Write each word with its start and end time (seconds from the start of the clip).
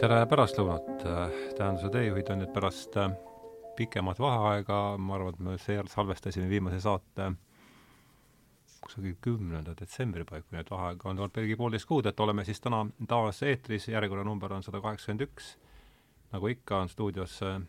tere 0.00 0.22
pärastlõunat, 0.24 1.02
tähenduse 1.58 1.90
teejuhid 1.92 2.30
on 2.32 2.40
nüüd 2.40 2.52
pärast 2.54 2.94
äh, 2.96 3.10
pikemat 3.76 4.20
vaheaega, 4.22 4.78
ma 4.96 5.16
arvan, 5.18 5.34
et 5.34 5.42
me 5.44 5.56
seejärel 5.60 5.90
salvestasime 5.92 6.48
viimase 6.48 6.78
saate 6.80 7.26
kusagil 8.80 9.18
kümnenda 9.20 9.74
detsembri 9.76 10.24
paiku, 10.24 10.54
nii 10.54 10.62
et 10.62 10.72
vaheaega 10.72 11.10
on 11.10 11.20
olnud 11.20 11.34
pelgi 11.36 11.58
poolteist 11.60 11.88
kuud, 11.90 12.08
et 12.08 12.24
oleme 12.24 12.46
siis 12.48 12.64
täna 12.64 12.80
taas 13.12 13.42
eetris, 13.44 13.90
järjekorranumber 13.92 14.56
on 14.56 14.64
sada 14.64 14.80
kaheksakümmend 14.80 15.26
üks. 15.28 15.52
nagu 16.32 16.48
ikka, 16.48 16.80
on 16.80 16.88
stuudios 16.88 17.36
äh, 17.44 17.60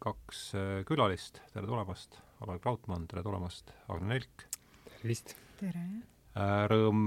kaks 0.00 0.42
äh, 0.56 0.74
külalist, 0.88 1.44
tere 1.52 1.68
tulemast, 1.68 2.20
Alar 2.40 2.64
Krautmann, 2.64 3.08
tere 3.12 3.26
tulemast, 3.26 3.76
Agne 3.92 4.14
Nelk. 4.14 4.48
tervist! 4.88 5.36
tere! 5.60 5.88
Rõõm, 6.36 7.06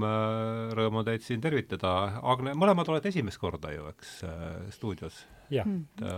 rõõm 0.74 0.96
on 1.00 1.06
teid 1.06 1.22
siin 1.22 1.42
tervitada. 1.42 1.92
Agne, 2.32 2.54
mõlemad 2.58 2.88
olete 2.90 3.12
esimest 3.12 3.38
korda 3.38 3.70
ju, 3.70 3.86
eks, 3.92 4.14
stuudios? 4.74 5.20
jah. 5.54 5.68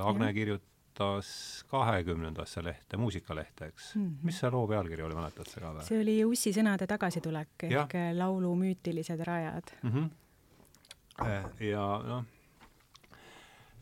Agne 0.07 0.31
kirjutas 0.33 1.29
kahekümnendasse 1.69 2.65
lehte, 2.65 2.97
muusikalehte, 2.97 3.69
eks 3.73 3.95
mm. 3.95 4.07
-hmm. 4.07 4.27
mis 4.29 4.41
see 4.41 4.51
loo 4.51 4.67
pealkiri 4.69 5.03
oli, 5.03 5.15
mäletad 5.17 5.49
sa 5.49 5.61
ka 5.61 5.73
või? 5.77 5.85
see 5.89 6.01
oli 6.01 6.17
Ussi 6.25 6.53
sõnade 6.57 6.89
tagasitulek 6.89 7.65
ehk 7.69 7.95
ja. 7.95 8.13
laulu 8.17 8.55
müütilised 8.57 9.25
rajad 9.25 9.73
mm. 9.83 9.91
-hmm. 9.91 11.65
ja 11.69 11.87
noh, 12.09 12.25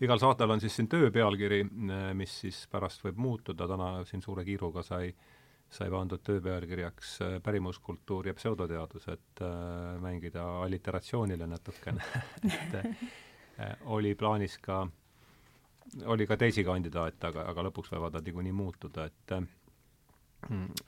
igal 0.01 0.19
saatel 0.19 0.51
on 0.51 0.61
siis 0.61 0.77
siin 0.77 0.89
töö 0.89 1.11
pealkiri, 1.11 1.65
mis 2.15 2.41
siis 2.41 2.67
pärast 2.71 3.05
võib 3.05 3.19
muutuda, 3.19 3.67
täna 3.69 4.05
siin 4.05 4.23
suure 4.23 4.45
kiiruga 4.45 4.83
sai 4.83 5.09
äh, 5.09 5.40
sai 5.71 5.91
pandud 5.91 6.23
töö 6.27 6.41
pealkirjaks 6.43 7.13
äh, 7.23 7.37
pärimuskultuur 7.43 8.27
ja 8.31 8.35
pseudoteadus, 8.35 9.07
et 9.13 9.43
äh, 9.47 10.01
mängida 10.03 10.45
alliteratsioonile 10.65 11.47
natukene. 11.47 12.03
Et 12.51 12.75
äh, 12.75 13.77
oli 13.93 14.15
plaanis 14.15 14.57
ka, 14.63 14.83
oli 16.09 16.27
ka 16.27 16.39
teisi 16.41 16.65
kandidaate, 16.65 17.29
aga, 17.29 17.45
aga 17.51 17.67
lõpuks 17.69 17.93
võivad 17.93 18.17
nad 18.17 18.27
niikuinii 18.27 18.55
muutuda, 18.57 19.05
et 19.11 19.35
äh, 19.37 19.45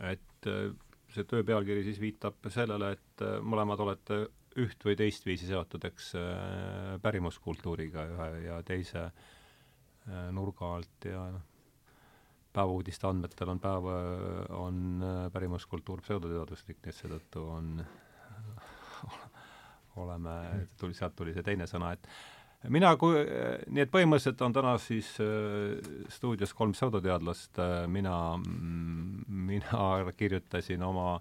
et 0.09 0.48
äh, 0.48 0.71
see 1.12 1.28
töö 1.28 1.45
pealkiri 1.45 1.84
siis 1.84 2.01
viitab 2.01 2.49
sellele, 2.51 2.95
et 2.97 3.25
mõlemad 3.45 3.83
olete 3.84 4.23
üht 4.62 4.84
või 4.84 4.97
teistviisi 4.97 5.47
seotud, 5.49 5.84
eks 5.89 6.11
pärimuskultuuriga 7.05 8.05
ühe 8.09 8.28
ja 8.47 8.59
teise 8.69 9.06
nurga 10.33 10.75
alt 10.77 11.06
ja 11.09 11.23
noh, 11.33 11.52
päevauudiste 12.53 13.08
andmetel 13.08 13.53
on 13.55 13.61
päev, 13.61 13.89
on 14.56 14.78
äh, 15.06 15.25
pärimuskultuur 15.33 16.03
pseudoteaduslik, 16.05 16.81
nii 16.83 16.92
et 16.92 16.98
seetõttu 16.98 17.44
on, 17.48 17.72
oleme, 20.03 20.36
tuli, 20.81 20.97
sealt 20.97 21.17
tuli 21.17 21.34
see 21.36 21.44
teine 21.47 21.69
sõna, 21.70 21.92
et 21.97 22.09
mina, 22.72 22.92
kui, 23.00 23.22
nii 23.72 23.84
et 23.84 23.92
põhimõtteliselt 23.92 24.44
on 24.47 24.56
täna 24.56 24.75
siis 24.83 25.14
äh, 25.25 25.78
stuudios 26.12 26.53
kolm 26.56 26.77
pseudoteadlast 26.77 27.62
äh,, 27.62 27.78
mina, 27.89 28.17
mina 29.27 29.87
kirjutasin 30.20 30.84
oma, 30.87 31.16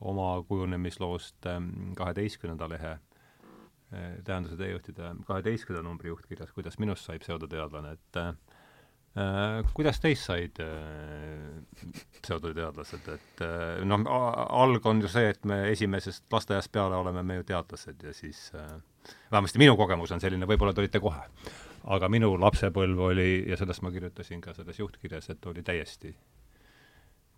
oma 0.00 0.30
kujunemisloost 0.48 1.50
kaheteistkümnenda 1.98 2.70
lehe 2.70 2.96
äh, 2.96 4.10
tähenduse 4.24 4.58
teejuhtide 4.60 5.16
kaheteistkümnenda 5.26 5.88
numbri 5.88 6.14
juhtkirjas, 6.14 6.54
kuidas 6.54 6.78
minust 6.78 7.10
sai 7.10 7.18
pseudoteadlane, 7.22 7.96
et 7.98 8.22
Äh, 8.22 8.34
kuidas 9.72 10.00
teist 10.00 10.26
said 10.28 10.58
äh, 10.60 11.62
pseudoteadlased, 12.20 13.06
et 13.14 13.40
äh, 13.44 13.84
noh, 13.88 14.04
alg 14.06 14.86
on 14.86 15.00
ju 15.00 15.08
see, 15.08 15.30
et 15.32 15.46
me 15.48 15.62
esimesest 15.70 16.26
lasteaiast 16.32 16.72
peale 16.72 16.98
oleme 17.00 17.22
me 17.24 17.38
ju 17.38 17.46
teadlased 17.48 18.04
ja 18.04 18.12
siis 18.16 18.50
vähemasti 19.32 19.62
minu 19.62 19.76
kogemus 19.76 20.12
on 20.12 20.20
selline, 20.20 20.48
võib-olla 20.48 20.74
te 20.76 20.84
olite 20.84 21.00
kohe, 21.00 21.24
aga 21.96 22.10
minu 22.12 22.34
lapsepõlv 22.42 23.02
oli, 23.08 23.30
ja 23.48 23.56
sellest 23.56 23.84
ma 23.86 23.94
kirjutasin 23.94 24.44
ka 24.44 24.52
selles 24.56 24.82
juhtkirjas, 24.82 25.30
et 25.32 25.48
oli 25.48 25.64
täiesti, 25.64 26.12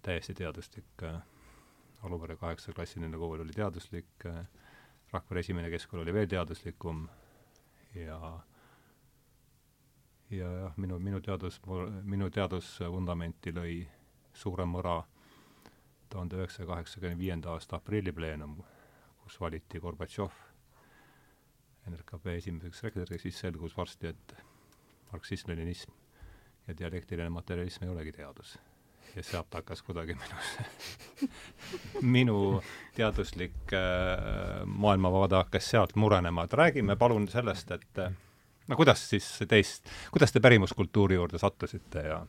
täiesti 0.02 0.34
teaduslik. 0.34 1.06
Aluvere 2.06 2.36
kaheksaklassiline 2.38 3.18
kool 3.18 3.42
oli 3.42 3.54
teaduslik, 3.54 4.26
Rakvere 5.08 5.40
esimene 5.40 5.70
keskkool 5.72 6.02
oli 6.02 6.12
veel 6.12 6.26
teaduslikum 6.28 7.06
ja 7.96 8.18
äh, 8.18 8.57
ja 10.30 10.50
jah, 10.52 10.74
minu, 10.76 10.98
minu 10.98 11.20
teadus, 11.24 11.60
minu 12.02 12.30
teadusvundamenti 12.30 13.52
lõi 13.56 13.78
suure 14.34 14.66
mõra 14.68 15.00
tuhande 16.08 16.38
üheksasaja 16.38 16.68
kaheksakümne 16.68 17.18
viienda 17.18 17.52
aasta 17.52 17.76
aprillipleenum, 17.76 18.58
kus 19.22 19.40
valiti 19.40 19.80
Gorbatšov 19.80 20.32
NRKP 21.88 22.36
esimeseks 22.36 22.82
rektoriks, 22.84 23.22
siis 23.22 23.40
selgus 23.40 23.76
varsti, 23.76 24.12
et 24.12 24.34
marksism-leninism 25.12 25.92
ja 26.68 26.76
dialektiline 26.78 27.30
materialism 27.32 27.84
ei 27.84 27.94
olegi 27.94 28.12
teadus. 28.12 28.58
ja 29.16 29.22
sealt 29.24 29.54
hakkas 29.54 29.80
kuidagi 29.82 30.14
minus 30.14 30.48
minu 32.16 32.62
teaduslik 32.94 33.72
äh, 33.72 34.66
maailmavaade 34.66 35.34
hakkas 35.34 35.70
sealt 35.70 35.96
murenema, 35.96 36.44
et 36.44 36.52
räägime 36.52 36.96
palun 36.96 37.28
sellest, 37.28 37.70
et 37.70 37.98
äh, 37.98 38.12
no 38.68 38.76
kuidas 38.76 39.08
siis 39.10 39.26
teist, 39.48 39.88
kuidas 40.14 40.32
te 40.34 40.40
pärimuskultuuri 40.44 41.18
juurde 41.18 41.38
sattusite 41.40 42.04
ja 42.06 42.22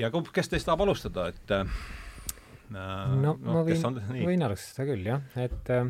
ja 0.00 0.10
kes 0.10 0.48
teist 0.48 0.66
tahab 0.68 0.84
alustada, 0.86 1.28
et 1.30 1.50
äh, 1.54 1.64
no, 2.70 3.34
no 3.34 3.36
ma 3.44 3.64
võin, 3.66 4.00
võin 4.24 4.46
alustada 4.46 4.88
küll, 4.88 5.04
jah, 5.06 5.22
et 5.40 5.72
äh, 5.74 5.86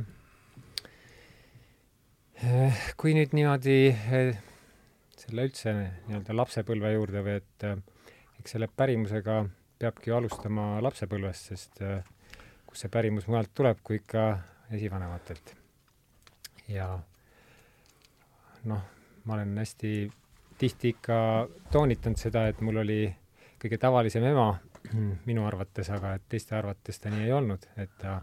kui 3.00 3.14
nüüd 3.16 3.34
niimoodi 3.36 3.78
äh, 3.92 4.38
selle 5.20 5.46
üldse 5.48 5.74
nii-öelda 5.74 6.36
lapsepõlve 6.36 6.94
juurde 6.94 7.24
või 7.26 7.34
et 7.40 7.66
äh, 7.68 7.76
eks 8.40 8.56
selle 8.56 8.68
pärimusega 8.72 9.42
peabki 9.80 10.12
alustama 10.12 10.80
lapsepõlvest, 10.84 11.52
sest 11.52 11.82
äh, 11.84 12.00
kust 12.68 12.84
see 12.84 12.92
pärimus 12.92 13.28
mujalt 13.30 13.52
tuleb, 13.56 13.78
kui 13.84 14.00
ikka 14.00 14.24
esivanematelt. 14.76 15.54
ja 16.70 16.98
noh, 18.64 18.82
ma 19.24 19.34
olen 19.34 19.58
hästi 19.58 20.10
tihti 20.60 20.92
ikka 20.94 21.16
toonitanud 21.72 22.20
seda, 22.20 22.46
et 22.50 22.60
mul 22.64 22.82
oli 22.82 23.00
kõige 23.60 23.78
tavalisem 23.80 24.24
ema 24.28 24.50
minu 25.28 25.46
arvates, 25.48 25.88
aga 25.94 26.14
et 26.18 26.26
teiste 26.28 26.56
arvates 26.56 27.00
ta 27.00 27.12
nii 27.12 27.26
ei 27.28 27.34
olnud, 27.36 27.66
et 27.80 27.92
ta 28.00 28.18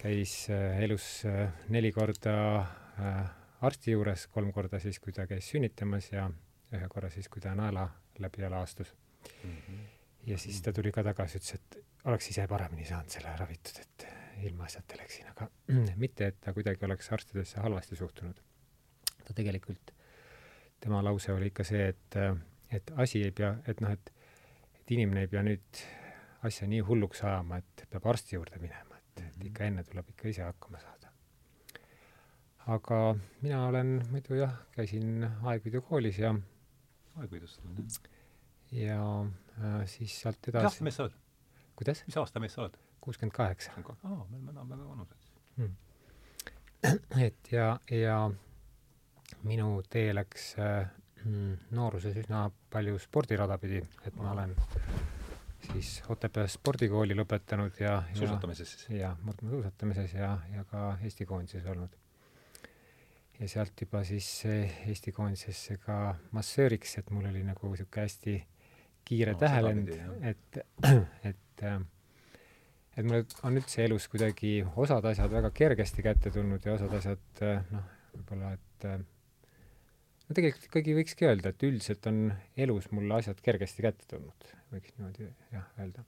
käis 0.00 0.46
äh, 0.52 0.80
elus 0.84 1.06
äh, 1.28 1.48
neli 1.72 1.92
korda 1.92 2.36
äh, 2.60 3.20
arsti 3.64 3.94
juures, 3.94 4.26
kolm 4.32 4.52
korda 4.52 4.80
siis, 4.80 5.00
kui 5.00 5.12
ta 5.16 5.26
käis 5.28 5.48
sünnitamas 5.52 6.10
ja 6.12 6.28
ühe 6.74 6.88
korra 6.92 7.10
siis, 7.12 7.28
kui 7.32 7.44
ta 7.44 7.54
naela 7.56 7.86
läbi 8.20 8.42
jala 8.44 8.62
astus 8.64 8.94
mm. 9.42 9.50
-hmm. 9.50 9.84
ja 10.26 10.38
siis 10.38 10.62
ta 10.62 10.72
tuli 10.72 10.92
ka 10.92 11.04
tagasi, 11.04 11.38
ütles, 11.38 11.54
et 11.54 11.78
oleks 12.04 12.30
ise 12.30 12.46
paremini 12.48 12.84
saanud 12.84 13.12
selle 13.12 13.36
ravitud, 13.36 13.80
et 13.80 14.08
ilmaasjata 14.48 15.00
läksin, 15.00 15.28
aga 15.36 15.48
mitte, 16.04 16.26
et 16.26 16.40
ta 16.40 16.52
kuidagi 16.52 16.84
oleks 16.84 17.12
arstidesse 17.12 17.60
halvasti 17.60 17.96
suhtunud 17.96 18.40
ta 19.24 19.36
tegelikult, 19.36 19.92
tema 20.80 21.02
lause 21.04 21.32
oli 21.32 21.50
ikka 21.52 21.64
see, 21.64 21.88
et, 21.88 22.18
et 22.70 22.92
asi 23.00 23.22
ei 23.24 23.32
pea, 23.32 23.54
et 23.68 23.80
noh, 23.84 23.92
et, 23.94 24.12
et 24.80 24.96
inimene 24.96 25.24
ei 25.24 25.30
pea 25.32 25.42
nüüd 25.46 25.84
asja 26.44 26.68
nii 26.68 26.82
hulluks 26.88 27.24
ajama, 27.24 27.60
et 27.62 27.86
peab 27.90 28.06
arsti 28.12 28.36
juurde 28.36 28.60
minema, 28.60 28.98
et, 29.00 29.22
et 29.22 29.36
mhm. 29.36 29.46
ikka 29.50 29.70
enne 29.70 29.84
tuleb 29.88 30.10
ikka 30.14 30.28
ise 30.32 30.44
hakkama 30.46 30.82
saada. 30.82 31.12
aga 32.66 32.98
mina 33.42 33.66
olen 33.68 33.98
muidu 34.10 34.40
jah, 34.40 34.54
käisin 34.72 35.24
Aegviidu 35.24 35.82
koolis 35.84 36.18
ja 36.18 36.34
Aegviidust 37.20 37.60
on 37.64 37.76
jah? 37.76 37.98
ja 38.74 39.00
äh, 39.60 39.82
siis 39.86 40.20
sealt 40.20 40.48
edasi 40.48 40.64
mis 40.64 40.64
aasta 40.70 40.84
mees 40.84 40.96
sa 40.96 41.04
oled? 41.04 41.18
kuidas? 41.76 42.02
mis 42.06 42.16
aasta 42.16 42.40
mees 42.40 42.56
sa 42.56 42.62
oled? 42.64 42.78
kuuskümmend 43.04 43.36
kaheksa. 43.36 43.72
aa, 43.76 44.26
me 44.30 44.36
oleme 44.36 44.50
enam-vähem 44.50 44.88
vanused 44.88 45.28
hmm.. 45.56 45.74
et 47.26 47.52
ja, 47.52 47.68
ja 47.90 48.30
minu 49.44 49.82
tee 49.90 50.12
läks 50.14 50.54
äh, 50.58 50.86
nooruses 51.74 52.16
üsna 52.20 52.46
palju 52.72 52.98
spordirada 53.00 53.58
pidi, 53.58 53.80
et 54.04 54.16
ma 54.16 54.32
olen 54.34 54.54
siis 55.64 56.02
Otepää 56.12 56.46
spordikooli 56.50 57.16
lõpetanud 57.16 57.78
ja 57.80 58.02
suusatamises 58.12 58.74
siis? 58.74 58.88
jah, 58.98 59.16
murdmaasuusatamises 59.24 60.16
ja, 60.18 60.34
ja 60.52 60.64
ka 60.68 60.90
Eesti 61.02 61.26
koondises 61.26 61.64
olnud. 61.72 61.94
ja 63.40 63.48
sealt 63.48 63.80
juba 63.80 64.04
siis 64.04 64.28
Eesti 64.46 65.12
koondisesse 65.12 65.78
ka 65.80 66.16
massööriks, 66.36 66.98
et 67.00 67.10
mul 67.10 67.30
oli 67.30 67.42
nagu 67.46 67.72
niisugune 67.72 68.04
hästi 68.04 68.36
kiire 69.04 69.32
no, 69.32 69.40
tähelend, 69.40 69.90
et, 70.20 70.62
et 71.30 71.64
äh, 71.64 71.80
et 72.96 73.06
mul 73.06 73.24
on 73.42 73.58
üldse 73.58 73.84
elus 73.84 74.06
kuidagi 74.10 74.58
osad 74.76 75.04
asjad 75.10 75.32
väga 75.32 75.50
kergesti 75.54 76.04
kätte 76.04 76.30
tulnud 76.34 76.64
ja 76.64 76.76
osad 76.76 76.94
asjad 77.00 77.42
äh, 77.42 77.64
noh, 77.72 77.88
võib-olla 78.14 78.52
et 78.54 78.86
äh, 78.90 79.00
no 80.28 80.36
tegelikult 80.36 80.68
ikkagi 80.68 80.96
võikski 80.98 81.28
öelda, 81.28 81.52
et 81.52 81.66
üldiselt 81.66 82.06
on 82.10 82.26
elus 82.56 82.90
mulle 82.94 83.20
asjad 83.20 83.40
kergesti 83.44 83.86
kätte 83.86 84.08
tulnud, 84.10 84.50
võiks 84.74 84.94
niimoodi 84.98 85.30
jah, 85.52 85.66
öelda. 85.78 86.04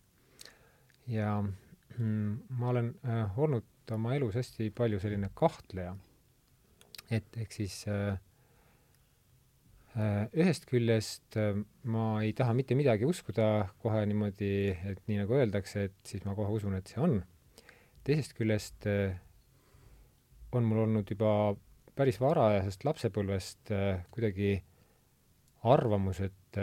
ja 1.12 1.32
mm, 1.42 2.36
ma 2.60 2.70
olen 2.74 2.92
äh, 3.06 3.38
olnud 3.38 3.96
oma 3.96 4.16
elus 4.16 4.38
hästi 4.38 4.70
palju 4.74 4.98
selline 5.02 5.30
kahtleja, 5.38 5.94
et 7.10 7.36
ehk 7.38 7.52
siis 7.54 7.82
äh, 7.92 8.16
Äh, 9.96 10.26
ühest 10.36 10.66
küljest 10.68 11.38
äh, 11.40 11.56
ma 11.88 12.18
ei 12.20 12.34
taha 12.36 12.52
mitte 12.52 12.76
midagi 12.76 13.06
uskuda 13.08 13.70
kohe 13.80 14.02
niimoodi, 14.04 14.74
et 14.90 14.98
nii 15.08 15.22
nagu 15.22 15.38
öeldakse, 15.38 15.86
et 15.88 15.94
siis 16.04 16.26
ma 16.28 16.34
kohe 16.36 16.52
usun, 16.52 16.74
et 16.76 16.90
see 16.92 17.00
on. 17.00 17.22
teisest 18.04 18.36
küljest 18.36 18.84
äh, 18.92 19.16
on 20.52 20.68
mul 20.68 20.82
olnud 20.82 21.08
juba 21.08 21.30
päris 21.96 22.20
varajasest 22.20 22.84
lapsepõlvest 22.84 23.72
kuidagi 24.14 24.50
arvamus, 25.66 26.20
et, 26.20 26.58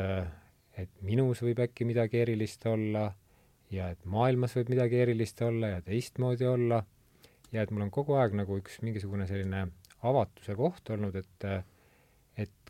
et 0.78 0.92
minus 1.02 1.42
võib 1.44 1.64
äkki 1.66 1.88
midagi 1.90 2.22
erilist 2.22 2.66
olla 2.70 3.08
ja 3.74 3.90
et 3.92 4.06
maailmas 4.06 4.54
võib 4.60 4.72
midagi 4.76 5.02
erilist 5.02 5.42
olla 5.42 5.74
ja 5.76 5.82
teistmoodi 5.82 6.48
olla 6.48 6.84
ja 7.52 7.66
et 7.66 7.74
mul 7.74 7.88
on 7.88 7.94
kogu 7.94 8.18
aeg 8.22 8.38
nagu 8.38 8.60
üks 8.62 8.80
mingisugune 8.86 9.28
selline 9.30 9.66
avatuse 10.04 10.56
koht 10.60 10.94
olnud, 10.94 11.18
et 11.18 11.50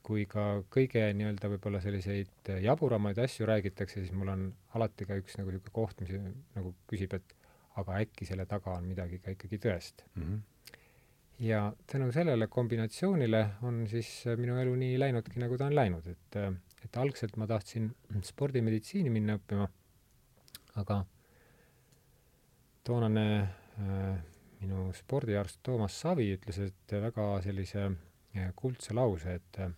kui 0.04 0.26
ka 0.30 0.44
kõige 0.74 1.06
nii-öelda 1.16 1.50
võib-olla 1.54 1.80
selliseid 1.84 2.52
jaburamaid 2.64 3.20
asju 3.24 3.48
räägitakse, 3.48 4.02
siis 4.02 4.12
mul 4.16 4.34
on 4.34 4.50
alati 4.76 5.08
ka 5.08 5.18
üks 5.20 5.38
nagu 5.40 5.54
niisugune 5.54 5.76
koht, 5.76 6.04
mis 6.04 6.12
nagu 6.58 6.74
küsib, 6.92 7.16
et 7.16 7.36
aga 7.80 8.02
äkki 8.04 8.28
selle 8.28 8.46
taga 8.50 8.76
on 8.78 8.90
midagi 8.90 9.22
ka 9.24 9.34
ikkagi 9.34 9.60
tõest 9.64 10.04
mm. 10.14 10.24
-hmm. 10.24 10.42
Ja 11.44 11.74
tänu 11.92 12.12
sellele 12.12 12.48
kombinatsioonile 12.48 13.46
on 13.68 13.84
siis 13.92 14.10
minu 14.40 14.56
elu 14.62 14.76
nii 14.80 15.00
läinudki, 15.00 15.40
nagu 15.42 15.58
ta 15.60 15.68
on 15.68 15.76
läinud, 15.76 16.06
et, 16.08 16.38
et 16.86 17.00
algselt 17.02 17.36
ma 17.38 17.48
tahtsin 17.50 17.90
spordimeditsiini 18.24 19.12
minna 19.12 19.36
õppima, 19.40 19.68
aga 20.80 21.02
toonane 22.88 23.26
äh, 23.40 24.22
minu 24.62 24.90
spordiarst 24.96 25.60
Toomas 25.64 25.98
Savi 26.00 26.30
ütles, 26.38 26.60
et 26.64 26.96
väga 27.04 27.28
sellise 27.44 27.88
äh, 27.90 28.52
kuldse 28.56 28.96
lause, 28.96 29.36
et 29.40 29.60
äh, 29.60 29.74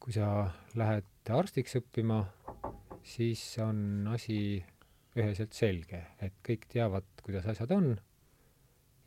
kui 0.00 0.14
sa 0.14 0.28
lähed 0.78 1.32
arstiks 1.40 1.74
õppima, 1.80 2.22
siis 3.02 3.42
on 3.62 4.06
asi 4.14 4.60
üheselt 5.18 5.58
selge, 5.58 6.04
et 6.22 6.38
kõik 6.46 6.68
teavad, 6.70 7.08
kuidas 7.24 7.50
asjad 7.50 7.74
on 7.74 7.90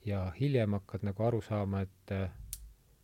ja 0.05 0.23
hiljem 0.39 0.77
hakkad 0.79 1.05
nagu 1.07 1.23
aru 1.23 1.41
saama, 1.41 1.83
et 1.85 2.13
äh, 2.15 2.31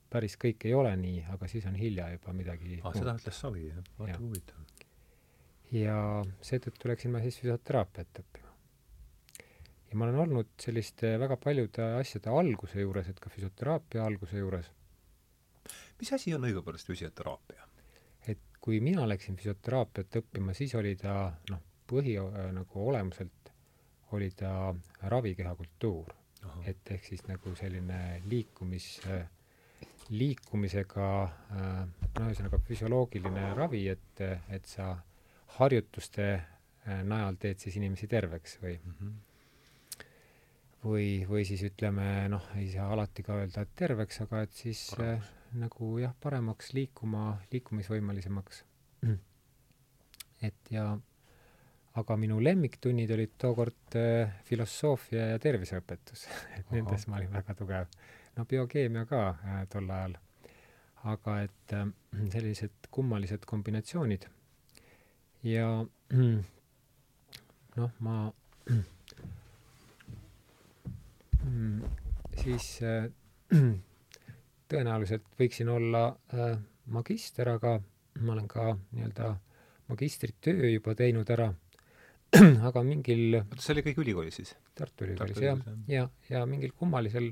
päris 0.09 0.35
kõik 0.41 0.65
ei 0.67 0.73
ole 0.73 0.91
nii, 0.99 1.23
aga 1.33 1.47
siis 1.47 1.67
on 1.69 1.77
hilja 1.79 2.09
juba 2.15 2.33
midagi 2.35 2.79
ah, 2.83 2.93
seda 2.95 3.15
ütles 3.19 3.39
Savi, 3.45 3.67
jah? 3.69 3.81
vaata 3.99 4.17
kui 4.17 4.27
huvitav. 4.27 4.85
ja 5.75 5.97
seetõttu 6.41 6.91
läksin 6.91 7.13
ma 7.13 7.23
siis 7.23 7.39
füsioteraapiat 7.41 8.23
õppima. 8.23 8.53
ja 9.91 9.99
ma 9.99 10.07
olen 10.07 10.19
olnud 10.25 10.51
selliste 10.61 11.15
väga 11.21 11.37
paljude 11.37 11.93
asjade 12.01 12.33
alguse 12.33 12.81
juures, 12.81 13.09
et 13.09 13.19
ka 13.19 13.31
füsioteraapia 13.33 14.05
alguse 14.05 14.37
juures. 14.37 14.71
mis 16.01 16.13
asi 16.13 16.35
on 16.35 16.47
õigupoolest 16.49 16.91
füsioteraapia? 16.93 17.65
kui 18.59 18.81
mina 18.83 19.05
läksin 19.07 19.37
füsioteraapiat 19.39 20.15
õppima, 20.19 20.53
siis 20.53 20.73
oli 20.75 20.91
ta 20.99 21.29
noh, 21.49 21.61
põhi 21.87 22.17
nagu 22.53 22.87
olemuselt 22.89 23.51
oli 24.11 24.31
ta 24.35 24.73
ravikehakultuur. 25.13 26.13
Et 26.67 26.91
ehk 26.95 27.05
siis 27.05 27.23
nagu 27.27 27.53
selline 27.57 28.21
liikumis, 28.29 28.87
äh, 29.09 29.25
liikumisega 30.09 31.09
äh, 31.23 31.81
no 32.17 32.27
ühesõnaga 32.27 32.59
füsioloogiline 32.67 33.53
ravi, 33.57 33.85
et, 33.91 34.23
et 34.49 34.65
sa 34.69 34.93
harjutuste 35.59 36.29
najal 37.05 37.35
teed 37.37 37.59
siis 37.61 37.75
inimesi 37.77 38.07
terveks 38.09 38.55
või 38.61 38.75
mm 38.77 38.93
-hmm. 38.99 40.05
või, 40.83 41.07
või 41.29 41.43
siis 41.45 41.63
ütleme 41.67 42.27
noh, 42.31 42.45
ei 42.55 42.69
saa 42.71 42.87
alati 42.93 43.23
ka 43.23 43.35
öelda, 43.41 43.61
et 43.61 43.75
terveks, 43.75 44.21
aga 44.25 44.41
et 44.41 44.53
siis 44.53 44.85
Paremaks. 44.95 45.27
nagu 45.63 45.91
jah, 45.99 46.15
paremaks 46.21 46.73
liikuma, 46.73 47.41
liikumisvõimelisemaks. 47.51 48.63
Mm.. 49.01 49.19
et 50.41 50.71
ja, 50.71 50.97
aga 51.99 52.17
minu 52.19 52.39
lemmiktunnid 52.43 53.11
olid 53.15 53.35
tookord 53.41 53.97
äh, 53.99 54.31
filosoofia 54.47 55.23
ja 55.33 55.39
terviseõpetus 55.41 56.25
et 56.57 56.71
nendes 56.75 57.07
ma 57.07 57.19
olin 57.19 57.31
väga 57.33 57.55
tugev. 57.59 57.85
no 58.37 58.45
biokeemia 58.49 59.05
ka 59.09 59.21
äh, 59.29 59.63
tol 59.71 59.89
ajal. 59.89 60.13
aga 61.13 61.31
et 61.47 61.75
äh, 61.77 61.85
sellised 62.33 62.89
kummalised 62.91 63.43
kombinatsioonid. 63.45 64.23
ja 65.43 65.67
noh, 67.79 67.91
ma 67.99 68.17
siis 72.43 72.79
äh, 72.83 73.09
tõenäoliselt 74.69 75.25
võiksin 75.39 75.69
olla 75.73 76.03
äh, 76.33 76.57
magister, 76.93 77.49
aga 77.55 77.79
ma 78.19 78.33
olen 78.35 78.47
ka 78.49 78.73
nii-öelda 78.91 79.33
magistritöö 79.89 80.69
juba 80.69 80.95
teinud 80.95 81.29
ära, 81.33 81.49
aga 82.69 82.83
mingil 82.85 83.39
see 83.57 83.73
oli 83.75 83.83
kõik 83.87 84.01
ülikoolis 84.03 84.39
siis? 84.41 84.55
Tartu 84.77 85.07
Ülikoolis, 85.07 85.41
jah. 85.43 85.61
ja, 85.89 86.03
ja, 86.03 86.07
ja 86.29 86.43
mingil 86.49 86.73
kummalisel 86.77 87.31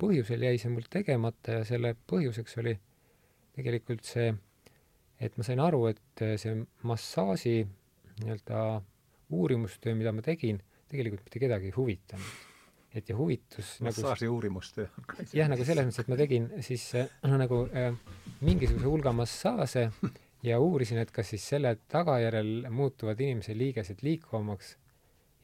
põhjusel 0.00 0.44
jäi 0.48 0.60
see 0.60 0.72
mul 0.72 0.86
tegemata 0.90 1.60
ja 1.60 1.66
selle 1.68 1.94
põhjuseks 2.08 2.58
oli 2.62 2.74
tegelikult 3.58 4.06
see, 4.06 4.32
et 5.20 5.36
ma 5.36 5.46
sain 5.46 5.60
aru, 5.60 5.82
et 5.90 6.24
see 6.40 6.54
massaaži 6.88 7.56
nii-öelda 8.22 8.62
uurimustöö, 9.34 9.96
mida 9.98 10.12
ma 10.14 10.24
tegin, 10.24 10.62
tegelikult 10.88 11.26
mitte 11.26 11.42
kedagi 11.42 11.68
ei 11.70 11.76
huvitanud 11.76 12.46
et 12.96 13.10
ja 13.10 13.16
huvitus 13.16 13.74
nagu 13.82 13.92
massaaži 13.92 14.26
nagu, 14.26 14.36
uurimustöö. 14.38 14.86
jah, 15.36 15.48
nagu 15.50 15.64
selles 15.66 15.84
mõttes, 15.88 16.00
et 16.04 16.08
ma 16.08 16.16
tegin 16.16 16.48
siis 16.64 16.86
noh, 16.96 17.36
nagu 17.40 17.60
äh, 17.76 17.92
mingisuguse 18.40 18.88
hulga 18.88 19.12
massaaže 19.16 19.88
ja 20.46 20.58
uurisin, 20.62 21.00
et 21.02 21.10
kas 21.14 21.32
siis 21.34 21.46
selle 21.54 21.74
tagajärjel 21.90 22.68
muutuvad 22.70 23.20
inimese 23.20 23.56
liigesed 23.58 24.04
liikuvamaks 24.06 24.76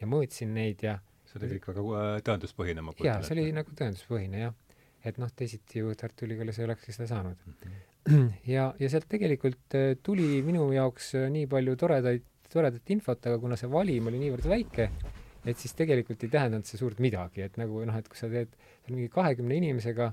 ja 0.01 0.11
mõõtsin 0.11 0.55
neid 0.55 0.85
ja 0.85 0.99
see 1.29 1.41
oli 1.41 1.57
kõik 1.57 1.71
väga 1.73 1.87
äh, 2.03 2.13
tõenduspõhine, 2.29 2.85
ma 2.85 2.95
kujutan 2.95 3.19
ette. 3.19 3.29
see 3.29 3.39
oli 3.39 3.57
nagu 3.57 3.75
tõenduspõhine, 3.81 4.45
jah. 4.45 4.55
et 5.05 5.19
noh, 5.21 5.33
teisiti 5.35 5.83
ju 5.83 5.95
Tartu 5.99 6.29
Ülikoolis 6.29 6.61
ei 6.61 6.69
olekski 6.69 6.95
seda 6.95 7.11
saanud 7.11 7.41
mm. 7.47 7.59
-hmm. 7.65 8.31
ja, 8.55 8.69
ja 8.79 8.93
sealt 8.93 9.09
tegelikult 9.11 9.79
äh, 9.79 9.97
tuli 10.03 10.43
minu 10.47 10.71
jaoks 10.73 11.15
äh, 11.19 11.29
nii 11.33 11.49
palju 11.51 11.77
toredaid, 11.81 12.27
toredat 12.53 12.91
infot, 12.95 13.27
aga 13.27 13.39
kuna 13.43 13.59
see 13.59 13.71
valim 13.71 14.11
oli 14.11 14.21
niivõrd 14.21 14.47
väike, 14.49 14.91
et 15.45 15.59
siis 15.59 15.75
tegelikult 15.75 16.23
ei 16.23 16.31
tähendanud 16.31 16.69
see 16.69 16.79
suurt 16.79 17.01
midagi, 17.03 17.43
et 17.43 17.57
nagu 17.61 17.83
noh, 17.85 17.97
et 17.99 18.09
kui 18.09 18.21
sa 18.21 18.29
teed 18.31 18.53
mingi 18.89 19.09
kahekümne 19.13 19.57
inimesega, 19.59 20.13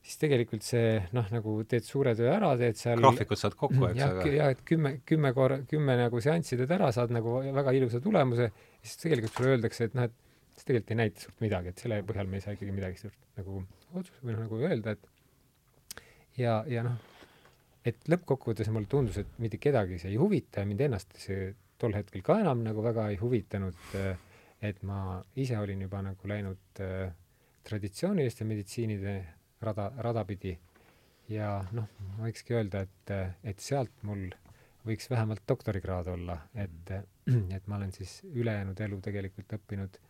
siis 0.00 0.16
tegelikult 0.22 0.64
see 0.64 0.94
noh, 1.16 1.26
nagu 1.34 1.54
teed 1.68 1.84
suure 1.84 2.14
töö 2.18 2.30
ära, 2.32 2.54
teed 2.60 2.78
seal 2.80 3.02
graafikud 3.02 3.40
saad 3.40 3.56
kokku, 3.60 3.84
eks 3.90 4.04
aga 4.06 4.24
jah, 4.32 4.54
et 4.54 4.62
kümme, 4.66 4.94
kümme 5.08 5.32
korra, 5.36 5.60
kümme 5.70 5.96
nagu 6.00 6.22
seanssi 6.24 6.58
teed 6.60 6.72
ära, 6.76 6.88
saad 6.96 7.12
nagu 7.14 7.38
väga 7.44 7.74
ilusa 7.76 8.00
tulemuse, 8.04 8.50
siis 8.80 8.96
tegelikult 9.04 9.36
sulle 9.36 9.54
öeldakse, 9.56 9.90
et 9.90 9.98
noh, 9.98 10.08
et 10.08 10.56
see 10.56 10.70
tegelikult 10.70 10.94
ei 10.94 11.00
näita 11.02 11.26
suurt 11.26 11.44
midagi, 11.44 11.72
et 11.72 11.84
selle 11.84 12.00
põhjal 12.08 12.30
me 12.30 12.40
ei 12.40 12.46
saa 12.46 12.56
ikkagi 12.56 12.76
midagi 12.76 13.02
suurt 13.04 13.18
nagu 13.40 13.62
otsus- 13.92 14.24
või 14.24 14.36
noh, 14.36 14.46
nagu 14.46 14.62
öelda, 14.64 14.96
et 14.96 16.40
ja, 16.40 16.56
ja 16.70 16.86
noh, 16.86 16.96
et 17.84 18.00
lõppkokkuvõttes 18.12 18.72
mulle 18.72 18.88
tundus, 18.88 19.20
et 19.20 19.38
mitte 19.40 19.60
kedagi 19.60 20.00
see 20.00 20.14
ei 20.14 20.18
huvita 20.20 20.64
ja 20.64 20.68
mind 20.68 20.88
ennast 20.88 21.16
see 21.20 21.52
tol 21.80 21.94
hetkel 21.96 22.24
ka 22.24 22.40
enam 22.42 22.60
nagu 22.64 22.82
väga 22.84 23.06
ei 23.12 23.20
huvitanud 23.20 23.88
et 24.60 24.82
ma 24.84 25.20
ise 25.40 25.58
olin 25.58 25.80
juba 25.86 26.02
nagu 26.04 26.28
läinud 26.28 26.80
äh, 26.84 27.12
traditsiooniliste 27.64 28.44
meditsiinide 28.48 29.14
rada, 29.60 29.90
rada 29.98 30.24
pidi. 30.28 30.56
Ja 31.30 31.60
noh, 31.76 31.86
võikski 32.18 32.56
öelda, 32.58 32.82
et, 32.86 33.12
et 33.46 33.60
sealt 33.62 34.02
mul 34.02 34.26
võiks 34.86 35.10
vähemalt 35.10 35.44
doktorikraad 35.48 36.08
olla, 36.10 36.40
et, 36.58 36.94
et 37.56 37.66
ma 37.68 37.78
olen 37.78 37.92
siis 37.94 38.20
ülejäänud 38.32 38.80
elu 38.86 39.00
tegelikult 39.04 39.58
õppinud 39.60 40.00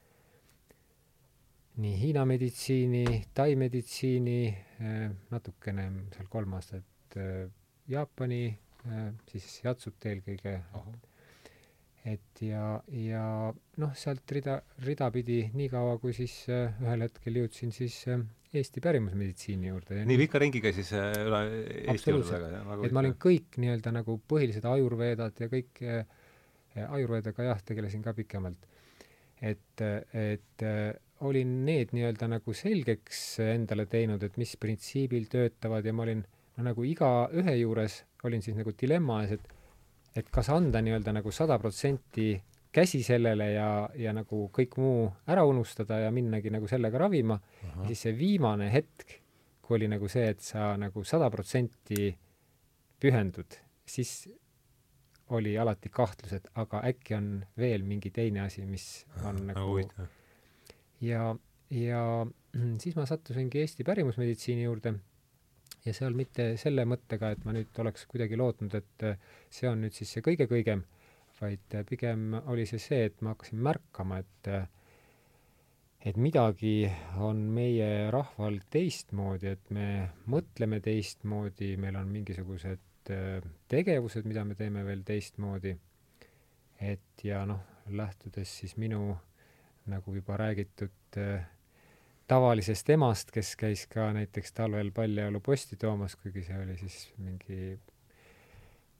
nii 1.81 1.97
Hiina 2.01 2.25
meditsiini, 2.27 3.05
Tai 3.35 3.55
meditsiini, 3.57 4.41
äh, 4.81 5.11
natukene 5.31 5.87
seal 6.15 6.29
kolm 6.33 6.57
aastat 6.59 7.17
äh, 7.17 7.47
Jaapani, 7.89 8.43
äh, 8.87 9.07
siis 9.31 9.61
Jatsut 9.65 10.07
eelkõige, 10.07 10.59
et 12.11 12.43
ja, 12.43 12.81
ja 12.97 13.25
noh, 13.83 13.95
sealt 13.97 14.33
rida, 14.33 14.61
ridapidi 14.85 15.43
nii 15.55 15.69
kaua, 15.73 15.99
kui 16.03 16.15
siis 16.17 16.35
ühel 16.49 17.05
hetkel 17.07 17.43
jõudsin 17.43 17.75
siis 17.77 17.99
Eesti 18.51 18.83
pärimusmeditsiini 18.83 19.69
juurde. 19.71 20.01
nii 20.09 20.17
pika 20.25 20.41
ringiga 20.43 20.73
siis 20.75 20.91
äh, 20.99 21.13
üle 21.23 21.43
Eesti 21.93 22.11
juurde 22.11 22.33
väga, 22.35 22.49
jah? 22.57 22.81
et 22.87 22.97
ma 22.97 23.05
olin 23.05 23.15
kõik 23.23 23.61
nii-öelda 23.63 23.93
nagu 23.95 24.17
põhilised 24.33 24.67
ajurveedad 24.67 25.39
ja 25.45 25.49
kõik 25.53 25.83
äh, 25.87 26.03
ajurveedaga 26.89 27.47
jah, 27.53 27.63
tegelesin 27.67 28.03
ka 28.03 28.15
pikemalt. 28.17 28.67
et, 29.41 29.81
et 29.81 30.67
äh, 30.67 30.91
olin 31.27 31.55
need 31.69 31.95
nii-öelda 31.95 32.27
nagu 32.33 32.53
selgeks 32.57 33.23
endale 33.45 33.87
teinud, 33.87 34.23
et 34.27 34.37
mis 34.41 34.57
printsiibil 34.61 35.31
töötavad 35.31 35.87
ja 35.87 35.95
ma 35.95 36.09
olin 36.09 36.25
no 36.57 36.67
nagu 36.67 36.85
igaühe 36.85 37.57
juures 37.61 38.03
olin 38.27 38.43
siis 38.43 38.59
nagu 38.59 38.75
dilemma 38.77 39.23
ees, 39.25 39.39
et 39.39 39.57
et 40.19 40.31
kas 40.35 40.49
anda 40.51 40.83
nii-öelda 40.83 41.15
nagu 41.15 41.31
sada 41.31 41.55
protsenti 41.63 42.33
käsi 42.73 43.03
sellele 43.03 43.51
ja, 43.53 43.71
ja 43.99 44.13
nagu 44.15 44.45
kõik 44.55 44.77
muu 44.79 45.09
ära 45.31 45.45
unustada 45.49 46.01
ja 46.05 46.11
minnagi 46.15 46.53
nagu 46.55 46.69
sellega 46.71 47.01
ravima, 47.03 47.39
ja 47.65 47.89
siis 47.91 48.07
see 48.07 48.15
viimane 48.19 48.71
hetk, 48.73 49.17
kui 49.63 49.79
oli 49.79 49.91
nagu 49.91 50.09
see, 50.11 50.29
et 50.35 50.45
sa 50.45 50.73
nagu 50.79 51.05
sada 51.07 51.31
protsenti 51.33 52.11
pühendud, 53.01 53.59
siis 53.89 54.29
oli 55.35 55.55
alati 55.59 55.91
kahtlus, 55.95 56.35
et 56.37 56.49
aga 56.59 56.83
äkki 56.91 57.15
on 57.17 57.29
veel 57.59 57.85
mingi 57.87 58.11
teine 58.15 58.45
asi, 58.47 58.65
mis 58.67 59.05
on 59.23 59.45
ah, 59.45 59.45
nagu 59.53 59.79
ja, 61.07 61.31
ja 61.71 62.03
siis 62.83 62.99
ma 62.99 63.07
sattusingi 63.07 63.63
Eesti 63.63 63.87
pärimusmeditsiini 63.87 64.67
juurde 64.67 64.95
ja 65.87 65.95
seal 65.97 66.17
mitte 66.19 66.53
selle 66.61 66.85
mõttega, 66.89 67.33
et 67.35 67.45
ma 67.47 67.55
nüüd 67.57 67.79
oleks 67.83 68.07
kuidagi 68.11 68.39
lootnud, 68.39 68.75
et 68.75 69.07
see 69.53 69.71
on 69.71 69.85
nüüd 69.85 69.97
siis 69.97 70.13
see 70.17 70.25
kõige-kõigem, 70.25 70.83
vaid 71.41 71.79
pigem 71.89 72.35
oli 72.47 72.67
see 72.69 72.83
see, 72.83 73.07
et 73.09 73.23
ma 73.25 73.35
hakkasin 73.35 73.63
märkama, 73.65 74.21
et 74.21 74.53
et 76.01 76.17
midagi 76.17 76.89
on 77.21 77.43
meie 77.53 78.11
rahval 78.13 78.61
teistmoodi, 78.73 79.51
et 79.53 79.73
me 79.77 79.87
mõtleme 80.33 80.81
teistmoodi, 80.81 81.75
meil 81.77 81.99
on 82.01 82.09
mingisugused 82.09 83.13
tegevused, 83.69 84.29
mida 84.29 84.45
me 84.45 84.57
teeme 84.57 84.85
veel 84.87 85.03
teistmoodi. 85.05 85.77
et 86.81 87.25
ja 87.25 87.45
noh, 87.45 87.61
lähtudes 87.93 88.59
siis 88.59 88.77
minu 88.81 89.17
nagu 89.87 90.15
juba 90.15 90.37
räägitud 90.37 91.19
äh, 91.19 91.45
tavalisest 92.31 92.91
emast, 92.91 93.31
kes 93.35 93.57
käis 93.57 93.87
ka 93.91 94.13
näiteks 94.17 94.53
talvel 94.57 94.93
paljajaluposti 94.95 95.77
toomas, 95.77 96.17
kuigi 96.17 96.45
see 96.47 96.59
oli 96.63 96.77
siis 96.79 96.99
mingi 97.19 97.79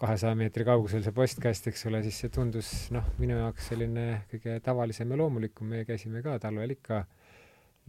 kahesaja 0.01 0.37
meetri 0.39 0.65
kaugusel 0.65 1.03
see 1.05 1.15
postkast, 1.17 1.67
eks 1.71 1.85
ole, 1.91 2.01
siis 2.07 2.21
see 2.23 2.33
tundus 2.33 2.71
noh, 2.95 3.05
minu 3.21 3.37
jaoks 3.37 3.69
selline 3.73 4.07
kõige 4.31 4.57
tavalisem 4.65 5.11
ja 5.13 5.19
loomulikum, 5.21 5.69
meie 5.75 5.85
käisime 5.89 6.23
ka 6.25 6.39
talvel 6.43 6.73
ikka 6.77 7.03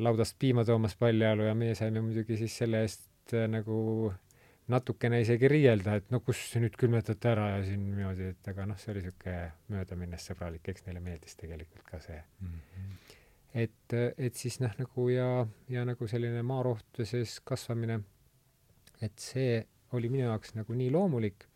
laudast 0.02 0.36
piima 0.40 0.66
toomas 0.68 0.98
paljajalu 1.00 1.48
ja 1.48 1.56
meie 1.56 1.78
saime 1.78 2.04
muidugi 2.04 2.40
siis 2.42 2.58
selle 2.64 2.84
eest 2.86 3.36
äh, 3.36 3.48
nagu 3.52 4.12
natukene 4.72 5.22
isegi 5.24 5.50
riielda, 5.52 5.98
et 6.00 6.12
no 6.14 6.22
kus 6.24 6.40
nüüd 6.60 6.76
külmetate 6.80 7.32
ära 7.32 7.48
ja 7.56 7.62
siin 7.66 7.84
niimoodi, 7.92 8.32
et 8.36 8.50
aga 8.52 8.68
noh, 8.70 8.80
see 8.80 8.94
oli 8.94 9.04
niisugune 9.06 9.40
möödaminnes 9.74 10.28
sõbralik, 10.30 10.68
eks 10.72 10.86
neile 10.88 11.04
meeldis 11.04 11.38
tegelikult 11.40 11.84
ka 11.88 12.00
see 12.04 12.20
mm. 12.20 12.58
-hmm. 12.76 13.14
et, 13.64 13.96
et 14.18 14.36
siis 14.36 14.60
noh, 14.64 14.74
nagu 14.80 15.08
ja, 15.12 15.30
ja 15.72 15.86
nagu 15.88 16.08
selline 16.08 16.44
maarohtude 16.44 17.08
sees 17.08 17.40
kasvamine, 17.44 18.02
et 19.02 19.16
see 19.20 19.64
oli 19.96 20.12
minu 20.12 20.28
jaoks 20.28 20.56
nagu 20.56 20.76
nii 20.76 20.92
loomulik 20.92 21.48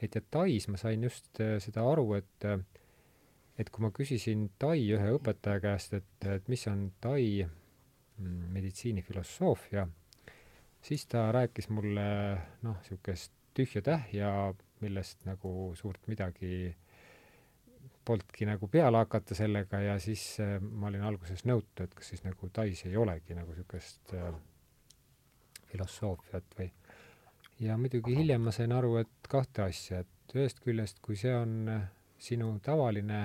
et 0.00 0.14
ja 0.14 0.22
Tais 0.30 0.68
ma 0.68 0.80
sain 0.80 1.04
just 1.04 1.40
äh, 1.40 1.56
seda 1.62 1.84
aru, 1.88 2.10
et 2.18 2.44
äh, 2.44 2.58
et 3.58 3.70
kui 3.72 3.84
ma 3.84 3.92
küsisin 3.94 4.50
Tai 4.60 4.76
ühe 4.78 5.12
õpetaja 5.16 5.62
käest, 5.64 5.96
et, 5.96 6.28
et 6.28 6.48
mis 6.52 6.66
on 6.70 6.90
Tai 7.00 7.22
mm, 7.46 8.42
meditsiinifilosoofia, 8.56 9.86
siis 10.84 11.06
ta 11.10 11.28
rääkis 11.34 11.70
mulle 11.72 12.06
noh, 12.66 12.76
niisugust 12.82 13.32
tühja-tähja, 13.56 14.52
millest 14.84 15.24
nagu 15.24 15.72
suurt 15.78 16.02
midagi 16.10 16.74
polnudki 18.06 18.46
nagu 18.46 18.68
peale 18.70 19.00
hakata 19.00 19.34
sellega 19.34 19.80
ja 19.82 19.96
siis 20.02 20.36
äh, 20.44 20.58
ma 20.60 20.90
olin 20.90 21.06
alguses 21.08 21.46
nõutu, 21.48 21.86
et 21.86 21.94
kas 21.96 22.12
siis 22.12 22.22
nagu 22.26 22.50
Tais 22.52 22.84
ei 22.86 22.96
olegi 22.96 23.34
nagu 23.34 23.54
niisugust 23.54 24.14
äh, 24.14 24.28
filosoofiat 25.72 26.58
või 26.58 26.68
ja 27.60 27.76
muidugi 27.80 28.16
hiljem 28.16 28.46
ma 28.46 28.52
sain 28.54 28.72
aru, 28.76 28.96
et 29.00 29.28
kahte 29.30 29.66
asja, 29.66 30.02
et 30.04 30.34
ühest 30.36 30.60
küljest, 30.64 31.00
kui 31.04 31.16
see 31.16 31.34
on 31.36 31.68
äh, 31.72 31.84
sinu 32.18 32.50
tavaline 32.64 33.20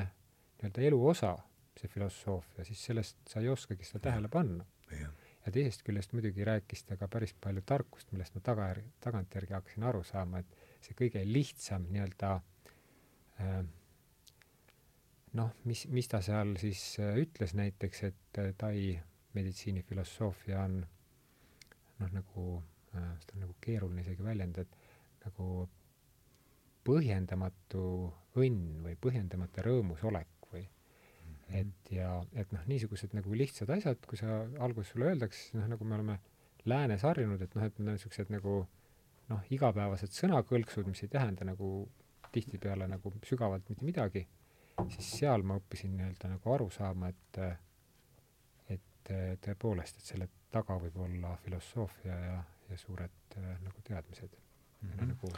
nii-öelda 0.62 0.86
elu 0.88 1.00
osa, 1.14 1.34
see 1.80 1.90
filosoofia, 1.90 2.66
siis 2.68 2.84
sellest 2.92 3.18
sa 3.32 3.42
ei 3.42 3.50
oskagi 3.50 3.88
seda 3.88 4.06
tähele 4.10 4.30
panna. 4.32 4.66
ja 4.92 5.52
teisest 5.52 5.82
küljest 5.82 6.12
muidugi 6.14 6.46
rääkis 6.46 6.84
ta 6.86 6.98
ka 7.00 7.08
päris 7.10 7.34
palju 7.34 7.64
tarkust, 7.66 8.12
millest 8.12 8.36
ma 8.36 8.42
tagajärgi, 8.46 8.92
tagantjärgi 9.02 9.56
hakkasin 9.58 9.86
aru 9.90 10.04
saama, 10.06 10.42
et 10.44 10.84
see 10.86 10.98
kõige 11.00 11.24
lihtsam 11.26 11.88
nii-öelda 11.90 12.34
äh, 13.42 13.62
noh, 15.40 15.56
mis, 15.66 15.88
mis 15.88 16.12
ta 16.12 16.22
seal 16.22 16.54
siis 16.62 16.84
äh, 17.00 17.16
ütles 17.24 17.56
näiteks, 17.58 18.04
et 18.10 18.18
Tai 18.58 18.76
meditsiinifilosoofia 19.36 20.62
on 20.64 20.78
noh, 22.00 22.12
nagu 22.12 22.46
seda 22.92 23.38
on 23.38 23.46
nagu 23.46 23.56
keeruline 23.64 24.04
isegi 24.04 24.26
väljendada, 24.26 24.68
et 24.68 25.26
nagu 25.28 25.68
põhjendamatu 26.88 27.86
õnn 28.42 28.82
või 28.86 28.98
põhjendamata 29.02 29.64
rõõmusolek 29.66 30.50
või 30.52 30.66
mm 30.66 31.32
-hmm. 31.32 31.56
et 31.62 31.92
ja 31.96 32.12
et 32.34 32.52
noh, 32.52 32.66
niisugused 32.68 33.14
nagu 33.14 33.34
lihtsad 33.34 33.70
asjad, 33.70 34.06
kui 34.08 34.18
sa 34.18 34.42
alguses 34.60 34.92
sulle 34.92 35.12
öeldakse, 35.12 35.58
noh, 35.58 35.68
nagu 35.72 35.86
me 35.86 35.96
oleme 35.96 36.20
läänes 36.66 37.04
harjunud, 37.08 37.42
et 37.42 37.56
noh, 37.56 37.64
et 37.66 37.80
need 37.80 37.88
on 37.88 37.94
niisugused 37.94 38.34
nagu 38.34 38.68
noh, 39.30 39.42
igapäevased 39.50 40.14
sõnakõlksud, 40.16 40.88
mis 40.88 41.04
ei 41.04 41.12
tähenda 41.12 41.46
nagu 41.48 41.90
tihtipeale 42.32 42.88
nagu 42.88 43.14
sügavalt 43.28 43.68
mitte 43.70 43.86
midagi, 43.86 44.28
siis 44.90 45.12
seal 45.20 45.44
ma 45.44 45.58
õppisin 45.60 45.96
nii-öelda 45.98 46.32
nagu 46.36 46.54
aru 46.54 46.70
saama, 46.70 47.12
et 47.12 47.42
et 48.72 49.40
tõepoolest, 49.44 49.98
et 49.98 50.14
selle 50.14 50.28
taga 50.52 50.78
võib 50.80 50.98
olla 51.02 51.36
filosoofia 51.44 52.18
ja, 52.26 52.36
ja 52.72 52.78
suured 52.78 53.38
äh, 53.38 53.56
nagu 53.62 53.82
teadmised 53.88 54.38
mm. 54.82 54.90
-hmm. 54.90 55.08
nagu 55.14 55.34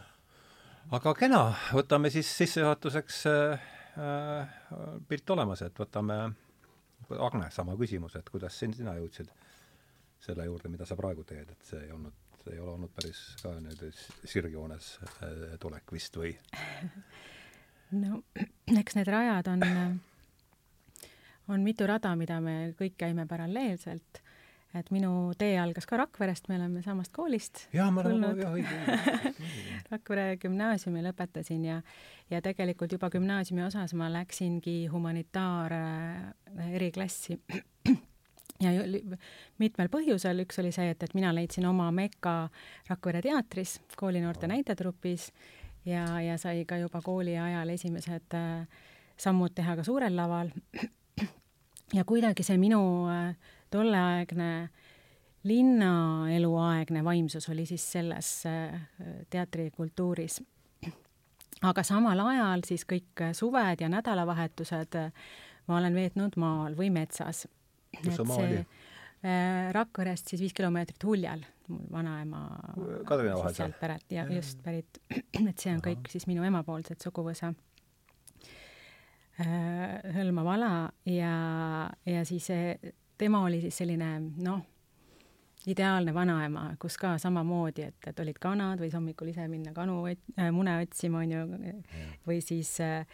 aga 0.91 1.13
kena, 1.15 1.43
võtame 1.71 2.11
siis 2.11 2.29
sissejuhatuseks 2.37 3.19
äh, 3.31 3.67
äh, 3.97 4.55
pilt 5.07 5.29
olemas, 5.35 5.63
et 5.65 5.79
võtame 5.79 6.19
Agne, 7.13 7.49
sama 7.51 7.75
küsimus, 7.77 8.15
et 8.15 8.29
kuidas 8.31 8.55
siin 8.57 8.73
sina 8.73 8.95
jõudsid 8.97 9.27
selle 10.23 10.45
juurde, 10.47 10.69
mida 10.71 10.85
sa 10.87 10.95
praegu 10.95 11.25
teed, 11.27 11.49
et 11.51 11.67
see 11.67 11.81
ei 11.83 11.91
olnud, 11.91 12.15
ei 12.49 12.59
ole 12.63 12.71
olnud 12.77 12.93
päris 12.95 13.19
ka 13.41 13.51
nüüd 13.59 13.83
sirgjoones 14.23 14.89
äh, 15.03 15.43
tulek 15.61 15.93
vist 15.93 16.17
või? 16.17 16.33
no 18.03 18.23
eks 18.79 18.97
need 18.97 19.11
rajad 19.11 19.51
on, 19.51 19.65
on 21.53 21.65
mitu 21.67 21.87
rada, 21.87 22.15
mida 22.19 22.39
me 22.41 22.73
kõik 22.79 22.97
käime 23.03 23.27
paralleelselt 23.29 24.22
et 24.73 24.89
minu 24.91 25.33
tee 25.37 25.53
algas 25.61 25.85
ka 25.89 25.97
Rakverest, 26.01 26.47
me 26.49 26.57
oleme 26.57 26.81
samast 26.85 27.13
koolist 27.13 27.67
õige, 27.73 28.47
õige. 28.49 29.43
Rakvere 29.93 30.37
gümnaasiumi 30.41 31.03
lõpetasin 31.05 31.65
ja 31.69 31.81
ja 32.31 32.41
tegelikult 32.41 32.91
juba 32.91 33.09
gümnaasiumi 33.13 33.65
osas 33.65 33.93
ma 33.93 34.09
läksingi 34.13 34.87
humanitaar 34.91 35.75
äh, 35.77 36.71
eriklassi 36.73 37.37
ja 38.63 38.71
mitmel 39.61 39.89
põhjusel, 39.91 40.43
üks 40.45 40.59
oli 40.61 40.71
see, 40.75 40.89
et, 40.93 41.03
et 41.03 41.13
mina 41.17 41.33
leidsin 41.35 41.65
oma 41.69 41.89
meka 41.95 42.47
Rakvere 42.89 43.21
teatris, 43.25 43.79
koolinoorte 43.99 44.49
näitetrupis 44.49 45.29
ja, 45.85 46.05
ja 46.21 46.37
sai 46.41 46.65
ka 46.69 46.79
juba 46.81 47.01
kooli 47.05 47.37
ajal 47.37 47.73
esimesed 47.75 48.37
äh, 48.39 48.67
sammud 49.17 49.55
teha 49.55 49.75
ka 49.79 49.85
suurel 49.85 50.15
laval. 50.15 50.51
ja 51.93 52.05
kuidagi 52.07 52.43
see 52.43 52.57
minu 52.57 52.83
äh, 53.11 53.35
tolleaegne 53.73 54.69
linnaeluaegne 55.43 57.03
vaimsus 57.03 57.49
oli 57.49 57.65
siis 57.65 57.91
selles 57.91 58.43
äh, 58.45 58.81
teatrikultuuris. 59.29 60.43
aga 61.61 61.83
samal 61.83 62.19
ajal 62.19 62.63
siis 62.67 62.85
kõik 62.87 63.23
suved 63.33 63.81
ja 63.81 63.89
nädalavahetused 63.89 64.95
äh, 64.99 65.11
ma 65.67 65.77
olen 65.77 65.95
veetnud 65.95 66.37
maal 66.39 66.77
või 66.77 66.89
metsas. 66.91 67.47
kus 67.97 68.15
see 68.15 68.27
maa 68.27 68.39
oli? 68.45 68.63
Äh, 69.23 69.73
Rakverest 69.75 70.31
siis 70.31 70.41
viis 70.43 70.55
kilomeetrit 70.55 71.03
Huljal, 71.03 71.43
mul 71.67 71.83
vanaema 71.91 72.45
Kadrina 73.07 73.37
vahel 73.39 73.55
seal? 73.55 73.75
pärit 73.79 74.11
ja 74.11 74.25
just 74.31 74.63
pärit, 74.63 74.99
et 75.49 75.57
see 75.57 75.71
on 75.71 75.79
Aha. 75.79 75.85
kõik 75.89 76.11
siis 76.11 76.27
minu 76.27 76.43
emapoolset 76.47 77.03
suguvõsa 77.03 77.53
hõlmav 79.33 80.47
ala 80.53 80.73
ja, 81.09 81.37
ja 82.05 82.19
siis 82.27 82.51
tema 83.17 83.43
oli 83.45 83.61
siis 83.61 83.77
selline 83.77 84.09
noh, 84.43 84.61
ideaalne 85.67 86.13
vanaema, 86.13 86.65
kus 86.79 86.97
ka 86.99 87.17
samamoodi, 87.21 87.87
et, 87.91 88.09
et 88.09 88.19
olid 88.19 88.39
kanad, 88.41 88.81
võis 88.83 88.95
hommikul 88.97 89.31
ise 89.31 89.45
minna 89.51 89.73
kanu 89.75 90.01
äh, 90.09 90.49
mune 90.51 90.75
otsima, 90.81 91.23
onju, 91.23 91.45
või 92.27 92.41
siis 92.43 92.75
äh, 92.83 93.07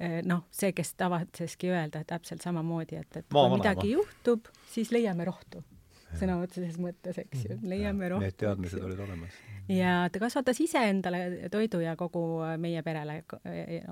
äh, 0.00 0.20
noh, 0.28 0.46
see, 0.54 0.72
kes 0.76 0.94
tavatseski 1.00 1.72
öelda 1.72 2.04
täpselt 2.08 2.44
samamoodi, 2.44 3.02
et, 3.02 3.20
et 3.20 3.28
kui 3.28 3.38
Maa 3.40 3.52
midagi 3.58 3.92
juhtub, 3.92 4.48
siis 4.72 4.92
leiame 4.94 5.28
rohtu 5.28 5.64
sõna 6.20 6.38
otseses 6.42 6.78
mõttes, 6.82 7.18
eks 7.24 7.46
ju, 7.48 7.58
leiame 7.66 8.12
rohkem. 8.12 8.28
Need 8.28 8.38
teadmised 8.40 8.84
olid 8.84 9.02
olemas. 9.04 9.36
ja 9.72 9.94
ta 10.12 10.22
kasvatas 10.22 10.60
ise 10.64 10.82
endale 10.90 11.50
toidu 11.52 11.82
ja 11.82 11.94
kogu 11.96 12.24
meie 12.62 12.82
perele, 12.86 13.22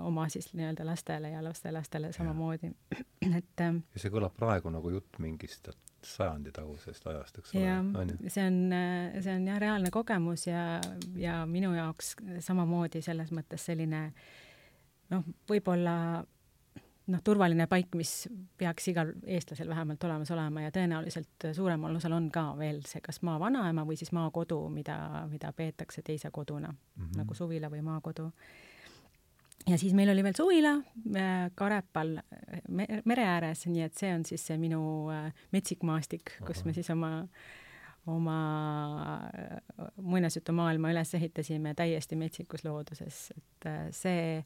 oma 0.03 0.27
siis 0.33 0.51
nii-öelda 0.55 0.87
lastele 0.87 1.35
ja 1.35 1.45
lastelastele 1.45 2.13
samamoodi, 2.17 2.73
et 3.39 3.65
ähm, 3.67 3.85
ja 3.95 4.05
see 4.05 4.13
kõlab 4.13 4.37
praegu 4.39 4.73
nagu 4.73 4.93
jutt 4.97 5.21
mingist 5.23 5.73
sajandi 6.05 6.53
tagusest 6.57 7.07
ajast, 7.07 7.39
eks 7.41 7.55
ole. 7.55 7.65
jah, 7.65 7.89
see 8.33 8.45
on, 8.47 8.61
see 9.21 9.35
on 9.35 9.49
jah, 9.51 9.59
reaalne 9.61 9.91
kogemus 9.93 10.47
ja, 10.49 10.81
ja 11.21 11.43
minu 11.47 11.75
jaoks 11.77 12.15
samamoodi 12.45 13.03
selles 13.05 13.33
mõttes 13.37 13.67
selline 13.69 14.07
noh, 15.13 15.27
võib-olla 15.51 15.97
noh, 17.11 17.23
turvaline 17.25 17.67
paik, 17.71 17.95
mis 17.99 18.13
peaks 18.59 18.89
igal 18.93 19.13
eestlasel 19.27 19.69
vähemalt 19.71 20.05
olemas 20.07 20.31
olema 20.35 20.65
ja 20.65 20.73
tõenäoliselt 20.75 21.51
suuremal 21.57 21.97
osal 21.99 22.15
on 22.17 22.29
ka 22.33 22.51
veel 22.59 22.83
see 22.89 23.03
kas 23.05 23.21
maavanaema 23.27 23.85
või 23.89 23.99
siis 24.01 24.13
maakodu, 24.17 24.63
mida, 24.73 24.97
mida 25.31 25.53
peetakse 25.57 26.05
teise 26.07 26.31
koduna 26.31 26.71
mm, 26.73 27.05
-hmm. 27.05 27.17
nagu 27.23 27.35
suvila 27.35 27.71
või 27.71 27.83
maakodu. 27.87 28.31
ja 29.69 29.79
siis 29.79 29.95
meil 29.95 30.11
oli 30.11 30.23
veel 30.23 30.37
suvila 30.37 30.77
äh, 31.17 31.51
Karepal 31.55 32.19
mere 33.05 33.25
ääres, 33.25 33.67
nii 33.67 33.83
et 33.83 33.95
see 33.95 34.15
on 34.15 34.25
siis 34.25 34.47
see 34.47 34.59
minu 34.59 35.11
äh, 35.11 35.33
metsik 35.53 35.83
maastik, 35.83 36.37
kus 36.47 36.65
me 36.65 36.73
siis 36.73 36.91
oma 36.91 37.29
oma 38.07 38.39
äh, 39.35 39.87
muinasjutumaailma 39.97 40.91
üles 40.91 41.15
ehitasime 41.15 41.75
täiesti 41.75 42.17
metsikus 42.17 42.65
looduses, 42.65 43.33
et 43.37 43.71
see 43.93 44.45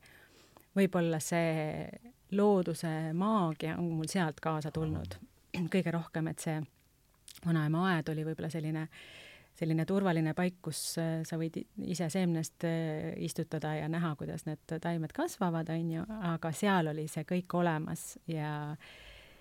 võib-olla 0.75 1.21
see 1.23 1.87
looduse 2.37 3.13
maagia 3.17 3.77
on 3.79 3.93
mul 3.99 4.09
sealt 4.11 4.41
kaasa 4.43 4.73
tulnud 4.75 5.19
kõige 5.75 5.93
rohkem, 5.95 6.29
et 6.33 6.43
see 6.43 6.59
vanaema 7.45 7.89
aed 7.93 8.11
oli 8.13 8.25
võib-olla 8.27 8.51
selline, 8.53 8.85
selline 9.59 9.87
turvaline 9.89 10.35
paik, 10.37 10.61
kus 10.65 10.81
äh, 11.03 11.17
sa 11.27 11.39
võid 11.41 11.61
ise 11.87 12.09
seemnest 12.13 12.67
äh, 12.69 13.13
istutada 13.27 13.75
ja 13.79 13.89
näha, 13.91 14.15
kuidas 14.21 14.47
need 14.49 14.79
taimed 14.83 15.15
kasvavad, 15.17 15.71
onju, 15.75 16.07
aga 16.35 16.53
seal 16.57 16.93
oli 16.95 17.07
see 17.11 17.27
kõik 17.29 17.59
olemas 17.61 18.15
ja, 18.31 18.75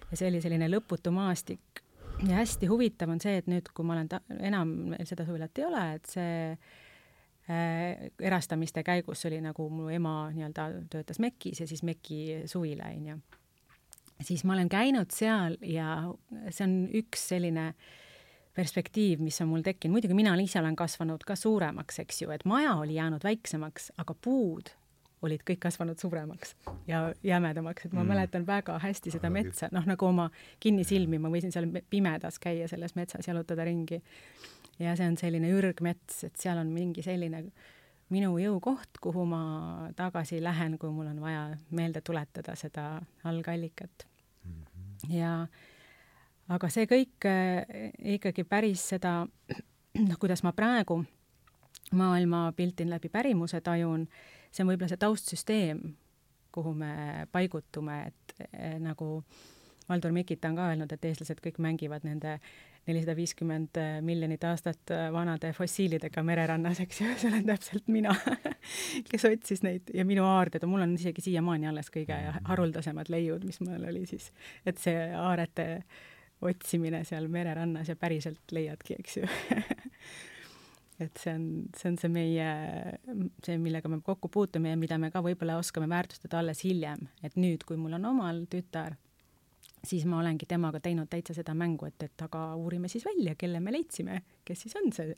ja 0.10 0.20
see 0.20 0.30
oli 0.30 0.42
selline 0.44 0.70
lõputu 0.72 1.14
maastik. 1.16 1.84
ja 2.28 2.40
hästi 2.42 2.70
huvitav 2.70 3.10
on 3.10 3.22
see, 3.22 3.38
et 3.42 3.52
nüüd, 3.52 3.74
kui 3.74 3.86
ma 3.86 3.98
olen 3.98 4.10
ta-, 4.12 4.24
enam 4.40 4.96
seda 5.04 5.26
suvilat 5.26 5.58
ei 5.60 5.70
ole, 5.70 5.86
et 5.98 6.18
see 6.18 6.34
Äh, 6.54 6.93
erastamiste 7.48 8.84
käigus 8.88 9.26
oli 9.28 9.42
nagu 9.44 9.66
mu 9.70 9.90
ema 9.92 10.30
nii-öelda 10.32 10.68
töötas 10.92 11.20
MEK-is 11.20 11.60
ja 11.60 11.68
siis 11.68 11.84
MEK-i 11.84 12.44
suvila, 12.48 12.88
onju. 12.96 13.18
siis 14.22 14.44
ma 14.48 14.54
olen 14.54 14.70
käinud 14.72 15.12
seal 15.12 15.58
ja 15.62 15.98
see 16.50 16.64
on 16.64 16.78
üks 17.02 17.28
selline 17.34 17.74
perspektiiv, 18.56 19.20
mis 19.20 19.42
on 19.42 19.50
mul 19.50 19.66
tekkinud, 19.66 19.98
muidugi 19.98 20.16
mina 20.16 20.36
ise 20.40 20.62
olen 20.62 20.76
kasvanud 20.78 21.26
ka 21.28 21.36
suuremaks, 21.36 22.00
eks 22.00 22.22
ju, 22.22 22.32
et 22.32 22.46
maja 22.46 22.76
oli 22.80 22.96
jäänud 22.96 23.24
väiksemaks, 23.26 23.92
aga 23.98 24.16
puud 24.16 24.72
olid 25.24 25.44
kõik 25.48 25.62
kasvanud 25.64 26.00
suuremaks 26.00 26.56
ja 26.88 27.06
jämedamaks, 27.24 27.88
et 27.88 27.94
ma 27.94 28.04
mm. 28.04 28.12
mäletan 28.12 28.48
väga 28.48 28.78
hästi 28.84 29.16
seda 29.16 29.32
metsa, 29.34 29.70
noh 29.72 29.88
nagu 29.88 30.06
oma 30.06 30.30
kinnisilmi, 30.64 31.20
ma 31.20 31.32
võisin 31.34 31.54
seal 31.56 31.70
pimedas 31.90 32.40
käia 32.44 32.68
selles 32.72 32.96
metsas, 33.00 33.28
jalutada 33.28 33.66
ringi 33.68 34.02
ja 34.80 34.96
see 34.98 35.08
on 35.08 35.18
selline 35.20 35.52
ürgmets, 35.54 36.24
et 36.28 36.36
seal 36.40 36.60
on 36.62 36.72
mingi 36.74 37.04
selline 37.06 37.46
minu 38.14 38.36
jõukoht, 38.38 39.00
kuhu 39.02 39.26
ma 39.26 39.44
tagasi 39.98 40.42
lähen, 40.44 40.78
kui 40.78 40.92
mul 40.94 41.10
on 41.10 41.22
vaja 41.24 41.46
meelde 41.72 42.02
tuletada 42.02 42.56
seda 42.60 43.02
algallikat 43.24 44.08
mm. 44.44 44.52
-hmm. 44.52 45.14
ja 45.16 45.48
aga 46.48 46.70
see 46.70 46.86
kõik 46.90 47.28
äh, 47.30 47.92
ikkagi 48.16 48.44
päris 48.44 48.90
seda, 48.94 49.26
noh, 50.10 50.18
kuidas 50.20 50.44
ma 50.44 50.52
praegu 50.52 51.04
maailmapilti 51.94 52.90
läbi 52.90 53.10
pärimuse 53.10 53.62
tajun, 53.62 54.08
see 54.52 54.64
on 54.64 54.70
võib-olla 54.70 54.90
see 54.90 55.02
taustsüsteem, 55.02 55.82
kuhu 56.52 56.74
me 56.74 57.28
paigutume, 57.32 58.00
et 58.08 58.36
äh, 58.54 58.80
nagu 58.80 59.24
Valdur 59.90 60.12
Mikita 60.12 60.48
on 60.48 60.56
ka 60.56 60.70
öelnud, 60.72 60.92
et 60.92 61.06
eestlased 61.06 61.42
kõik 61.44 61.60
mängivad 61.60 62.06
nende 62.08 62.38
nelisada 62.88 63.16
viiskümmend 63.16 63.80
miljonit 64.04 64.44
aastat 64.44 64.92
vanade 65.14 65.54
fossiilidega 65.56 66.24
mererannas, 66.24 66.82
eks 66.84 67.02
ju, 67.02 67.12
see 67.22 67.32
olen 67.32 67.46
täpselt 67.48 67.88
mina 67.94 68.16
kes 69.12 69.26
otsis 69.30 69.64
neid. 69.66 69.92
Ja 69.94 70.06
minu 70.08 70.26
aarded, 70.28 70.66
mul 70.70 70.86
on 70.86 70.96
isegi 70.98 71.24
siiamaani 71.30 71.70
alles 71.72 71.92
kõige 71.94 72.18
haruldasemad 72.50 73.12
leiud, 73.14 73.46
mis 73.48 73.62
mul 73.64 73.88
oli 73.90 74.06
siis, 74.10 74.30
et 74.66 74.82
see 74.82 75.08
aarete 75.18 75.68
otsimine 76.44 77.04
seal 77.08 77.30
mererannas 77.32 77.90
ja 77.92 77.96
päriselt 78.00 78.52
leiadki, 78.52 79.00
eks 79.00 79.20
ju. 79.22 79.32
Et 81.02 81.18
see 81.18 81.32
on, 81.34 81.46
see 81.74 81.90
on 81.90 81.96
see 81.98 82.10
meie, 82.14 82.50
see, 83.44 83.56
millega 83.60 83.90
me 83.90 83.98
kokku 84.06 84.30
puutume 84.32 84.70
ja 84.70 84.78
mida 84.80 85.00
me 85.02 85.10
ka 85.12 85.24
võib-olla 85.26 85.56
oskame 85.60 85.88
väärtustada 85.90 86.38
alles 86.40 86.62
hiljem, 86.64 87.08
et 87.26 87.34
nüüd, 87.34 87.66
kui 87.68 87.80
mul 87.82 87.98
on 87.98 88.06
omal 88.12 88.44
tütar 88.48 88.94
siis 89.84 90.06
ma 90.08 90.20
olengi 90.22 90.48
temaga 90.50 90.80
teinud 90.84 91.10
täitsa 91.12 91.36
seda 91.36 91.56
mängu, 91.58 91.88
et, 91.90 92.06
et 92.08 92.26
aga 92.26 92.44
uurime 92.60 92.90
siis 92.92 93.06
välja, 93.06 93.36
kelle 93.40 93.60
me 93.64 93.74
leidsime, 93.76 94.22
kes 94.46 94.66
siis 94.66 94.78
on 94.80 94.92
see 94.96 95.16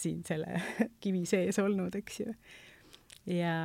siin 0.00 0.22
selle 0.26 0.60
kivi 1.02 1.24
sees 1.28 1.58
olnud, 1.60 1.94
eks 2.00 2.20
ju. 2.22 2.34
ja, 3.34 3.56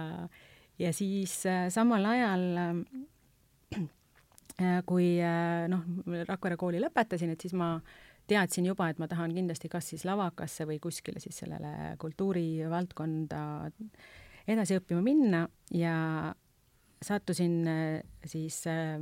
ja 0.80 0.94
siis 0.94 1.38
äh, 1.50 1.68
samal 1.74 2.06
ajal 2.12 2.46
äh, 2.62 3.86
kui 4.88 5.14
äh, 5.24 5.68
noh, 5.72 5.86
Rakvere 6.28 6.58
kooli 6.60 6.84
lõpetasin, 6.84 7.36
et 7.36 7.46
siis 7.46 7.56
ma 7.58 7.76
teadsin 8.28 8.66
juba, 8.66 8.90
et 8.90 9.00
ma 9.00 9.08
tahan 9.08 9.36
kindlasti 9.36 9.70
kas 9.72 9.92
siis 9.94 10.06
lavakasse 10.08 10.66
või 10.68 10.80
kuskile 10.82 11.22
siis 11.22 11.38
sellele 11.44 11.94
kultuurivaldkonda 12.02 13.42
edasi 14.50 14.80
õppima 14.80 15.02
minna 15.06 15.44
ja 15.78 15.96
sattusin 17.06 17.70
siis 18.26 18.64
äh, 18.68 19.00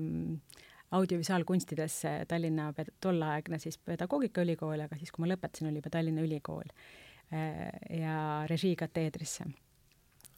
audiovisuaalkunstidesse 0.94 2.26
Tallinna 2.28 2.74
tolleaegne 3.02 3.60
siis 3.60 3.78
pedagoogikaülikool, 3.78 4.86
aga 4.86 4.98
siis, 4.98 5.12
kui 5.12 5.24
ma 5.24 5.32
lõpetasin, 5.32 5.70
oli 5.70 5.82
juba 5.82 5.90
Tallinna 5.94 6.22
Ülikool 6.22 6.70
äh, 6.70 7.72
ja 8.00 8.18
režiikateedrisse. 8.50 9.46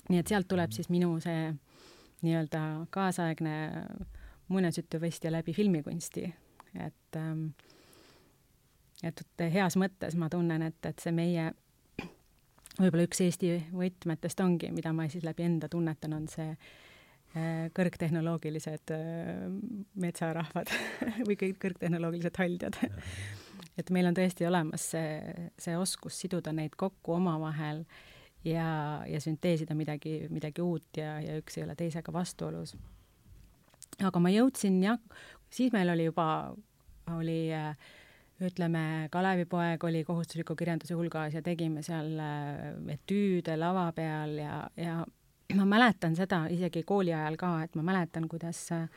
nii 0.09 0.21
et 0.21 0.27
sealt 0.27 0.47
tuleb 0.47 0.71
siis 0.71 0.89
minu 0.93 1.17
see 1.19 1.49
nii-öelda 2.21 2.61
kaasaegne 2.93 3.55
muinasjutuvestja 4.47 5.31
läbi 5.31 5.53
filmikunsti, 5.53 6.23
et 6.85 7.19
ähm, 7.19 7.47
et 9.03 9.21
heas 9.51 9.75
mõttes 9.75 10.15
ma 10.15 10.29
tunnen, 10.29 10.61
et, 10.61 10.79
et 10.85 10.99
see 11.03 11.11
meie 11.11 11.51
võib-olla 12.81 13.09
üks 13.09 13.21
Eesti 13.27 13.57
võtmetest 13.73 14.39
ongi, 14.45 14.71
mida 14.71 14.93
ma 14.93 15.09
siis 15.11 15.25
läbi 15.27 15.43
enda 15.43 15.69
tunnetan, 15.69 16.13
on 16.15 16.29
see 16.31 16.51
äh, 16.53 16.84
kõrgtehnoloogilised 17.75 18.91
äh, 18.95 19.45
metsarahvad 19.99 20.71
või 21.27 21.35
kõik 21.39 21.57
kõrgtehnoloogilised 21.65 22.37
haldjad. 22.39 22.77
et 23.77 23.91
meil 23.91 24.07
on 24.07 24.15
tõesti 24.15 24.47
olemas 24.47 24.89
see, 24.93 25.49
see 25.59 25.75
oskus 25.75 26.19
siduda 26.23 26.53
neid 26.55 26.77
kokku 26.79 27.17
omavahel 27.17 27.83
ja, 28.47 29.03
ja 29.07 29.19
sünteesida 29.19 29.75
midagi, 29.75 30.29
midagi 30.31 30.63
uut 30.63 31.01
ja, 31.01 31.17
ja 31.19 31.35
üks 31.41 31.59
ei 31.59 31.65
ole 31.65 31.75
teisega 31.75 32.13
vastuolus. 32.15 32.75
aga 33.99 34.23
ma 34.23 34.31
jõudsin 34.31 34.79
jah, 34.83 35.01
siis 35.51 35.75
meil 35.75 35.91
oli 35.91 36.07
juba, 36.07 36.55
oli 37.17 37.39
äh, 37.51 37.75
ütleme, 38.47 39.09
Kalevipoeg 39.11 39.83
oli 39.83 40.05
kohustusliku 40.07 40.55
kirjanduse 40.55 40.95
hulgas 40.95 41.35
ja 41.35 41.43
tegime 41.43 41.83
seal 41.83 42.15
etüüde 42.95 43.59
lava 43.59 43.89
peal 43.95 44.39
ja, 44.39 44.63
ja 44.79 45.03
ma 45.53 45.65
mäletan 45.69 46.15
seda 46.17 46.45
isegi 46.49 46.83
kooli 46.87 47.13
ajal 47.13 47.37
ka, 47.37 47.51
et 47.65 47.75
ma 47.77 47.83
mäletan, 47.85 48.27
kuidas 48.31 48.63
äh, 48.73 48.87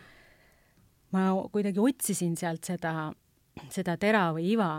ma 1.12 1.30
kuidagi 1.52 1.80
otsisin 1.82 2.36
sealt 2.40 2.68
seda, 2.68 3.10
seda 3.72 3.96
tera 4.00 4.28
või 4.36 4.52
iva, 4.54 4.70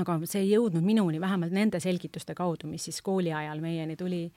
aga 0.00 0.18
see 0.24 0.44
ei 0.44 0.54
jõudnud 0.54 0.84
minuni, 0.84 1.20
vähemalt 1.20 1.52
nende 1.54 1.80
selgituste 1.82 2.36
kaudu, 2.38 2.70
mis 2.70 2.88
siis 2.88 3.00
kooli 3.04 3.32
ajal 3.36 3.60
meieni 3.60 3.96
tuli. 4.00 4.28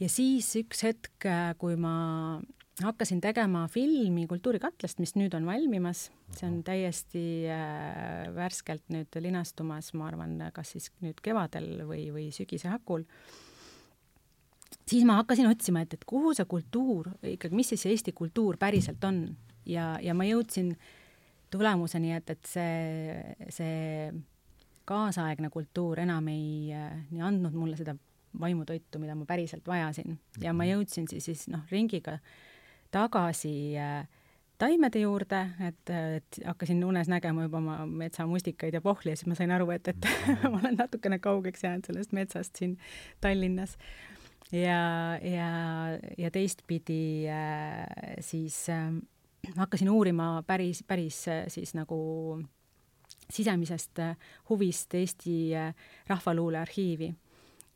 ja 0.00 0.08
siis 0.08 0.54
üks 0.62 0.84
hetk, 0.86 1.26
äh, 1.26 1.52
kui 1.58 1.76
ma 1.76 2.40
hakkasin 2.78 3.20
tegema 3.20 3.66
filmi 3.68 4.28
Kultuurikatlast, 4.30 5.00
mis 5.02 5.16
nüüd 5.18 5.34
on 5.34 5.46
valmimas, 5.48 6.08
see 6.36 6.46
on 6.46 6.62
täiesti 6.64 7.24
äh, 7.50 8.28
värskelt 8.34 8.86
nüüd 8.94 9.20
linastumas, 9.20 9.92
ma 9.98 10.08
arvan, 10.08 10.38
kas 10.54 10.76
siis 10.76 10.92
nüüd 11.02 11.20
kevadel 11.24 11.82
või, 11.88 12.08
või 12.14 12.30
sügise 12.34 12.70
hakul 12.72 13.04
siis 14.88 15.04
ma 15.08 15.18
hakkasin 15.20 15.48
otsima, 15.50 15.82
et, 15.84 15.94
et 15.94 16.06
kuhu 16.08 16.34
see 16.36 16.48
kultuur 16.48 17.10
ikkagi, 17.34 17.56
mis 17.56 17.68
siis 17.72 17.84
see 17.84 17.94
Eesti 17.94 18.12
kultuur 18.16 18.58
päriselt 18.60 19.04
on 19.04 19.22
ja, 19.68 19.94
ja 20.02 20.16
ma 20.16 20.26
jõudsin 20.28 20.74
tulemuseni, 21.50 22.12
et, 22.16 22.30
et 22.30 22.48
see, 22.48 23.22
see 23.54 24.12
kaasaegne 24.88 25.50
kultuur 25.52 26.00
enam 26.04 26.28
ei 26.32 26.74
nii 27.10 27.24
andnud 27.24 27.56
mulle 27.56 27.78
seda 27.80 27.96
vaimutoitu, 28.40 29.00
mida 29.00 29.14
ma 29.14 29.26
päriselt 29.28 29.66
vajasin 29.66 30.18
ja 30.40 30.52
ma 30.52 30.64
mhm. 30.64 30.72
jõudsin 30.72 31.08
siis, 31.10 31.24
siis 31.24 31.48
noh, 31.52 31.64
ringiga 31.72 32.18
tagasi 32.94 33.76
äh, 33.76 34.06
taimede 34.58 35.02
juurde, 35.04 35.40
et, 35.68 35.90
et 35.92 36.40
hakkasin 36.44 36.82
unes 36.84 37.08
nägema 37.08 37.46
juba 37.46 37.60
oma 37.60 37.78
metsamustikaid 37.86 38.74
ja 38.74 38.82
pohli 38.84 39.12
ja 39.12 39.16
siis 39.16 39.30
ma 39.30 39.38
sain 39.38 39.52
aru, 39.54 39.70
et, 39.76 39.88
et 39.88 40.08
mhm. 40.10 40.46
ma 40.52 40.62
olen 40.62 40.78
natukene 40.80 41.18
kaugeks 41.22 41.64
jäänud 41.64 41.88
sellest 41.88 42.12
metsast 42.16 42.60
siin 42.60 42.78
Tallinnas 43.20 43.78
ja, 44.52 45.18
ja, 45.22 45.48
ja 46.18 46.30
teistpidi 46.30 47.28
äh, 47.28 47.86
siis 48.20 48.68
äh, 48.68 48.92
hakkasin 49.56 49.90
uurima 49.90 50.42
päris, 50.46 50.84
päris 50.86 51.28
äh, 51.28 51.44
siis 51.48 51.74
nagu 51.74 52.40
sisemisest 53.30 54.00
huvist 54.48 54.94
Eesti 54.94 55.52
Rahvaluule 56.08 56.58
arhiivi. 56.58 57.14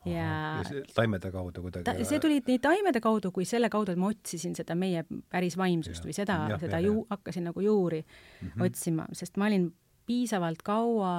Ja, 0.04 0.62
ja 0.66 0.80
taimede 0.94 1.30
kaudu 1.30 1.62
kuidagi 1.62 1.84
ta, 1.86 1.92
see 2.02 2.18
tuli 2.18 2.40
nii 2.42 2.58
taimede 2.58 2.98
kaudu 3.00 3.30
kui 3.30 3.44
selle 3.46 3.68
kaudu, 3.70 3.92
et 3.92 4.00
ma 4.02 4.08
otsisin 4.10 4.56
seda 4.58 4.74
meie 4.74 5.04
päris 5.30 5.54
vaimsust 5.54 6.02
ja, 6.02 6.08
või 6.08 6.16
seda, 6.16 6.38
seda 6.58 6.80
ja, 6.80 6.88
ju 6.88 7.04
hakkasin 7.10 7.46
nagu 7.46 7.62
juuri 7.62 8.00
mm 8.02 8.48
-hmm. 8.48 8.64
otsima, 8.66 9.06
sest 9.14 9.38
ma 9.38 9.46
olin 9.46 9.68
piisavalt 10.06 10.64
kaua 10.66 11.12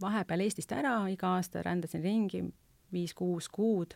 vahepeal 0.00 0.40
Eestist 0.40 0.72
ära, 0.74 0.96
iga 1.12 1.36
aasta 1.36 1.62
rändasin 1.62 2.02
ringi 2.02 2.42
viis-kuus 2.92 3.48
kuud 3.52 3.94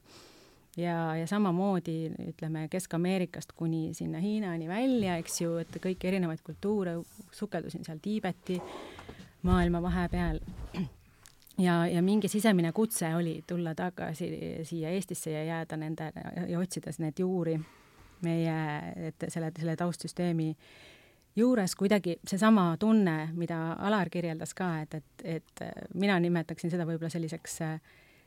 ja, 0.76 1.16
ja 1.16 1.26
samamoodi 1.26 2.12
ütleme 2.28 2.68
Kesk-Ameerikast 2.68 3.52
kuni 3.56 3.94
sinna 3.94 4.18
Hiinani 4.18 4.68
välja, 4.68 5.16
eks 5.20 5.40
ju, 5.40 5.56
et 5.60 5.76
kõiki 5.82 6.08
erinevaid 6.08 6.40
kultuure, 6.44 6.96
sukeldusin 7.32 7.84
seal 7.84 8.00
Tiibeti 8.02 8.58
maailma 9.42 9.82
vahepeal. 9.82 10.40
Ja, 11.60 11.82
ja 11.86 12.00
mingi 12.02 12.28
sisemine 12.28 12.72
kutse 12.72 13.14
oli 13.14 13.42
tulla 13.46 13.74
tagasi 13.74 14.30
siia 14.64 14.90
Eestisse 14.90 15.30
ja 15.30 15.44
jääda 15.44 15.76
nende 15.76 16.08
ja 16.48 16.58
otsides 16.58 16.98
neid 16.98 17.18
juuri 17.20 17.58
meie, 18.22 18.56
et 19.08 19.26
selle, 19.28 19.50
selle 19.58 19.76
taustsüsteemi 19.76 20.54
juures. 21.36 21.74
Kuidagi 21.76 22.16
seesama 22.26 22.76
tunne, 22.80 23.28
mida 23.36 23.58
Alar 23.72 24.08
kirjeldas 24.10 24.54
ka, 24.54 24.70
et, 24.80 24.94
et, 24.94 25.34
et 25.36 25.84
mina 25.94 26.16
nimetaksin 26.20 26.72
seda 26.72 26.86
võib-olla 26.88 27.12
selliseks 27.12 27.60
äh, 27.66 27.76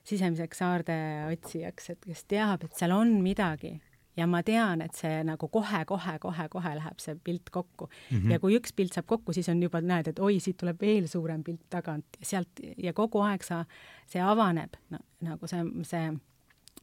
sisemiseks 0.05 0.61
saarde 0.61 0.95
otsijaks, 1.31 1.89
et 1.95 2.05
kes 2.05 2.23
teab, 2.29 2.63
et 2.65 2.77
seal 2.77 2.93
on 2.95 3.17
midagi, 3.25 3.75
ja 4.17 4.27
ma 4.29 4.41
tean, 4.45 4.81
et 4.85 4.95
see 4.95 5.23
nagu 5.27 5.47
kohe-kohe-kohe-kohe 5.51 6.73
läheb 6.77 7.01
see 7.03 7.17
pilt 7.23 7.49
kokku 7.51 7.87
mm. 7.87 8.17
-hmm. 8.17 8.31
ja 8.31 8.39
kui 8.39 8.55
üks 8.57 8.73
pilt 8.75 8.93
saab 8.93 9.05
kokku, 9.05 9.33
siis 9.33 9.49
on 9.49 9.63
juba, 9.63 9.81
näed, 9.81 10.07
et 10.07 10.19
oi, 10.19 10.39
siit 10.39 10.57
tuleb 10.57 10.81
veel 10.81 11.07
suurem 11.07 11.43
pilt 11.43 11.65
tagant 11.69 12.05
ja 12.19 12.25
sealt 12.25 12.63
ja 12.77 12.93
kogu 12.93 13.21
aeg 13.21 13.43
sa, 13.43 13.65
see 14.07 14.21
avaneb 14.21 14.77
no, 14.89 14.99
nagu 15.21 15.47
see, 15.47 15.63
see 15.83 16.13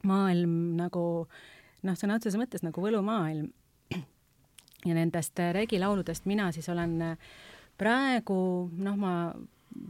maailm 0.03 0.77
nagu 0.77 1.05
noh, 1.83 1.97
sõna 1.97 2.19
otseses 2.19 2.41
mõttes 2.41 2.63
nagu 2.63 2.83
võlumaailm. 2.83 3.49
ja 4.89 4.95
nendest 4.95 5.39
regilauludest 5.53 6.27
mina 6.27 6.53
siis 6.53 6.69
olen 6.69 7.17
praegu, 7.79 8.71
noh, 8.77 8.97
ma 8.97 9.33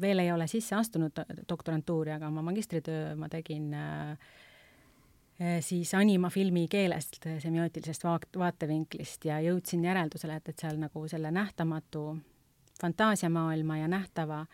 veel 0.01 0.19
ei 0.19 0.33
ole 0.33 0.47
sisse 0.47 0.77
astunud 0.77 1.25
doktorantuuri, 1.49 2.13
aga 2.13 2.29
oma 2.29 2.43
magistritöö 2.43 3.17
ma 3.17 3.29
tegin 3.29 3.75
äh, 3.75 4.17
Eh, 5.43 5.63
siis 5.63 5.95
animafilmi 5.95 6.69
keelest, 6.69 7.27
eh, 7.27 7.41
semiootilisest 7.41 8.05
vaat-, 8.05 8.39
vaatevinklist 8.39 9.25
ja 9.25 9.41
jõudsin 9.41 9.85
järeldusele, 9.85 10.37
et, 10.39 10.51
et 10.53 10.61
seal 10.61 10.77
nagu 10.79 11.03
selle 11.09 11.31
nähtamatu 11.35 12.03
fantaasiamaailma 12.81 13.79
ja 13.81 13.89
nähtava 13.89 14.45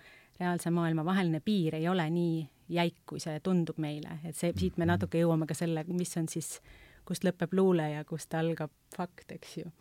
reaalse 0.40 0.70
maailma 0.70 1.04
vaheline 1.04 1.40
piir 1.44 1.74
ei 1.76 1.88
ole 1.88 2.06
nii 2.10 2.46
jäik, 2.72 3.02
kui 3.10 3.20
see 3.20 3.40
tundub 3.44 3.76
meile, 3.82 4.20
et 4.24 4.36
see, 4.36 4.52
siit 4.56 4.78
me 4.78 4.86
mhm. 4.86 4.94
natuke 4.94 5.20
jõuame 5.20 5.50
ka 5.50 5.56
selle, 5.58 5.84
mis 5.92 6.16
on 6.16 6.30
siis, 6.30 6.60
kust 7.04 7.26
lõpeb 7.26 7.52
luule 7.58 7.90
ja 7.90 8.04
kust 8.08 8.34
algab 8.38 8.72
fakt, 8.96 9.32
eks 9.34 9.56
ju. 9.58 9.72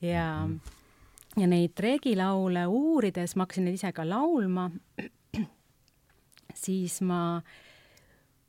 ja, 0.00 0.46
mhm. 0.46 0.75
Ja 1.36 1.46
neid 1.46 1.78
regilaule 1.78 2.66
uurides, 2.66 3.36
ma 3.36 3.44
hakkasin 3.44 3.68
neid 3.68 3.78
ise 3.78 3.92
ka 3.92 4.04
laulma, 4.08 4.70
siis 6.54 7.00
ma 7.04 7.20
äh, 7.36 7.54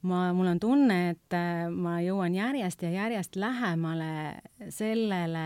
ma, 0.02 0.34
mul 0.34 0.48
on 0.48 0.60
tunne, 0.60 0.98
et 1.14 1.36
äh, 1.36 1.68
ma 1.72 2.00
jõuan 2.04 2.36
järjest 2.36 2.84
ja 2.86 2.92
järjest 2.94 3.38
lähemale 3.40 4.40
sellele 4.74 5.46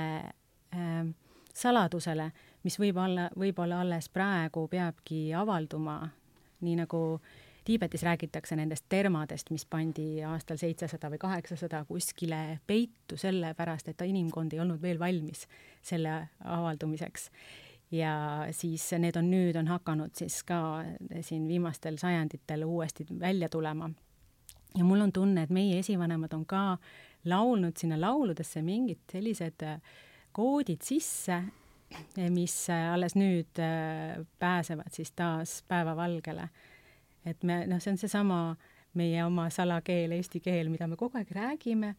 äh, 0.75 1.05
saladusele, 1.53 2.31
mis 2.65 2.77
võib-olla, 2.79 3.29
võib-olla 3.37 3.81
alles 3.83 4.09
praegu 4.09 4.67
peabki 4.71 5.31
avalduma, 5.37 6.01
nii 6.61 6.77
nagu 6.83 7.03
Tiibetis 7.71 8.03
räägitakse 8.03 8.55
nendest 8.59 8.83
termadest, 8.91 9.47
mis 9.55 9.63
pandi 9.63 10.19
aastal 10.27 10.57
seitsesada 10.59 11.07
või 11.13 11.21
kaheksasada 11.21 11.85
kuskile 11.87 12.59
peitu 12.67 13.15
sellepärast, 13.15 13.87
et 13.87 14.01
inimkond 14.03 14.51
ei 14.51 14.59
olnud 14.59 14.81
veel 14.81 14.99
valmis 14.99 15.45
selle 15.81 16.17
avaldumiseks. 16.43 17.29
ja 17.91 18.11
siis 18.51 18.89
need 18.99 19.15
on 19.15 19.31
nüüd, 19.31 19.55
on 19.55 19.67
hakanud 19.71 20.11
siis 20.15 20.43
ka 20.43 20.83
siin 21.21 21.47
viimastel 21.47 21.95
sajanditel 21.99 22.63
uuesti 22.67 23.05
välja 23.19 23.49
tulema 23.49 23.89
ja 24.77 24.83
mul 24.83 25.01
on 25.07 25.11
tunne, 25.11 25.43
et 25.43 25.49
meie 25.49 25.79
esivanemad 25.79 26.33
on 26.33 26.45
ka 26.45 26.77
laulnud 27.25 27.77
sinna 27.77 27.99
lauludesse 28.01 28.61
mingid 28.61 29.03
sellised 29.11 29.63
koodid 30.35 30.83
sisse, 30.83 31.39
mis 32.31 32.55
alles 32.69 33.15
nüüd 33.15 33.63
pääsevad 34.39 34.91
siis 34.91 35.11
taas 35.15 35.61
päevavalgele. 35.67 36.49
Et 37.25 37.43
me, 37.43 37.63
noh, 37.69 37.81
see 37.81 37.93
on 37.93 37.99
seesama 38.01 38.41
meie 38.97 39.23
oma 39.23 39.47
salakeel, 39.53 40.11
eesti 40.17 40.41
keel, 40.43 40.69
mida 40.71 40.87
me 40.89 40.97
kogu 40.99 41.19
aeg 41.19 41.31
räägime 41.35 41.93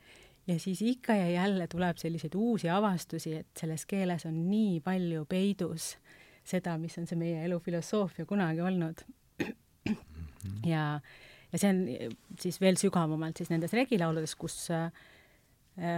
ja 0.47 0.59
siis 0.61 0.83
ikka 0.83 1.15
ja 1.17 1.31
jälle 1.31 1.67
tuleb 1.71 1.97
selliseid 1.97 2.35
uusi 2.35 2.69
avastusi, 2.69 3.37
et 3.41 3.49
selles 3.59 3.87
keeles 3.87 4.27
on 4.27 4.37
nii 4.51 4.81
palju 4.85 5.25
peidus 5.31 5.95
seda, 6.45 6.77
mis 6.79 6.99
on 6.99 7.07
see 7.07 7.19
meie 7.19 7.45
elu 7.47 7.59
filosoofia 7.63 8.27
kunagi 8.27 8.61
olnud. 8.61 9.05
Mhm. 9.43 10.67
ja 10.67 11.01
ja 11.53 11.59
see 11.59 11.71
on 11.71 11.81
siis 12.41 12.61
veel 12.61 12.79
sügavamalt 12.81 13.37
siis 13.37 13.51
nendes 13.53 13.73
regilauludes, 13.77 14.35
kus 14.37 14.71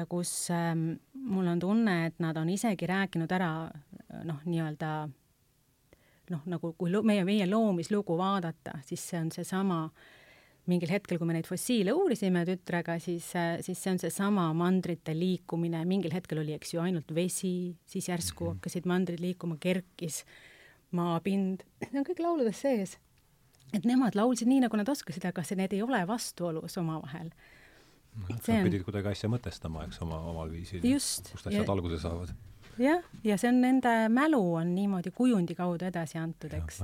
kus 0.09 0.31
ähm, 0.55 0.93
mul 1.15 1.47
on 1.51 1.59
tunne, 1.59 1.95
et 2.07 2.21
nad 2.23 2.37
on 2.37 2.49
isegi 2.49 2.87
rääkinud 2.87 3.33
ära 3.35 3.51
noh, 4.25 4.39
nii-öelda 4.47 4.91
noh, 6.33 6.45
nagu 6.49 6.75
kui 6.79 6.93
meie, 7.05 7.25
meie 7.27 7.47
loomislugu 7.51 8.17
vaadata, 8.19 8.79
siis 8.87 9.03
see 9.11 9.21
on 9.21 9.33
seesama 9.35 9.81
mingil 10.71 10.89
hetkel, 10.89 11.19
kui 11.21 11.29
me 11.29 11.37
neid 11.37 11.49
fossiile 11.49 11.93
uurisime 11.93 12.47
tütrega, 12.49 12.97
siis, 13.03 13.27
siis 13.67 13.81
see 13.81 13.93
on 13.93 14.01
seesama 14.01 14.47
mandrite 14.57 15.13
liikumine, 15.17 15.83
mingil 15.89 16.15
hetkel 16.17 16.41
oli, 16.41 16.57
eks 16.57 16.73
ju, 16.73 16.81
ainult 16.81 17.13
vesi, 17.15 17.75
siis 17.85 18.09
järsku 18.09 18.47
mhm. 18.49 18.57
hakkasid 18.57 18.89
mandrid 18.89 19.21
liikuma, 19.21 19.61
kerkis 19.61 20.23
maapind, 20.95 21.67
see 21.85 22.01
on 22.01 22.07
kõik 22.07 22.23
lauludes 22.25 22.63
sees 22.65 22.97
et 23.75 23.87
nemad 23.89 24.17
laulsid 24.19 24.49
nii, 24.51 24.63
nagu 24.65 24.79
nad 24.79 24.89
oskasid, 24.91 25.25
aga 25.29 25.45
see, 25.47 25.59
need 25.59 25.75
ei 25.75 25.83
ole 25.85 26.01
vastuolus 26.09 26.79
omavahel. 26.81 27.31
Nad 28.29 28.39
on... 28.39 28.67
pidid 28.69 28.85
kuidagi 28.87 29.11
asja 29.11 29.31
mõtestama, 29.31 29.89
eks, 29.89 29.99
oma, 30.05 30.21
omal 30.31 30.53
viisil. 30.53 30.85
kust 31.33 31.33
asjad 31.35 31.65
ja... 31.65 31.71
alguse 31.73 31.99
saavad. 32.03 32.35
Jah, 32.79 33.03
ja 33.25 33.37
see 33.41 33.51
on 33.51 33.61
nende 33.63 33.93
mälu 34.13 34.43
on 34.61 34.75
niimoodi 34.75 35.13
kujundi 35.15 35.55
kaudu 35.55 35.87
edasi 35.89 36.19
antud, 36.19 36.53
eks. 36.57 36.81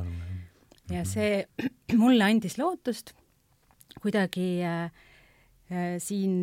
ja 0.90 1.02
mhm. 1.02 1.08
see 1.08 1.46
mulle 2.02 2.24
andis 2.24 2.58
lootust 2.58 3.14
kuidagi 4.00 4.62
äh, 4.64 4.84
äh, 5.72 5.96
siin 5.98 6.36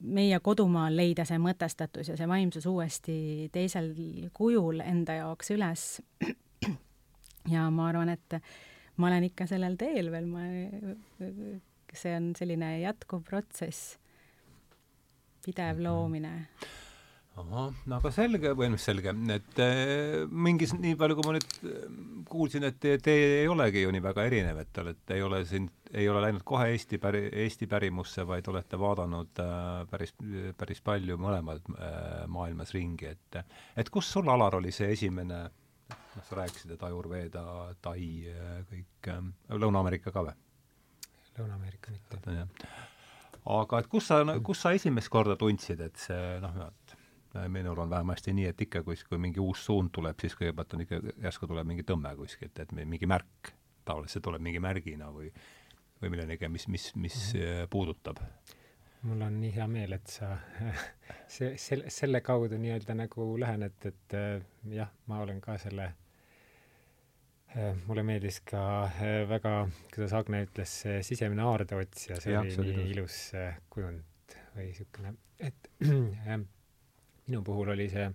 meie 0.00 0.40
kodumaal 0.40 0.96
leida 0.96 1.24
see 1.28 1.38
mõtestatus 1.42 2.10
ja 2.12 2.16
see 2.18 2.28
vaimsus 2.28 2.66
uuesti 2.66 3.48
teisel 3.52 3.92
kujul 4.34 4.82
enda 4.84 5.20
jaoks 5.20 5.54
üles. 5.54 5.86
ja 7.54 7.68
ma 7.70 7.88
arvan, 7.92 8.12
et 8.16 8.40
ma 8.96 9.10
olen 9.10 9.30
ikka 9.30 9.46
sellel 9.46 9.78
teel 9.80 10.10
veel, 10.12 10.26
ma, 10.26 10.44
see 11.94 12.18
on 12.18 12.34
selline 12.36 12.74
jätkuv 12.82 13.22
protsess, 13.26 13.96
pidev 15.46 15.78
mhm. 15.78 15.86
loomine 15.86 16.34
ahah, 17.38 17.74
no 17.88 17.98
aga 17.98 18.10
selge, 18.14 18.52
või 18.58 18.70
noh, 18.72 18.80
selge, 18.82 19.12
et 19.34 19.60
äh, 19.62 20.24
mingis, 20.30 20.74
nii 20.76 20.96
palju 20.98 21.18
kui 21.18 21.26
ma 21.26 21.34
nüüd 21.36 21.46
eh, 21.68 21.84
kuulsin, 22.30 22.66
et 22.68 22.80
te, 22.82 22.96
te 23.02 23.14
ei 23.42 23.50
olegi 23.50 23.84
ju 23.84 23.92
nii 23.94 24.04
väga 24.04 24.26
erinev, 24.28 24.62
et 24.62 24.72
te 24.74 24.82
olete, 24.84 25.16
ei 25.16 25.24
ole 25.26 25.42
siin, 25.48 25.68
ei 25.92 26.08
ole 26.10 26.24
läinud 26.26 26.44
kohe 26.48 26.68
Eesti 26.72 27.00
päri-, 27.02 27.28
Eesti 27.44 27.68
pärimusse, 27.70 28.26
vaid 28.28 28.48
olete 28.52 28.80
vaadanud 28.80 29.42
äh, 29.44 29.62
päris, 29.90 30.14
päris 30.58 30.82
palju 30.84 31.18
mõlemal 31.20 31.62
äh, 31.76 32.26
maailmas 32.30 32.74
ringi, 32.76 33.14
et 33.14 33.40
et 33.78 33.94
kus 33.94 34.10
sul, 34.12 34.28
Alar, 34.32 34.58
oli 34.58 34.74
see 34.74 34.90
esimene 34.96 35.40
äh, 35.46 35.56
noh, 36.18 36.26
sa 36.28 36.42
rääkisid, 36.42 36.74
et 36.74 36.84
Ajurveeda, 36.88 37.46
Tai, 37.84 38.02
kõik 38.72 39.10
äh,, 39.12 39.24
Lõuna-Ameerika 39.54 40.12
ka 40.14 40.26
või? 40.28 40.36
Lõuna-Ameerika 41.38 41.94
mitte. 41.94 42.38
aga 43.48 43.80
et 43.80 43.88
kus 43.88 44.08
sa, 44.10 44.22
kus 44.44 44.62
sa 44.64 44.74
esimest 44.76 45.10
korda 45.12 45.36
tundsid, 45.38 45.80
et 45.80 45.96
see 46.02 46.38
noh, 46.42 46.56
minul 47.52 47.78
on 47.78 47.90
vähemasti 47.90 48.32
nii, 48.32 48.46
et 48.52 48.60
ikka, 48.64 48.82
kui, 48.82 48.96
kui 49.08 49.18
mingi 49.20 49.40
uus 49.40 49.64
suund 49.66 49.92
tuleb, 49.92 50.16
siis 50.20 50.36
kõigepealt 50.38 50.74
on 50.74 50.84
ikka, 50.84 51.00
järsku 51.26 51.46
tuleb 51.50 51.68
mingi 51.68 51.84
tõmme 51.86 52.14
kuskilt, 52.16 52.58
et 52.62 52.72
mingi 52.72 53.06
märk, 53.06 53.52
tavaliselt 53.84 54.18
see 54.18 54.24
tuleb 54.24 54.44
mingi 54.44 54.62
märgina 54.64 55.10
või 55.12 55.32
või 56.02 56.14
millenegi, 56.14 56.48
mis, 56.48 56.68
mis, 56.68 56.90
mis 56.96 57.16
mm 57.34 57.40
-hmm. 57.40 57.68
puudutab. 57.70 58.22
Mul 59.02 59.20
on 59.22 59.40
nii 59.40 59.52
hea 59.54 59.66
meel, 59.70 59.92
et 59.92 60.06
sa 60.10 60.36
see, 61.36 61.56
selle, 61.56 61.90
selle 61.90 62.20
kaudu 62.20 62.58
nii-öelda 62.58 62.94
nagu 62.98 63.30
lähened, 63.40 63.86
et 63.86 64.14
äh, 64.14 64.42
jah, 64.74 64.90
ma 65.06 65.20
olen 65.22 65.40
ka 65.40 65.58
selle 65.58 65.84
äh,, 67.56 67.76
mulle 67.86 68.02
meeldis 68.02 68.40
ka 68.40 68.62
äh, 68.84 69.22
väga, 69.28 69.68
kuidas 69.94 70.14
Agne 70.18 70.42
ütles, 70.46 70.80
see 70.82 71.02
sisemine 71.02 71.46
aardeotsija, 71.46 72.20
see 72.20 72.34
ja, 72.34 72.40
oli 72.40 72.74
nii 72.76 72.90
ilus, 72.90 72.94
ilus 72.96 73.34
äh, 73.34 73.60
kujund 73.70 74.38
või 74.56 74.70
niisugune, 74.70 75.14
et 75.38 75.70
äh, 75.86 76.38
minu 77.28 77.42
puhul 77.44 77.74
oli 77.74 77.88
see 77.92 78.08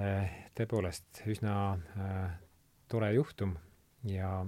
äh, 0.00 0.32
tõepoolest 0.56 1.22
üsna 1.30 1.54
äh, 1.76 2.30
tore 2.90 3.12
juhtum 3.14 3.54
ja 4.08 4.40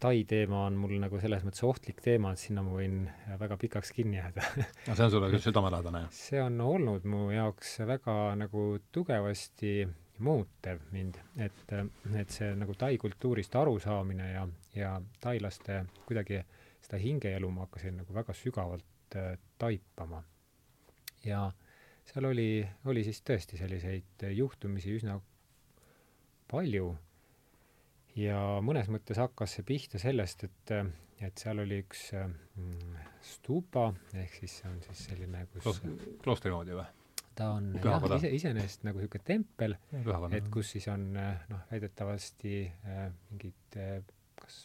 tai 0.00 0.24
teema 0.28 0.66
on 0.66 0.76
mul 0.80 0.96
nagu 1.00 1.20
selles 1.20 1.44
mõttes 1.46 1.64
ohtlik 1.64 2.00
teema, 2.04 2.32
et 2.32 2.40
sinna 2.40 2.64
ma 2.64 2.74
võin 2.76 3.06
väga 3.40 3.56
pikaks 3.60 3.92
kinni 3.96 4.18
jääda 4.18 4.44
no 4.88 4.96
see 4.96 5.06
on 5.06 5.14
sulle 5.14 5.30
küll 5.32 5.44
südamelähedane, 5.44 6.04
jah? 6.06 6.16
see 6.16 6.42
on 6.42 6.60
olnud 6.64 7.06
mu 7.08 7.28
jaoks 7.34 7.78
väga 7.88 8.16
nagu 8.40 8.66
tugevasti 8.92 9.78
muutev 10.24 10.80
mind, 10.92 11.18
et, 11.44 11.72
et 12.16 12.32
see 12.32 12.54
nagu 12.56 12.74
tai 12.78 12.96
kultuurist 13.00 13.56
arusaamine 13.56 14.30
ja, 14.32 14.46
ja 14.76 14.94
tailaste 15.20 15.82
kuidagi 16.08 16.40
seda 16.86 17.00
hingeelu 17.02 17.50
ma 17.52 17.66
hakkasin 17.66 18.00
nagu 18.00 18.14
väga 18.16 18.36
sügavalt 18.36 19.16
äh, 19.16 19.36
taipama. 19.58 20.22
ja 21.24 21.50
seal 22.06 22.28
oli, 22.30 22.50
oli 22.86 23.02
siis 23.06 23.22
tõesti 23.26 23.58
selliseid 23.60 24.26
juhtumisi 24.36 24.94
üsna 24.96 25.18
palju. 26.50 26.92
Ja 28.16 28.38
mõnes 28.64 28.88
mõttes 28.92 29.18
hakkas 29.20 29.58
see 29.58 29.66
pihta 29.66 30.00
sellest, 30.00 30.46
et, 30.46 30.72
et 31.20 31.42
seal 31.42 31.60
oli 31.60 31.82
üks 31.84 32.08
mm, 32.16 33.00
stupa, 33.34 33.90
ehk 34.16 34.38
siis 34.40 34.60
see 34.62 34.70
on 34.70 34.78
siis 34.86 35.02
selline, 35.10 35.42
kus 35.52 35.82
kloostri 36.24 36.54
moodi 36.54 36.78
või? 36.78 36.86
ta 37.36 37.50
on 37.58 37.74
jah, 37.76 38.04
ise, 38.16 38.30
iseenesest 38.32 38.86
nagu 38.86 39.02
niisugune 39.02 39.26
tempel, 39.26 39.74
et 40.32 40.46
kus 40.52 40.70
siis 40.72 40.86
on 40.88 41.10
noh, 41.12 41.66
väidetavasti 41.68 42.62
äh, 42.64 43.02
mingid 43.28 43.76
äh, 43.76 43.98
kas 44.40 44.62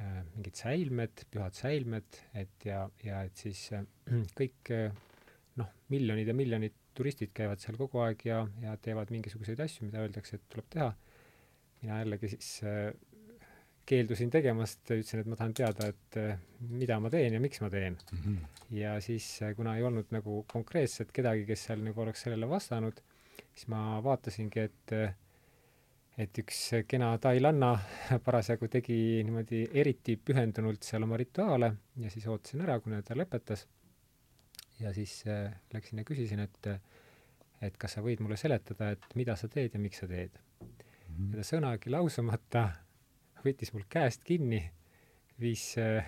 äh, 0.00 0.24
mingid 0.34 0.58
säilmed, 0.58 1.22
pühad 1.30 1.54
säilmed, 1.54 2.18
et 2.42 2.66
ja, 2.66 2.82
ja 3.06 3.22
et 3.28 3.38
siis 3.38 3.62
äh, 3.78 3.86
kõik 4.38 4.72
noh, 5.58 5.68
miljonid 5.92 6.28
ja 6.30 6.34
miljonid 6.34 6.74
turistid 6.94 7.30
käivad 7.34 7.60
seal 7.62 7.76
kogu 7.78 8.00
aeg 8.04 8.24
ja, 8.26 8.42
ja 8.62 8.76
teevad 8.82 9.10
mingisuguseid 9.14 9.60
asju, 9.60 9.86
mida 9.86 10.02
öeldakse, 10.02 10.38
et 10.38 10.48
tuleb 10.50 10.66
teha 10.74 10.92
mina 11.82 12.00
jällegi 12.02 12.30
siis 12.34 12.48
äh, 12.66 12.92
keeldusin 13.88 14.30
tegemast, 14.30 14.82
ütlesin, 14.84 15.22
et 15.22 15.30
ma 15.30 15.38
tahan 15.38 15.54
teada, 15.56 15.90
et 15.92 16.18
äh, 16.20 16.34
mida 16.70 16.98
ma 17.00 17.10
teen 17.12 17.36
ja 17.36 17.42
miks 17.42 17.62
ma 17.64 17.70
teen 17.72 17.96
mm. 17.96 18.18
-hmm. 18.24 18.66
ja 18.80 18.98
siis, 19.00 19.30
äh, 19.42 19.54
kuna 19.56 19.76
ei 19.76 19.82
olnud 19.82 20.10
nagu 20.14 20.44
konkreetselt 20.52 21.12
kedagi, 21.12 21.46
kes 21.46 21.64
seal 21.68 21.84
nagu 21.84 22.00
oleks 22.02 22.26
sellele 22.26 22.48
vastanud, 22.48 23.00
siis 23.54 23.68
ma 23.68 24.02
vaatasingi, 24.04 24.60
et 24.60 24.98
et 26.18 26.38
üks 26.38 26.60
kena 26.88 27.12
tailanna 27.22 27.78
parasjagu 28.26 28.68
tegi 28.68 29.22
niimoodi 29.24 29.68
eriti 29.72 30.16
pühendunult 30.16 30.82
seal 30.82 31.02
oma 31.06 31.16
rituaale 31.16 31.72
ja 31.96 32.10
siis 32.10 32.26
ootasin 32.26 32.64
ära, 32.66 32.80
kuni 32.80 33.02
ta 33.02 33.14
lõpetas. 33.14 33.68
Ja 34.80 34.92
siis 34.94 35.20
äh, 35.26 35.52
läksin 35.74 36.02
ja 36.02 36.06
küsisin, 36.08 36.40
et 36.44 36.72
et 37.62 37.74
kas 37.76 37.96
sa 37.96 38.02
võid 38.04 38.20
mulle 38.22 38.36
seletada, 38.38 38.92
et 38.94 39.14
mida 39.18 39.34
sa 39.36 39.48
teed 39.50 39.74
ja 39.74 39.80
miks 39.82 39.98
sa 39.98 40.06
teed 40.06 40.30
mm. 40.30 40.66
-hmm. 41.06 41.30
ja 41.30 41.40
ta 41.40 41.46
sõnagi 41.46 41.90
lausumata 41.90 42.68
võttis 43.44 43.72
mul 43.74 43.86
käest 43.90 44.24
kinni, 44.24 44.62
viis 45.40 45.74
äh, 45.78 46.04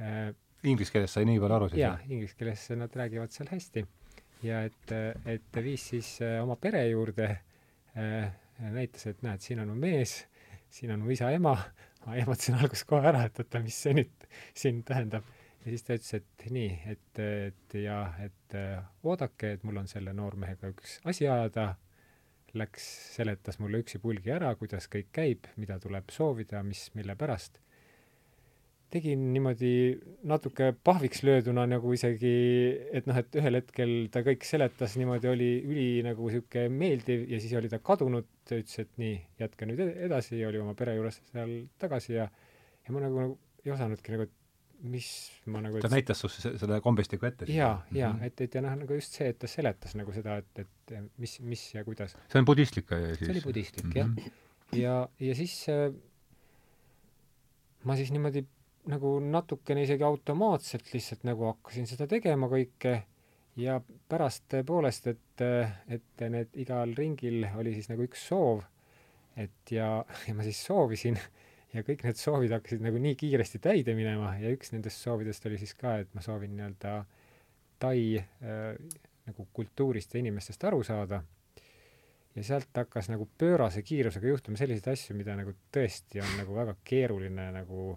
äh, 0.00 0.34
Inglise 0.64 0.94
keeles 0.94 1.12
sai 1.12 1.26
nii 1.28 1.40
palju 1.42 1.56
aru 1.58 1.68
siis? 1.68 1.80
jaa, 1.82 1.98
inglise 2.08 2.36
keeles 2.38 2.68
nad 2.80 2.94
räägivad 2.96 3.34
seal 3.34 3.50
hästi. 3.50 3.84
ja 4.42 4.62
et, 4.64 4.92
et 5.26 5.42
ta 5.52 5.62
viis 5.64 5.88
siis 5.92 6.16
äh, 6.22 6.42
oma 6.42 6.56
pere 6.56 6.86
juurde 6.88 7.28
äh,, 7.96 8.32
näitas, 8.58 9.06
et 9.06 9.22
näed, 9.22 9.42
siin 9.44 9.60
on 9.60 9.72
mu 9.72 9.76
mees, 9.78 10.24
siin 10.72 10.92
on 10.94 11.02
mu 11.04 11.12
isa-ema, 11.14 11.54
ma 12.06 12.16
ehmatasin 12.20 12.58
alguses 12.58 12.84
kohe 12.88 13.06
ära, 13.08 13.24
et 13.28 13.40
oota, 13.40 13.60
mis 13.64 13.76
see 13.86 13.96
nüüd 13.98 14.28
siin 14.54 14.82
tähendab. 14.86 15.26
Ja 15.64 15.72
siis 15.72 15.86
ta 15.86 15.96
ütles, 15.96 16.12
et 16.20 16.44
nii, 16.52 16.70
et, 16.92 17.20
et 17.24 17.78
ja, 17.80 17.98
et 18.24 18.56
äh, 18.58 18.84
oodake, 19.06 19.54
et 19.56 19.64
mul 19.64 19.80
on 19.80 19.88
selle 19.90 20.12
noormehega 20.16 20.70
üks 20.74 20.98
asi 21.08 21.28
ajada 21.28 21.74
läks, 22.54 22.86
seletas 23.16 23.58
mulle 23.58 23.80
üksipulgi 23.82 24.30
ära, 24.34 24.52
kuidas 24.58 24.86
kõik 24.90 25.10
käib, 25.14 25.48
mida 25.58 25.80
tuleb 25.82 26.12
soovida, 26.14 26.62
mis, 26.66 26.88
mille 26.94 27.16
pärast. 27.18 27.60
tegin 28.94 29.24
niimoodi 29.34 29.70
natuke 30.30 30.68
pahviks 30.86 31.24
lööduna 31.26 31.64
nagu 31.66 31.92
isegi, 31.96 32.34
et 32.94 33.08
noh, 33.10 33.16
et 33.18 33.38
ühel 33.40 33.58
hetkel 33.58 33.94
ta 34.14 34.22
kõik 34.22 34.46
seletas 34.46 34.94
niimoodi, 35.00 35.26
oli 35.32 35.48
üli 35.66 35.88
nagu 36.06 36.28
niisugune 36.28 36.68
meeldiv 36.70 37.24
ja 37.32 37.40
siis 37.42 37.56
oli 37.58 37.72
ta 37.72 37.80
kadunud, 37.82 38.28
ta 38.46 38.60
ütles, 38.60 38.84
et 38.84 38.92
nii, 39.02 39.16
jätka 39.40 39.66
nüüd 39.66 39.82
edasi, 39.88 40.38
oli 40.46 40.62
oma 40.62 40.76
pere 40.78 40.94
juures 40.94 41.18
seal 41.32 41.56
tagasi 41.82 42.20
ja 42.20 42.28
ja 42.84 42.94
ma 42.94 43.02
nagu, 43.02 43.18
nagu 43.18 43.38
ei 43.64 43.72
osanudki 43.74 44.14
nagu 44.14 44.28
mis 44.82 45.08
ma 45.46 45.60
nagu 45.64 45.80
ta 45.80 45.90
näitas 45.92 46.20
sulle 46.20 46.56
selle 46.58 46.80
kombestiku 46.84 47.26
ette? 47.26 47.46
jaa, 47.48 47.84
jaa 47.92 48.12
mm, 48.12 48.18
-hmm. 48.18 48.26
et, 48.26 48.40
et 48.40 48.54
ja 48.54 48.62
noh, 48.64 48.74
nagu 48.80 48.98
just 48.98 49.16
see, 49.16 49.28
et 49.28 49.38
ta 49.38 49.50
seletas 49.50 49.94
nagu 49.98 50.12
seda, 50.12 50.36
et, 50.42 50.64
et 50.64 50.96
mis, 51.18 51.38
mis 51.40 51.62
ja 51.74 51.84
kuidas. 51.84 52.16
see 52.32 52.42
on 52.42 52.48
budistlik 52.48 52.88
siis? 52.88 53.18
see 53.18 53.36
oli 53.36 53.44
budistlik 53.44 53.86
mm, 53.86 53.92
-hmm. 53.92 54.20
jah. 54.20 54.82
ja, 54.82 55.08
ja 55.28 55.34
siis 55.34 55.56
äh, 55.68 55.88
ma 57.84 57.96
siis 57.96 58.12
niimoodi 58.12 58.44
nagu 58.92 59.16
natukene 59.20 59.82
isegi 59.86 60.04
automaatselt 60.04 60.92
lihtsalt 60.92 61.24
nagu 61.24 61.48
hakkasin 61.48 61.86
seda 61.88 62.06
tegema 62.10 62.48
kõike 62.52 62.98
ja 63.56 63.78
pärast 64.08 64.44
tõepoolest, 64.52 65.06
et, 65.12 65.44
et 65.88 66.24
need 66.30 66.56
igal 66.60 66.92
ringil 66.98 67.46
oli 67.54 67.74
siis 67.76 67.88
nagu 67.88 68.04
üks 68.04 68.26
soov, 68.28 68.64
et 69.36 69.72
ja, 69.72 69.88
ja 70.28 70.34
ma 70.34 70.46
siis 70.46 70.60
soovisin 70.66 71.18
ja 71.74 71.82
kõik 71.82 72.04
need 72.06 72.18
soovid 72.20 72.54
hakkasid 72.54 72.82
nagu 72.84 72.98
nii 73.02 73.16
kiiresti 73.18 73.58
täide 73.58 73.94
minema 73.98 74.36
ja 74.38 74.52
üks 74.54 74.72
nendest 74.72 75.02
soovidest 75.02 75.46
oli 75.46 75.58
siis 75.58 75.74
ka, 75.74 75.98
et 76.04 76.14
ma 76.14 76.22
soovin 76.24 76.56
nii-öelda 76.56 77.04
Tai 77.84 78.16
äh, 78.16 79.00
nagu 79.26 79.48
kultuurist 79.52 80.14
ja 80.14 80.20
inimestest 80.20 80.64
aru 80.64 80.82
saada. 80.84 81.22
ja 82.34 82.42
sealt 82.44 82.70
hakkas 82.74 83.08
nagu 83.08 83.28
pöörase 83.38 83.82
kiirusega 83.82 84.26
juhtuma 84.26 84.58
selliseid 84.58 84.88
asju, 84.92 85.14
mida 85.16 85.36
nagu 85.38 85.52
tõesti 85.74 86.22
on 86.22 86.32
nagu 86.38 86.54
väga 86.56 86.74
keeruline 86.84 87.44
nagu 87.54 87.92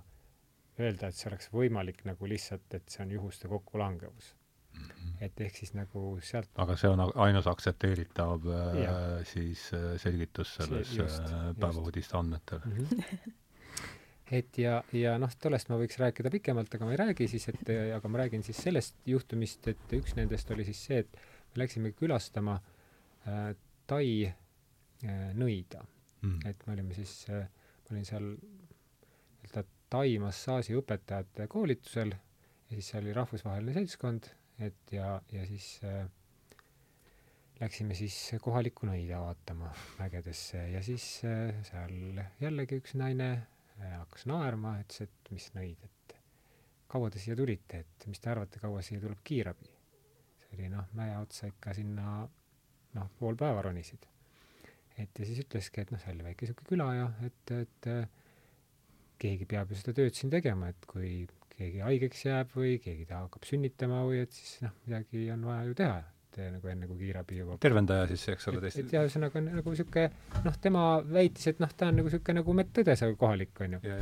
öelda, 0.77 1.07
et 1.07 1.17
see 1.17 1.29
oleks 1.31 1.49
võimalik 1.53 2.03
nagu 2.05 2.29
lihtsalt, 2.29 2.67
et 2.77 2.85
see 2.89 3.01
on 3.05 3.15
juhuste 3.15 3.49
kokkulangevus 3.49 4.35
mm. 4.73 4.83
-hmm. 4.83 5.15
et 5.25 5.41
ehk 5.41 5.57
siis 5.57 5.73
nagu 5.73 6.03
sealt 6.21 6.49
aga 6.65 6.75
see 6.77 6.89
on 6.89 7.01
ainus 7.15 7.47
aktsepteeritav 7.47 8.45
äh, 8.59 9.25
siis 9.33 9.71
äh, 9.73 9.89
selgitus 9.97 10.55
selles 10.55 11.19
äh, 11.19 11.51
päevauudiste 11.59 12.17
andmetel 12.17 12.59
mm. 12.65 12.77
-hmm 12.77 13.33
et 14.31 14.57
ja, 14.59 14.81
ja 14.95 15.15
noh, 15.21 15.31
tollest 15.41 15.69
ma 15.71 15.77
võiks 15.79 15.99
rääkida 16.01 16.31
pikemalt, 16.33 16.73
aga 16.75 16.87
ma 16.87 16.93
ei 16.95 16.99
räägi 16.99 17.29
siis, 17.31 17.47
et 17.51 17.71
aga 17.95 18.11
ma 18.11 18.23
räägin 18.23 18.43
siis 18.43 18.59
sellest 18.65 18.97
juhtumist, 19.07 19.67
et 19.71 19.95
üks 19.95 20.17
nendest 20.17 20.51
oli 20.51 20.65
siis 20.67 20.81
see, 20.89 21.03
et 21.05 21.19
me 21.53 21.63
läksime 21.63 21.93
külastama 21.97 22.59
äh, 23.27 23.53
Tai 23.87 24.07
äh, 24.27 25.29
nõida. 25.37 25.85
Mm.. 26.25 26.41
et 26.49 26.63
me 26.65 26.73
olime 26.73 26.95
siis 26.97 27.11
äh,, 27.29 27.45
ma 27.85 27.93
olin 27.93 28.07
seal 28.07 28.31
nii-öelda 28.33 29.63
Tai 29.87 30.07
massaaži 30.19 30.75
õpetajate 30.75 31.45
koolitusel 31.47 32.09
ja 32.11 32.73
siis 32.73 32.89
seal 32.91 33.05
oli 33.05 33.13
rahvusvaheline 33.15 33.75
seltskond, 33.75 34.27
et 34.59 34.91
ja, 34.91 35.13
ja 35.31 35.45
siis 35.47 35.77
äh, 35.87 36.01
läksime 37.61 37.95
siis 37.95 38.17
kohalikku 38.43 38.89
nõida 38.89 39.21
vaatama 39.23 39.69
mägedesse 40.01 40.65
ja 40.73 40.81
siis 40.83 41.05
äh, 41.23 41.53
seal 41.69 42.19
jällegi 42.41 42.81
üks 42.81 42.97
naine 42.99 43.29
hakkas 43.77 44.25
naerma, 44.29 44.77
ütles, 44.81 45.07
et 45.07 45.31
mis 45.33 45.47
nõid, 45.55 45.83
et 45.83 46.15
kaua 46.91 47.09
te 47.13 47.21
siia 47.21 47.35
tulite, 47.37 47.83
et 47.83 48.07
mis 48.09 48.19
te 48.21 48.31
arvate, 48.31 48.61
kaua 48.63 48.83
siia 48.85 49.01
tuleb 49.03 49.23
kiirabi? 49.27 49.73
see 50.47 50.55
oli 50.55 50.69
noh, 50.71 50.85
mäe 50.95 51.15
otsa 51.19 51.49
ikka 51.49 51.73
sinna 51.75 52.21
noh, 52.95 53.09
pool 53.19 53.35
päeva 53.39 53.65
ronisid. 53.65 54.05
et 54.97 55.19
ja 55.19 55.25
siis 55.25 55.43
ütleski, 55.43 55.83
et 55.83 55.91
noh, 55.91 56.01
see 56.01 56.13
oli 56.15 56.25
väike 56.29 56.45
niisugune 56.45 56.69
küla 56.71 56.87
ja 56.95 57.09
et, 57.27 57.55
et 57.57 57.89
keegi 59.21 59.45
peab 59.49 59.71
ju 59.71 59.79
seda 59.79 59.93
tööd 59.97 60.15
siin 60.17 60.31
tegema, 60.33 60.71
et 60.71 60.87
kui 60.89 61.27
keegi 61.57 61.81
haigeks 61.83 62.25
jääb 62.25 62.53
või 62.55 62.77
keegi 62.81 63.05
ta 63.09 63.23
hakkab 63.25 63.45
sünnitama 63.49 64.03
või 64.07 64.21
et 64.23 64.33
siis 64.33 64.61
noh, 64.65 64.77
midagi 64.85 65.27
on 65.33 65.45
vaja 65.49 65.67
ju 65.67 65.77
teha 65.77 65.97
et 66.39 66.53
nagu 66.53 66.71
enne, 66.71 66.87
kui 66.89 66.99
kiirabi 67.01 67.39
jõuab. 67.41 67.59
tervendaja 67.63 68.07
siis, 68.11 68.25
eks 68.33 68.49
ole, 68.51 68.61
teist. 68.63 68.81
et 68.81 68.93
jah, 68.95 69.05
ühesõnaga 69.07 69.41
nagu 69.45 69.73
niisugune 69.73 70.43
noh, 70.45 70.59
tema 70.63 70.83
väitis, 71.05 71.49
et 71.53 71.61
noh, 71.63 71.73
ta 71.73 71.89
on 71.91 71.99
nagu 71.99 72.09
niisugune 72.09 72.41
nagu 72.41 72.55
medõde, 72.59 72.95
see 72.99 73.17
kohalik, 73.23 73.63
on 73.65 73.77
ju. 73.77 73.97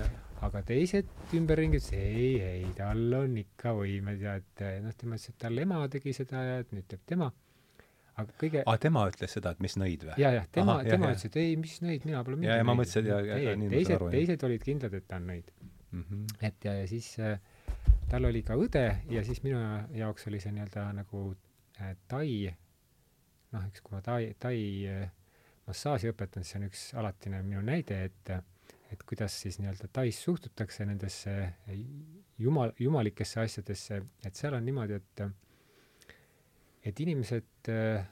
aga 0.45 0.61
teised 0.67 1.09
ümberringi 1.37 1.79
ütlesid, 1.81 1.97
ei, 2.01 2.33
ei, 2.43 2.67
tal 2.77 3.17
on 3.21 3.39
ikka 3.41 3.73
võimed 3.79 4.21
ja 4.25 4.37
et 4.41 4.65
noh, 4.83 4.95
tema 4.99 5.19
ütles, 5.19 5.31
et 5.33 5.41
tal 5.45 5.65
ema 5.65 5.81
tegi 5.91 6.15
seda 6.17 6.45
ja 6.45 6.61
et 6.63 6.75
nüüd 6.75 6.87
teeb 6.91 7.05
tema. 7.13 7.31
aga 8.15 8.37
kõige 8.39 8.63
aa, 8.63 8.77
tema 8.79 9.07
ütles 9.11 9.37
seda, 9.37 9.55
et 9.55 9.63
mis 9.63 9.77
nõid 9.79 10.07
või? 10.07 10.19
ja, 10.21 10.33
jah, 10.39 10.49
tema, 10.51 10.79
tema 10.87 11.13
ütles, 11.13 11.27
et 11.29 11.39
ei, 11.41 11.55
mis 11.59 11.79
nõid, 11.83 12.05
mina 12.07 12.23
pole 12.23 12.39
ja, 12.45 12.59
ja 12.61 12.67
ma 12.67 12.77
mõtlesin, 12.77 13.07
et 13.07 13.11
ja, 13.11 13.23
ja, 13.31 13.39
ja 13.49 13.55
nii 13.59 13.73
teised, 13.77 14.05
teised 14.13 14.47
olid 14.47 14.63
kindlad, 14.63 14.99
et 14.99 15.07
ta 15.07 15.19
on 15.19 15.31
nõid 15.33 15.51
mm. 15.95 16.03
-hmm. 16.09 16.47
et 16.47 16.65
ja, 16.65 16.73
ja 16.79 16.87
siis 16.87 17.09
äh, 17.19 17.39
tal 18.09 18.27
oli 18.29 18.43
ka 18.45 18.57
õde 18.59 18.85
ja 19.09 19.23
siis 19.25 19.41
minu 19.45 19.59
jaoks 19.97 20.27
oli 20.29 20.39
see 20.43 20.53
nii-öelda 20.55 20.85
nagu 20.99 21.25
tai 22.07 22.29
noh, 23.53 23.63
eks 23.69 23.83
kui 23.83 23.95
ma 23.95 24.01
tai, 24.05 24.33
tai 24.39 24.57
eh, 24.89 25.05
massaaži 25.67 26.11
õpetan, 26.11 26.45
siis 26.45 26.59
on 26.59 26.67
üks 26.69 26.83
alatine 26.99 27.41
minu 27.45 27.63
näide, 27.65 28.03
et 28.09 28.35
et 28.93 29.01
kuidas 29.03 29.33
siis 29.41 29.57
nii-öelda 29.59 29.89
tais 29.91 30.17
suhtutakse 30.23 30.85
nendesse 30.85 31.31
jumal, 32.39 32.71
jumalikesse 32.79 33.41
asjadesse, 33.41 33.97
et 34.23 34.37
seal 34.37 34.53
on 34.55 34.63
niimoodi, 34.65 34.99
et 34.99 35.23
et 36.85 37.01
inimesed 37.01 37.71
äh, 37.73 38.05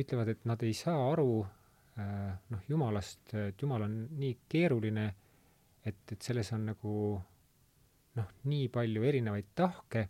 ütlevad, 0.00 0.32
et 0.32 0.48
nad 0.48 0.62
ei 0.64 0.72
saa 0.74 0.96
aru 1.12 1.44
äh, 1.44 2.32
noh, 2.50 2.64
jumalast, 2.68 3.36
et 3.36 3.62
jumal 3.62 3.84
on 3.86 3.98
nii 4.16 4.32
keeruline 4.48 5.06
et, 5.86 6.12
et 6.12 6.22
selles 6.22 6.50
on 6.56 6.66
nagu 6.72 6.92
noh, 8.16 8.30
nii 8.50 8.68
palju 8.72 9.04
erinevaid 9.06 9.52
tahke, 9.58 10.06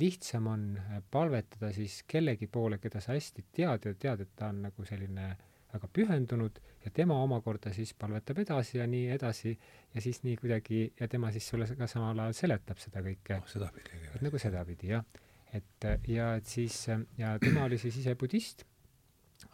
lihtsam 0.00 0.46
on 0.46 0.64
äh, 0.78 1.02
palvetada 1.10 1.72
siis 1.72 2.02
kellegi 2.08 2.48
poole, 2.52 2.78
keda 2.82 3.00
sa 3.04 3.16
hästi 3.16 3.44
tead 3.52 3.86
ja 3.88 3.94
tead, 3.94 4.24
et 4.24 4.34
ta 4.36 4.50
on 4.52 4.62
nagu 4.68 4.86
selline 4.88 5.28
väga 5.68 5.88
pühendunud 5.92 6.60
ja 6.84 6.90
tema 6.94 7.18
omakorda 7.22 7.72
siis 7.76 7.92
palvetab 7.98 8.40
edasi 8.40 8.78
ja 8.78 8.86
nii 8.88 9.10
edasi 9.12 9.52
ja 9.94 10.00
siis 10.00 10.22
nii 10.24 10.36
kuidagi 10.40 10.80
ja 11.00 11.08
tema 11.08 11.32
siis 11.32 11.48
sulle 11.48 11.68
ka 11.76 11.86
samal 11.90 12.18
ajal 12.24 12.36
seletab 12.36 12.80
seda 12.80 13.02
kõike 13.04 13.36
oh,. 13.36 13.48
sedapidi. 13.52 14.00
nagu 14.24 14.40
sedapidi 14.40 14.92
jah. 14.94 15.04
et 15.52 15.88
ja 16.08 16.34
et 16.40 16.46
siis 16.48 16.80
ja 17.18 17.36
tema 17.42 17.66
oli 17.68 17.78
siis 17.78 18.00
ise 18.00 18.16
budist, 18.16 18.64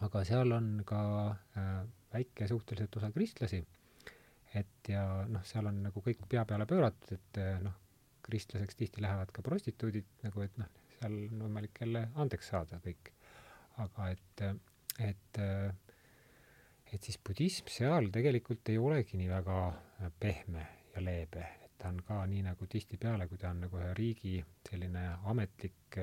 aga 0.07 0.23
seal 0.23 0.55
on 0.55 0.83
ka 0.87 1.01
äh, 1.59 1.71
väike 2.15 2.47
suhteliselt 2.47 2.95
osa 2.95 3.11
kristlasi 3.11 3.65
et 4.55 4.89
ja 4.89 5.25
noh, 5.27 5.43
seal 5.43 5.67
on 5.67 5.83
nagu 5.89 6.03
kõik 6.03 6.23
pea 6.31 6.45
peale 6.47 6.67
pööratud, 6.69 7.11
et 7.17 7.39
noh, 7.63 7.75
kristlaseks 8.25 8.77
tihti 8.79 9.03
lähevad 9.05 9.31
ka 9.35 9.43
prostituudid 9.45 10.07
nagu, 10.25 10.45
et 10.45 10.57
noh, 10.61 10.71
seal 10.97 11.17
on 11.29 11.43
võimalik 11.47 11.81
jälle 11.83 12.07
andeks 12.21 12.51
saada 12.53 12.79
kõik. 12.83 13.11
aga 13.83 14.07
et, 14.13 14.41
et, 15.03 15.39
et 16.93 17.03
siis 17.03 17.17
budism 17.27 17.67
seal 17.67 18.07
tegelikult 18.13 18.69
ei 18.71 18.77
olegi 18.79 19.19
nii 19.19 19.27
väga 19.29 19.57
pehme 20.19 20.63
ja 20.93 21.03
leebe, 21.03 21.43
et 21.65 21.75
ta 21.81 21.91
on 21.91 21.99
ka 22.07 22.21
nii 22.31 22.45
nagu 22.45 22.67
tihtipeale, 22.71 23.27
kui 23.27 23.37
ta 23.41 23.51
on 23.51 23.65
nagu 23.65 23.81
ühe 23.81 23.91
riigi 23.97 24.37
selline 24.69 25.03
ametlik 25.31 25.99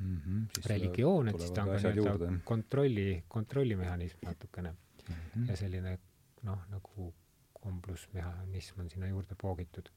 mm 0.00 0.16
-hmm, 0.16 0.66
religioon, 0.66 1.28
et 1.28 1.40
siis 1.40 1.52
ta 1.52 1.62
on 1.62 1.68
ka 1.68 1.92
nii-öelda 1.92 2.32
kontrolli, 2.44 3.24
kontrollimehhanism 3.28 4.18
natukene 4.24 4.70
mm 4.70 5.14
-hmm. 5.14 5.50
ja 5.50 5.56
selline 5.56 5.98
noh, 6.42 6.58
nagu 6.68 7.14
komblusmehhanism 7.52 8.80
on 8.80 8.90
sinna 8.90 9.06
juurde 9.06 9.34
poogitud. 9.34 9.88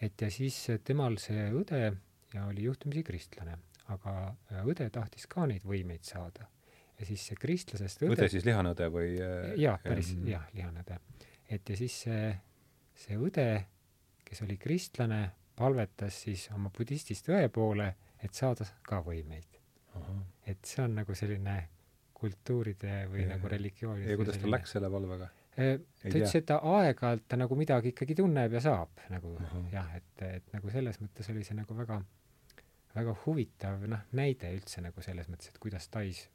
Et 0.00 0.22
ja 0.22 0.30
siis 0.30 0.58
temal 0.84 1.18
see 1.22 1.48
õde 1.54 1.82
ja 2.34 2.44
oli 2.46 2.66
juhtumisi 2.66 3.02
kristlane, 3.06 3.56
aga 3.92 4.14
äh, 4.52 4.62
õde 4.68 4.88
tahtis 4.94 5.26
ka 5.30 5.46
neid 5.48 5.64
võimeid 5.66 6.04
saada. 6.06 6.48
ja 6.98 7.06
siis 7.06 7.28
see 7.30 7.38
kristlasest 7.38 8.02
õde 8.02 8.16
õde 8.16 8.28
siis 8.32 8.46
lihanõde 8.46 8.88
või 8.92 9.16
äh, 9.22 9.54
jah, 9.60 9.80
päris 9.82 10.12
jah, 10.26 10.46
lihanõde. 10.54 10.98
et 11.48 11.68
ja 11.68 11.76
siis 11.78 12.00
see, 12.04 12.32
see 12.94 13.16
õde, 13.16 13.48
kes 14.24 14.42
oli 14.44 14.58
kristlane, 14.60 15.22
palvetas 15.56 16.22
siis 16.26 16.48
oma 16.54 16.70
budistist 16.74 17.28
õe 17.32 17.48
poole, 17.48 17.94
et 18.22 18.34
saada 18.34 18.66
ka 18.82 19.00
võimeid. 19.02 19.58
et 20.46 20.64
see 20.64 20.84
on 20.84 20.94
nagu 21.00 21.14
selline 21.14 21.58
kultuuride 22.18 23.06
või 23.10 23.24
ja, 23.24 23.34
nagu 23.34 23.50
religioonide 23.50 24.10
ja 24.10 24.18
kuidas 24.18 24.38
tal 24.38 24.52
läks 24.52 24.74
selle 24.74 24.90
valvega? 24.90 25.30
Ta 25.58 26.10
ütles, 26.12 26.34
et 26.38 26.46
ta 26.46 26.60
aeg-ajalt 26.62 27.26
ta 27.28 27.38
nagu 27.40 27.58
midagi 27.58 27.92
ikkagi 27.94 28.14
tunneb 28.20 28.54
ja 28.54 28.62
saab 28.62 29.02
nagu 29.10 29.34
uh 29.34 29.42
-huh. 29.42 29.66
jah, 29.72 29.90
et, 29.96 30.22
et 30.22 30.52
nagu 30.54 30.70
selles 30.70 31.00
mõttes 31.02 31.30
oli 31.32 31.44
see 31.44 31.56
nagu 31.58 31.76
väga, 31.76 32.00
väga 32.94 33.16
huvitav 33.26 33.86
noh, 33.86 34.06
näide 34.12 34.52
üldse 34.54 34.84
nagu 34.84 35.02
selles 35.02 35.28
mõttes, 35.28 35.50
et 35.50 35.58
kuidas 35.58 35.88
Tais 35.88 36.28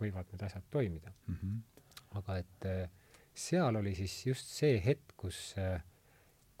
võivad 0.00 0.30
need 0.32 0.42
asjad 0.42 0.64
toimida. 0.70 1.12
Mhm. 1.26 1.36
-huh. 1.36 2.18
aga 2.18 2.38
et 2.38 2.66
äh, 2.66 2.90
seal 3.34 3.76
oli 3.76 3.94
siis 3.94 4.26
just 4.26 4.46
see 4.46 4.80
hetk, 4.84 5.14
kus, 5.16 5.54
äh, 5.58 5.82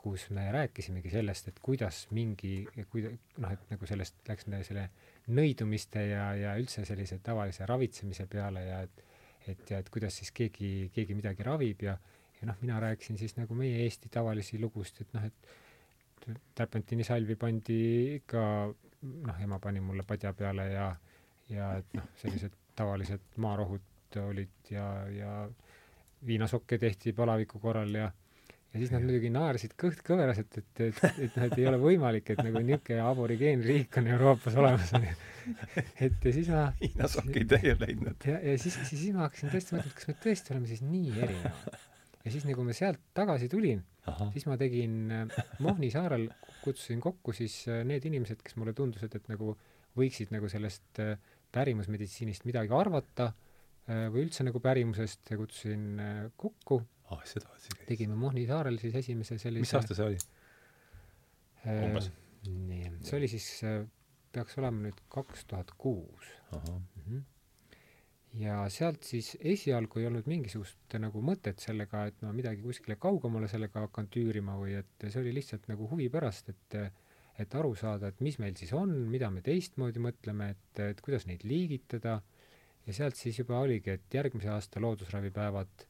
kus 0.00 0.30
me 0.30 0.52
rääkisimegi 0.52 1.10
sellest, 1.10 1.48
et 1.48 1.58
kuidas 1.62 2.06
mingi, 2.10 2.66
kuida-, 2.92 3.16
noh, 3.36 3.52
et 3.52 3.70
nagu 3.70 3.86
sellest 3.86 4.28
läks 4.28 4.46
selle 4.66 4.90
nõidumiste 5.28 6.06
ja, 6.08 6.34
ja 6.34 6.56
üldse 6.58 6.84
sellise 6.84 7.18
tavalise 7.18 7.66
ravitsemise 7.66 8.26
peale 8.26 8.64
ja 8.64 8.80
et 8.82 9.04
et 9.48 9.70
ja 9.70 9.78
et 9.80 9.88
kuidas 9.90 10.16
siis 10.20 10.32
keegi, 10.36 10.90
keegi 10.94 11.16
midagi 11.16 11.46
ravib 11.46 11.82
ja, 11.86 11.96
ja 12.40 12.48
noh, 12.48 12.58
mina 12.60 12.80
rääkisin 12.80 13.18
siis 13.18 13.36
nagu 13.38 13.54
meie 13.56 13.82
Eesti 13.84 14.10
tavalisi 14.12 14.60
lugust, 14.60 15.00
et 15.00 15.16
noh, 15.16 15.26
et 15.26 15.58
Tärpentini 16.54 17.04
salvi 17.04 17.32
pandi 17.40 17.80
ikka, 18.18 18.42
noh, 19.24 19.38
ema 19.40 19.58
pani 19.58 19.80
mulle 19.80 20.04
padja 20.04 20.34
peale 20.36 20.66
ja, 20.68 20.90
ja 21.48 21.70
et 21.80 21.94
noh, 21.96 22.10
sellised 22.20 22.58
tavalised 22.76 23.38
maarohud 23.40 24.18
olid 24.20 24.72
ja, 24.74 24.86
ja 25.08 25.32
viinasokke 26.26 26.78
tehti 26.78 27.14
palaviku 27.16 27.58
korral 27.62 27.94
ja 27.94 28.10
ja 28.70 28.78
siis 28.78 28.92
nad 28.94 29.02
muidugi 29.02 29.30
naersid 29.34 29.74
kõht 29.78 30.02
kõveras, 30.06 30.38
et, 30.42 30.58
et, 30.60 30.82
et, 30.86 31.00
et 31.10 31.36
noh, 31.36 31.46
et 31.48 31.56
ei 31.58 31.66
ole 31.66 31.80
võimalik, 31.82 32.30
et 32.30 32.42
nagu 32.46 32.62
niisugune 32.62 33.02
aborigeenriik 33.02 33.98
on 33.98 34.10
Euroopas 34.14 34.58
olemas, 34.60 34.92
onju. 34.98 35.14
et 36.06 36.26
ja 36.28 36.34
siis 36.36 36.50
ma 36.52 36.66
hiinasokki 36.78 37.44
teie 37.50 37.74
leidnud. 37.80 38.28
ja, 38.30 38.38
ja 38.44 38.58
siis, 38.62 38.76
siis 38.86 39.08
ma 39.16 39.26
hakkasin 39.26 39.50
tõesti 39.50 39.74
mõtlema, 39.74 39.90
et 39.90 39.98
kas 39.98 40.10
me 40.10 40.16
tõesti 40.26 40.54
oleme 40.54 40.70
siis 40.70 40.84
nii 40.86 41.16
erinevad. 41.16 41.80
ja 42.24 42.34
siis 42.36 42.46
nagu 42.46 42.66
ma 42.66 42.76
sealt 42.76 43.02
tagasi 43.16 43.50
tulin, 43.50 43.82
siis 44.36 44.46
ma 44.46 44.58
tegin 44.60 44.96
äh, 45.16 45.42
Mohni 45.64 45.90
saarel, 45.90 46.28
kutsusin 46.62 47.02
kokku 47.02 47.34
siis 47.36 47.62
äh, 47.68 47.82
need 47.88 48.06
inimesed, 48.06 48.42
kes 48.44 48.54
mulle 48.60 48.76
tundusid, 48.76 49.18
et 49.18 49.26
nagu 49.32 49.56
võiksid 49.98 50.30
nagu 50.30 50.48
sellest 50.52 51.02
äh, 51.02 51.16
pärimusmeditsiinist 51.50 52.46
midagi 52.46 52.70
arvata 52.76 53.32
või 53.90 54.22
üldse 54.22 54.44
nagu 54.46 54.60
pärimusest, 54.62 55.32
kutsusin 55.34 55.98
kokku 56.38 56.76
ah, 57.14 57.24
seda 57.28 57.50
otsi 57.54 57.74
käis. 57.74 57.86
tegime 57.88 58.18
Mohni 58.18 58.46
saarel 58.48 58.78
siis 58.82 58.96
esimese 59.02 59.38
sellise 59.42 59.66
mis 59.66 59.74
aasta 59.78 59.96
see 59.98 60.08
oli 60.12 60.20
äh,? 61.66 61.84
umbes? 61.88 62.10
nii, 62.46 62.94
see 63.06 63.18
oli 63.18 63.28
siis 63.30 63.48
äh,, 63.68 63.82
peaks 64.34 64.56
olema 64.60 64.86
nüüd 64.86 65.04
kaks 65.10 65.44
tuhat 65.50 65.74
kuus. 65.78 66.30
Mhm. 66.54 67.20
ja 68.40 68.62
sealt 68.70 69.02
siis 69.06 69.32
esialgu 69.40 70.00
ei 70.00 70.06
olnud 70.06 70.28
mingisugust 70.30 70.98
nagu 71.02 71.22
mõtet 71.26 71.62
sellega, 71.62 72.06
et 72.10 72.20
ma 72.22 72.32
midagi 72.34 72.62
kuskile 72.62 72.96
kaugemale 73.00 73.48
sellega 73.50 73.86
hakkan 73.86 74.10
tüürima 74.14 74.54
või 74.60 74.76
et 74.78 75.06
see 75.08 75.22
oli 75.22 75.34
lihtsalt 75.34 75.66
nagu 75.70 75.88
huvi 75.90 76.08
pärast, 76.12 76.52
et 76.54 76.82
et 77.40 77.54
aru 77.56 77.72
saada, 77.78 78.10
et 78.10 78.18
mis 78.20 78.36
meil 78.42 78.52
siis 78.58 78.72
on, 78.76 78.90
mida 79.08 79.30
me 79.32 79.40
teistmoodi 79.40 80.02
mõtleme, 80.02 80.50
et, 80.52 80.80
et 80.90 80.98
kuidas 81.00 81.24
neid 81.24 81.40
liigitada 81.48 82.18
ja 82.86 82.96
sealt 82.96 83.16
siis 83.16 83.38
juba 83.40 83.60
oligi, 83.64 83.94
et 83.96 84.14
järgmise 84.14 84.50
aasta 84.52 84.82
loodusravipäevad 84.82 85.86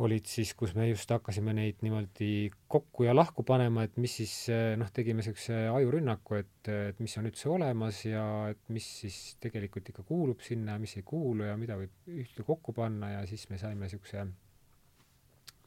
olid 0.00 0.24
siis, 0.24 0.54
kus 0.56 0.72
me 0.76 0.86
just 0.88 1.10
hakkasime 1.12 1.52
neid 1.56 1.82
niimoodi 1.84 2.50
kokku 2.72 3.04
ja 3.04 3.12
lahku 3.12 3.44
panema, 3.44 3.84
et 3.84 3.98
mis 4.00 4.14
siis 4.22 4.34
noh, 4.80 4.88
tegime 4.94 5.20
niisuguse 5.20 5.58
ajurünnaku, 5.68 6.38
et, 6.40 6.70
et 6.72 7.02
mis 7.02 7.16
on 7.20 7.28
üldse 7.28 7.50
olemas 7.52 7.98
ja 8.06 8.24
et 8.52 8.62
mis 8.72 8.86
siis 9.02 9.18
tegelikult 9.42 9.90
ikka 9.92 10.04
kuulub 10.08 10.40
sinna 10.44 10.78
mis 10.80 10.96
ei 10.96 11.04
kuulu 11.04 11.44
ja 11.50 11.58
mida 11.60 11.76
võib 11.80 12.12
ühte 12.22 12.46
kokku 12.46 12.72
panna 12.76 13.12
ja 13.18 13.26
siis 13.28 13.44
me 13.50 13.60
saime 13.60 13.84
niisuguse 13.84 14.24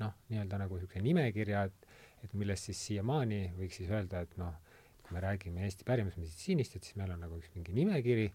noh, 0.02 0.16
nii-öelda 0.32 0.60
nagu 0.64 0.80
niisuguse 0.80 1.04
nimekirja, 1.06 1.68
et, 1.70 2.00
et 2.26 2.34
millest 2.34 2.72
siis 2.72 2.82
siiamaani 2.90 3.44
võiks 3.60 3.78
siis 3.82 3.94
öelda, 3.94 4.26
et 4.26 4.34
noh, 4.42 4.58
kui 5.06 5.14
me 5.14 5.22
räägime 5.22 5.68
Eesti 5.68 5.86
pärimusmeditsiinist, 5.86 6.80
et 6.80 6.90
siis 6.90 6.98
meil 6.98 7.14
on 7.14 7.22
nagu 7.22 7.38
üks 7.38 7.54
mingi 7.54 7.78
nimekiri 7.78 8.26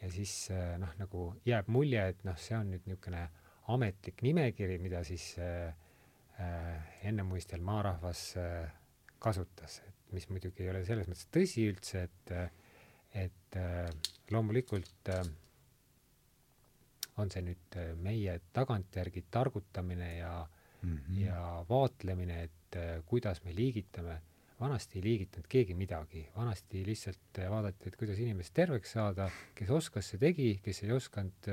ja 0.00 0.08
siis 0.08 0.48
noh, 0.80 0.96
nagu 0.96 1.28
jääb 1.44 1.68
mulje, 1.68 2.08
et 2.14 2.24
noh, 2.24 2.40
see 2.40 2.56
on 2.56 2.72
nüüd 2.72 2.88
niisugune 2.88 3.26
ametlik 3.74 4.22
nimekiri, 4.24 4.78
mida 4.82 5.02
siis 5.06 5.32
äh, 5.38 5.72
äh, 6.40 6.90
ennemuistel 7.10 7.62
maarahvas 7.64 8.24
äh, 8.40 8.70
kasutas, 9.20 9.80
et 9.86 10.14
mis 10.16 10.28
muidugi 10.32 10.64
ei 10.64 10.72
ole 10.72 10.82
selles 10.86 11.10
mõttes 11.10 11.28
tõsi 11.32 11.68
üldse, 11.70 12.08
et 12.08 12.34
et 13.10 13.56
loomulikult 14.30 15.08
on 17.18 17.32
see 17.32 17.40
nüüd 17.42 17.74
meie 17.98 18.36
tagantjärgi 18.54 19.24
targutamine 19.34 20.10
ja 20.20 20.34
mm 20.46 20.96
-hmm. 20.96 21.16
ja 21.24 21.64
vaatlemine, 21.68 22.42
et 22.44 22.78
kuidas 23.06 23.42
me 23.44 23.54
liigitame, 23.54 24.20
vanasti 24.60 24.98
ei 24.98 25.04
liigitanud 25.04 25.48
keegi 25.48 25.74
midagi, 25.74 26.28
vanasti 26.36 26.84
lihtsalt 26.86 27.42
vaadati, 27.50 27.88
et 27.88 27.96
kuidas 27.96 28.18
inimest 28.18 28.54
terveks 28.54 28.92
saada, 28.92 29.26
kes 29.54 29.70
oskas, 29.70 30.08
see 30.08 30.18
tegi, 30.18 30.60
kes 30.62 30.82
ei 30.82 30.92
osanud 30.92 31.50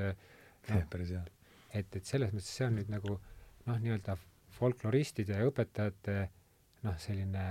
noh, 0.68 0.88
päris 0.90 1.10
hea 1.10 1.24
et, 1.74 1.96
et 1.96 2.04
selles 2.04 2.32
mõttes 2.34 2.50
see 2.56 2.66
on 2.68 2.78
nüüd 2.78 2.92
nagu 2.92 3.16
noh, 3.68 3.78
nii-öelda 3.78 4.16
folkloristide 4.58 5.38
ja 5.38 5.48
õpetajate 5.48 6.16
noh, 6.86 6.96
selline 7.00 7.44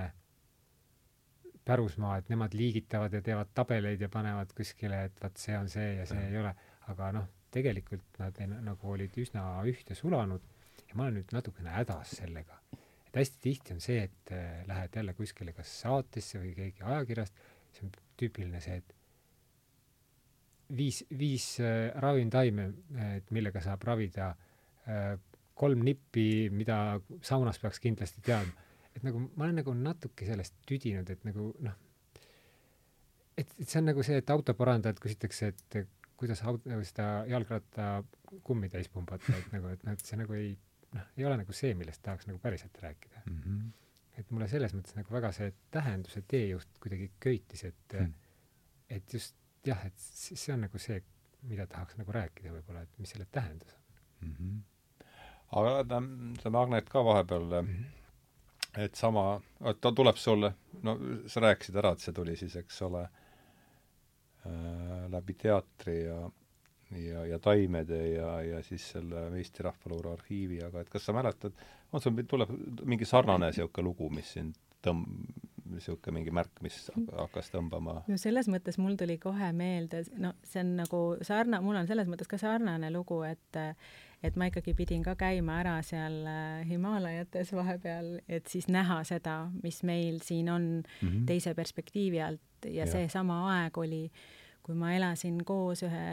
pärusmaa, 1.67 2.17
et 2.21 2.29
nemad 2.31 2.55
liigitavad 2.55 3.13
ja 3.13 3.21
teevad 3.23 3.51
tabeleid 3.55 4.01
ja 4.01 4.09
panevad 4.09 4.53
kuskile, 4.55 5.03
et 5.09 5.23
vot 5.23 5.41
see 5.41 5.57
on 5.57 5.69
see 5.71 5.89
ja 5.97 6.05
see 6.07 6.21
ja. 6.21 6.29
ei 6.31 6.39
ole, 6.41 6.53
aga 6.93 7.11
noh, 7.17 7.27
tegelikult 7.53 8.21
nad 8.21 8.39
ei, 8.41 8.47
nagu 8.47 8.93
olid 8.93 9.15
üsna 9.19 9.43
ühte 9.67 9.95
sulanud 9.97 10.43
ja 10.87 10.95
ma 10.95 11.07
olen 11.07 11.19
nüüd 11.19 11.33
natukene 11.35 11.73
hädas 11.75 12.15
sellega. 12.21 12.59
et 13.07 13.19
hästi 13.19 13.41
tihti 13.43 13.75
on 13.75 13.83
see, 13.83 14.03
et 14.07 14.31
äh, 14.35 14.63
lähed 14.67 14.95
jälle 14.95 15.13
kuskile 15.17 15.53
kas 15.55 15.71
saatesse 15.83 16.39
või 16.39 16.53
keegi 16.55 16.83
ajakirjast, 16.83 17.43
see 17.75 17.87
on 17.87 17.93
tüüpiline 18.19 18.61
see, 18.63 18.79
et 18.81 18.96
viis, 20.77 21.03
viis 21.17 21.47
äh, 21.63 21.89
ravimtaime, 22.01 22.69
et 23.15 23.31
millega 23.35 23.61
saab 23.63 23.83
ravida 23.87 24.29
äh, 24.87 25.15
kolm 25.57 25.83
nippi, 25.85 26.49
mida 26.53 26.99
saunas 27.25 27.59
peaks 27.59 27.81
kindlasti 27.83 28.21
teadma. 28.25 28.65
et 28.95 29.03
nagu 29.05 29.19
ma 29.35 29.45
olen 29.45 29.59
nagu 29.61 29.73
natuke 29.77 30.25
sellest 30.25 30.55
tüdinud, 30.65 31.09
et 31.09 31.25
nagu 31.25 31.51
noh, 31.65 31.75
et, 33.37 33.45
et 33.45 33.67
see 33.67 33.79
on 33.81 33.91
nagu 33.91 34.05
see, 34.05 34.17
et 34.17 34.29
autoparandajalt 34.33 35.01
küsitakse, 35.01 35.51
et 35.53 35.91
kuidas 36.17 36.41
auto, 36.49 36.79
seda 36.81 37.09
jalgratta 37.29 38.03
kummi 38.43 38.69
täis 38.73 38.89
pumbata, 38.89 39.35
et 39.37 39.51
nagu, 39.53 39.69
et 39.69 39.83
noh, 39.85 39.93
et 39.93 40.09
see 40.09 40.17
nagu 40.17 40.33
ei 40.33 40.55
noh, 40.95 41.09
ei 41.17 41.27
ole 41.27 41.37
nagu 41.41 41.55
see, 41.55 41.73
millest 41.77 42.01
tahaks 42.05 42.29
nagu 42.29 42.39
päriselt 42.41 42.77
rääkida 42.81 43.21
mm. 43.25 43.41
-hmm. 43.41 43.67
et 44.21 44.31
mulle 44.31 44.47
selles 44.47 44.73
mõttes 44.73 44.95
nagu 44.97 45.13
väga 45.13 45.31
see 45.35 45.51
tähenduse 45.71 46.23
teejuht 46.27 46.79
kuidagi 46.81 47.11
köitis, 47.19 47.63
et 47.63 47.99
mm. 47.99 48.13
et 48.97 49.13
just 49.13 49.35
jah, 49.67 49.85
et 49.87 49.99
see 49.99 50.53
on 50.53 50.61
nagu 50.65 50.77
see, 50.81 50.97
mida 51.47 51.65
tahaks 51.69 51.97
nagu 51.99 52.11
rääkida 52.15 52.49
võib-olla, 52.55 52.81
et 52.85 52.93
mis 53.01 53.09
selle 53.13 53.27
tähendus 53.31 53.71
on 53.75 53.81
mm. 54.27 54.33
-hmm. 54.39 54.55
aga 55.61 55.71
ta, 55.91 55.97
see 56.41 56.51
magnet 56.55 56.87
ka 56.89 56.99
vahepeal 57.05 57.45
mm, 57.61 57.67
-hmm. 57.67 57.83
et 58.85 58.95
sama, 58.95 59.41
ta 59.81 59.91
tuleb 59.91 60.17
sulle, 60.17 60.53
no 60.83 60.91
sa 61.27 61.37
rääkisid 61.45 61.75
ära, 61.75 61.91
et 61.91 61.99
see 61.99 62.13
tuli 62.13 62.35
siis, 62.35 62.55
eks 62.55 62.81
ole 62.81 63.03
äh,, 63.03 63.09
läbi 65.11 65.33
teatri 65.33 66.05
ja 66.05 66.29
ja, 66.91 67.25
ja 67.25 67.39
taimede 67.39 68.07
ja, 68.07 68.41
ja 68.41 68.63
siis 68.63 68.91
selle 68.91 69.27
Eesti 69.37 69.63
Rahvaluule 69.63 70.13
arhiivi, 70.13 70.61
aga 70.63 70.81
et 70.81 70.89
kas 70.89 71.05
sa 71.05 71.13
mäletad, 71.13 71.53
on 71.91 72.01
sul, 72.01 72.23
tuleb 72.27 72.49
mingi 72.85 73.05
sarnane 73.05 73.51
niisugune 73.51 73.89
lugu, 73.89 74.09
mis 74.13 74.31
sind 74.37 74.55
tõmb-, 74.85 75.46
niisugune 75.71 76.19
mingi 76.19 76.33
märk, 76.35 76.61
mis 76.65 76.79
hakkas 77.11 77.51
tõmbama? 77.53 78.01
no 78.07 78.17
selles 78.21 78.49
mõttes 78.51 78.79
mul 78.81 78.97
tuli 78.99 79.17
kohe 79.21 79.51
meelde, 79.53 80.03
no 80.17 80.33
see 80.47 80.63
on 80.63 80.75
nagu 80.81 81.01
sarna-, 81.27 81.61
mul 81.63 81.79
on 81.79 81.89
selles 81.89 82.09
mõttes 82.11 82.29
ka 82.29 82.39
sarnane 82.41 82.91
lugu, 82.93 83.21
et 83.27 83.61
et 84.25 84.37
ma 84.39 84.47
ikkagi 84.49 84.73
pidin 84.73 85.03
ka 85.05 85.13
käima 85.19 85.59
ära 85.61 85.75
seal 85.85 86.23
äh, 86.25 86.65
Himaalajates 86.65 87.53
vahepeal, 87.53 88.15
et 88.27 88.49
siis 88.49 88.65
näha 88.71 89.03
seda, 89.05 89.43
mis 89.63 89.83
meil 89.85 90.19
siin 90.25 90.49
on 90.49 90.67
mm 90.81 91.07
-hmm. 91.07 91.25
teise 91.29 91.53
perspektiivi 91.53 92.21
alt 92.21 92.65
ja, 92.65 92.85
ja. 92.85 92.87
seesama 92.91 93.43
aeg 93.53 93.77
oli 93.77 94.09
kui 94.67 94.75
ma 94.75 94.91
elasin 94.95 95.43
koos 95.47 95.83
ühe 95.87 96.07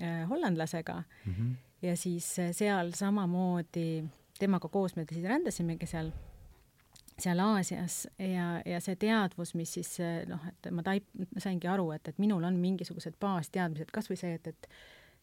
äh, 0.00 0.28
hollandlasega 0.28 1.02
mm 1.02 1.34
-hmm. 1.34 1.50
ja 1.82 1.96
siis 1.96 2.38
äh, 2.38 2.52
seal 2.52 2.92
samamoodi 2.94 4.04
temaga 4.38 4.68
koos 4.68 4.96
me 4.96 5.04
siis 5.12 5.24
rändasimegi 5.24 5.86
seal 5.86 6.12
seal 7.18 7.40
Aasias 7.42 8.04
ja, 8.18 8.60
ja 8.66 8.80
see 8.84 8.96
teadvus, 9.00 9.54
mis 9.58 9.72
siis 9.78 9.96
noh, 10.30 10.42
et 10.50 10.70
ma 10.74 10.84
taip-, 10.86 11.08
saingi 11.40 11.70
aru, 11.70 11.90
et, 11.96 12.08
et 12.08 12.22
minul 12.22 12.44
on 12.46 12.58
mingisugused 12.60 13.18
baasteadmised, 13.20 13.90
kasvõi 13.94 14.18
see, 14.20 14.36
et, 14.38 14.52
et 14.52 14.68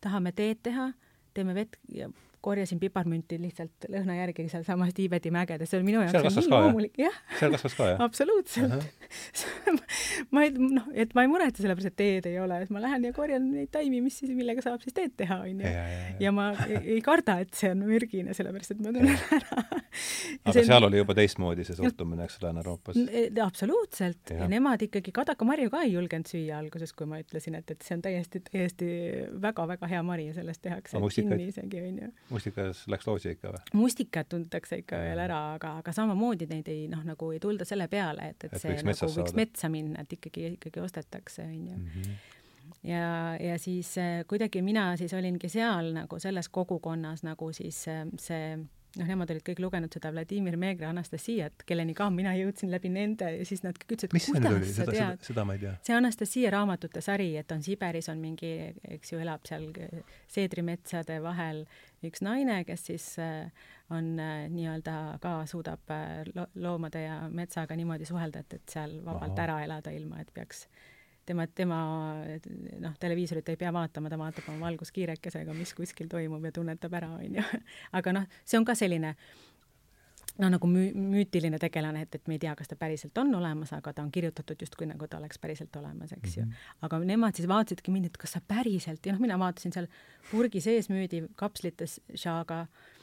tahame 0.03 0.33
teed 0.35 0.63
teha, 0.67 0.89
teeme 1.35 1.55
vett 1.55 1.79
ja 1.91 2.09
korjasin 2.45 2.79
piparmünti 2.81 3.39
lihtsalt 3.41 3.87
lõhna 3.91 4.19
järgi 4.19 4.45
sealsamas 4.51 4.93
Tiibeti 4.95 5.31
mägedes, 5.33 5.71
see 5.71 5.79
oli 5.79 5.87
minu 5.87 6.03
jaoks 6.03 6.37
nii 6.37 6.51
loomulik, 6.51 6.97
jah. 7.01 7.15
seal 7.39 7.53
kasvas 7.55 7.77
ka, 7.77 7.87
jah? 7.93 8.03
absoluutselt 8.07 8.75
uh. 8.75 8.83
-huh. 9.65 9.79
ma 10.35 10.45
ei, 10.45 10.53
noh, 10.53 10.89
et 10.93 11.15
ma 11.17 11.25
ei 11.25 11.31
muretse 11.31 11.63
selle 11.63 11.75
pärast, 11.77 11.93
et 11.93 11.97
teed 12.01 12.29
ei 12.29 12.37
ole, 12.41 12.59
et 12.65 12.73
ma 12.73 12.83
lähen 12.83 13.07
ja 13.07 13.13
korjan 13.15 13.47
neid 13.51 13.71
taimi, 13.73 14.01
mis 14.05 14.19
siis, 14.21 14.33
millega 14.37 14.63
saab 14.65 14.83
siis 14.85 14.95
teed 14.97 15.15
teha, 15.17 15.39
onju. 15.47 15.73
ja 16.21 16.33
ma 16.35 16.51
ei, 16.67 16.81
ei 16.97 17.01
karda, 17.05 17.39
et 17.45 17.53
see 17.57 17.71
on 17.73 17.81
mürgine, 17.87 18.35
sellepärast 18.37 18.75
et 18.75 18.83
ma 18.83 18.93
tunnen 18.93 19.17
ära 19.39 19.65
aga 20.45 20.55
see, 20.57 20.65
seal 20.69 20.89
oli 20.89 21.01
juba 21.01 21.17
teistmoodi 21.17 21.65
see 21.67 21.79
suhtumine, 21.79 22.27
eks 22.27 22.37
Lääne-Euroopas? 22.43 22.99
absoluutselt. 23.45 24.33
ja 24.35 24.49
nemad 24.51 24.85
ikkagi 24.85 25.13
kadakamarju 25.15 25.73
ka 25.73 25.83
ei 25.85 25.95
julgenud 25.95 26.29
süüa 26.29 26.59
alguses, 26.61 26.93
kui 26.93 27.09
ma 27.09 27.21
ütlesin, 27.23 27.57
et, 27.57 27.73
et 27.73 27.85
see 27.85 27.97
on 27.97 28.05
täiesti, 28.05 28.43
täiesti 28.51 28.91
väga-väga 29.41 29.89
hea 29.89 30.03
mari 30.05 30.29
ja 30.29 30.37
sellest 30.37 30.61
tehakse 30.65 31.01
kinni 31.15 31.49
isegi, 31.49 31.81
onju 31.89 32.13
mustikas 32.35 32.83
läks 32.91 33.07
loosi 33.09 33.33
ikka 33.35 33.53
või? 33.55 33.63
mustikat 33.79 34.29
tuntakse 34.31 34.79
ikka 34.83 35.01
veel 35.01 35.23
ära, 35.25 35.41
aga, 35.57 35.75
aga 35.81 35.95
samamoodi 35.95 36.47
neid 36.51 36.69
ei 36.71 36.85
noh, 36.91 37.03
nagu 37.07 37.31
ei 37.33 37.41
tulda 37.43 37.67
selle 37.67 37.89
peale, 37.91 38.31
et, 38.33 38.47
et, 38.47 38.53
et 38.53 38.61
see 38.61 38.73
võiks 38.73 38.85
nagu 38.85 39.01
võiks 39.01 39.17
saada. 39.17 39.39
metsa 39.41 39.71
minna, 39.73 40.05
et 40.05 40.15
ikkagi, 40.19 40.47
ikkagi 40.59 40.83
ostetakse, 40.83 41.47
onju 41.47 41.79
mhm. 41.79 42.15
ja, 42.91 43.09
ja 43.41 43.59
siis 43.61 43.95
äh, 44.01 44.21
kuidagi 44.29 44.63
mina 44.65 44.91
siis 45.01 45.13
olingi 45.17 45.51
seal 45.51 45.93
nagu 45.95 46.19
selles 46.21 46.49
kogukonnas 46.49 47.25
nagu 47.27 47.51
siis 47.55 47.85
äh, 47.91 48.05
see 48.21 48.57
noh, 48.99 49.07
nemad 49.09 49.31
olid 49.33 49.45
kõik 49.45 49.61
lugenud 49.63 49.93
seda 49.93 50.11
Vladimir 50.13 50.57
Meegri 50.59 50.87
Anastasiat, 50.87 51.65
kelleni 51.67 51.95
ka 51.97 52.09
mina 52.13 52.35
jõudsin 52.37 52.71
läbi 52.73 52.91
nende 52.93 53.29
ja 53.37 53.47
siis 53.47 53.63
nad 53.65 53.77
kõik 53.79 53.97
ütlesid, 53.97 54.13
kuidas 54.13 54.71
sa 54.75 54.87
tead. 54.87 54.95
Seda, 54.95 55.07
seda 55.29 55.45
ma 55.47 55.57
ei 55.57 55.63
tea. 55.63 55.73
see 55.85 55.97
Anastasia 55.97 56.53
raamatute 56.55 57.03
sari, 57.05 57.31
et 57.39 57.51
on 57.55 57.63
Siberis 57.65 58.09
on 58.13 58.21
mingi, 58.23 58.53
eks 58.97 59.13
ju, 59.13 59.21
elab 59.23 59.45
seal 59.47 59.67
seedrimetsade 60.31 61.19
vahel 61.23 61.65
üks 62.05 62.23
naine, 62.25 62.61
kes 62.67 62.87
siis 62.91 63.07
äh, 63.21 63.51
on 63.93 64.15
äh, 64.19 64.47
nii-öelda 64.51 65.19
ka 65.23 65.37
suudab 65.49 65.93
äh, 65.93 66.47
loomade 66.55 67.05
ja 67.05 67.19
metsaga 67.29 67.77
niimoodi 67.77 68.07
suhelda, 68.07 68.43
et, 68.45 68.59
et 68.59 68.77
seal 68.77 68.99
vabalt 69.05 69.33
Aha. 69.33 69.47
ära 69.47 69.61
elada, 69.65 69.93
ilma 69.95 70.21
et 70.21 70.31
peaks 70.35 70.65
tema, 71.25 71.47
tema 71.47 71.79
noh, 72.79 72.93
televiisorit 72.99 73.49
ei 73.49 73.59
pea 73.59 73.73
vaatama, 73.73 74.11
ta 74.11 74.19
vaatab 74.19 74.51
oma 74.53 74.67
valguskiirekesega, 74.67 75.55
mis 75.57 75.73
kuskil 75.77 76.09
toimub 76.11 76.45
ja 76.45 76.53
tunnetab 76.55 76.93
ära, 77.01 77.11
onju. 77.17 77.43
aga 77.99 78.15
noh, 78.19 78.31
see 78.45 78.59
on 78.59 78.65
ka 78.67 78.75
selline 78.77 79.15
noh, 80.37 80.49
nagu 80.49 80.69
müü-, 80.69 80.93
müütiline 80.95 81.59
tegelane, 81.61 82.05
et, 82.05 82.17
et 82.19 82.27
me 82.27 82.37
ei 82.37 82.43
tea, 82.43 82.55
kas 82.57 82.71
ta 82.71 82.79
päriselt 82.79 83.17
on 83.21 83.33
olemas, 83.37 83.73
aga 83.77 83.93
ta 83.95 84.03
on 84.05 84.11
kirjutatud 84.15 84.65
justkui 84.65 84.89
nagu 84.89 85.07
ta 85.07 85.19
oleks 85.21 85.39
päriselt 85.41 85.75
olemas, 85.79 86.11
eks 86.17 86.37
ju 86.37 86.43
mm. 86.43 86.51
-hmm. 86.51 86.81
aga 86.87 86.99
nemad 86.99 87.35
siis 87.35 87.47
vaatasidki 87.47 87.91
mind, 87.91 88.11
et 88.11 88.17
kas 88.17 88.37
sa 88.37 88.41
päriselt 88.47 89.05
ja 89.05 89.13
noh, 89.13 89.21
mina 89.21 89.39
vaatasin 89.39 89.73
seal 89.73 89.87
purgi 90.31 90.61
sees 90.61 90.89
müüdi 90.89 91.25
kapslites 91.35 92.01
šaga 92.15 92.61
äh, 92.61 92.94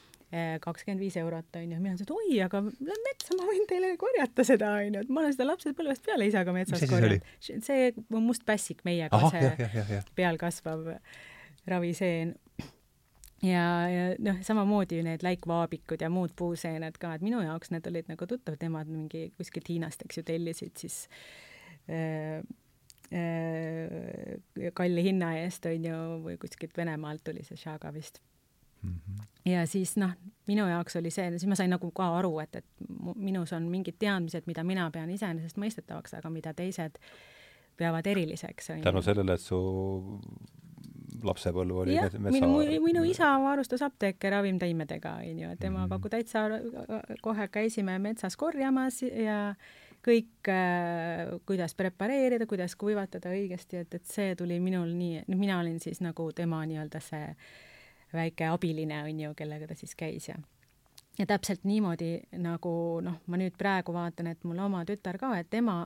kakskümmend 0.65 1.03
viis 1.03 1.17
eurot, 1.21 1.49
onju. 1.59 1.77
mina 1.77 1.93
ütlesin, 1.93 2.07
et 2.07 2.13
oi, 2.15 2.37
aga 2.47 2.63
lähen 2.65 3.03
metsa, 3.05 3.37
ma 3.37 3.49
võin 3.51 3.67
teile 3.69 3.91
korjata 4.01 4.47
seda, 4.49 4.71
onju, 4.81 5.03
et 5.05 5.11
ma 5.13 5.21
olen 5.21 5.35
seda 5.35 5.49
lapsepõlvest 5.51 6.07
peale 6.07 6.29
isaga 6.31 6.55
metsas 6.57 6.85
korjanud. 6.89 7.27
see 7.43 7.91
on 8.15 8.25
must 8.25 8.47
pässik 8.49 8.81
meiega, 8.89 9.21
see 9.35 10.01
peal 10.17 10.41
kasvav 10.41 10.89
raviseen. 11.69 12.33
ja, 13.45 13.67
ja 13.93 14.09
noh, 14.25 14.41
samamoodi 14.47 15.03
need 15.05 15.27
läikvaabikud 15.27 16.01
ja 16.01 16.09
muud 16.13 16.33
puuseened 16.39 16.97
ka, 17.03 17.13
et 17.19 17.29
minu 17.29 17.45
jaoks 17.45 17.75
need 17.75 17.93
olid 17.93 18.09
nagu 18.09 18.29
tuttavad, 18.31 18.65
nemad 18.65 18.89
mingi 18.89 19.29
kuskilt 19.37 19.69
Hiinast, 19.69 20.09
eks 20.09 20.23
ju, 20.23 20.27
tellisid 20.33 20.81
siis 20.81 20.99
äh, 21.93 22.41
äh, 23.13 24.73
kalli 24.73 25.11
hinna 25.13 25.35
eest, 25.45 25.69
onju, 25.69 26.03
või 26.25 26.41
kuskilt 26.41 26.73
Venemaalt 26.79 27.27
tuli 27.29 27.45
see 27.45 27.61
šaga 27.69 27.93
vist 27.93 28.25
mm. 28.83 28.91
-hmm. 28.91 29.27
ja 29.53 29.67
siis 29.67 29.97
noh, 29.97 30.15
minu 30.47 30.67
jaoks 30.69 30.97
oli 30.97 31.11
see, 31.11 31.31
siis 31.31 31.49
ma 31.51 31.59
sain 31.59 31.71
nagu 31.73 31.91
ka 31.95 32.09
aru, 32.19 32.33
et, 32.43 32.57
et 32.63 32.67
minus 33.17 33.53
on 33.53 33.69
mingid 33.71 33.99
teadmised, 33.99 34.49
mida 34.51 34.65
mina 34.67 34.89
pean 34.95 35.11
iseenesestmõistetavaks, 35.11 36.17
aga 36.19 36.31
mida 36.31 36.55
teised 36.55 36.99
peavad 37.77 38.07
eriliseks. 38.07 38.73
tänu 38.83 39.03
sellele, 39.03 39.39
et 39.39 39.45
su 39.45 39.61
lapsepõlv 41.23 41.79
oli 41.85 41.95
jah, 41.95 42.11
minu, 42.27 42.51
minu 42.83 43.05
isa 43.07 43.31
varustas 43.43 43.85
apteeke 43.87 44.31
ravimtaimedega, 44.33 45.15
onju, 45.23 45.55
et 45.55 45.61
temaga 45.61 45.99
mm 45.99 46.03
-hmm. 46.03 46.11
täitsa 46.11 46.41
kohe 47.23 47.49
käisime 47.49 47.99
metsas 47.99 48.37
korjamas 48.37 49.03
ja 49.03 49.55
kõik 50.03 50.49
äh,, 50.51 51.41
kuidas 51.47 51.75
prepareerida, 51.75 52.47
kuidas 52.47 52.77
kuivatada 52.77 53.31
õigesti, 53.31 53.77
et, 53.77 53.95
et 53.95 54.05
see 54.05 54.35
tuli 54.35 54.61
minul 54.61 54.89
nii, 54.89 55.23
mina 55.27 55.61
olin 55.61 55.81
siis 55.81 56.01
nagu 56.01 56.33
tema 56.33 56.67
nii-öelda 56.67 57.01
see 57.01 57.23
äh, 57.23 57.37
väike 58.13 58.49
abiline, 58.53 59.03
on 59.03 59.21
ju, 59.21 59.35
kellega 59.35 59.67
ta 59.67 59.75
siis 59.79 59.95
käis 59.99 60.29
ja 60.29 60.37
ja 61.19 61.27
täpselt 61.27 61.65
niimoodi 61.65 62.21
nagu 62.41 62.73
noh, 63.05 63.19
ma 63.29 63.37
nüüd 63.37 63.57
praegu 63.61 63.93
vaatan, 63.93 64.31
et 64.33 64.45
mul 64.49 64.59
oma 64.65 64.81
tütar 64.89 65.19
ka, 65.21 65.33
et 65.41 65.51
tema 65.53 65.83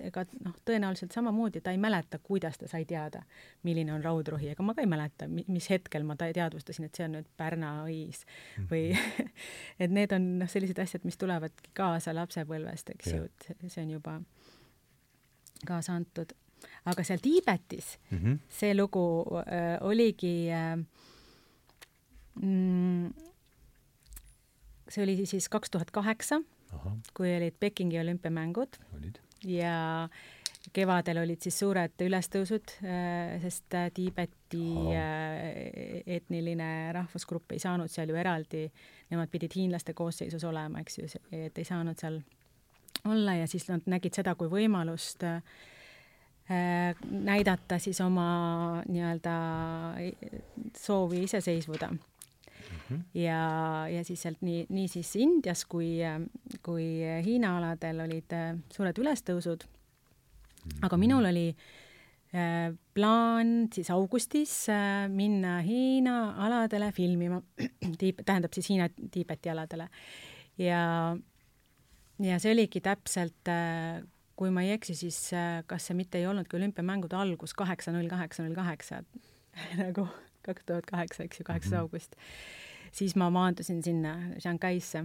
ega 0.00 0.24
noh, 0.40 0.54
tõenäoliselt 0.64 1.12
samamoodi 1.12 1.60
ta 1.60 1.74
ei 1.74 1.80
mäleta, 1.80 2.18
kuidas 2.24 2.56
ta 2.60 2.68
sai 2.70 2.86
teada, 2.88 3.22
milline 3.68 3.92
on 3.92 4.04
raudrohi, 4.04 4.48
ega 4.54 4.64
ma 4.64 4.74
ka 4.74 4.84
ei 4.84 4.88
mäleta, 4.88 5.28
mis 5.28 5.68
hetkel 5.70 6.06
ma 6.08 6.16
teadvustasin, 6.16 6.88
et 6.88 6.96
see 6.96 7.08
on 7.08 7.18
nüüd 7.18 7.28
Pärna 7.36 7.74
õis 7.84 8.24
või 8.70 8.94
mhm. 8.94 9.32
et 9.82 9.92
need 9.92 10.16
on 10.16 10.28
noh, 10.42 10.50
sellised 10.50 10.80
asjad, 10.80 11.04
mis 11.08 11.20
tulevadki 11.20 11.74
kaasa 11.76 12.16
lapsepõlvest, 12.16 12.94
eks 12.96 13.12
ju, 13.12 13.28
et 13.28 13.66
see 13.68 13.84
on 13.84 13.96
juba 13.98 14.20
kaasa 15.68 15.98
antud. 16.00 16.32
aga 16.84 17.04
seal 17.04 17.18
Tiibetis 17.22 17.98
mm 18.10 18.18
-hmm. 18.18 18.38
see 18.48 18.74
lugu 18.74 19.26
äh, 19.36 19.78
oligi 19.80 20.48
äh, 20.50 20.78
see 24.92 25.04
oli 25.04 25.26
siis 25.26 25.48
kaks 25.52 25.70
tuhat 25.70 25.90
kaheksa, 25.90 26.40
kui 27.16 27.36
olid 27.36 27.56
Pekingi 27.60 28.00
olümpiamängud. 28.00 28.78
Ja 29.44 30.08
kevadel 30.72 31.22
olid 31.22 31.42
siis 31.42 31.56
suured 31.58 32.04
ülestõusud, 32.04 32.76
äh, 32.86 33.34
sest 33.42 33.74
äh, 33.74 33.88
Tiibeti 33.94 34.62
Aha. 34.62 35.00
Äh, 35.00 36.02
etniline 36.18 36.92
rahvusgrupp 36.94 37.54
ei 37.54 37.62
saanud 37.62 37.90
seal 37.90 38.12
ju 38.12 38.18
eraldi, 38.18 38.66
nemad 39.10 39.32
pidid 39.32 39.56
hiinlaste 39.56 39.96
koosseisus 39.96 40.44
olema, 40.46 40.82
eks 40.84 40.98
ju, 41.00 41.10
et 41.34 41.58
ei 41.58 41.66
saanud 41.66 41.98
seal 41.98 42.20
olla 43.10 43.34
ja 43.40 43.50
siis 43.50 43.66
nad 43.70 43.86
nägid 43.90 44.14
seda 44.14 44.36
kui 44.38 44.50
võimalust 44.52 45.24
näidata 46.52 47.78
siis 47.80 47.98
oma 48.04 48.82
nii-öelda 48.84 49.34
soovi 50.76 51.22
iseseisvuda 51.24 51.88
-hmm. 52.92 53.22
ja, 53.22 53.42
ja 53.88 54.04
siis 54.04 54.22
sealt 54.22 54.42
nii, 54.42 54.66
nii 54.68 54.88
siis 54.88 55.14
Indias 55.16 55.64
kui, 55.64 55.98
kui 56.62 56.86
Hiina 57.24 57.56
aladel 57.58 58.04
olid 58.06 58.32
äh, 58.36 58.56
suured 58.72 58.98
ülestõusud 58.98 59.64
mm. 59.64 60.70
-hmm. 60.70 60.86
aga 60.86 60.96
minul 60.96 61.24
oli 61.24 61.48
äh, 62.34 62.74
plaan 62.94 63.68
siis 63.72 63.90
augustis 63.90 64.68
äh, 64.68 65.08
minna 65.08 65.60
Hiina 65.60 66.34
aladele 66.46 66.92
filmima, 66.92 67.42
tähendab 68.28 68.52
siis 68.52 68.70
Hiina-Tiibeti 68.70 69.50
aladele. 69.50 69.88
ja, 70.58 71.16
ja 72.18 72.38
see 72.38 72.52
oligi 72.52 72.80
täpselt, 72.80 73.48
kui 74.36 74.50
ma 74.50 74.62
ei 74.62 74.72
eksi, 74.72 74.94
siis 74.94 75.30
kas 75.66 75.86
see 75.86 75.96
mitte 75.96 76.18
ei 76.18 76.26
olnudki 76.26 76.56
olümpiamängude 76.56 77.16
algus 77.16 77.54
kaheksa 77.54 77.92
null 77.92 78.08
kaheksa 78.08 78.42
null 78.42 78.54
kaheksa, 78.54 79.02
nagu 79.84 80.06
kaks 80.46 80.66
tuhat 80.66 80.86
kaheksa, 80.90 81.26
eks 81.26 81.40
ju, 81.40 81.46
kaheksas 81.46 81.72
mhm. 81.72 81.80
august. 81.80 82.16
Siis 82.92 83.16
ma 83.16 83.30
maandusin 83.32 83.82
sinna 83.84 84.16
Shanghai'sse. 84.38 85.04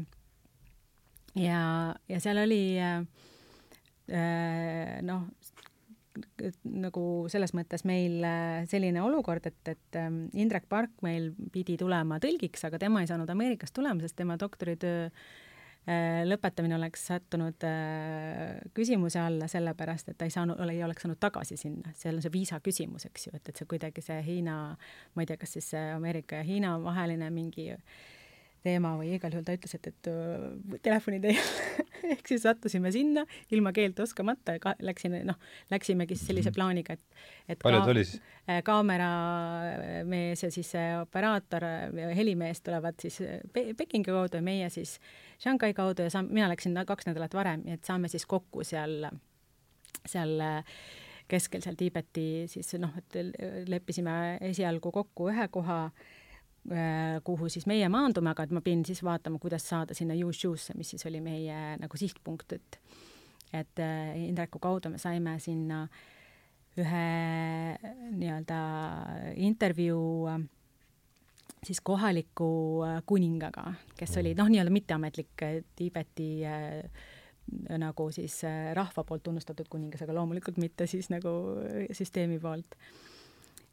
ja, 1.35 1.61
ja 2.09 2.19
seal 2.23 2.43
oli 2.43 2.61
äh, 2.81 3.01
noh, 5.05 5.27
nagu 6.63 7.03
selles 7.31 7.53
mõttes 7.55 7.85
meil 7.87 8.23
äh, 8.25 8.63
selline 8.69 9.01
olukord, 9.05 9.45
et, 9.49 9.73
et 9.73 9.99
ähm, 9.99 10.27
Indrek 10.33 10.65
Park 10.69 10.91
meil 11.05 11.33
pidi 11.53 11.77
tulema 11.77 12.19
tõlgiks, 12.23 12.65
aga 12.67 12.79
tema 12.81 13.03
ei 13.03 13.09
saanud 13.09 13.29
Ameerikast 13.29 13.75
tulema, 13.77 14.01
sest 14.03 14.17
tema 14.19 14.39
doktoritöö 14.39 15.05
äh, 15.07 15.11
lõpetamine 16.27 16.75
oleks 16.75 17.05
sattunud 17.07 17.63
äh, 17.63 18.57
küsimuse 18.75 19.21
alla, 19.23 19.47
sellepärast 19.47 20.11
et 20.11 20.17
ta 20.19 20.27
ei 20.27 20.33
saanud, 20.33 20.59
ei 20.67 20.83
oleks 20.83 21.05
saanud 21.05 21.19
tagasi 21.21 21.55
sinna, 21.59 21.93
seal 21.95 22.17
on 22.17 22.25
see 22.25 22.33
viisa 22.33 22.59
küsimus, 22.63 23.07
eks 23.07 23.29
ju, 23.29 23.35
et, 23.37 23.47
et 23.47 23.61
see 23.61 23.69
kuidagi 23.69 24.03
see 24.03 24.19
Hiina, 24.25 24.57
ma 25.15 25.23
ei 25.23 25.29
tea, 25.29 25.39
kas 25.39 25.55
siis 25.55 25.71
Ameerika 25.95 26.41
ja 26.41 26.47
Hiina 26.47 26.75
vaheline 26.83 27.29
mingi 27.31 27.69
teema 28.67 28.93
või 28.99 29.13
igal 29.15 29.33
juhul 29.33 29.45
ta 29.47 29.55
ütles, 29.55 29.73
et, 29.77 29.89
et 29.91 30.09
telefoni 30.83 31.19
teel 31.23 31.37
ehk 32.13 32.29
siis 32.29 32.43
sattusime 32.45 32.91
sinna 32.93 33.23
ilma 33.55 33.73
keelt 33.75 33.99
oskamata 34.03 34.57
ja 34.57 34.63
ka, 34.63 34.73
läksin, 34.83 35.15
noh, 35.27 35.39
läksimegi 35.73 36.17
siis 36.17 36.31
sellise 36.31 36.51
mhm. 36.51 36.57
plaaniga, 36.57 36.97
et, 36.97 37.23
et 37.55 37.63
palju 37.63 37.81
ta 37.83 37.93
oli 37.93 38.03
siis? 38.07 38.21
Äh, 38.47 38.61
kaameramees 38.67 40.43
ja 40.45 40.51
siis 40.53 40.71
see 40.75 40.85
operaator, 41.01 41.67
helimees 42.17 42.61
tulevad 42.65 42.99
siis 43.01 43.21
Pe 43.53 43.69
Pekingi 43.77 44.11
kaudu 44.11 44.39
ja 44.39 44.45
meie 44.45 44.69
siis 44.73 44.97
Shanghai 45.39 45.73
kaudu 45.77 46.07
ja 46.07 46.13
saam-, 46.13 46.31
mina 46.31 46.49
läksin 46.51 46.77
kaks 46.87 47.09
nädalat 47.09 47.35
varem, 47.37 47.65
et 47.71 47.83
saame 47.87 48.11
siis 48.11 48.25
kokku 48.29 48.65
seal, 48.67 49.09
seal 50.05 50.37
keskel 51.27 51.63
seal 51.63 51.75
Tiibeti 51.75 52.45
siis 52.51 52.71
noh, 52.79 52.93
et 52.99 53.19
leppisime 53.67 54.37
esialgu 54.47 54.93
kokku 54.95 55.27
ühe 55.33 55.49
koha 55.51 55.81
Äh, 55.87 56.16
kuhu 57.23 57.47
siis 57.49 57.67
meie 57.69 57.87
maandume, 57.87 58.33
aga 58.33 58.43
et 58.43 58.51
ma 58.51 58.61
pidin 58.63 58.83
siis 58.87 58.99
vaatama, 59.05 59.39
kuidas 59.39 59.63
saada 59.69 59.95
sinna 59.95 60.15
Yushu'sse, 60.17 60.75
mis 60.75 60.89
siis 60.91 61.05
oli 61.07 61.21
meie 61.23 61.77
nagu 61.79 61.99
sihtpunkt, 61.99 62.57
et 62.57 62.79
et 63.55 63.79
äh, 63.79 64.17
Indreku 64.27 64.59
kaudu 64.59 64.89
me 64.91 64.99
saime 64.99 65.37
sinna 65.39 65.85
ühe 66.77 67.05
nii-öelda 68.19 68.57
intervjuu 69.39 70.27
äh, 70.27 70.41
siis 71.63 71.79
kohaliku 71.81 72.49
kuningaga, 73.07 73.71
kes 73.97 74.17
oli 74.19 74.35
noh, 74.37 74.49
nii-öelda 74.51 74.73
mitteametlik 74.73 75.45
Tiibeti 75.75 76.29
nagu 77.79 78.09
siis 78.11 78.41
rahva 78.75 79.03
poolt 79.07 79.23
tunnustatud 79.23 79.69
kuningas, 79.71 80.03
aga 80.03 80.15
loomulikult 80.17 80.59
mitte 80.59 80.87
siis 80.87 81.07
nagu 81.13 81.31
süsteemi 81.95 82.41
poolt 82.43 82.75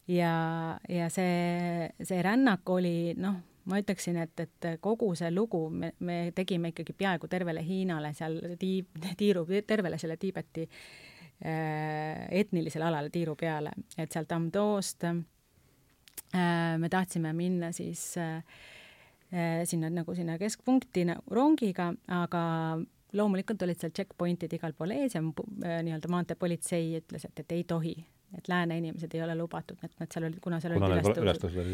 ja, 0.08 0.78
ja 0.88 1.08
see, 1.10 1.88
see 2.02 2.22
rännak 2.22 2.68
oli 2.70 3.14
noh, 3.16 3.36
ma 3.70 3.80
ütleksin, 3.80 4.18
et, 4.20 4.40
et 4.40 4.68
kogu 4.84 5.14
see 5.16 5.30
lugu 5.32 5.66
me, 5.72 5.94
me 6.04 6.18
tegime 6.36 6.72
ikkagi 6.72 6.96
peaaegu 6.96 7.28
tervele 7.32 7.64
Hiinale 7.64 8.12
seal 8.16 8.38
tiib, 8.60 8.92
tiiru, 9.20 9.46
tervele 9.66 9.98
selle 10.00 10.18
Tiibeti 10.20 10.66
äh, 10.68 12.26
etnilisele 12.42 12.88
alale 12.90 13.12
tiiru 13.14 13.36
peale, 13.40 13.72
et 13.96 14.12
sealt 14.12 14.32
Amdoost 14.36 15.08
äh, 15.08 15.16
me 16.78 16.90
tahtsime 16.92 17.32
minna 17.32 17.72
siis 17.72 18.12
äh, 18.20 18.42
sinna 19.64 19.90
nagu 19.90 20.14
sinna 20.14 20.36
keskpunkti 20.38 21.06
rongiga, 21.32 21.92
aga 22.12 22.42
loomulikult 23.14 23.62
olid 23.64 23.80
seal 23.80 23.94
checkpoint'id 23.94 24.52
igal 24.56 24.74
pool 24.76 24.92
ees 24.96 25.16
ja 25.16 25.22
äh, 25.22 25.80
nii-öelda 25.86 26.10
maanteepolitsei 26.12 26.98
ütles, 27.00 27.24
et, 27.28 27.40
et 27.44 27.56
ei 27.56 27.64
tohi 27.64 27.96
et 28.38 28.48
lääne 28.48 28.78
inimesed 28.78 29.14
ei 29.14 29.22
ole 29.22 29.36
lubatud, 29.38 29.78
et 29.82 29.92
nad 30.00 30.10
seal 30.12 30.28
olid, 30.28 30.40
kuna 30.42 30.60
seal 30.60 30.76
kuna 30.78 30.92
olid 30.94 31.22
ülestõusud 31.22 31.72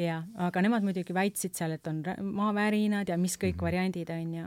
jah, 0.00 0.24
aga 0.48 0.62
nemad 0.64 0.84
muidugi 0.84 1.14
väitsid 1.16 1.56
seal, 1.56 1.76
et 1.76 1.86
on 1.90 2.02
maavärinad 2.36 3.08
ja 3.08 3.18
mis 3.20 3.36
kõik 3.36 3.54
mm 3.54 3.58
-hmm. 3.58 3.68
variandid 3.68 4.10
on 4.10 4.34
ju. 4.34 4.46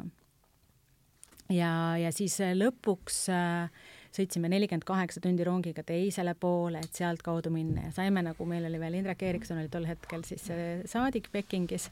ja, 1.55 1.97
ja 1.97 2.11
siis 2.11 2.39
äh, 2.41 2.53
lõpuks 2.53 3.29
äh, 3.33 3.69
sõitsime 4.13 4.49
nelikümmend 4.49 4.83
kaheksa 4.83 5.21
tundi 5.21 5.43
rongiga 5.43 5.83
teisele 5.83 6.33
poole, 6.33 6.79
et 6.79 6.93
sealtkaudu 6.93 7.49
minna 7.49 7.81
ja 7.87 7.91
saime 7.91 8.21
nagu, 8.21 8.45
meil 8.45 8.65
oli 8.65 8.79
veel 8.79 8.93
Indrek 8.93 9.23
Erikson 9.23 9.57
oli 9.57 9.69
tol 9.69 9.85
hetkel 9.85 10.23
siis 10.23 10.49
äh, 10.51 10.81
saadik 10.85 11.31
Pekingis, 11.31 11.89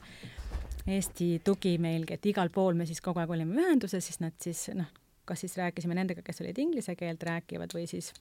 Eesti 0.86 1.40
tugi 1.44 1.78
meilgi, 1.78 2.14
et 2.14 2.26
igal 2.26 2.48
pool 2.48 2.74
me 2.74 2.86
siis 2.86 3.00
kogu 3.00 3.20
aeg 3.20 3.30
olime 3.30 3.60
ühenduses, 3.60 4.06
siis 4.06 4.20
nad 4.20 4.32
siis 4.40 4.70
noh, 4.74 4.86
kas 5.24 5.40
siis 5.40 5.56
rääkisime 5.56 5.94
nendega, 5.94 6.22
kes 6.24 6.40
olid 6.40 6.58
inglise 6.58 6.94
keelt 6.96 7.22
rääkivad 7.22 7.74
või 7.74 7.86
siis 7.86 8.12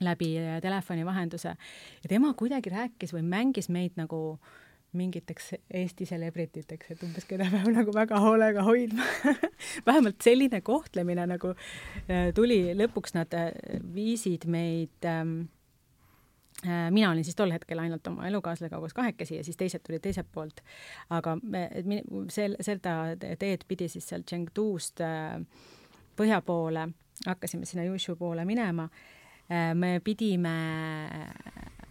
läbi 0.00 0.38
äh, 0.38 0.60
telefoni 0.60 1.06
vahenduse. 1.06 1.54
Ja 2.02 2.08
tema 2.08 2.34
kuidagi 2.34 2.70
rääkis 2.70 3.14
või 3.14 3.22
mängis 3.26 3.68
meid 3.68 3.96
nagu 3.96 4.38
mingiteks 4.92 5.54
Eesti 5.72 6.04
celebrititeks, 6.04 6.90
et 6.92 7.02
umbes 7.06 7.24
keda 7.24 7.46
peab 7.48 7.70
nagu 7.72 7.94
väga 7.96 8.18
hoolega 8.20 8.64
hoidma. 8.66 9.06
Vähemalt 9.88 10.20
selline 10.24 10.60
kohtlemine 10.60 11.24
nagu 11.30 11.54
äh, 11.54 12.28
tuli, 12.36 12.60
lõpuks 12.76 13.16
nad 13.16 13.32
äh, 13.36 13.50
viisid 13.94 14.46
meid 14.46 15.08
ähm, 15.08 15.42
mina 16.62 17.08
olin 17.10 17.24
siis 17.24 17.34
tol 17.34 17.50
hetkel 17.50 17.80
ainult 17.82 18.06
oma 18.06 18.28
elukaaslasega 18.28 18.78
koos 18.78 18.92
kahekesi 18.94 19.38
ja 19.40 19.44
siis 19.44 19.56
teised 19.58 19.82
tulid 19.82 20.02
teiselt 20.04 20.28
poolt. 20.32 20.60
aga 21.10 21.34
me, 21.42 21.64
sel-, 22.30 22.54
seda 22.60 23.16
teed 23.18 23.64
pidi 23.66 23.88
siis 23.90 24.06
sealt 24.06 24.28
Chengduust 24.30 25.00
põhja 26.16 26.38
poole, 26.46 26.84
hakkasime 27.26 27.66
sinna 27.66 27.88
Yushu 27.88 28.14
poole 28.20 28.44
minema 28.44 28.86
me 29.74 30.00
pidime 30.04 30.54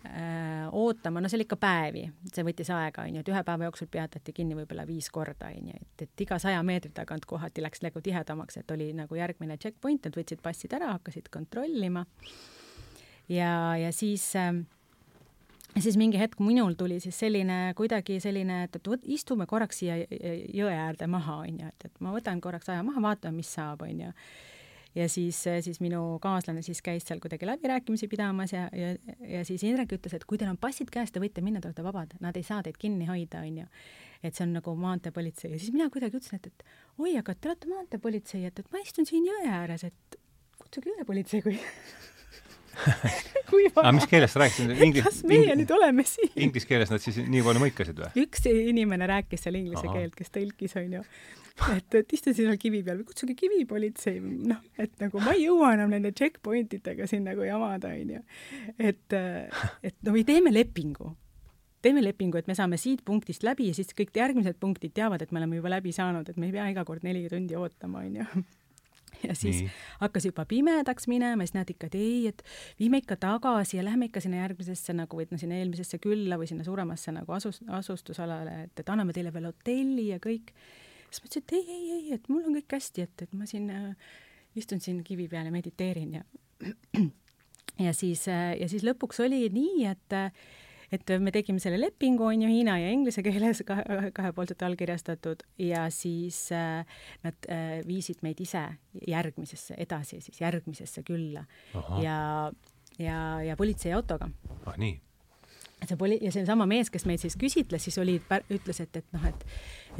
äh, 0.06 0.68
ootama, 0.72 1.22
no 1.22 1.30
see 1.30 1.38
oli 1.40 1.46
ikka 1.48 1.58
päevi, 1.62 2.04
see 2.34 2.46
võttis 2.46 2.72
aega, 2.74 3.06
onju, 3.08 3.22
et 3.22 3.32
ühe 3.32 3.44
päeva 3.48 3.68
jooksul 3.68 3.90
peatati 3.92 4.34
kinni 4.36 4.58
võib-olla 4.58 4.86
viis 4.88 5.10
korda, 5.14 5.52
onju, 5.54 5.78
et, 5.78 6.06
et 6.08 6.26
iga 6.26 6.40
saja 6.42 6.62
meetri 6.66 6.92
tagant 6.96 7.26
kohati 7.30 7.64
läks 7.64 7.84
nagu 7.86 8.02
tihedamaks, 8.04 8.62
et 8.62 8.76
oli 8.76 8.92
nagu 8.98 9.20
järgmine 9.20 9.60
checkpoint, 9.62 10.08
nad 10.08 10.18
võtsid 10.18 10.44
passid 10.44 10.74
ära, 10.78 10.96
hakkasid 10.98 11.32
kontrollima. 11.34 12.06
ja, 13.30 13.52
ja 13.78 13.92
siis 13.96 14.32
äh, 14.40 14.54
siis 15.80 15.98
mingi 16.00 16.20
hetk 16.20 16.40
minul 16.44 16.74
tuli 16.80 17.00
siis 17.00 17.20
selline 17.20 17.74
kuidagi 17.78 18.20
selline, 18.24 18.64
et, 18.68 18.76
et 18.76 18.88
võt, 18.94 19.06
istume 19.06 19.48
korraks 19.48 19.84
siia 19.84 20.02
jõe 20.02 20.74
äärde 20.74 21.08
maha, 21.08 21.44
onju, 21.46 21.70
et, 21.72 21.86
et 21.88 22.02
ma 22.04 22.16
võtan 22.16 22.42
korraks 22.42 22.72
aja 22.72 22.84
maha, 22.84 23.04
vaatame, 23.12 23.40
mis 23.40 23.54
saab, 23.54 23.86
onju 23.88 24.12
ja 24.96 25.08
siis, 25.10 25.40
siis 25.62 25.80
minu 25.84 26.20
kaaslane 26.22 26.62
siis 26.66 26.82
käis 26.84 27.06
seal 27.08 27.22
kuidagi 27.24 27.48
läbirääkimisi 27.48 28.08
pidamas 28.12 28.54
ja, 28.54 28.68
ja, 28.76 28.94
ja 29.28 29.44
siis 29.48 29.64
Indrek 29.68 29.96
ütles, 29.98 30.16
et 30.16 30.26
kui 30.28 30.40
teil 30.40 30.52
on 30.52 30.60
passid 30.62 30.92
käes, 30.92 31.12
te 31.12 31.24
võite 31.24 31.44
minna, 31.44 31.62
te 31.62 31.72
olete 31.72 31.86
vabad, 31.86 32.16
nad 32.24 32.38
ei 32.38 32.44
saa 32.48 32.62
teid 32.66 32.80
kinni 32.82 33.08
hoida, 33.10 33.44
onju. 33.48 33.68
et 34.24 34.36
see 34.36 34.46
on 34.46 34.56
nagu 34.60 34.76
maanteepolitsei 34.78 35.54
ja 35.54 35.60
siis 35.60 35.74
mina 35.74 35.90
kuidagi 35.94 36.20
ütlesin, 36.20 36.42
et, 36.42 36.52
et 36.52 37.00
oi, 37.00 37.16
aga 37.20 37.36
te 37.36 37.52
olete 37.52 37.72
maanteepolitsei, 37.72 38.46
et, 38.50 38.60
et 38.60 38.72
ma 38.74 38.84
istun 38.84 39.08
siin 39.08 39.28
jõe 39.28 39.48
ääres, 39.50 39.88
et 39.88 40.22
kutsuge 40.62 40.92
üle 40.94 41.08
politsei, 41.08 41.44
kui 41.46 41.58
kui 43.50 43.66
vaja. 43.68 43.84
aga 43.84 43.92
mis 43.96 44.08
keeles 44.12 44.32
sa 44.32 44.44
rääkisid? 44.44 44.72
Inglis... 44.84 45.08
kas 45.08 45.24
meie 45.28 45.56
nüüd 45.60 45.72
oleme 45.76 46.06
siin? 46.08 46.32
Inglise 46.40 46.68
keeles 46.70 46.92
nad 46.92 47.04
siis 47.04 47.20
nii 47.20 47.44
palju 47.48 47.64
mõikasid 47.64 48.00
või? 48.00 48.26
üks 48.26 48.48
inimene 48.52 49.08
rääkis 49.12 49.44
seal 49.44 49.60
inglise 49.60 49.88
Aha. 49.88 49.98
keelt, 49.98 50.16
kes 50.20 50.32
tõlkis, 50.36 50.76
onju 50.80 51.04
et, 51.78 51.96
et 52.00 52.14
istusin 52.16 52.48
seal 52.48 52.60
kivi 52.62 52.82
peal 52.86 53.02
kutsuge 53.08 53.36
kivipolitsei, 53.38 54.22
noh, 54.22 54.62
et 54.82 54.94
nagu 55.02 55.22
ma 55.24 55.36
ei 55.36 55.46
jõua 55.46 55.74
enam 55.78 55.92
nende 55.94 56.14
checkpoint 56.16 56.74
itega 56.78 57.08
siin 57.10 57.26
nagu 57.28 57.46
jamada, 57.46 57.94
onju. 57.96 58.22
et, 58.80 59.18
et 59.84 59.98
no 60.06 60.16
või 60.16 60.24
teeme 60.28 60.54
lepingu. 60.54 61.16
teeme 61.82 62.04
lepingu, 62.04 62.38
et 62.38 62.48
me 62.48 62.56
saame 62.56 62.78
siit 62.78 63.04
punktist 63.06 63.44
läbi 63.44 63.72
ja 63.72 63.76
siis 63.78 63.94
kõik 63.98 64.14
järgmised 64.16 64.60
punktid 64.62 64.94
teavad, 64.94 65.22
et 65.22 65.32
me 65.32 65.42
oleme 65.42 65.60
juba 65.60 65.76
läbi 65.78 65.94
saanud, 65.96 66.30
et 66.30 66.38
me 66.38 66.50
ei 66.50 66.56
pea 66.56 66.70
iga 66.72 66.86
kord 66.86 67.04
neli 67.04 67.28
tundi 67.30 67.58
ootama, 67.58 68.06
onju 68.06 68.26
ja 69.28 69.36
siis 69.36 69.64
Nii. 69.64 69.72
hakkas 70.00 70.26
juba 70.26 70.46
pimedaks 70.46 71.08
minema, 71.08 71.46
siis 71.46 71.56
nad 71.58 71.70
ikka, 71.70 71.90
et 71.92 71.98
ei, 72.00 72.28
et 72.32 72.44
viime 72.80 73.02
ikka 73.02 73.18
tagasi 73.22 73.78
ja 73.78 73.86
lähme 73.86 74.08
ikka 74.10 74.22
sinna 74.24 74.42
järgmisesse 74.44 74.96
nagu 74.98 75.18
või 75.20 75.28
no 75.32 75.42
sinna 75.42 75.60
eelmisesse 75.60 76.00
külla 76.02 76.40
või 76.42 76.50
sinna 76.50 76.66
suuremasse 76.68 77.14
nagu 77.16 77.34
asus, 77.38 77.62
asustusalale, 77.68 78.64
et, 78.68 78.84
et 78.84 78.94
anname 78.94 79.14
teile 79.14 79.34
veel 79.34 79.50
hotelli 79.52 80.10
ja 80.12 80.22
kõik 80.24 80.54
siis 81.12 81.24
ma 81.24 81.30
ütlesin, 81.30 81.46
et 81.46 81.56
ei, 81.58 81.78
ei, 81.78 81.92
ei, 81.98 82.18
et 82.18 82.30
mul 82.32 82.48
on 82.48 82.58
kõik 82.60 82.78
hästi, 82.78 83.08
et, 83.08 83.26
et 83.28 83.38
ma 83.38 83.48
siin 83.50 83.70
äh, 83.74 84.12
istun 84.56 84.82
siin 84.84 85.04
kivi 85.08 85.28
peal 85.32 85.48
ja 85.50 85.54
mediteerin 85.54 86.18
ja 86.20 86.26
ja 87.86 87.94
siis 87.96 88.28
äh,, 88.32 88.56
ja 88.62 88.68
siis 88.72 88.86
lõpuks 88.88 89.22
oli 89.26 89.46
nii, 89.54 89.86
et 89.92 90.18
äh, 90.18 90.32
et 90.92 91.14
me 91.24 91.32
tegime 91.32 91.62
selle 91.64 91.80
lepingu, 91.80 92.26
on 92.28 92.42
ju, 92.44 92.50
hiina 92.52 92.76
ja 92.82 92.90
inglise 92.92 93.24
keeles 93.24 93.62
kahe, 93.68 94.10
kahepoolselt 94.16 94.64
allkirjastatud 94.68 95.46
ja 95.64 95.86
siis 95.94 96.50
äh, 96.56 96.84
nad 97.24 97.48
äh, 97.48 97.80
viisid 97.88 98.20
meid 98.26 98.42
ise 98.44 98.66
järgmisesse, 99.08 99.78
edasi 99.80 100.20
siis 100.20 100.42
järgmisesse 100.44 101.06
külla. 101.08 101.46
ja 102.04 102.52
ja, 103.00 103.42
ja 103.42 103.56
politseiautoga. 103.58 104.28
ah 104.66 104.76
nii 104.78 105.00
see 105.90 105.98
poli- 105.98 106.20
ja 106.22 106.32
seesama 106.32 106.66
mees, 106.70 106.90
kes 106.94 107.06
meid 107.10 107.22
siis 107.22 107.38
küsitles, 107.40 107.84
siis 107.84 107.98
oli, 108.02 108.18
ütles, 108.54 108.82
et, 108.84 109.02
et 109.02 109.14
noh, 109.16 109.26
et 109.30 109.46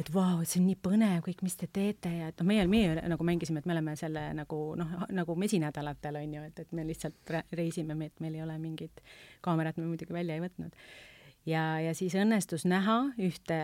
et 0.00 0.08
vau, 0.14 0.40
et 0.40 0.48
see 0.48 0.60
on 0.60 0.66
nii 0.70 0.78
põnev 0.80 1.20
kõik, 1.26 1.42
mis 1.44 1.56
te 1.58 1.68
teete 1.68 2.10
ja 2.14 2.30
et 2.30 2.40
noh, 2.40 2.48
meie, 2.48 2.64
meie 2.70 2.94
nagu 3.12 3.26
mängisime, 3.26 3.60
et 3.60 3.68
me 3.68 3.74
oleme 3.74 3.94
selle 4.00 4.24
nagu 4.36 4.60
noh, 4.78 4.92
nagu 5.12 5.36
mesinädalatel 5.38 6.20
on 6.22 6.36
ju, 6.38 6.44
et, 6.48 6.62
et 6.64 6.76
me 6.76 6.86
lihtsalt 6.88 7.34
reisime, 7.52 7.96
et 8.06 8.22
meil 8.24 8.38
ei 8.38 8.44
ole 8.44 8.56
mingit 8.62 9.02
kaamerat, 9.44 9.80
me 9.80 9.88
muidugi 9.90 10.14
välja 10.14 10.38
ei 10.38 10.44
võtnud. 10.44 10.78
ja, 11.50 11.64
ja 11.82 11.92
siis 11.98 12.14
õnnestus 12.16 12.64
näha 12.70 12.98
ühte 13.18 13.58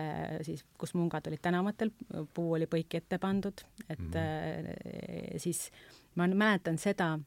siis, 0.45 0.65
kus 0.77 0.93
mungad 0.93 1.27
olid 1.31 1.41
tänavatel, 1.41 1.93
puu 2.33 2.53
oli 2.59 2.69
põiki 2.69 3.01
ette 3.01 3.17
pandud, 3.17 3.65
et 3.87 3.99
mm 3.99 4.13
-hmm. 4.13 5.39
siis 5.39 5.71
ma 6.15 6.27
mäletan 6.27 6.77
seda 6.77 7.17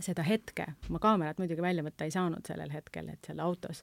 seda 0.00 0.24
hetke, 0.24 0.66
ma 0.88 1.00
kaamerat 1.02 1.40
muidugi 1.40 1.62
välja 1.62 1.84
võtta 1.84 2.06
ei 2.08 2.14
saanud 2.14 2.46
sellel 2.48 2.72
hetkel, 2.72 3.10
et 3.12 3.28
seal 3.28 3.42
autos, 3.44 3.82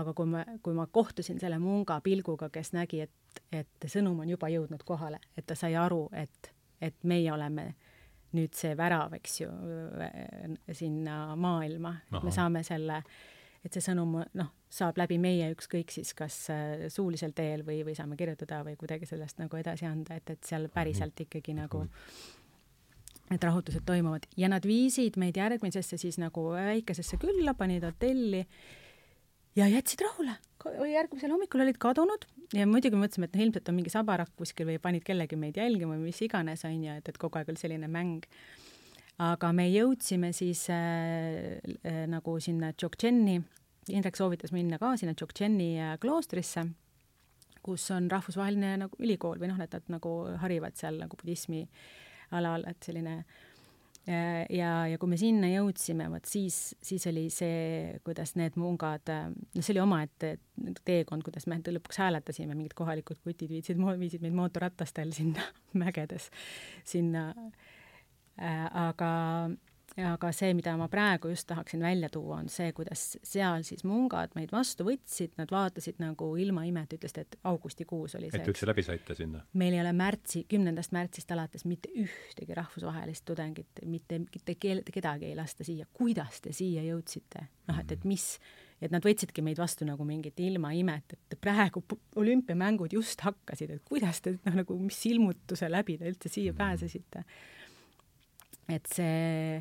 aga 0.00 0.14
kui 0.16 0.28
ma, 0.30 0.44
kui 0.64 0.76
ma 0.76 0.86
kohtusin 0.86 1.40
selle 1.42 1.58
munga 1.60 2.00
pilguga, 2.04 2.48
kes 2.52 2.72
nägi, 2.76 3.02
et, 3.04 3.42
et 3.52 3.88
sõnum 3.92 4.22
on 4.24 4.30
juba 4.30 4.48
jõudnud 4.52 4.84
kohale, 4.88 5.20
et 5.36 5.46
ta 5.46 5.56
sai 5.58 5.76
aru, 5.76 6.06
et, 6.16 6.52
et 6.80 6.96
meie 7.04 7.32
oleme 7.32 7.72
nüüd 8.36 8.54
see 8.54 8.72
värav, 8.78 9.18
eks 9.18 9.40
ju, 9.42 9.50
sinna 10.72 11.36
maailma, 11.36 11.96
et 12.08 12.24
me 12.24 12.32
saame 12.32 12.62
selle, 12.64 13.02
et 13.60 13.74
see 13.74 13.84
sõnum, 13.84 14.20
noh, 14.38 14.52
saab 14.70 15.00
läbi 15.02 15.18
meie 15.20 15.50
ükskõik 15.52 15.90
siis 15.92 16.14
kas 16.16 16.36
äh, 16.54 16.86
suulisel 16.94 17.34
teel 17.36 17.66
või, 17.66 17.82
või 17.84 17.96
saame 17.98 18.16
kirjutada 18.16 18.62
või 18.64 18.78
kuidagi 18.78 19.08
sellest 19.10 19.42
nagu 19.42 19.58
edasi 19.58 19.88
anda, 19.90 20.16
et, 20.16 20.30
et 20.30 20.46
seal 20.46 20.70
päriselt 20.72 21.26
ikkagi 21.26 21.58
nagu 21.58 21.82
mm 21.84 22.38
need 23.30 23.46
rahutused 23.46 23.84
toimuvad 23.86 24.26
ja 24.36 24.50
nad 24.50 24.66
viisid 24.66 25.16
meid 25.20 25.38
järgmisesse 25.38 25.98
siis 26.00 26.18
nagu 26.18 26.50
väikesesse 26.54 27.18
külla, 27.22 27.54
panid 27.54 27.84
hotelli 27.86 28.42
ja 29.56 29.68
jätsid 29.70 30.02
rahule. 30.02 30.36
järgmisel 30.92 31.30
hommikul 31.30 31.62
olid 31.64 31.78
kadunud 31.78 32.26
ja 32.54 32.66
muidugi 32.66 32.98
mõtlesime, 32.98 33.28
et 33.30 33.36
noh, 33.36 33.44
ilmselt 33.46 33.70
on 33.70 33.78
mingi 33.78 33.92
sabarakk 33.92 34.34
kuskil 34.36 34.66
või 34.68 34.80
panid 34.82 35.06
kellegi 35.06 35.38
meid 35.38 35.56
jälgima 35.56 35.94
või 35.94 36.10
mis 36.10 36.20
iganes, 36.26 36.64
on 36.66 36.82
ju, 36.84 36.96
et, 36.98 37.08
et 37.08 37.18
kogu 37.18 37.38
aeg 37.38 37.52
oli 37.52 37.62
selline 37.62 37.88
mäng. 37.88 38.26
aga 39.20 39.52
me 39.52 39.68
jõudsime 39.70 40.32
siis 40.32 40.66
äh, 40.70 41.62
äh, 41.84 42.04
nagu 42.10 42.38
sinna 42.40 42.72
Dzogtšeni, 42.72 43.40
Indrek 43.90 44.16
soovitas 44.16 44.52
minna 44.52 44.78
ka 44.78 44.96
sinna 44.96 45.14
Dzogtšeni 45.14 45.70
äh, 45.78 45.96
kloostrisse, 46.02 46.66
kus 47.62 47.90
on 47.94 48.10
rahvusvaheline 48.10 48.76
nagu 48.84 48.96
ülikool 48.98 49.38
või 49.38 49.52
noh, 49.52 49.60
et 49.60 49.72
nad 49.72 49.98
nagu 49.98 50.14
harivad 50.40 50.76
seal 50.80 50.98
nagu 50.98 51.16
budismi 51.20 51.62
äh, 51.62 52.09
alal, 52.36 52.64
et 52.70 52.82
selline 52.86 53.16
ja, 54.50 54.70
ja 54.88 54.98
kui 54.98 55.10
me 55.12 55.18
sinna 55.20 55.50
jõudsime, 55.50 56.06
vot 56.12 56.26
siis, 56.28 56.56
siis 56.82 57.04
oli 57.10 57.26
see, 57.32 57.98
kuidas 58.06 58.34
need 58.40 58.56
mungad, 58.60 59.06
no 59.06 59.62
see 59.62 59.74
oli 59.74 59.82
omaette 59.84 60.32
teekond, 60.86 61.24
kuidas 61.26 61.46
me 61.50 61.60
lõpuks 61.60 62.00
hääletasime, 62.00 62.56
mingid 62.56 62.74
kohalikud 62.78 63.20
kutid 63.24 63.52
viitsid, 63.52 63.80
viisid 64.00 64.24
meid 64.24 64.36
mootorratastel 64.36 65.12
sinna 65.16 65.44
mägedes, 65.84 66.30
sinna 66.88 67.30
äh,. 68.40 68.66
aga 68.88 69.10
aga 69.98 70.30
see, 70.34 70.52
mida 70.54 70.76
ma 70.78 70.86
praegu 70.90 71.30
just 71.32 71.48
tahaksin 71.50 71.82
välja 71.82 72.08
tuua, 72.12 72.38
on 72.40 72.48
see, 72.52 72.70
kuidas 72.76 73.18
seal 73.26 73.64
siis 73.66 73.82
mungad 73.88 74.34
meid 74.38 74.52
vastu 74.54 74.86
võtsid, 74.86 75.34
nad 75.40 75.50
vaatasid 75.50 75.98
nagu 76.02 76.30
ilma 76.38 76.64
imet, 76.68 76.94
ütlesid, 76.94 77.24
et 77.24 77.38
augustikuus 77.50 78.14
oli 78.18 78.30
see. 78.30 78.40
et 78.40 78.52
üldse 78.52 78.68
läbi 78.70 78.84
saite 78.86 79.16
sinna? 79.18 79.42
meil 79.58 79.74
ei 79.74 79.82
ole 79.82 79.92
märtsi, 79.96 80.44
kümnendast 80.50 80.94
märtsist 80.94 81.34
alates 81.34 81.66
mitte 81.66 81.90
ühtegi 81.90 82.56
rahvusvahelist 82.56 83.26
tudengit, 83.26 83.84
mitte, 83.90 84.22
mitte 84.22 84.56
kedagi 84.60 85.32
ei 85.32 85.38
lasta 85.38 85.66
siia. 85.66 85.86
kuidas 85.92 86.40
te 86.44 86.54
siia 86.56 86.86
jõudsite? 86.86 87.48
noh, 87.70 87.82
et, 87.82 87.98
et 87.98 88.06
mis, 88.08 88.26
et 88.80 88.94
nad 88.94 89.04
võtsidki 89.04 89.42
meid 89.46 89.58
vastu 89.58 89.86
nagu 89.88 90.06
mingit 90.06 90.38
ilma 90.40 90.72
imet, 90.78 91.18
et 91.18 91.40
praegu 91.40 91.82
olümpiamängud 92.18 92.94
just 92.94 93.26
hakkasid, 93.26 93.74
et 93.74 93.86
kuidas 93.86 94.22
te 94.22 94.38
noh, 94.38 94.60
nagu 94.62 94.78
mis 94.78 95.02
ilmutuse 95.10 95.70
läbi 95.70 95.98
te 95.98 96.10
üldse 96.14 96.30
siia 96.30 96.54
pääsesite 96.54 97.26
et 98.70 98.86
see, 98.90 99.60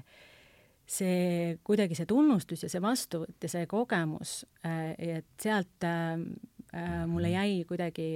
see 0.90 1.58
kuidagi 1.66 1.98
see 1.98 2.10
tunnustus 2.10 2.66
ja 2.66 2.72
see 2.72 2.82
vastuvõtt 2.84 3.46
ja 3.46 3.52
see 3.52 3.70
kogemus, 3.70 4.44
äh, 4.66 4.94
et 5.18 5.30
sealt 5.42 5.88
äh, 5.88 6.14
äh, 6.74 7.02
mulle 7.10 7.34
jäi 7.36 7.64
kuidagi 7.70 8.12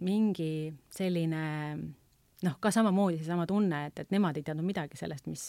mingi 0.00 0.72
selline 0.88 1.40
noh, 1.76 2.54
ka 2.56 2.70
samamoodi 2.72 3.18
seesama 3.20 3.44
tunne, 3.44 3.82
et, 3.90 4.00
et 4.00 4.14
nemad 4.14 4.38
ei 4.40 4.44
teadnud 4.46 4.64
midagi 4.64 4.96
sellest, 4.96 5.26
mis, 5.28 5.42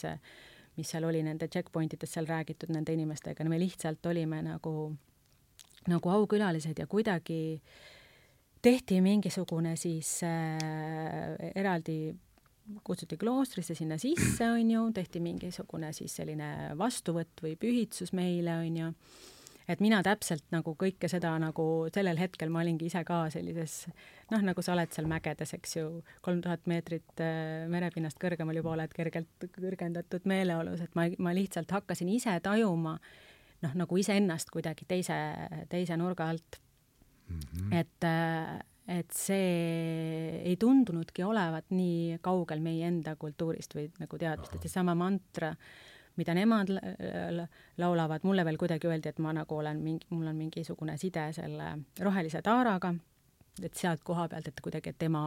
mis 0.76 0.92
seal 0.92 1.08
oli 1.08 1.22
nende 1.24 1.48
checkpoint 1.48 1.96
ides 1.96 2.12
seal 2.18 2.28
räägitud 2.28 2.74
nende 2.76 2.92
inimestega, 2.92 3.48
me 3.48 3.62
lihtsalt 3.62 4.04
olime 4.12 4.42
nagu, 4.44 4.74
nagu 5.88 6.14
aukülalised 6.18 6.84
ja 6.84 6.88
kuidagi 6.92 7.40
tehti 8.62 9.02
mingisugune 9.02 9.76
siis 9.80 10.20
äh, 10.24 11.52
eraldi 11.56 12.16
kutsuti 12.84 13.18
kloostrisse 13.18 13.76
sinna 13.76 13.98
sisse, 14.02 14.50
on 14.50 14.72
ju, 14.72 14.84
tehti 14.96 15.22
mingisugune 15.24 15.92
siis 15.96 16.18
selline 16.20 16.74
vastuvõtt 16.78 17.44
või 17.44 17.56
pühitsus 17.60 18.14
meile, 18.18 18.58
on 18.64 18.78
ju. 18.78 18.92
et 19.68 19.82
mina 19.84 20.00
täpselt 20.04 20.46
nagu 20.52 20.76
kõike 20.80 21.10
seda 21.12 21.34
nagu 21.44 21.88
sellel 21.94 22.20
hetkel 22.20 22.52
ma 22.52 22.62
olingi 22.64 22.88
ise 22.88 23.04
ka 23.08 23.26
sellises 23.32 23.88
noh, 24.32 24.44
nagu 24.44 24.64
sa 24.64 24.74
oled 24.76 24.92
seal 24.96 25.08
mägedes, 25.12 25.54
eks 25.58 25.78
ju, 25.78 25.88
kolm 26.22 26.42
tuhat 26.44 26.68
meetrit 26.68 27.24
äh, 27.24 27.66
merepinnast 27.72 28.20
kõrgemal 28.22 28.60
juba 28.60 28.76
oled 28.76 28.94
kergelt 28.96 29.50
kõrgendatud 29.58 30.28
meeleolus, 30.28 30.84
et 30.84 30.96
ma, 30.96 31.10
ma 31.20 31.36
lihtsalt 31.36 31.72
hakkasin 31.72 32.12
ise 32.16 32.36
tajuma 32.44 32.98
noh, 33.64 33.76
nagu 33.84 34.00
iseennast 34.00 34.52
kuidagi 34.54 34.88
teise, 34.88 35.18
teise 35.70 35.98
nurga 35.98 36.30
alt 36.32 36.60
mm. 37.28 37.40
-hmm. 37.40 37.80
et 37.80 38.04
äh, 38.04 38.58
et 38.88 39.12
see 39.12 40.40
ei 40.48 40.56
tundunudki 40.60 41.26
olevat 41.28 41.70
nii 41.76 42.18
kaugel 42.24 42.64
meie 42.64 42.88
enda 42.88 43.18
kultuurist 43.20 43.76
või 43.76 43.90
nagu 44.00 44.20
teadmist, 44.22 44.56
et 44.56 44.68
seesama 44.68 44.96
mantra, 44.96 45.52
mida 46.18 46.34
nemad 46.34 46.72
laulavad, 47.78 48.24
mulle 48.26 48.46
veel 48.48 48.58
kuidagi 48.58 48.90
öeldi, 48.90 49.12
et 49.12 49.20
ma 49.22 49.36
nagu 49.36 49.60
olen 49.60 49.84
mingi, 49.84 50.08
mul 50.10 50.32
on 50.32 50.40
mingisugune 50.40 50.98
side 50.98 51.28
selle 51.36 51.74
rohelise 52.02 52.42
taaraga, 52.46 52.94
et 53.62 53.78
sealt 53.78 54.04
koha 54.08 54.28
pealt, 54.32 54.48
et 54.50 54.64
kuidagi, 54.64 54.96
et 54.96 55.00
tema 55.02 55.22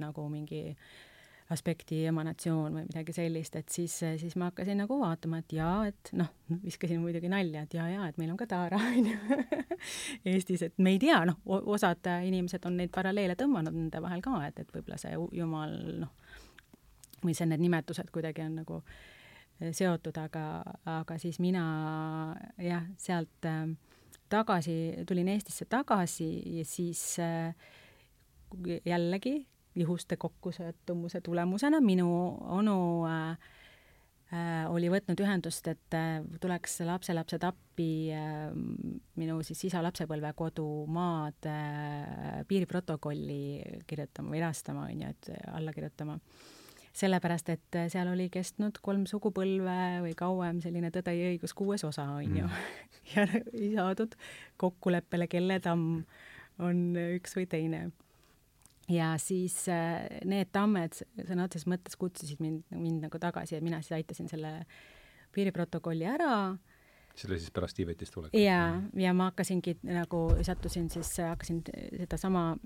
nagu 0.00 0.26
mingi 0.32 0.64
äh, 0.70 1.11
aspekti 1.52 2.00
emanatsioon 2.10 2.78
või 2.78 2.86
midagi 2.88 3.14
sellist, 3.16 3.56
et 3.60 3.72
siis, 3.72 3.94
siis 4.20 4.36
ma 4.40 4.50
hakkasin 4.50 4.80
nagu 4.82 4.96
vaatama, 5.00 5.42
et 5.42 5.54
jaa, 5.56 5.76
et 5.90 6.12
noh, 6.18 6.30
viskasin 6.64 7.00
muidugi 7.02 7.30
nalja, 7.32 7.64
et 7.66 7.76
jaa, 7.76 7.88
jaa, 7.92 8.08
et 8.08 8.20
meil 8.20 8.32
on 8.32 8.38
ka 8.40 8.48
Taara, 8.50 8.80
on 8.96 9.10
ju, 9.12 9.38
Eestis, 10.32 10.64
et 10.68 10.78
me 10.82 10.94
ei 10.96 11.00
tea, 11.02 11.20
noh, 11.28 11.38
osad 11.46 12.08
inimesed 12.26 12.64
on 12.68 12.78
neid 12.80 12.92
paralleele 12.94 13.36
tõmmanud 13.38 13.76
nende 13.76 14.02
vahel 14.04 14.24
ka, 14.24 14.38
et, 14.48 14.62
et 14.64 14.74
võib-olla 14.74 15.00
see 15.00 15.14
jumal, 15.38 15.76
noh, 16.04 16.40
või 17.22 17.36
see, 17.36 17.46
need 17.50 17.62
nimetused 17.62 18.10
kuidagi 18.14 18.44
on 18.44 18.58
nagu 18.62 18.80
eh, 19.60 19.70
seotud, 19.70 20.18
aga, 20.18 20.46
aga 20.98 21.18
siis 21.22 21.38
mina 21.42 21.64
jah, 22.60 22.86
sealt 23.00 23.48
äh, 23.48 23.64
tagasi, 24.32 24.76
tulin 25.08 25.30
Eestisse 25.34 25.68
tagasi 25.70 26.28
ja 26.58 26.66
siis 26.66 27.04
äh, 27.22 27.54
jällegi 28.84 29.40
juhuste 29.74 30.16
kokkusattumuse 30.16 31.20
tulemusena 31.20 31.80
minu 31.80 32.08
onu 32.58 32.76
äh, 33.08 33.38
äh, 34.32 34.64
oli 34.72 34.90
võtnud 34.92 35.20
ühendust, 35.24 35.68
et 35.70 35.96
äh, 35.96 36.20
tuleks 36.40 36.80
lapselapsed 36.86 37.44
appi 37.46 38.12
äh, 38.14 38.48
minu 39.20 39.38
siis 39.46 39.64
isa 39.68 39.82
lapsepõlvekodu 39.84 40.66
maad 40.92 41.48
äh, 41.50 42.42
piiriprotokolli 42.48 43.84
kirjutama 43.88 44.32
või 44.32 44.42
erastama, 44.42 44.88
on 44.90 45.06
ju, 45.06 45.14
et 45.14 45.32
alla 45.52 45.72
kirjutama. 45.72 46.18
sellepärast, 46.92 47.48
et 47.48 47.76
seal 47.88 48.08
oli 48.12 48.28
kestnud 48.28 48.76
kolm 48.84 49.06
sugupõlve 49.08 50.02
või 50.04 50.12
kauem 50.14 50.60
selline 50.60 50.90
Tõde 50.92 51.14
ja 51.16 51.30
õigus 51.32 51.54
kuues 51.56 51.84
osa, 51.88 52.04
on 52.04 52.36
ju 52.36 52.44
mm. 52.44 52.52
ja 53.14 53.26
ei 53.52 53.72
saadud 53.74 54.16
kokkuleppele, 54.56 55.28
kelle 55.28 55.60
tamm 55.60 56.04
on 56.60 56.82
üks 57.16 57.32
või 57.36 57.46
teine 57.48 57.86
ja 58.88 59.14
siis 59.18 59.54
äh, 59.70 60.02
need 60.28 60.50
tammed 60.52 60.96
sõna 60.96 61.46
otseses 61.46 61.68
mõttes 61.70 61.96
kutsusid 61.98 62.42
mind, 62.42 62.64
mind 62.74 63.06
nagu 63.06 63.20
tagasi 63.22 63.56
ja 63.56 63.62
mina 63.64 63.80
siis 63.82 63.98
aitasin 64.00 64.30
selle 64.30 64.62
piiriprotokolli 65.32 66.06
ära. 66.08 66.56
see 67.14 67.28
oli 67.28 67.38
siis 67.38 67.52
pärast 67.54 67.76
Tiibetist 67.76 68.14
tulekut? 68.14 68.40
ja, 68.40 68.82
ja 68.96 69.14
ma 69.14 69.30
hakkasingi 69.30 69.78
nagu, 69.82 70.26
sattusin 70.42 70.90
siis, 70.90 71.14
hakkasin 71.18 71.62
sedasama 71.98 72.56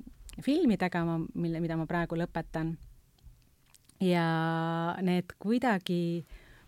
filmi 0.42 0.76
tegema, 0.76 1.20
mille, 1.34 1.60
mida 1.60 1.76
ma 1.76 1.86
praegu 1.86 2.16
lõpetan. 2.16 2.76
ja 4.00 4.26
need 5.02 5.36
kuidagi 5.38 6.26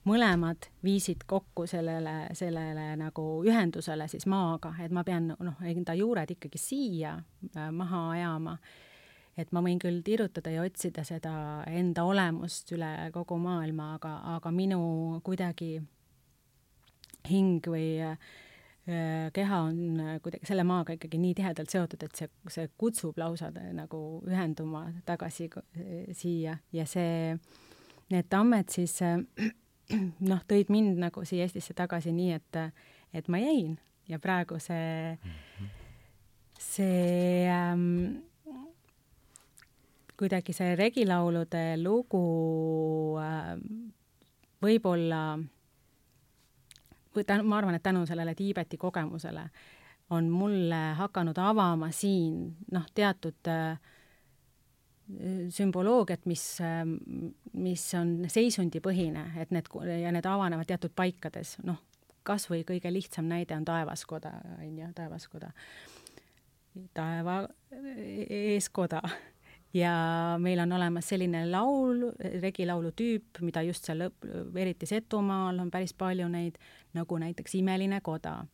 mõlemad 0.09 0.69
viisid 0.85 1.25
kokku 1.27 1.67
sellele, 1.67 2.29
sellele 2.33 2.97
nagu 2.97 3.25
ühendusele 3.45 4.09
siis 4.09 4.27
maaga, 4.27 4.75
et 4.81 4.93
ma 4.93 5.05
pean 5.05 5.35
noh, 5.35 5.59
enda 5.65 5.95
juured 5.95 6.31
ikkagi 6.37 6.61
siia 6.61 7.17
äh, 7.17 7.73
maha 7.73 8.11
ajama 8.11 8.59
et 9.39 9.53
ma 9.55 9.63
võin 9.63 9.79
küll 9.79 10.03
tirutada 10.03 10.51
ja 10.51 10.65
otsida 10.67 11.05
seda 11.07 11.33
enda 11.71 12.05
olemust 12.09 12.73
üle 12.75 12.91
kogu 13.15 13.39
maailma, 13.41 13.95
aga, 13.99 14.17
aga 14.35 14.53
minu 14.55 15.21
kuidagi 15.27 15.77
hing 17.29 17.65
või 17.71 17.89
keha 19.37 19.61
on 19.67 20.01
kuidagi 20.25 20.49
selle 20.49 20.65
maaga 20.65 20.95
ikkagi 20.97 21.19
nii 21.21 21.35
tihedalt 21.37 21.71
seotud, 21.71 22.03
et 22.07 22.15
see, 22.17 22.29
see 22.49 22.69
kutsub 22.81 23.19
lausa 23.21 23.51
nagu 23.77 23.99
ühenduma 24.27 24.87
tagasi 25.07 25.51
siia. 26.17 26.57
Ja 26.73 26.87
see, 26.89 27.35
need 28.09 28.31
tammed 28.33 28.73
siis 28.73 28.97
noh, 30.31 30.41
tõid 30.49 30.73
mind 30.73 31.03
nagu 31.05 31.25
siia 31.29 31.45
Eestisse 31.45 31.77
tagasi 31.77 32.15
nii, 32.17 32.39
et, 32.39 32.61
et 33.13 33.29
ma 33.29 33.43
jäin. 33.43 33.77
Ja 34.09 34.17
praegu 34.17 34.57
see, 34.57 35.19
see 36.57 37.45
ähm, 37.53 38.25
kuidagi 40.19 40.53
see 40.57 40.75
regilaulude 40.79 41.63
lugu 41.79 42.23
äh, 43.23 43.55
võib-olla 44.63 45.23
või 47.15 47.27
tänu, 47.27 47.47
ma 47.49 47.59
arvan, 47.61 47.79
et 47.79 47.83
tänu 47.83 48.05
sellele 48.07 48.35
Tiibeti 48.35 48.79
kogemusele 48.81 49.47
on 50.11 50.31
mulle 50.33 50.81
hakanud 50.99 51.39
avama 51.39 51.91
siin 51.93 52.49
noh, 52.73 52.87
teatud 52.95 53.51
äh, 53.53 53.79
sümboloogiat, 55.55 56.27
mis, 56.27 56.45
äh, 56.65 56.83
mis 57.53 57.85
on 57.99 58.17
seisundipõhine, 58.29 59.31
et 59.41 59.55
need 59.55 59.71
ja 60.03 60.13
need 60.13 60.27
avanevad 60.27 60.69
teatud 60.69 60.95
paikades, 60.97 61.59
noh, 61.69 61.79
kas 62.27 62.49
või 62.51 62.65
kõige 62.69 62.93
lihtsam 62.93 63.29
näide 63.31 63.57
on 63.57 63.65
taevaskoda, 63.69 64.35
on 64.59 64.79
ju, 64.83 64.93
taevaskoda. 64.97 65.53
taeva 66.95 67.41
eeskoda 68.29 69.01
ja 69.75 69.93
meil 70.41 70.61
on 70.61 70.73
olemas 70.73 71.09
selline 71.13 71.45
laul, 71.51 72.09
regilaulu 72.43 72.93
tüüp, 72.97 73.43
mida 73.45 73.63
just 73.67 73.89
seal, 73.89 74.09
eriti 74.57 74.89
Setumaal 74.89 75.59
on 75.61 75.73
päris 75.73 75.95
palju 75.95 76.29
neid, 76.33 76.57
nagu 76.97 77.19
näiteks 77.19 77.59
Imeline 77.61 78.01
koda. 78.01 78.45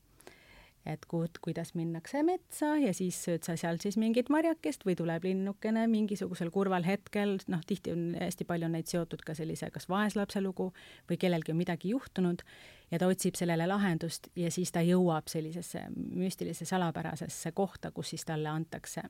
et 0.84 1.06
ku-, 1.08 1.24
kuidas 1.40 1.70
minnakse 1.72 2.20
metsa 2.22 2.74
ja 2.76 2.90
siis 2.92 3.16
sööd 3.24 3.46
sa 3.46 3.54
seal 3.56 3.78
siis 3.80 3.96
mingit 3.96 4.28
marjakest 4.28 4.82
või 4.84 4.92
tuleb 4.98 5.24
linnukene 5.24 5.86
mingisugusel 5.88 6.50
kurval 6.52 6.84
hetkel, 6.84 7.38
noh, 7.48 7.62
tihti 7.64 7.94
on 7.94 8.02
hästi 8.20 8.44
palju 8.44 8.68
neid 8.68 8.92
seotud 8.92 9.24
ka 9.24 9.32
sellise 9.32 9.70
kas 9.72 9.88
vaeslapse 9.88 10.44
lugu 10.44 10.74
või 11.08 11.16
kellelgi 11.16 11.56
on 11.56 11.62
midagi 11.62 11.94
juhtunud 11.94 12.44
ja 12.90 13.00
ta 13.00 13.08
otsib 13.08 13.40
sellele 13.40 13.64
lahendust 13.64 14.28
ja 14.36 14.52
siis 14.52 14.76
ta 14.76 14.84
jõuab 14.84 15.32
sellisesse 15.32 15.86
müstilisse 15.96 16.68
salapärasesse 16.68 17.56
kohta, 17.56 17.88
kus 17.90 18.12
siis 18.12 18.28
talle 18.28 18.52
antakse 18.52 19.08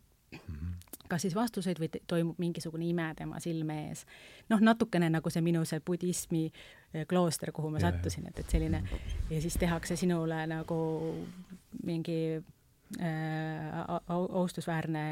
kas 1.09 1.23
siis 1.23 1.35
vastuseid 1.37 1.79
või 1.81 1.91
toimub 2.11 2.39
mingisugune 2.43 2.87
ime 2.89 3.11
tema 3.17 3.41
silme 3.43 3.77
ees. 3.89 4.05
noh, 4.49 4.61
natukene 4.61 5.11
nagu 5.13 5.31
see 5.31 5.43
minu 5.45 5.65
see 5.69 5.83
budismi 5.85 6.47
eh, 6.49 7.05
klooster, 7.07 7.53
kuhu 7.53 7.71
ma 7.75 7.83
sattusin, 7.83 8.29
et, 8.31 8.41
et 8.41 8.57
selline 8.57 8.83
ja 9.31 9.41
siis 9.45 9.59
tehakse 9.61 9.97
sinule 10.01 10.41
nagu 10.51 10.79
mingi 11.85 12.19
äh, 13.01 13.85
austusväärne 14.09 15.05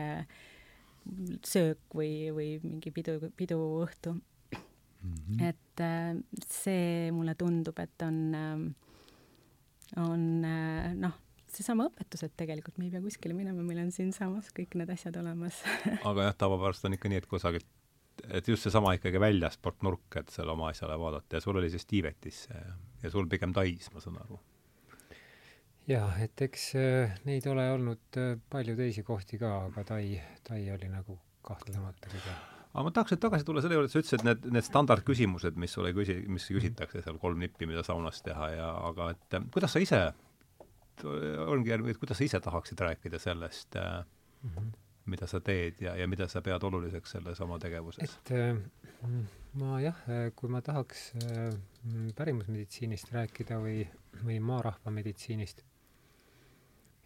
söök 1.45 1.97
või, 1.97 2.31
või 2.35 2.49
mingi 2.63 2.93
pidu, 2.95 3.19
piduõhtu 3.37 4.15
mm. 4.15 5.15
-hmm. 5.15 5.49
et 5.49 5.81
äh, 5.81 6.17
see 6.49 7.11
mulle 7.13 7.35
tundub, 7.35 7.79
et 7.79 8.07
on 8.07 8.23
äh,, 8.35 8.65
on 9.97 10.45
äh, 10.45 10.95
noh, 10.95 11.19
seesama 11.57 11.89
õpetus, 11.91 12.25
et 12.27 12.35
tegelikult 12.39 12.79
me 12.81 12.89
ei 12.89 12.95
pea 12.95 13.03
kuskile 13.05 13.37
minema, 13.37 13.65
meil 13.67 13.83
on 13.85 13.93
siinsamas 13.95 14.51
kõik 14.57 14.77
need 14.81 14.93
asjad 14.95 15.17
olemas 15.21 15.61
aga 16.11 16.29
jah, 16.29 16.37
tavapärast 16.45 16.89
on 16.89 16.97
ikka 16.97 17.13
nii, 17.13 17.23
et 17.23 17.29
kusagilt, 17.31 17.69
et 18.29 18.49
just 18.49 18.69
seesama 18.69 18.95
ikkagi 18.99 19.21
väljastpoolt 19.23 19.85
nurk, 19.87 20.21
et 20.21 20.33
seal 20.35 20.53
oma 20.53 20.71
asjale 20.73 20.97
vaadata 21.01 21.39
ja 21.39 21.45
sul 21.45 21.61
oli 21.61 21.71
siis 21.73 21.87
Tiibetis 21.89 22.47
see 22.49 22.65
ja 23.03 23.11
sul 23.11 23.29
pigem 23.31 23.55
Tais, 23.57 23.91
ma 23.95 24.05
saan 24.05 24.21
aru. 24.23 24.39
jah, 25.91 26.17
et 26.23 26.47
eks 26.49 26.71
äh, 26.79 27.19
neid 27.29 27.47
ole 27.51 27.67
olnud 27.75 28.23
äh, 28.23 28.39
palju 28.51 28.79
teisi 28.79 29.05
kohti 29.07 29.41
ka, 29.43 29.59
aga 29.69 29.85
Tai, 29.95 30.07
Tai 30.47 30.63
oli 30.77 30.89
nagu 30.93 31.19
kahtlemata 31.43 32.09
kõige 32.13 32.35
aga 32.73 32.85
ma 32.87 32.93
tahaks 32.95 33.13
nüüd 33.13 33.23
tagasi 33.27 33.45
tulla 33.45 33.61
selle 33.61 33.77
juurde, 33.77 33.91
et 33.91 33.95
sa 33.95 34.01
ütlesid, 34.01 34.21
et 34.23 34.29
need, 34.29 34.47
need 34.57 34.65
standardküsimused, 34.65 35.59
mis 35.61 35.75
sulle 35.77 35.93
küsi-, 35.97 36.23
mis 36.33 36.47
küsitakse 36.49 37.03
seal 37.05 37.19
kolm 37.21 37.43
nippi, 37.43 37.69
mida 37.69 37.85
saunas 37.85 38.23
teha 38.25 38.49
ja 38.55 38.69
aga 38.89 39.11
et 39.13 39.41
kuidas 39.53 39.75
sa 39.77 39.83
ise 39.83 40.01
ongi 41.05 41.73
järgmine, 41.73 41.97
et 41.97 42.01
kuidas 42.01 42.21
sa 42.21 42.25
ise 42.27 42.41
tahaksid 42.41 42.81
rääkida 42.81 43.19
sellest 43.23 43.77
äh, 43.77 44.05
mm, 44.43 44.51
-hmm. 44.51 44.73
mida 45.07 45.27
sa 45.27 45.41
teed 45.41 45.81
ja, 45.81 45.97
ja 45.97 46.09
mida 46.09 46.29
sa 46.29 46.43
pead 46.43 46.63
oluliseks 46.63 47.11
selles 47.11 47.41
oma 47.41 47.59
tegevuses? 47.59 48.11
et 48.11 48.31
äh, 48.31 48.57
ma 49.53 49.81
jah, 49.81 49.99
kui 50.37 50.49
ma 50.49 50.61
tahaks 50.61 51.13
äh, 51.15 51.53
pärimusmeditsiinist 52.17 53.13
rääkida 53.13 53.59
või, 53.61 53.85
või 54.25 54.39
maarahva 54.41 54.91
meditsiinist, 54.91 55.65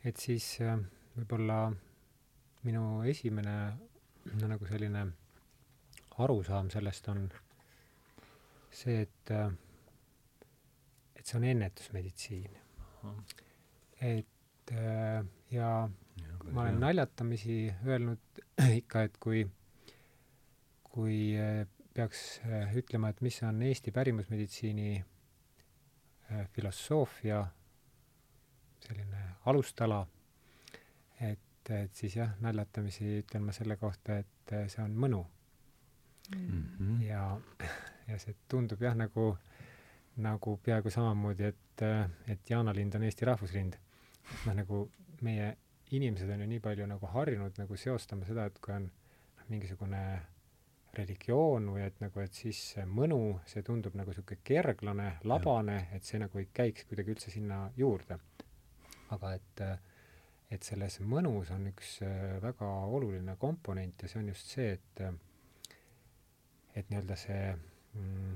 et 0.04 0.16
siis 0.16 0.60
äh, 0.60 0.78
võib-olla 1.16 1.72
minu 2.66 3.02
esimene 3.02 3.56
no 4.40 4.50
nagu 4.50 4.66
selline 4.66 5.06
arusaam 6.22 6.70
sellest 6.72 7.08
on 7.12 7.26
see, 8.70 9.00
et, 9.02 9.32
äh, 9.32 9.50
et 11.16 11.24
see 11.26 11.38
on 11.40 11.48
ennetusmeditsiin 11.50 12.62
et 14.00 14.72
äh, 14.72 15.24
ja, 15.50 15.88
ja 16.20 16.52
ma 16.52 16.62
olen 16.62 16.80
naljatamisi 16.80 17.74
öelnud 17.86 18.42
ikka, 18.80 19.02
et 19.02 19.16
kui, 19.20 19.46
kui 20.84 21.18
äh, 21.40 21.66
peaks 21.94 22.40
äh, 22.44 22.76
ütlema, 22.76 23.10
et 23.10 23.20
mis 23.20 23.42
on 23.42 23.62
Eesti 23.62 23.92
pärimusmeditsiini 23.92 25.04
filosoofia 26.52 27.44
selline 28.82 29.20
alustala, 29.46 30.00
et, 31.22 31.70
et 31.70 31.94
siis 31.94 32.16
jah, 32.18 32.32
naljatamisi 32.42 33.20
ütlen 33.20 33.46
ma 33.46 33.54
selle 33.54 33.76
kohta, 33.78 34.16
et 34.18 34.54
see 34.66 34.82
on 34.82 34.96
mõnu 35.04 35.20
mm. 36.34 36.64
-hmm. 36.80 37.02
ja, 37.06 37.40
ja 38.10 38.18
see 38.18 38.34
tundub 38.48 38.82
jah, 38.82 38.98
nagu, 38.98 39.36
nagu 40.16 40.56
peaaegu 40.56 40.90
samamoodi, 40.90 41.44
et, 41.54 41.86
et 42.26 42.50
jaanalind 42.50 42.98
on 42.98 43.06
Eesti 43.06 43.24
rahvuslind 43.24 43.78
noh, 44.46 44.54
nagu 44.54 44.82
meie 45.26 45.54
inimesed 45.96 46.30
on 46.30 46.42
ju 46.42 46.48
nii 46.50 46.62
palju 46.62 46.86
nagu 46.90 47.10
harjunud 47.12 47.58
nagu 47.60 47.76
seostama 47.78 48.26
seda, 48.28 48.46
et 48.50 48.58
kui 48.62 48.74
on 48.74 48.88
noh, 48.88 49.44
mingisugune 49.52 50.02
religioon 50.96 51.68
või 51.74 51.84
et 51.84 52.00
nagu, 52.00 52.22
et 52.24 52.34
siis 52.34 52.60
see 52.72 52.86
mõnu, 52.88 53.20
see 53.48 53.62
tundub 53.66 53.96
nagu 53.98 54.12
niisugune 54.12 54.40
kerglane, 54.46 55.10
labane, 55.28 55.76
et 55.96 56.06
see 56.08 56.20
nagu 56.22 56.40
ei 56.40 56.48
käiks 56.56 56.88
kuidagi 56.88 57.12
üldse 57.14 57.32
sinna 57.34 57.66
juurde. 57.76 58.18
aga 59.14 59.34
et, 59.36 59.60
et 60.50 60.66
selles 60.66 60.98
mõnus 61.06 61.52
on 61.54 61.68
üks 61.70 62.00
äh, 62.02 62.40
väga 62.42 62.66
oluline 62.90 63.36
komponent 63.38 64.02
ja 64.02 64.08
see 64.10 64.18
on 64.18 64.32
just 64.32 64.50
see, 64.56 64.72
et 64.72 65.02
et 66.76 66.90
nii-öelda 66.90 67.16
see 67.16 67.44
mm, 67.54 68.34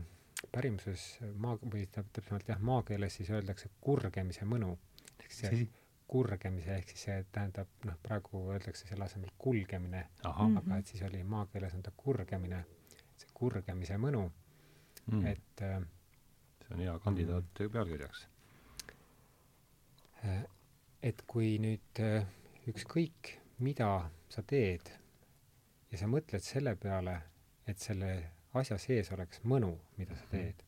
pärimuses 0.52 1.08
maa, 1.42 1.58
või 1.64 1.88
täpsemalt 1.92 2.48
jah, 2.48 2.60
maakeeles 2.62 3.18
siis 3.18 3.30
öeldakse 3.34 3.68
kurgemise 3.80 4.46
mõnu. 4.48 4.76
ehk 5.18 5.34
see 5.34 5.66
kurgemise, 6.10 6.74
ehk 6.80 6.90
siis 6.90 7.06
see 7.06 7.16
tähendab, 7.32 7.70
noh, 7.86 7.96
praegu 8.02 8.42
öeldakse 8.50 8.88
selle 8.88 9.06
asemel 9.06 9.30
kulgemine, 9.38 10.04
aga 10.26 10.78
et 10.78 10.90
siis 10.90 11.02
oli 11.06 11.22
maakeeles 11.34 11.76
on 11.78 11.84
ta 11.86 11.92
kurgemine, 11.96 12.64
see 13.20 13.30
kurgemise 13.34 13.98
mõnu. 14.02 14.24
Mm., 15.10 15.26
et 15.30 15.62
äh, 15.66 15.78
see 16.64 16.74
on 16.74 16.82
hea 16.84 16.96
kandidaat 17.04 17.62
mm, 17.62 17.72
pealkirjaks. 17.76 18.24
Äh, 20.24 20.42
et 21.10 21.22
kui 21.30 21.54
nüüd 21.62 22.02
äh, 22.04 22.26
ükskõik, 22.70 23.36
mida 23.64 23.92
sa 24.30 24.42
teed 24.46 24.90
ja 25.90 26.00
sa 26.00 26.08
mõtled 26.10 26.44
selle 26.44 26.74
peale, 26.80 27.16
et 27.70 27.78
selle 27.78 28.10
asja 28.58 28.78
sees 28.82 29.10
oleks 29.14 29.42
mõnu, 29.46 29.72
mida 29.98 30.16
sa 30.18 30.26
teed, 30.32 30.62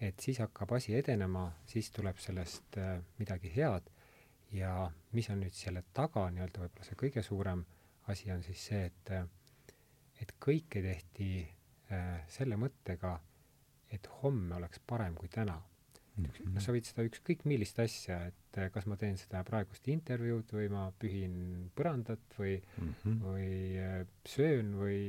et 0.00 0.20
siis 0.20 0.40
hakkab 0.42 0.76
asi 0.76 0.96
edenema, 0.96 1.50
siis 1.68 1.92
tuleb 1.94 2.18
sellest 2.20 2.80
äh, 2.80 2.98
midagi 3.20 3.52
head 3.56 3.92
ja 4.52 4.90
mis 5.12 5.30
on 5.30 5.40
nüüd 5.42 5.54
selle 5.56 5.82
taga 5.94 6.28
nii-öelda 6.30 6.62
võib-olla 6.62 6.86
see 6.86 6.98
kõige 7.00 7.22
suurem 7.22 7.64
asi 8.12 8.30
on 8.30 8.42
siis 8.46 8.66
see, 8.70 8.84
et 8.86 9.12
et 10.22 10.32
kõike 10.40 10.82
tehti 10.84 11.30
äh, 11.92 12.20
selle 12.32 12.56
mõttega, 12.60 13.16
et 13.92 14.06
homme 14.22 14.56
oleks 14.56 14.80
parem 14.86 15.14
kui 15.18 15.28
täna 15.28 15.56
mm. 15.58 16.24
-hmm. 16.24 16.54
noh, 16.54 16.62
sa 16.62 16.74
võid 16.74 16.88
seda 16.88 17.04
ükskõik 17.06 17.44
millist 17.44 17.78
asja, 17.82 18.20
et 18.30 18.60
äh, 18.60 18.70
kas 18.72 18.86
ma 18.86 18.96
teen 18.96 19.18
seda 19.20 19.42
praegust 19.44 19.88
intervjuud 19.92 20.52
või 20.58 20.70
ma 20.72 20.88
pühin 20.98 21.70
põrandat 21.76 22.38
või 22.38 22.56
mm, 22.56 22.94
-hmm. 23.02 23.20
või 23.22 23.52
äh, 23.82 24.06
söön 24.24 24.74
või, 24.80 25.00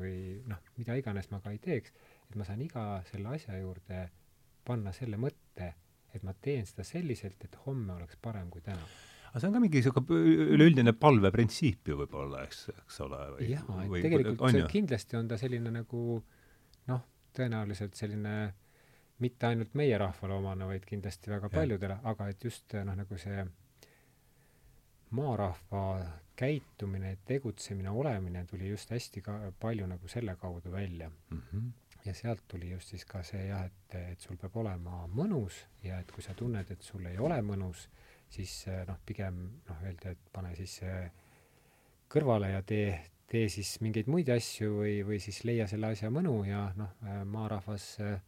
või 0.00 0.16
noh, 0.46 0.60
mida 0.78 0.96
iganes 1.00 1.30
ma 1.30 1.40
ka 1.44 1.52
ei 1.52 1.58
teeks, 1.58 1.92
et 2.30 2.36
ma 2.36 2.44
saan 2.48 2.62
iga 2.64 3.02
selle 3.10 3.36
asja 3.36 3.58
juurde 3.58 4.08
panna 4.64 4.92
selle 4.92 5.20
mõtte 5.20 5.74
et 6.14 6.22
ma 6.26 6.34
teen 6.34 6.66
seda 6.66 6.86
selliselt, 6.86 7.42
et 7.44 7.58
homme 7.66 7.96
oleks 7.96 8.18
parem 8.22 8.50
kui 8.50 8.62
täna 8.64 8.82
aga 9.34 9.40
see 9.42 9.48
on 9.48 9.54
ka 9.56 9.62
mingi 9.64 9.80
niisugune 9.80 10.34
üleüldine 10.54 10.92
palveprintsiip 10.94 11.88
ju 11.90 11.98
võib-olla, 11.98 12.44
eks, 12.46 12.68
eks 12.70 13.00
ole? 13.02 13.22
jaa, 13.48 13.80
et 13.82 13.96
tegelikult 14.06 14.44
on, 14.46 14.54
see, 14.54 14.68
kindlasti 14.70 15.18
on 15.18 15.30
ta 15.30 15.38
selline 15.40 15.72
nagu 15.74 16.02
noh, 16.90 17.00
tõenäoliselt 17.34 17.98
selline 17.98 18.34
mitte 19.24 19.48
ainult 19.50 19.74
meie 19.78 19.98
rahvale 19.98 20.36
omane, 20.38 20.66
vaid 20.70 20.86
kindlasti 20.86 21.32
väga 21.32 21.48
Jah. 21.48 21.56
paljudele, 21.58 21.98
aga 22.10 22.28
et 22.30 22.46
just 22.46 22.74
noh, 22.78 22.94
nagu 22.98 23.18
see 23.18 23.44
maarahva 25.14 25.84
käitumine, 26.38 27.16
tegutsemine, 27.26 27.90
olemine 27.90 28.42
tuli 28.50 28.70
just 28.70 28.90
hästi 28.90 29.22
ka 29.22 29.38
palju 29.60 29.86
nagu 29.86 30.10
selle 30.10 30.34
kaudu 30.38 30.72
välja. 30.72 31.10
Mhm. 31.30 31.68
Ja 32.04 32.14
sealt 32.14 32.44
tuli 32.48 32.70
just 32.70 32.92
siis 32.92 33.04
ka 33.08 33.22
see 33.24 33.46
jah, 33.48 33.64
et, 33.64 33.96
et 34.12 34.20
sul 34.20 34.36
peab 34.40 34.56
olema 34.60 35.04
mõnus 35.12 35.62
ja 35.84 35.98
et 36.02 36.10
kui 36.12 36.24
sa 36.24 36.34
tunned, 36.36 36.70
et 36.70 36.84
sul 36.84 37.06
ei 37.08 37.18
ole 37.18 37.38
mõnus, 37.44 37.86
siis 38.32 38.52
eh, 38.68 38.82
noh, 38.88 38.98
pigem 39.06 39.40
noh, 39.68 39.80
öeldi, 39.86 40.12
et 40.12 40.30
pane 40.34 40.52
siis 40.58 40.76
eh, 40.84 41.08
kõrvale 42.12 42.52
ja 42.52 42.60
tee, 42.66 42.92
tee 43.30 43.48
siis 43.52 43.78
mingeid 43.84 44.10
muid 44.12 44.28
asju 44.34 44.80
või, 44.82 44.98
või 45.06 45.20
siis 45.22 45.42
leia 45.48 45.68
selle 45.70 45.94
asja 45.94 46.12
mõnu 46.12 46.36
ja 46.48 46.66
noh, 46.76 46.92
maarahvas 47.30 47.88
eh, 48.04 48.18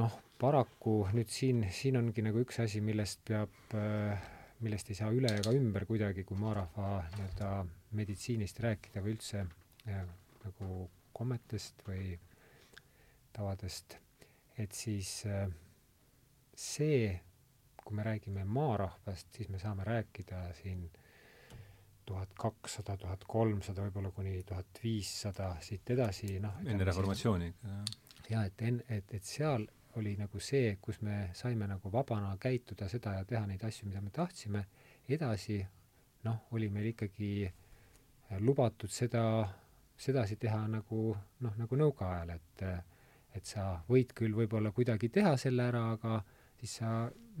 noh, 0.00 0.18
paraku 0.40 1.04
nüüd 1.14 1.30
siin, 1.30 1.62
siin 1.70 2.00
ongi 2.00 2.24
nagu 2.26 2.42
üks 2.42 2.58
asi, 2.64 2.82
millest 2.82 3.22
peab, 3.28 3.54
millest 4.64 4.90
ei 4.90 4.98
saa 4.98 5.12
üle 5.14 5.30
ega 5.38 5.54
ümber 5.54 5.86
kuidagi, 5.86 6.24
kui 6.26 6.36
maarahva 6.40 6.98
nii-öelda 7.14 7.52
meditsiinist 7.94 8.58
rääkida 8.64 9.04
või 9.04 9.14
üldse 9.14 9.44
ja, 9.86 10.02
nagu 10.42 10.82
kommetest 11.14 11.84
või 11.86 12.14
tavadest, 13.34 13.96
et 14.58 14.72
siis 14.74 15.22
äh, 15.26 15.48
see, 16.56 17.08
kui 17.84 17.96
me 17.96 18.04
räägime 18.06 18.44
maarahvast, 18.44 19.32
siis 19.36 19.48
me 19.48 19.58
saame 19.58 19.84
rääkida 19.84 20.46
siin 20.60 20.86
tuhat 22.06 22.34
kakssada, 22.38 22.96
tuhat 23.00 23.24
kolmsada, 23.28 23.86
võib-olla 23.86 24.10
kuni 24.12 24.42
tuhat 24.46 24.80
viissada, 24.82 25.54
siit 25.64 25.90
edasi, 25.90 26.38
noh. 26.40 26.60
enne 26.66 26.84
reformatsiooni. 26.84 27.52
jaa, 28.28 28.44
et 28.44 28.62
en-, 28.62 28.82
et, 28.88 29.14
et 29.14 29.24
seal 29.24 29.66
oli 29.96 30.14
nagu 30.18 30.40
see, 30.42 30.76
kus 30.82 31.00
me 31.06 31.30
saime 31.38 31.68
nagu 31.70 31.92
vabana 31.92 32.34
käituda 32.40 32.88
seda 32.90 33.14
ja 33.18 33.24
teha 33.28 33.46
neid 33.46 33.62
asju, 33.64 33.88
mida 33.88 34.02
me 34.02 34.10
tahtsime, 34.14 34.64
edasi 35.08 35.60
noh, 36.24 36.46
oli 36.56 36.68
meil 36.72 36.90
ikkagi 36.92 37.50
lubatud 38.40 38.90
seda 38.90 39.24
sedasi 39.96 40.36
teha 40.40 40.64
nagu 40.68 41.14
noh, 41.40 41.56
nagu 41.60 41.78
nõukaajal, 41.78 42.34
et 42.34 42.66
et 43.34 43.50
sa 43.50 43.80
võid 43.88 44.12
küll 44.14 44.34
võib-olla 44.36 44.70
kuidagi 44.70 45.08
teha 45.10 45.34
selle 45.40 45.64
ära, 45.66 45.82
aga 45.96 46.20
siis 46.60 46.76
sa 46.78 46.90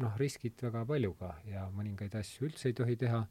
noh, 0.02 0.16
riskid 0.18 0.58
väga 0.62 0.82
palju 0.88 1.12
ka 1.20 1.30
ja 1.46 1.68
mõningaid 1.70 2.16
asju 2.18 2.48
üldse 2.48 2.70
ei 2.70 2.74
tohi 2.74 2.96
teha. 2.98 3.22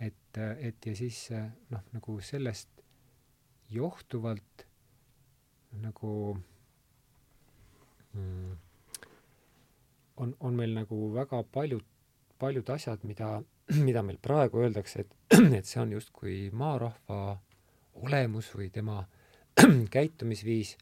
et, 0.00 0.38
et 0.38 0.86
ja 0.86 0.94
siis 0.96 1.28
noh, 1.70 1.82
nagu 1.92 2.20
sellest 2.20 2.82
johtuvalt 3.70 4.64
nagu 5.82 6.12
mm, 8.12 8.56
on, 10.16 10.34
on 10.40 10.56
meil 10.56 10.74
nagu 10.74 10.98
väga 11.14 11.42
paljud, 11.52 11.84
paljud 12.38 12.70
asjad, 12.70 13.04
mida, 13.04 13.42
mida 13.86 14.02
meil 14.02 14.18
praegu 14.22 14.64
öeldakse, 14.64 15.04
et, 15.04 15.14
et 15.58 15.66
see 15.66 15.80
on 15.82 15.94
justkui 15.94 16.40
maarahva 16.52 17.38
olemus 17.94 18.50
või 18.54 18.70
tema 18.70 19.00
käitumisviis, 19.96 20.76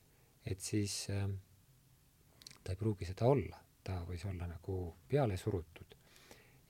et 0.47 0.61
siis 0.61 1.07
äh, 1.11 1.29
ta 2.65 2.73
ei 2.73 2.81
pruugi 2.81 3.09
seda 3.09 3.29
olla, 3.29 3.59
ta 3.85 4.03
võis 4.09 4.25
olla 4.29 4.49
nagu 4.49 4.79
peale 5.09 5.37
surutud. 5.37 5.97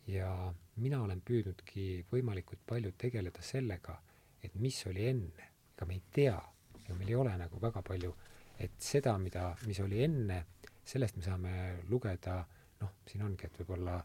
ja 0.08 0.30
mina 0.76 1.02
olen 1.02 1.20
püüdnudki 1.20 2.06
võimalikult 2.12 2.62
palju 2.66 2.92
tegeleda 2.96 3.42
sellega, 3.42 3.98
et 4.42 4.54
mis 4.54 4.78
oli 4.86 5.04
enne, 5.08 5.48
ega 5.74 5.86
me 5.86 5.98
ei 5.98 6.02
tea, 6.12 6.38
ega 6.84 6.94
meil 6.94 7.10
ei 7.10 7.18
ole 7.18 7.34
nagu 7.36 7.60
väga 7.60 7.82
palju, 7.82 8.14
et 8.58 8.78
seda, 8.82 9.18
mida, 9.18 9.50
mis 9.66 9.80
oli 9.80 10.00
enne, 10.04 10.44
sellest 10.84 11.18
me 11.18 11.26
saame 11.26 11.52
lugeda, 11.90 12.38
noh, 12.80 12.94
siin 13.06 13.26
ongi, 13.26 13.46
et 13.46 13.58
võib-olla 13.60 13.98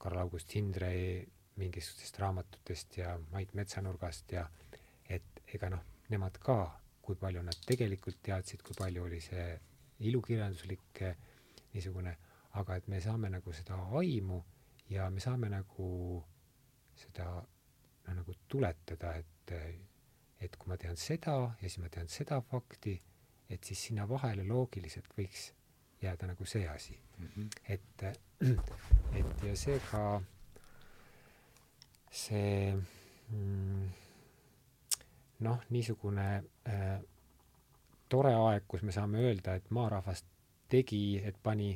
Karl-August 0.00 0.56
Hindrei 0.56 1.22
mingisugustest 1.56 2.18
raamatutest 2.18 2.98
ja 2.98 3.14
Mait 3.30 3.54
Metsanurgast 3.54 4.32
ja 4.32 4.48
et 4.48 4.63
ega 5.54 5.70
noh, 5.72 5.84
nemad 6.10 6.38
ka, 6.42 6.58
kui 7.04 7.16
palju 7.20 7.42
nad 7.44 7.58
tegelikult 7.68 8.20
teadsid, 8.24 8.62
kui 8.64 8.76
palju 8.78 9.04
oli 9.04 9.20
see 9.20 9.46
ilukirjanduslik 10.08 11.02
eh, 11.06 11.16
niisugune, 11.74 12.14
aga 12.60 12.76
et 12.78 12.88
me 12.88 13.00
saame 13.00 13.30
nagu 13.30 13.52
seda 13.52 13.78
aimu 14.00 14.40
ja 14.90 15.08
me 15.10 15.20
saame 15.20 15.50
nagu 15.52 15.88
seda 16.96 17.26
noh, 17.34 18.14
nagu 18.14 18.36
tuletada, 18.48 19.16
et 19.18 19.54
et 20.44 20.56
kui 20.60 20.68
ma 20.68 20.76
tean 20.80 20.96
seda 21.00 21.34
ja 21.60 21.68
siis 21.68 21.78
ma 21.80 21.88
tean 21.92 22.08
seda 22.12 22.40
fakti, 22.44 22.94
et 23.48 23.64
siis 23.64 23.86
sinna 23.88 24.06
vahele 24.08 24.44
loogiliselt 24.48 25.08
võiks 25.16 25.50
jääda 26.04 26.28
nagu 26.30 26.46
see 26.48 26.68
asi 26.68 26.96
mm. 27.18 27.26
-hmm. 27.26 27.48
et, 27.68 28.02
et 29.20 29.44
ja 29.48 29.56
seega 29.56 30.22
see 32.10 32.74
mm, 33.30 33.88
noh, 35.44 35.64
niisugune 35.74 36.28
äh, 36.68 37.00
tore 38.08 38.34
aeg, 38.34 38.64
kus 38.68 38.84
me 38.86 38.94
saame 38.94 39.22
öelda, 39.24 39.56
et 39.58 39.70
maarahvas 39.74 40.24
tegi, 40.70 41.18
et 41.24 41.36
pani, 41.42 41.74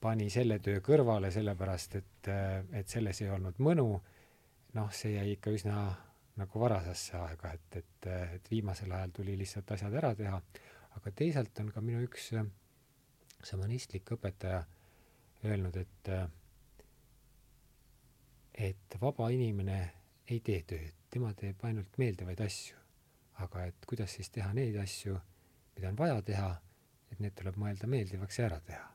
pani 0.00 0.28
selle 0.30 0.58
töö 0.64 0.80
kõrvale, 0.84 1.30
sellepärast 1.34 1.98
et 2.00 2.32
äh,, 2.32 2.64
et 2.80 2.88
selles 2.88 3.22
ei 3.22 3.30
olnud 3.32 3.60
mõnu, 3.62 3.86
noh, 4.78 4.92
see 4.96 5.16
jäi 5.16 5.36
ikka 5.36 5.54
üsna 5.54 5.84
nagu 6.40 6.60
varasesse 6.60 7.16
aega, 7.20 7.52
et, 7.52 7.80
et, 7.82 8.10
et 8.38 8.50
viimasel 8.50 8.92
ajal 8.92 9.16
tuli 9.18 9.36
lihtsalt 9.38 9.74
asjad 9.76 9.94
ära 10.00 10.14
teha, 10.16 10.38
aga 10.96 11.12
teisalt 11.16 11.58
on 11.60 11.72
ka 11.74 11.84
minu 11.84 12.00
üks 12.06 12.30
äh, 12.40 12.46
šamanistlik 13.44 14.14
õpetaja 14.16 14.62
öelnud, 15.44 15.76
et 15.76 16.12
äh, 16.12 16.28
et 18.54 18.96
vaba 19.00 19.30
inimene 19.32 19.78
ei 20.28 20.40
tee 20.44 20.60
tööd, 20.68 20.94
tema 21.10 21.32
teeb 21.34 21.64
ainult 21.66 21.98
meeldivaid 21.98 22.40
asju. 22.44 22.81
Aga 23.42 23.66
et 23.70 23.86
kuidas 23.88 24.14
siis 24.18 24.30
teha 24.30 24.52
neid 24.56 24.76
asju, 24.82 25.16
mida 25.76 25.90
on 25.92 25.98
vaja 25.98 26.22
teha, 26.26 26.50
et 27.12 27.20
need 27.20 27.34
tuleb 27.38 27.58
mõelda 27.60 27.88
meeldivaks 27.90 28.38
ja 28.38 28.48
ära 28.48 28.60
teha. 28.66 28.88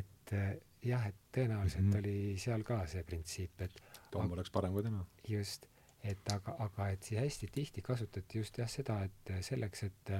et 0.00 0.32
äh, 0.32 0.56
jah, 0.82 1.06
et 1.06 1.16
tõenäoliselt 1.32 1.82
mm 1.82 1.92
-hmm. 1.92 1.98
oli 1.98 2.38
seal 2.38 2.62
ka 2.62 2.86
see 2.86 3.02
printsiip, 3.02 3.60
et 3.60 3.80
Tom 4.10 4.30
oleks 4.32 4.50
parem 4.50 4.72
kui 4.72 4.82
tema. 4.82 5.06
just, 5.28 5.66
et 6.02 6.32
aga, 6.32 6.56
aga 6.58 6.88
et 6.88 7.02
siis 7.02 7.20
hästi 7.20 7.46
tihti 7.52 7.82
kasutati 7.82 8.38
just 8.38 8.58
jah 8.58 8.68
seda, 8.68 9.02
et 9.04 9.44
selleks, 9.44 9.82
et 9.82 10.10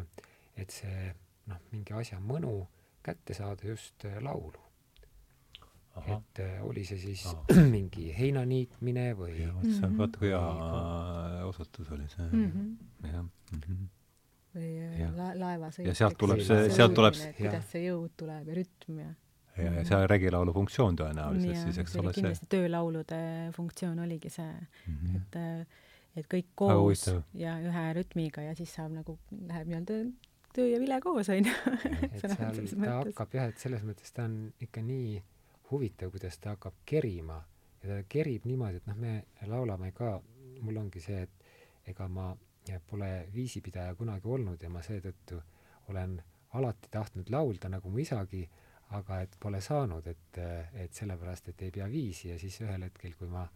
et 0.56 0.70
see 0.70 1.14
noh, 1.46 1.58
mingi 1.72 1.92
asja 1.92 2.18
mõnu 2.20 2.66
kätte 3.02 3.34
saada 3.34 3.68
just 3.68 4.04
laulu 4.20 4.65
et 6.04 6.40
äh, 6.44 6.56
oli 6.66 6.84
see 6.84 6.98
siis 7.00 7.26
Aha. 7.30 7.66
mingi 7.76 8.08
heina 8.16 8.44
niitmine 8.48 9.10
või 9.18 9.46
vot 9.54 9.68
see 9.68 9.84
on 9.88 9.98
vaata 10.00 10.22
kui 10.22 10.32
hea 10.32 11.44
osutus 11.48 11.92
oli 11.96 12.08
see 12.12 12.26
mm. 12.26 12.48
-hmm. 12.50 13.12
jah 13.12 13.22
mm. 13.22 13.60
-hmm. 13.60 13.86
või 14.56 14.72
ja. 15.00 15.12
la 15.16 15.30
laevasõit. 15.40 15.86
ja 15.88 15.94
sealt 15.94 16.18
tuleb 16.18 16.42
see, 16.44 16.68
sealt 16.70 16.94
tuleb 16.94 17.16
see 17.18 17.32
kuidas 17.38 17.70
see 17.72 17.86
jõud 17.86 18.12
tuleb 18.16 18.52
ja 18.52 18.58
rütm 18.60 19.00
ja 19.04 19.14
ja, 19.56 19.72
ja 19.78 19.84
see 19.88 20.06
regilaulu 20.12 20.52
funktsioon 20.52 21.00
tõenäoliselt 21.00 21.64
siis, 21.64 21.80
eks 21.80 21.96
ole, 21.96 22.12
see 22.12 22.20
kindlasti 22.20 22.52
töölaulude 22.52 23.20
funktsioon 23.56 23.98
oligi 24.04 24.30
see 24.30 24.52
mm, 24.52 24.96
-hmm. 25.00 25.16
et 25.16 25.82
et 26.16 26.28
kõik 26.32 26.52
koos 26.54 27.08
ja 27.36 27.58
ühe 27.60 27.84
rütmiga 27.98 28.44
ja 28.44 28.54
siis 28.56 28.72
saab 28.74 28.92
nagu, 28.96 29.18
läheb 29.30 29.68
nii-öelda 29.68 30.00
töö 30.56 30.68
ja 30.70 30.80
vile 30.80 31.00
koos, 31.04 31.28
onju. 31.32 31.52
et 32.06 32.20
seal 32.20 32.36
ta 32.36 32.98
hakkab 33.02 33.34
jah, 33.36 33.50
et 33.52 33.60
selles 33.60 33.84
mõttes 33.86 34.14
ta 34.16 34.24
on 34.24 34.38
ikka 34.64 34.84
nii 34.84 35.18
huvitav, 35.70 36.10
kuidas 36.10 36.38
ta 36.38 36.54
hakkab 36.54 36.82
kerima. 36.86 37.40
Ja 37.82 37.88
ta 37.88 38.08
kerib 38.08 38.46
niimoodi, 38.48 38.80
et 38.80 38.86
noh, 38.86 38.96
me 38.98 39.14
laulame 39.46 39.92
ka, 39.94 40.16
mul 40.62 40.80
ongi 40.80 41.02
see, 41.02 41.22
et 41.22 41.90
ega 41.92 42.08
ma 42.08 42.30
pole 42.86 43.10
viisipidaja 43.34 43.94
kunagi 43.94 44.26
olnud 44.26 44.62
ja 44.62 44.70
ma 44.72 44.82
seetõttu 44.82 45.38
olen 45.92 46.16
alati 46.58 46.90
tahtnud 46.90 47.30
laulda 47.30 47.70
nagu 47.70 47.90
mu 47.90 48.00
isagi, 48.02 48.42
aga 48.96 49.20
et 49.22 49.36
pole 49.40 49.60
saanud, 49.60 50.06
et, 50.06 50.40
et 50.74 50.94
sellepärast, 50.94 51.50
et 51.52 51.62
ei 51.62 51.74
pea 51.74 51.86
viisi. 51.90 52.30
Ja 52.30 52.38
siis 52.38 52.58
ühel 52.62 52.86
hetkel, 52.86 53.14
kui 53.18 53.28
ma 53.30 53.46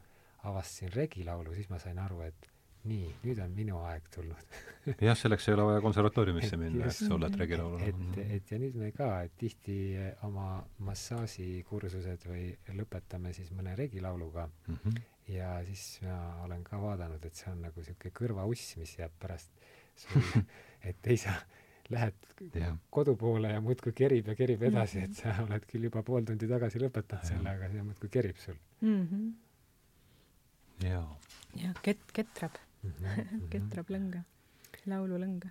avastasin 0.47 0.93
regilaulu, 0.95 1.55
siis 1.55 1.71
ma 1.71 1.79
sain 1.83 1.99
aru, 1.99 2.23
et 2.27 2.51
nii, 2.89 3.11
nüüd 3.25 3.41
on 3.45 3.53
minu 3.57 3.81
aeg 3.85 4.07
tulnud 4.15 4.55
jah, 5.09 5.17
selleks 5.19 5.49
ei 5.49 5.57
ole 5.57 5.67
vaja 5.69 5.85
konservatooriumisse 5.85 6.57
minna, 6.61 6.89
eks 6.89 7.03
ole, 7.13 7.29
et 7.29 7.39
regilaulu. 7.43 7.81
et, 7.85 8.21
et 8.39 8.53
ja 8.55 8.61
nüüd 8.63 8.79
me 8.81 8.91
ka, 8.97 9.11
et 9.27 9.37
tihti 9.41 9.79
oma 10.29 10.49
massaažikursused 10.89 12.27
või 12.31 12.51
lõpetame 12.79 13.35
siis 13.37 13.53
mõne 13.57 13.77
regilauluga 13.79 14.49
mm 14.49 14.77
-hmm. 14.77 15.01
ja 15.37 15.59
siis 15.69 16.01
ma 16.07 16.45
olen 16.47 16.65
ka 16.65 16.81
vaadanud, 16.81 17.25
et 17.25 17.35
see 17.35 17.53
on 17.53 17.63
nagu 17.69 17.81
niisugune 17.81 18.17
kõrvauss, 18.23 18.77
mis 18.81 18.97
jääb 18.99 19.17
pärast 19.21 19.51
sul 19.97 20.23
et 20.91 21.07
ei 21.07 21.17
sa 21.21 21.35
lähed 21.91 22.15
ja. 22.55 22.77
kodu 22.91 23.17
poole 23.17 23.53
ja 23.53 23.61
muudkui 23.61 23.93
kerib 23.93 24.31
ja 24.31 24.35
kerib 24.39 24.63
edasi 24.63 25.03
et 25.05 25.15
sa 25.19 25.35
oled 25.45 25.67
küll 25.71 25.89
juba 25.89 26.03
pool 26.07 26.27
tundi 26.27 26.49
tagasi 26.51 26.83
lõpetanud 26.83 27.27
selle, 27.27 27.55
aga 27.57 27.71
see 27.73 27.87
muudkui 27.87 28.11
kerib 28.17 28.39
sul 28.39 28.57
mm. 28.81 29.07
-hmm. 29.07 29.31
jaa. 30.89 31.07
jah, 31.65 31.83
ket-, 31.83 32.13
ketrab. 32.13 32.59
Ketrab 33.53 33.91
lõnga, 33.93 34.23
laululõnga. 34.89 35.51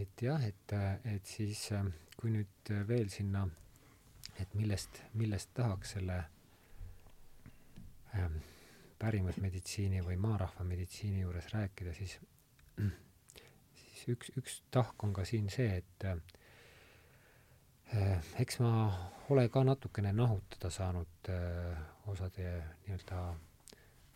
et 0.00 0.22
jah, 0.22 0.42
et, 0.42 0.72
et 1.04 1.26
siis 1.26 1.68
kui 2.18 2.32
nüüd 2.34 2.72
veel 2.88 3.08
sinna, 3.12 3.44
et 4.40 4.54
millest, 4.58 5.02
millest 5.14 5.50
tahaks 5.54 5.94
selle 5.96 6.16
ähm, 8.18 8.38
pärimusmeditsiini 8.98 10.02
või 10.06 10.16
maarahva 10.20 10.64
meditsiini 10.66 11.20
juures 11.22 11.50
rääkida, 11.54 11.92
siis, 11.94 12.18
siis 13.82 14.04
üks, 14.14 14.32
üks 14.40 14.62
tahk 14.74 15.04
on 15.04 15.12
ka 15.14 15.24
siin 15.28 15.50
see, 15.52 15.82
et 15.82 16.08
äh, 16.08 16.18
eks 18.42 18.60
ma 18.64 18.72
ole 19.30 19.48
ka 19.52 19.64
natukene 19.64 20.12
nahutada 20.16 20.70
saanud 20.72 21.30
äh, 21.32 21.76
osade 22.10 22.46
nii-öelda 22.86 23.18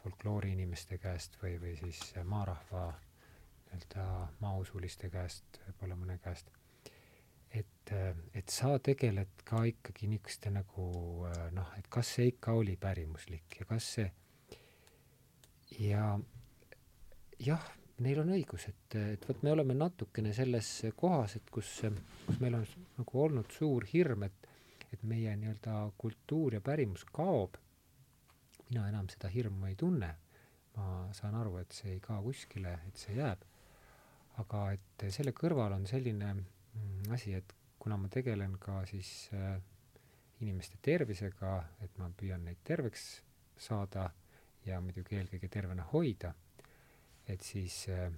folkloori 0.09 0.53
inimeste 0.57 0.99
käest 0.99 1.37
või, 1.43 1.59
või 1.61 1.77
siis 1.77 2.01
maarahva 2.25 2.89
nii-öelda 3.69 4.05
maausuliste 4.41 5.11
käest, 5.13 5.61
võib-olla 5.67 5.97
mõne 6.01 6.17
käest, 6.25 6.49
et, 7.53 7.93
et 8.35 8.49
sa 8.49 8.79
tegeled 8.81 9.45
ka 9.45 9.61
ikkagi 9.69 10.09
niisuguste 10.09 10.53
nagu 10.55 10.89
noh, 11.53 11.75
et 11.77 11.89
kas 11.93 12.15
see 12.17 12.31
ikka 12.33 12.57
oli 12.57 12.79
pärimuslik 12.81 13.61
ja 13.61 13.69
kas 13.69 13.91
see 13.99 14.09
ja 15.85 16.19
jah, 17.45 17.69
neil 18.01 18.23
on 18.25 18.33
õigus, 18.33 18.69
et, 18.73 18.99
et 19.19 19.29
vot 19.29 19.45
me 19.45 19.53
oleme 19.53 19.77
natukene 19.77 20.33
selles 20.33 20.71
kohas, 20.97 21.37
et 21.37 21.53
kus, 21.53 21.75
kus 22.27 22.41
meil 22.41 22.57
on 22.63 22.67
nagu 22.97 23.25
olnud 23.29 23.53
suur 23.53 23.85
hirm, 23.93 24.25
et, 24.25 24.53
et 24.93 25.03
meie 25.05 25.37
nii-öelda 25.37 25.91
kultuur 26.01 26.57
ja 26.57 26.65
pärimus 26.65 27.05
kaob. 27.13 27.61
Mina 28.69 28.89
enam 28.89 29.09
seda 29.13 29.31
hirmu 29.33 29.69
ei 29.71 29.77
tunne. 29.77 30.15
ma 30.79 31.09
saan 31.13 31.35
aru, 31.35 31.57
et 31.59 31.73
see 31.75 31.97
ei 31.97 32.01
kao 32.01 32.21
kuskile, 32.23 32.77
et 32.87 33.01
see 33.01 33.17
jääb. 33.17 33.41
aga 34.39 34.61
et 34.77 35.05
selle 35.11 35.33
kõrval 35.35 35.75
on 35.75 35.87
selline 35.91 36.29
mm, 36.35 37.09
asi, 37.15 37.33
et 37.35 37.55
kuna 37.79 37.97
ma 37.99 38.09
tegelen 38.09 38.55
ka 38.63 38.85
siis 38.87 39.11
äh, 39.35 39.57
inimeste 40.41 40.79
tervisega, 40.83 41.57
et 41.83 41.99
ma 41.99 42.11
püüan 42.15 42.45
neid 42.47 42.61
terveks 42.65 43.09
saada 43.59 44.11
ja 44.67 44.79
muidugi 44.85 45.19
eelkõige 45.19 45.51
tervena 45.51 45.87
hoida, 45.93 46.31
et 47.27 47.43
siis, 47.43 47.81
äh, 47.91 48.13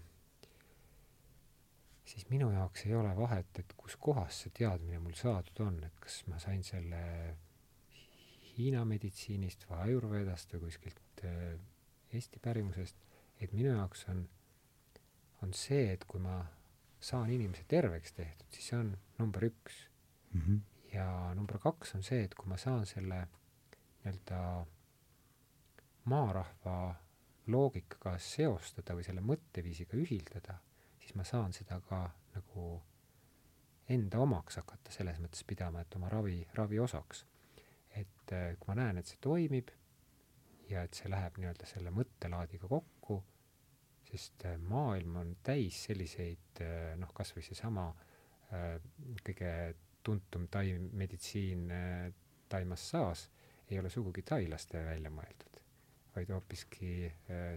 siis 2.05 2.29
minu 2.29 2.51
jaoks 2.53 2.85
ei 2.87 2.99
ole 2.99 3.15
vahet, 3.17 3.63
et 3.63 3.73
kuskohast 3.77 4.45
see 4.45 4.59
teadmine 4.61 5.01
mul 5.01 5.17
saadud 5.17 5.65
on, 5.65 5.81
et 5.87 6.03
kas 6.05 6.21
ma 6.29 6.43
sain 6.43 6.67
selle 6.67 7.01
Hiina 8.61 8.85
meditsiinist 8.85 9.65
või 9.71 9.79
Ayurvedast 9.87 10.53
või 10.55 10.67
kuskilt 10.67 11.25
äh, 11.25 11.57
Eesti 12.13 12.41
pärimusest, 12.43 12.97
et 13.41 13.53
minu 13.57 13.71
jaoks 13.73 14.05
on, 14.13 14.25
on 15.43 15.55
see, 15.57 15.93
et 15.95 16.05
kui 16.05 16.21
ma 16.21 16.43
saan 17.01 17.31
inimese 17.33 17.65
terveks 17.69 18.13
tehtud, 18.13 18.49
siis 18.53 18.73
see 18.73 18.79
on 18.79 18.91
number 19.19 19.47
üks 19.47 19.87
mm. 20.33 20.41
-hmm. 20.41 20.59
ja 20.93 21.07
number 21.35 21.59
kaks 21.59 21.95
on 21.95 22.03
see, 22.03 22.25
et 22.25 22.35
kui 22.35 22.49
ma 22.51 22.59
saan 22.61 22.87
selle 22.87 23.23
nii-öelda 24.05 24.67
maarahva 26.05 26.95
loogikaga 27.47 28.19
seostada 28.19 28.95
või 28.97 29.05
selle 29.05 29.21
mõtteviisiga 29.25 29.97
ühildada, 29.97 30.59
siis 31.01 31.15
ma 31.15 31.25
saan 31.25 31.53
seda 31.53 31.81
ka 31.89 32.03
nagu 32.35 32.83
enda 33.91 34.21
omaks 34.23 34.61
hakata 34.61 34.93
selles 34.95 35.19
mõttes 35.19 35.45
pidama, 35.47 35.81
et 35.81 35.95
oma 35.99 36.09
ravi, 36.09 36.47
ravi 36.55 36.79
osaks. 36.79 37.25
Et 37.97 38.33
äh, 38.33 38.55
kui 38.59 38.71
ma 38.71 38.79
näen, 38.83 39.01
et 39.01 39.11
see 39.11 39.19
toimib 39.23 39.71
ja 40.71 40.85
et 40.87 40.95
see 40.95 41.11
läheb 41.11 41.39
nii-öelda 41.41 41.67
selle 41.67 41.93
mõttelaadiga 41.95 42.71
kokku, 42.71 43.19
sest 44.11 44.47
äh, 44.47 44.57
maailm 44.71 45.19
on 45.23 45.35
täis 45.47 45.85
selliseid 45.89 46.63
äh, 46.65 46.95
noh, 47.01 47.13
kas 47.15 47.35
või 47.37 47.47
seesama 47.47 47.91
kõige 49.23 49.51
tuntum 50.03 50.49
tai 50.51 50.73
meditsiin 50.75 51.69
Taimassaas 52.51 53.29
ei 53.71 53.79
ole 53.79 53.93
sugugi 53.95 54.25
tailaste 54.27 54.81
välja 54.89 55.13
mõeldud 55.15 55.61
vaid 56.17 56.33
hoopiski 56.35 57.13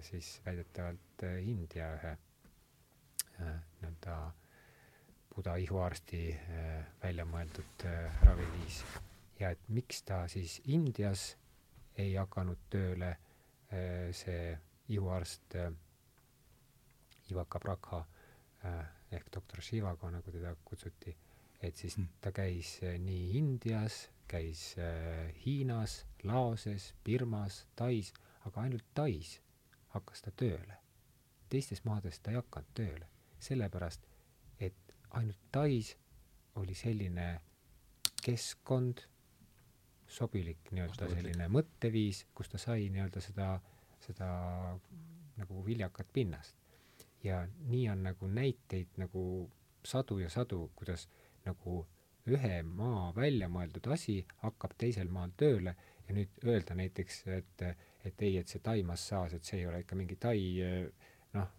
siis 0.05 0.29
väidetavalt 0.45 1.25
India 1.41 1.87
ühe 1.97 2.11
nii-öelda 3.39 4.19
Buda 5.33 5.55
ihuarsti 5.57 6.21
välja 7.01 7.25
mõeldud 7.25 7.87
raviviis. 8.27 8.83
Ja 9.39 9.49
et 9.53 9.69
miks 9.69 10.03
ta 10.03 10.23
siis 10.27 10.61
Indias 10.65 11.33
ei 11.97 12.15
hakanud 12.15 12.59
tööle, 12.69 13.15
see 14.13 14.57
ihuarst 14.93 15.55
Ivaka 17.31 17.59
Prakha 17.59 18.03
ehk 19.13 19.29
doktor 19.33 19.61
Shivago, 19.61 20.09
nagu 20.11 20.31
teda 20.31 20.55
kutsuti, 20.65 21.15
et 21.61 21.77
siis 21.77 21.97
hmm. 21.97 22.09
ta 22.21 22.31
käis 22.31 22.77
nii 22.81 23.37
Indias, 23.37 24.09
käis 24.27 24.75
Hiinas, 25.45 26.03
Laoses, 26.23 26.93
Birmas, 27.05 27.65
Tais 27.75 28.13
aga 28.47 28.61
ainult 28.65 28.85
Tais 28.93 29.37
hakkas 29.93 30.23
ta 30.25 30.31
tööle. 30.31 30.77
teistes 31.49 31.83
maades 31.85 32.17
ta 32.19 32.31
ei 32.31 32.39
hakanud 32.39 32.69
tööle, 32.73 33.07
sellepärast 33.39 34.07
et 34.59 34.93
ainult 35.11 35.39
Tais 35.51 35.93
oli 36.57 36.73
selline 36.73 37.27
keskkond, 38.23 39.03
sobilik 40.13 40.71
nii-öelda 40.71 41.09
selline 41.11 41.47
mõtteviis, 41.51 42.23
kus 42.35 42.51
ta 42.51 42.61
sai 42.61 42.89
nii-öelda 42.93 43.21
seda, 43.23 43.47
seda 44.03 44.29
nagu 45.39 45.65
viljakat 45.65 46.11
pinnast. 46.13 46.55
ja 47.23 47.45
nii 47.71 47.87
on 47.89 48.01
nagu 48.03 48.27
näiteid 48.27 48.97
nagu 48.99 49.49
sadu 49.87 50.17
ja 50.19 50.29
sadu, 50.29 50.71
kuidas 50.75 51.07
nagu 51.45 51.85
ühe 52.27 52.57
maa 52.63 53.11
välja 53.15 53.47
mõeldud 53.51 53.87
asi 53.95 54.17
hakkab 54.43 54.75
teisel 54.79 55.09
maal 55.11 55.31
tööle 55.39 55.75
ja 56.07 56.15
nüüd 56.15 56.39
öelda 56.43 56.75
näiteks, 56.75 57.23
et 57.27 57.65
et 58.03 58.21
ei, 58.21 58.37
et 58.37 58.47
see 58.51 58.59
tai 58.59 58.81
massaaž, 58.83 59.37
et 59.37 59.47
see 59.47 59.61
ei 59.61 59.67
ole 59.67 59.79
ikka 59.83 59.95
mingi 59.95 60.17
tai 60.19 60.39
noh, 61.33 61.53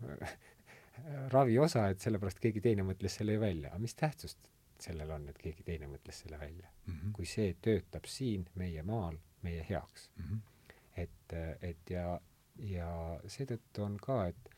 raviosa, 1.34 1.88
et 1.88 2.04
sellepärast 2.04 2.40
keegi 2.40 2.60
teine 2.64 2.84
mõtles 2.84 3.16
selle 3.16 3.38
välja. 3.40 3.70
aga 3.72 3.80
mis 3.80 3.96
tähtsust 3.96 4.50
sellel 4.84 5.10
on, 5.16 5.28
et 5.28 5.38
keegi 5.38 5.64
teine 5.66 5.88
mõtles 5.90 6.22
selle 6.24 6.38
välja 6.40 6.68
mm? 6.68 6.94
-hmm. 6.94 7.12
kui 7.12 7.26
see 7.26 7.54
töötab 7.62 8.08
siin 8.10 8.48
meie 8.54 8.82
maal 8.82 9.18
meie 9.42 9.66
heaks 9.68 10.10
mm. 10.16 10.24
-hmm. 10.24 10.72
et, 10.96 11.36
et 11.62 11.90
ja, 11.90 12.20
ja 12.58 12.90
seetõttu 13.26 13.84
on 13.84 13.96
ka, 14.08 14.26
et 14.26 14.54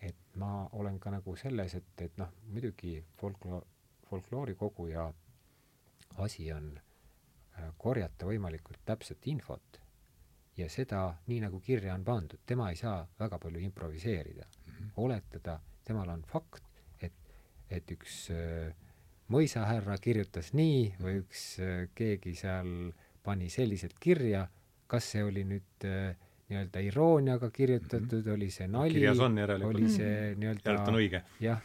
et 0.00 0.36
ma 0.36 0.68
olen 0.72 0.98
ka 1.00 1.10
nagu 1.10 1.36
selles, 1.36 1.74
et, 1.74 2.02
et 2.04 2.18
noh, 2.20 2.32
muidugi 2.52 2.98
folkloor, 3.20 3.64
folkloorikoguja 4.10 5.06
asi 6.24 6.52
on 6.52 6.68
äh, 6.76 7.72
korjata 7.78 8.28
võimalikult 8.28 8.82
täpset 8.84 9.26
infot 9.32 9.80
ja 10.56 10.68
seda 10.72 11.02
nii, 11.26 11.40
nagu 11.44 11.60
kirja 11.60 11.94
on 11.94 12.04
pandud, 12.04 12.40
tema 12.46 12.70
ei 12.70 12.76
saa 12.80 13.00
väga 13.18 13.38
palju 13.38 13.60
improviseerida 13.60 14.46
mm, 14.46 14.72
-hmm. 14.72 14.90
oletada, 14.96 15.60
temal 15.84 16.08
on 16.08 16.22
fakt, 16.22 16.64
et, 17.00 17.14
et 17.70 17.90
üks 17.90 18.30
äh, 18.30 18.74
mõisahärra 19.32 19.96
kirjutas 20.02 20.52
nii 20.56 20.94
või 21.00 21.18
üks 21.22 21.42
äh, 21.62 21.88
keegi 21.96 22.34
seal 22.38 22.70
pani 23.26 23.50
selliselt 23.50 23.98
kirja, 24.00 24.44
kas 24.86 25.10
see 25.14 25.24
oli 25.26 25.42
nüüd 25.48 25.86
äh, 25.88 26.14
nii-öelda 26.46 26.82
irooniaga 26.86 27.50
kirjutatud 27.50 28.20
mm, 28.20 28.22
-hmm. 28.22 28.34
oli 28.34 28.50
see 28.50 28.68
nali, 28.70 29.02
oli 29.66 29.88
see 29.90 30.30
mhm. 30.30 30.40
nii-öelda 30.40 30.70
järelikult 30.70 30.92
on 30.92 31.00
õige. 31.00 31.22
jah, 31.42 31.62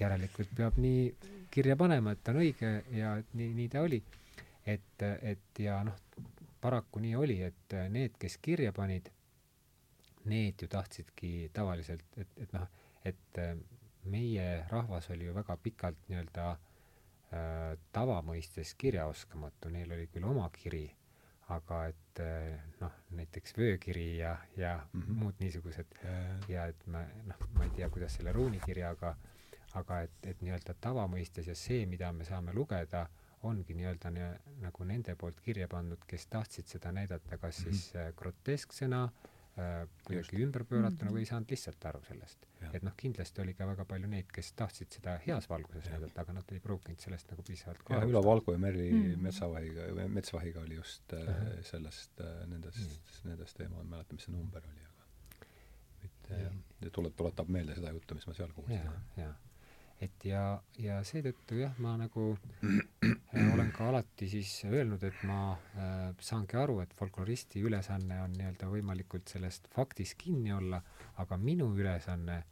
järelikult 0.00 0.50
peab 0.56 0.76
nii 0.76 1.14
kirja 1.50 1.76
panema, 1.80 2.12
et 2.12 2.24
ta 2.24 2.34
on 2.34 2.42
õige 2.42 2.72
ja 2.92 3.14
nii, 3.32 3.54
nii 3.54 3.68
ta 3.72 3.80
oli. 3.86 4.02
et, 4.66 5.02
et 5.22 5.58
ja 5.64 5.80
noh, 5.84 5.96
paraku 6.60 7.00
nii 7.00 7.14
oli, 7.16 7.40
et 7.42 7.76
need, 7.88 8.18
kes 8.20 8.36
kirja 8.42 8.72
panid, 8.76 9.08
need 10.28 10.60
ju 10.60 10.68
tahtsidki 10.68 11.48
tavaliselt, 11.52 12.04
et, 12.20 12.28
et 12.36 12.52
noh, 12.52 12.68
et 13.04 13.40
meie 14.04 14.48
rahvas 14.68 15.08
oli 15.10 15.24
ju 15.24 15.34
väga 15.34 15.56
pikalt 15.56 15.96
nii-öelda 16.08 16.50
äh, 16.50 16.67
tavamõistes 17.92 18.74
kirjaoskamatu, 18.80 19.68
neil 19.68 19.92
oli 19.92 20.06
küll 20.08 20.24
oma 20.24 20.46
kiri, 20.54 20.86
aga 21.52 21.80
et 21.90 22.20
äh, 22.24 22.62
noh, 22.80 22.94
näiteks 23.16 23.56
vöökiri 23.56 24.18
ja, 24.18 24.36
ja 24.56 24.74
mm 24.92 25.02
-hmm. 25.02 25.20
muud 25.22 25.40
niisugused 25.40 25.94
ja, 26.48 26.66
et 26.66 26.86
ma 26.86 27.04
noh, 27.24 27.48
ma 27.54 27.64
ei 27.64 27.70
tea, 27.76 27.88
kuidas 27.90 28.14
selle 28.16 28.32
ruunikirjaga, 28.32 29.14
aga 29.74 30.00
et, 30.02 30.18
et 30.22 30.40
nii-öelda 30.40 30.74
tavamõistes 30.80 31.46
ja 31.46 31.54
see, 31.54 31.86
mida 31.86 32.12
me 32.12 32.24
saame 32.24 32.52
lugeda, 32.52 33.08
ongi 33.42 33.74
nii-öelda 33.74 34.10
nii, 34.10 34.28
nagu 34.60 34.84
nende 34.84 35.14
poolt 35.14 35.40
kirja 35.40 35.68
pandud, 35.68 36.04
kes 36.06 36.26
tahtsid 36.26 36.66
seda 36.66 36.92
näidata 36.92 37.38
kas 37.38 37.56
siis 37.56 37.94
mm 37.94 38.00
-hmm. 38.00 38.12
grotesksena 38.16 39.04
äh,, 39.04 39.37
kuidagi 40.04 40.42
ümberpööratuna 40.44 40.92
mm 40.92 41.08
-hmm. 41.08 41.14
või 41.14 41.24
ei 41.24 41.30
saanud 41.30 41.50
lihtsalt 41.50 41.86
aru 41.90 42.02
sellest. 42.08 42.46
et 42.72 42.82
noh, 42.82 42.94
kindlasti 42.96 43.42
oli 43.42 43.54
ka 43.54 43.66
väga 43.66 43.84
palju 43.84 44.10
neid, 44.12 44.30
kes 44.34 44.52
tahtsid 44.52 44.92
seda 44.98 45.16
heas 45.26 45.48
valguses 45.50 45.90
näidata, 45.90 46.20
aga 46.20 46.32
nad 46.32 46.52
ei 46.52 46.60
pruukinud 46.60 47.00
sellest 47.00 47.30
nagu 47.30 47.42
piisavalt 47.48 47.90
jah, 47.90 48.06
Ülo 48.08 48.22
Valgu 48.24 48.52
ja 48.52 48.58
Merli 48.58 48.90
mm 48.92 49.02
-hmm. 49.02 49.22
Metsavahiga, 49.22 50.08
Metsvahiga 50.08 50.60
oli 50.60 50.74
just 50.74 51.12
äh, 51.12 51.22
uh 51.22 51.28
-huh. 51.28 51.62
sellest 51.62 52.20
äh,, 52.20 52.46
nendest 52.46 52.78
mm, 52.78 52.84
-hmm. 52.84 53.28
nendest 53.28 53.56
teema, 53.56 53.76
ma 53.76 53.82
ei 53.82 53.88
mäleta, 53.88 54.14
mis 54.14 54.24
see 54.24 54.36
number 54.36 54.62
oli, 54.72 54.84
aga 54.84 55.04
mitte 56.02 56.42
jah, 56.42 56.92
tuleb, 56.92 57.12
tuletab 57.16 57.48
meelde 57.48 57.74
seda 57.74 57.90
juttu, 57.90 58.14
mis 58.14 58.26
ma 58.26 58.34
seal 58.34 58.52
kuulsin. 58.52 58.76
jah, 58.76 59.02
jah 59.16 59.36
et 60.04 60.24
ja, 60.28 60.42
ja 60.78 61.00
seetõttu 61.06 61.58
jah, 61.58 61.74
ma 61.82 61.96
nagu 61.98 62.30
äh, 62.62 63.48
olen 63.54 63.72
ka 63.74 63.88
alati 63.90 64.28
siis 64.30 64.52
öelnud, 64.68 65.02
et 65.08 65.24
ma 65.26 65.40
äh, 65.54 65.96
saangi 66.22 66.58
aru, 66.60 66.78
et 66.84 66.94
folkloristi 66.98 67.62
ülesanne 67.66 68.20
on 68.22 68.36
nii-öelda 68.38 68.70
võimalikult 68.70 69.30
sellest 69.32 69.66
faktist 69.74 70.18
kinni 70.20 70.54
olla, 70.54 70.80
aga 71.18 71.38
minu 71.42 71.72
ülesanne 71.74 72.42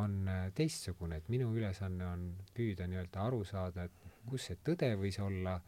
on 0.00 0.16
äh, 0.28 0.48
teistsugune, 0.56 1.20
et 1.20 1.28
minu 1.32 1.52
ülesanne 1.54 2.08
on 2.08 2.26
püüda 2.56 2.88
nii-öelda 2.88 3.28
aru 3.28 3.44
saada, 3.48 3.84
et 3.84 4.10
kus 4.28 4.48
see 4.48 4.58
tõde 4.64 4.94
võis 4.98 5.20
olla 5.20 5.58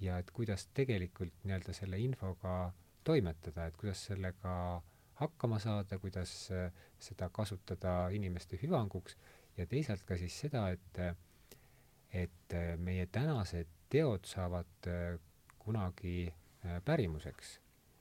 ja 0.00 0.18
et 0.20 0.32
kuidas 0.32 0.68
tegelikult 0.76 1.44
nii-öelda 1.44 1.76
selle 1.76 2.00
infoga 2.00 2.72
toimetada, 3.04 3.68
et 3.68 3.76
kuidas 3.76 4.02
sellega 4.08 4.56
hakkama 5.20 5.58
saada, 5.62 5.98
kuidas 5.98 6.32
äh, 6.52 6.72
seda 6.98 7.28
kasutada 7.32 8.08
inimeste 8.12 8.58
hüvanguks 8.62 9.16
ja 9.56 9.66
teisalt 9.66 10.04
ka 10.06 10.18
siis 10.20 10.40
seda, 10.46 10.68
et 10.70 11.00
et 12.16 12.54
meie 12.78 13.06
tänased 13.12 13.68
teod 13.90 14.26
saavad 14.26 14.88
äh, 14.88 15.18
kunagi 15.58 16.26
äh, 16.28 16.82
pärimuseks. 16.84 17.60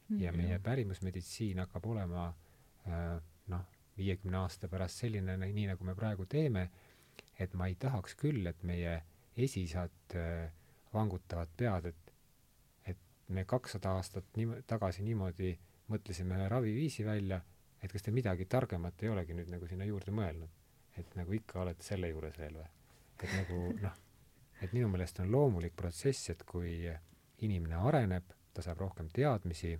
Mm. 0.10 0.18
-hmm. 0.18 0.24
ja 0.24 0.32
meie 0.32 0.60
pärimusmeditsiin 0.60 1.60
hakkab 1.60 1.86
olema 1.86 2.34
äh, 2.88 3.22
noh, 3.48 3.66
viiekümne 3.98 4.38
aasta 4.38 4.68
pärast 4.68 4.96
selline, 4.96 5.38
nii 5.38 5.68
nagu 5.68 5.84
me 5.84 5.96
praegu 5.96 6.26
teeme, 6.26 6.70
et 7.40 7.54
ma 7.54 7.68
ei 7.68 7.76
tahaks 7.76 8.16
küll, 8.16 8.48
et 8.48 8.64
meie 8.64 9.04
esisad 9.38 10.16
vangutavad 10.94 11.50
pead, 11.58 11.86
et 11.86 12.14
et 12.86 12.98
me 13.28 13.46
kakssada 13.46 13.90
aastat 13.90 14.26
niim-, 14.38 14.62
tagasi 14.68 15.04
niimoodi 15.04 15.58
mõtlesime 15.90 16.38
ühe 16.38 16.50
raviviisi 16.50 17.06
välja, 17.06 17.42
et 17.84 17.92
kas 17.92 18.02
te 18.02 18.12
midagi 18.12 18.46
targemat 18.46 19.04
ei 19.04 19.10
olegi 19.10 19.34
nüüd 19.34 19.50
nagu 19.50 19.68
sinna 19.68 19.86
juurde 19.86 20.12
mõelnud 20.12 20.65
et 20.98 21.16
nagu 21.16 21.34
ikka 21.34 21.62
olete 21.62 21.84
selle 21.84 22.10
juures 22.10 22.38
veel 22.40 22.60
või? 22.60 22.70
et 23.24 23.32
nagu 23.32 23.60
noh, 23.82 23.98
et 24.62 24.74
minu 24.74 24.90
meelest 24.92 25.20
on 25.24 25.32
loomulik 25.32 25.76
protsess, 25.76 26.30
et 26.30 26.44
kui 26.48 26.78
inimene 27.46 27.76
areneb, 27.76 28.32
ta 28.54 28.64
saab 28.64 28.82
rohkem 28.84 29.10
teadmisi, 29.14 29.76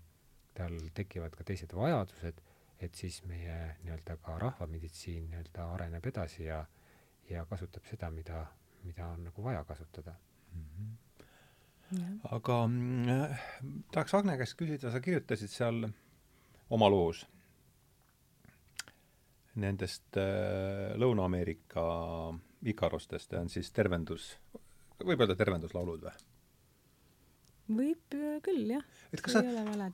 tal 0.56 0.76
tekivad 0.96 1.36
ka 1.36 1.44
teised 1.48 1.74
vajadused, 1.76 2.42
et 2.84 2.96
siis 2.96 3.22
meie 3.28 3.76
nii-öelda 3.84 4.18
ka 4.24 4.38
rahvameditsiin 4.40 5.30
nii-öelda 5.30 5.68
areneb 5.76 6.06
edasi 6.12 6.48
ja 6.50 6.66
ja 7.30 7.46
kasutab 7.50 7.86
seda, 7.90 8.12
mida, 8.14 8.46
mida 8.84 9.08
on 9.08 9.24
nagu 9.26 9.44
vaja 9.44 9.64
kasutada 9.64 10.14
mm. 10.54 10.64
-hmm. 10.64 10.94
Ja. 11.92 12.08
aga 12.32 12.70
äh, 13.10 13.40
tahaks 13.92 14.14
Agne 14.14 14.38
käest 14.38 14.58
küsida, 14.58 14.92
sa 14.92 15.00
kirjutasid 15.00 15.50
seal 15.50 15.90
oma 16.70 16.90
loos 16.90 17.28
nendest 19.62 20.20
äh, 20.20 20.94
Lõuna-Ameerika 21.00 21.84
ikarostest 22.72 23.36
on 23.40 23.52
siis 23.52 23.72
tervendus, 23.76 24.34
võib 25.04 25.22
öelda 25.22 25.38
tervenduslaulud 25.40 26.08
või? 26.08 26.16
võib 27.76 28.18
äh, 28.18 28.36
küll, 28.46 28.68
jah. 28.76 28.84
et 29.14 29.24
kas 29.26 29.38
sa, 29.40 29.90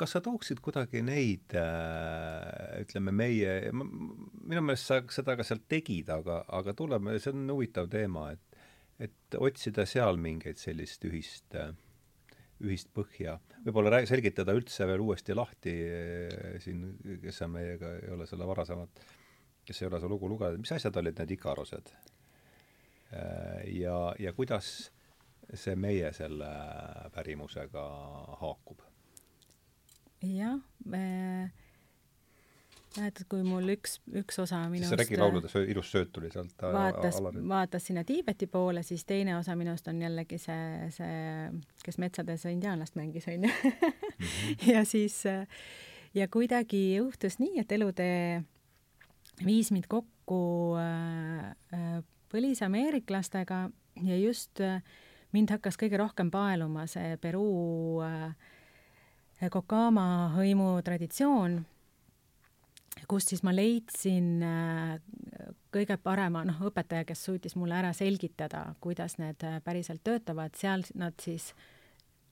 kas 0.00 0.14
sa 0.16 0.22
tooksid 0.24 0.62
kuidagi 0.64 1.02
neid 1.04 1.56
äh, 1.58 2.80
ütleme, 2.84 3.12
meie, 3.12 3.58
minu 3.72 4.64
meelest 4.64 4.88
sa 4.88 5.02
seda 5.12 5.36
ka 5.36 5.46
sealt 5.46 5.66
tegid, 5.68 6.08
aga, 6.14 6.42
aga 6.48 6.74
tuleme, 6.78 7.18
see 7.20 7.34
on 7.34 7.44
huvitav 7.52 7.90
teema, 7.92 8.30
et 8.32 8.48
et 9.02 9.36
otsida 9.38 9.84
seal 9.88 10.20
mingeid 10.20 10.60
sellist 10.60 11.04
ühist 11.08 11.56
äh, 11.58 11.72
ühist 12.62 12.92
põhja. 12.94 13.38
võib-olla 13.64 14.02
selgitada 14.08 14.54
üldse 14.56 14.86
veel 14.88 15.02
uuesti 15.04 15.34
lahti 15.36 15.74
eh, 15.82 16.56
siin, 16.62 16.84
kes 17.22 17.42
on 17.46 17.54
meiega, 17.56 17.96
ei 18.02 18.14
ole 18.14 18.26
selle 18.30 18.46
varasemat, 18.48 19.04
kes 19.66 19.82
ei 19.82 19.88
ole 19.88 20.00
seda 20.00 20.10
lugu 20.12 20.30
lugenud, 20.30 20.62
mis 20.62 20.74
asjad 20.74 20.96
olid 21.02 21.18
need 21.22 21.36
ikarused? 21.36 21.92
Eh, 23.12 23.62
ja, 23.80 23.96
ja 24.18 24.32
kuidas 24.36 24.72
see 25.52 25.74
meie 25.76 26.12
selle 26.16 26.48
pärimusega 27.14 27.82
haakub? 28.40 28.86
jah 30.22 30.60
äh,, 30.94 31.50
mäletad, 32.98 33.26
kui 33.30 33.44
mul 33.46 33.72
üks, 33.74 33.98
üks 34.22 34.40
osa 34.42 34.60
minust 34.68 34.88
siis 34.88 34.94
see 34.94 35.00
regilaulude 35.04 35.50
söö, 35.52 35.66
ilus 35.72 35.92
sööt 35.94 36.12
tuli 36.12 36.30
sealt 36.32 36.62
vaatas, 36.62 37.20
vaatas 37.48 37.88
sinna 37.88 38.04
Tiibeti 38.08 38.48
poole, 38.50 38.82
siis 38.86 39.06
teine 39.08 39.36
osa 39.38 39.56
minust 39.58 39.88
on 39.88 40.02
jällegi 40.02 40.38
see, 40.42 40.90
see, 40.94 41.22
kes 41.84 41.98
metsades 42.02 42.46
indiaanlast 42.50 42.98
mängis, 43.00 43.28
onju. 43.32 43.48
Mhm. 43.48 44.26
ja 44.74 44.84
siis 44.88 45.22
ja 46.14 46.28
kuidagi 46.28 46.82
juhtus 46.96 47.38
nii, 47.40 47.60
et 47.62 47.72
elutee 47.72 48.42
viis 49.46 49.70
mind 49.72 49.88
kokku 49.88 50.76
äh, 50.78 51.52
äh, 51.74 52.02
põlisameeriklastega 52.32 53.64
ja 54.02 54.18
just 54.18 54.60
äh, 54.60 54.82
mind 55.32 55.52
hakkas 55.54 55.78
kõige 55.80 56.00
rohkem 56.00 56.30
paeluma 56.30 56.86
see 56.90 57.16
Peruu 57.20 58.02
Kokama 59.50 60.30
hõimu 60.36 60.76
traditsioon 60.86 61.56
kust 63.08 63.32
siis 63.32 63.42
ma 63.46 63.54
leidsin 63.54 64.42
äh, 64.46 64.96
kõige 65.72 65.96
parema, 66.02 66.44
noh, 66.48 66.60
õpetaja, 66.68 67.06
kes 67.08 67.24
suutis 67.28 67.56
mulle 67.58 67.78
ära 67.78 67.92
selgitada, 67.96 68.66
kuidas 68.80 69.18
need 69.20 69.44
äh, 69.48 69.60
päriselt 69.64 70.04
töötavad, 70.04 70.54
seal 70.58 70.84
nad 70.98 71.16
siis 71.22 71.52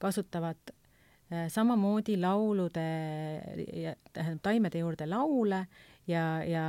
kasutavad 0.00 0.72
äh, 0.72 1.48
samamoodi 1.52 2.18
laulude, 2.20 2.84
tähendab 4.12 4.44
taimede 4.44 4.84
juurde 4.84 5.08
laule 5.08 5.64
ja, 6.10 6.24
ja, 6.46 6.64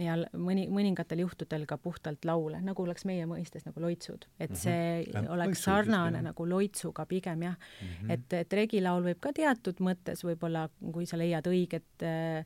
ja 0.00 0.16
mõni, 0.36 0.66
mõningatel 0.72 1.22
juhtudel 1.24 1.66
ka 1.68 1.78
puhtalt 1.80 2.24
laule, 2.28 2.60
nagu 2.64 2.84
oleks 2.84 3.06
meie 3.08 3.26
mõistes 3.28 3.66
nagu 3.68 3.82
loitsud, 3.82 4.28
et 4.38 4.50
mhm. 4.50 4.60
see 4.62 4.80
mm 5.02 5.12
-hmm. 5.12 5.30
oleks 5.36 5.62
sarnane 5.64 6.22
nagu 6.22 6.48
loitsuga 6.48 7.06
pigem 7.06 7.42
jah 7.42 7.56
mm, 7.56 7.86
-hmm. 7.88 8.12
et, 8.12 8.32
et 8.32 8.52
regilaul 8.52 9.04
võib 9.04 9.20
ka 9.20 9.32
teatud 9.32 9.80
mõttes 9.80 10.24
võib-olla, 10.24 10.68
kui 10.92 11.06
sa 11.06 11.18
leiad 11.18 11.46
õiget 11.46 12.02
äh, 12.02 12.44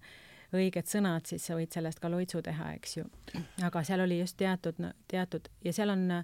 õiged 0.53 0.88
sõnad, 0.88 1.26
siis 1.26 1.46
sa 1.46 1.57
võid 1.57 1.72
sellest 1.72 2.00
ka 2.00 2.11
loitsu 2.12 2.42
teha, 2.44 2.72
eks 2.76 2.96
ju. 2.96 3.05
aga 3.64 3.82
seal 3.86 4.05
oli 4.05 4.18
just 4.20 4.36
teatud, 4.36 4.78
teatud 5.09 5.48
ja 5.64 5.72
seal 5.72 5.94
on 5.94 6.22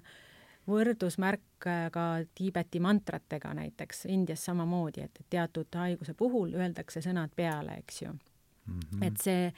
võrdusmärk 0.69 1.67
ka 1.91 2.05
Tiibeti 2.35 2.79
mantratega 2.83 3.53
näiteks, 3.57 4.05
Indias 4.13 4.45
samamoodi, 4.45 5.07
et 5.07 5.21
teatud 5.29 5.75
haiguse 5.75 6.13
puhul 6.13 6.53
öeldakse 6.57 7.01
sõnad 7.01 7.33
peale, 7.35 7.79
eks 7.81 8.01
ju 8.01 8.11
mm. 8.11 8.79
-hmm. 8.79 9.07
et 9.07 9.17
see, 9.17 9.53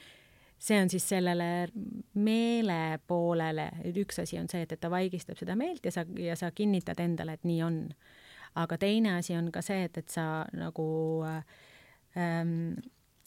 see 0.58 0.80
on 0.82 0.90
siis 0.90 1.08
sellele 1.08 1.68
meele 2.14 2.98
poolele, 3.06 3.70
üks 3.92 4.22
asi 4.22 4.38
on 4.38 4.48
see, 4.48 4.62
et, 4.62 4.72
et 4.72 4.80
ta 4.80 4.90
vaigistab 4.90 5.38
seda 5.38 5.56
meelt 5.56 5.84
ja 5.84 5.92
sa, 5.92 6.06
ja 6.18 6.36
sa 6.36 6.50
kinnitad 6.50 7.00
endale, 7.00 7.32
et 7.32 7.44
nii 7.44 7.62
on. 7.62 7.88
aga 8.54 8.78
teine 8.78 9.16
asi 9.16 9.36
on 9.36 9.52
ka 9.52 9.62
see, 9.62 9.84
et, 9.84 9.96
et 9.98 10.08
sa 10.08 10.46
nagu 10.52 11.24
ähm, 12.16 12.74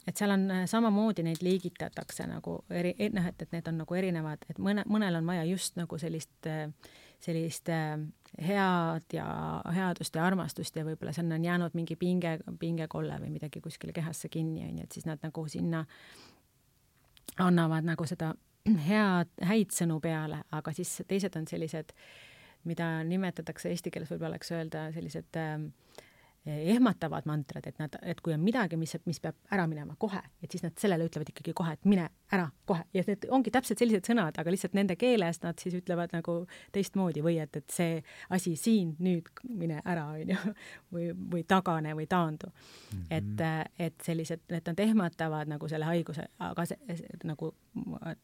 et 0.07 0.17
seal 0.17 0.33
on 0.35 0.45
äh, 0.51 0.65
samamoodi 0.69 1.23
neid 1.25 1.41
liigitatakse 1.41 2.27
nagu 2.29 2.59
eri, 2.69 2.93
noh, 3.13 3.25
et, 3.29 3.41
et 3.41 3.55
need 3.55 3.67
on 3.71 3.81
nagu 3.81 3.97
erinevad, 3.97 4.45
et 4.49 4.61
mõne, 4.61 4.85
mõnel 4.89 5.19
on 5.19 5.27
vaja 5.27 5.45
just 5.49 5.79
nagu 5.79 5.97
sellist, 6.01 6.35
äh, 6.49 6.67
sellist 7.23 7.69
äh, 7.73 7.97
head 8.41 9.15
ja 9.15 9.27
headust 9.73 10.15
ja 10.15 10.25
armastust 10.27 10.75
ja 10.75 10.85
võib-olla 10.85 11.13
sinna 11.15 11.39
on 11.39 11.45
jäänud 11.45 11.77
mingi 11.77 11.97
pinge, 11.99 12.37
pingekolle 12.59 13.17
või 13.23 13.33
midagi 13.37 13.61
kuskile 13.63 13.95
kehasse 13.95 14.29
kinni, 14.29 14.67
onju, 14.69 14.85
et 14.85 14.97
siis 14.97 15.07
nad 15.09 15.21
nagu 15.25 15.47
sinna 15.49 15.85
annavad 17.41 17.87
nagu 17.87 18.05
seda 18.07 18.33
head, 18.87 19.31
häid 19.45 19.73
sõnu 19.73 19.99
peale, 20.03 20.43
aga 20.53 20.73
siis 20.73 20.99
teised 21.07 21.35
on 21.37 21.47
sellised, 21.49 21.93
mida 22.65 22.89
nimetatakse 23.05 23.69
eesti 23.69 23.91
keeles 23.93 24.09
võib-olla 24.11 24.35
oleks 24.35 24.53
öelda 24.53 24.89
sellised 24.93 25.41
äh, 25.41 25.57
ehmatavad 26.45 27.25
mantrad, 27.25 27.65
et 27.67 27.79
nad, 27.79 27.95
et 28.05 28.19
kui 28.21 28.33
on 28.33 28.41
midagi, 28.43 28.77
mis, 28.77 28.91
mis 29.09 29.19
peab 29.21 29.37
ära 29.55 29.65
minema 29.69 29.95
kohe, 29.97 30.19
et 30.43 30.51
siis 30.51 30.61
nad 30.61 30.75
sellele 30.77 31.07
ütlevad 31.07 31.29
ikkagi 31.31 31.53
kohe, 31.57 31.73
et 31.73 31.87
mine 31.89 32.05
ära 32.35 32.45
kohe 32.69 32.83
ja 32.93 33.01
need 33.07 33.25
ongi 33.33 33.53
täpselt 33.53 33.81
sellised 33.81 34.05
sõnad, 34.05 34.37
aga 34.37 34.53
lihtsalt 34.53 34.75
nende 34.77 34.97
keeles 34.99 35.41
nad 35.41 35.57
siis 35.61 35.73
ütlevad 35.79 36.13
nagu 36.13 36.37
teistmoodi 36.75 37.23
või 37.25 37.39
et, 37.41 37.57
et 37.57 37.73
see 37.73 37.95
asi 38.35 38.53
siin 38.61 38.93
nüüd 39.01 39.31
mine 39.49 39.79
ära, 39.81 40.05
onju, 40.13 40.53
või, 40.93 41.07
või 41.33 41.45
tagane 41.49 41.95
või 41.97 42.05
taandu 42.11 42.51
mm. 42.51 42.99
-hmm. 42.99 43.07
et, 43.17 43.79
et 43.87 44.05
sellised, 44.05 44.45
et 44.49 44.69
nad 44.69 44.83
ehmatavad 44.85 45.49
nagu 45.49 45.69
selle 45.71 45.89
haiguse, 45.89 46.27
aga 46.45 46.67
see, 46.69 46.99
nagu, 47.23 47.55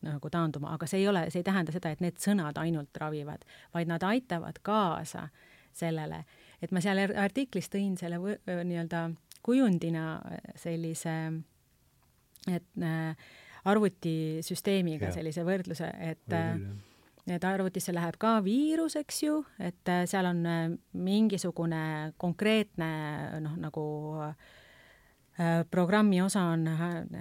nagu 0.06 0.30
taanduma, 0.30 0.76
aga 0.78 0.90
see 0.90 1.02
ei 1.02 1.10
ole, 1.10 1.26
see 1.34 1.42
ei 1.42 1.50
tähenda 1.50 1.74
seda, 1.74 1.90
et 1.90 2.06
need 2.06 2.22
sõnad 2.22 2.62
ainult 2.62 3.02
ravivad, 3.02 3.50
vaid 3.74 3.90
nad 3.90 4.06
aitavad 4.06 4.62
kaasa 4.62 5.28
sellele 5.74 6.26
et 6.62 6.72
ma 6.72 6.82
seal 6.84 7.02
artiklis 7.18 7.70
tõin 7.72 7.98
selle 8.00 8.20
nii-öelda 8.20 9.08
kujundina 9.42 10.06
sellise, 10.60 11.16
et 12.50 12.86
äh, 12.86 13.34
arvutisüsteemiga 13.66 15.12
sellise 15.14 15.46
võrdluse, 15.48 15.90
et 16.12 16.38
äh, 16.38 16.56
et 17.32 17.44
arvutisse 17.46 17.94
läheb 17.94 18.16
ka 18.20 18.40
viirus, 18.44 18.96
eks 18.98 19.20
ju, 19.24 19.36
et 19.62 19.90
äh, 19.90 20.04
seal 20.10 20.26
on 20.26 20.42
mingisugune 20.98 22.14
konkreetne 22.20 22.90
noh, 23.46 23.60
nagu 23.62 23.84
Äh, 24.22 24.34
programmi 25.72 26.22
osa 26.22 26.42
on 26.42 26.68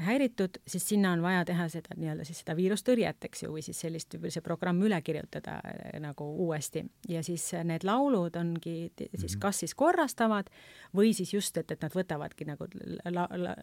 häiritud, 0.07 0.59
siis 0.67 0.89
sinna 0.89 1.13
on 1.13 1.23
vaja 1.23 1.45
teha 1.45 1.69
seda 1.69 1.95
nii-öelda 1.97 2.25
siis 2.27 2.43
seda 2.43 2.57
viirustõrjet, 2.59 3.25
eks 3.29 3.45
ju, 3.45 3.53
või 3.55 3.63
siis 3.65 3.81
sellist, 3.81 4.17
see 4.29 4.45
programm 4.45 4.83
üle 4.87 4.99
kirjutada 5.05 5.59
äh, 5.65 5.95
nagu 6.03 6.27
uuesti 6.47 6.85
ja 7.09 7.23
siis 7.27 7.51
need 7.65 7.87
laulud 7.87 8.37
ongi 8.37 8.77
siis 8.97 9.37
mhm. 9.37 9.41
kas 9.43 9.63
siis 9.65 9.75
korrastavad 9.75 10.51
või 10.97 11.15
siis 11.17 11.35
just, 11.35 11.57
et, 11.57 11.71
et 11.71 11.83
nad 11.83 11.95
võtavadki 11.95 12.49
nagu 12.49 12.69
la, 13.11 13.29
la, 13.31 13.55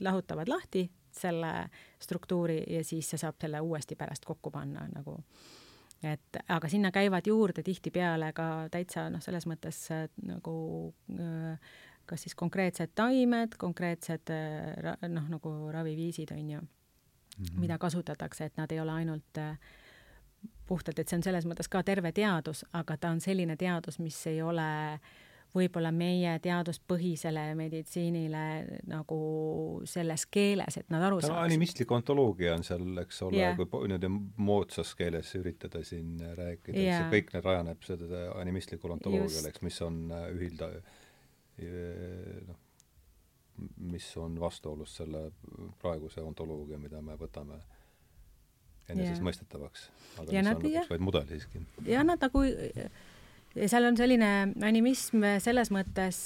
lahutavad 0.00 0.48
lahti 0.48 0.86
selle 1.10 1.52
struktuuri 1.98 2.62
ja 2.70 2.84
siis 2.86 3.10
see 3.10 3.18
saab 3.18 3.40
selle 3.40 3.60
uuesti 3.60 3.98
pärast 3.98 4.24
kokku 4.24 4.52
panna 4.54 4.86
nagu 4.94 5.18
et 6.06 6.40
aga 6.48 6.68
sinna 6.68 6.90
käivad 6.94 7.26
juurde 7.26 7.62
tihtipeale 7.62 8.32
ka 8.32 8.68
täitsa 8.72 9.08
noh, 9.12 9.20
selles 9.20 9.46
mõttes 9.50 9.82
nagu 10.24 10.54
äh, 11.18 11.74
kas 12.10 12.26
siis 12.26 12.34
konkreetsed 12.38 12.94
taimed, 12.98 13.56
konkreetsed 13.60 14.32
äh, 14.34 15.06
noh, 15.08 15.28
nagu 15.30 15.54
raviviisid, 15.74 16.34
on 16.34 16.50
ju 16.50 16.60
mm, 16.60 17.44
-hmm. 17.44 17.60
mida 17.60 17.78
kasutatakse, 17.78 18.44
et 18.44 18.56
nad 18.56 18.72
ei 18.72 18.80
ole 18.80 18.92
ainult 18.92 19.38
äh, 19.38 19.58
puhtalt, 20.66 20.98
et 20.98 21.08
see 21.08 21.18
on 21.18 21.22
selles 21.26 21.46
mõttes 21.46 21.68
ka 21.70 21.82
terve 21.82 22.12
teadus, 22.12 22.64
aga 22.72 22.96
ta 22.96 23.10
on 23.10 23.20
selline 23.20 23.56
teadus, 23.56 23.98
mis 23.98 24.18
ei 24.30 24.42
ole 24.42 25.00
võib-olla 25.54 25.90
meie 25.94 26.36
teaduspõhisele 26.42 27.42
meditsiinile 27.58 28.42
nagu 28.90 29.18
selles 29.88 30.26
keeles, 30.30 30.78
et 30.78 30.92
nad 30.94 31.02
aru 31.08 31.18
saaks. 31.24 31.34
animistlik 31.48 31.90
ontoloogia 31.90 32.54
on 32.54 32.64
seal, 32.66 32.86
eks 33.02 33.22
ole 33.26 33.40
yeah., 33.40 33.56
kui 33.58 33.90
niimoodi 33.90 34.10
moodsas 34.46 34.94
keeles 34.98 35.32
üritada 35.40 35.82
siin 35.86 36.20
rääkida 36.22 36.78
yeah., 36.78 37.02
see 37.02 37.16
kõik 37.16 37.34
need 37.34 37.48
rajaneb 37.50 37.86
sellele 37.86 38.24
animistlikul 38.38 38.94
ontoloogial, 38.94 39.50
eks, 39.50 39.64
mis 39.66 39.80
on 39.86 40.04
ühilda-, 40.30 40.70
noh, 42.46 42.58
mis 43.92 44.06
on 44.16 44.38
vastuolus 44.40 44.96
selle 45.00 45.26
praeguse 45.80 46.22
ontoloogia, 46.24 46.78
mida 46.80 47.02
me 47.04 47.16
võtame 47.20 47.60
enesestmõistetavaks, 48.90 49.88
aga 50.18 50.32
ja 50.32 50.42
mis 50.42 50.48
nad, 50.48 50.56
on 50.56 50.66
lõpuks 50.66 50.92
vaid 50.94 51.04
mudel 51.04 51.26
siiski. 51.28 51.64
jah, 51.86 52.06
nad 52.06 52.22
nagu 52.22 52.44
ja 52.44 53.68
seal 53.68 53.86
on 53.86 53.98
selline 53.98 54.30
animism 54.66 55.26
selles 55.42 55.70
mõttes, 55.74 56.22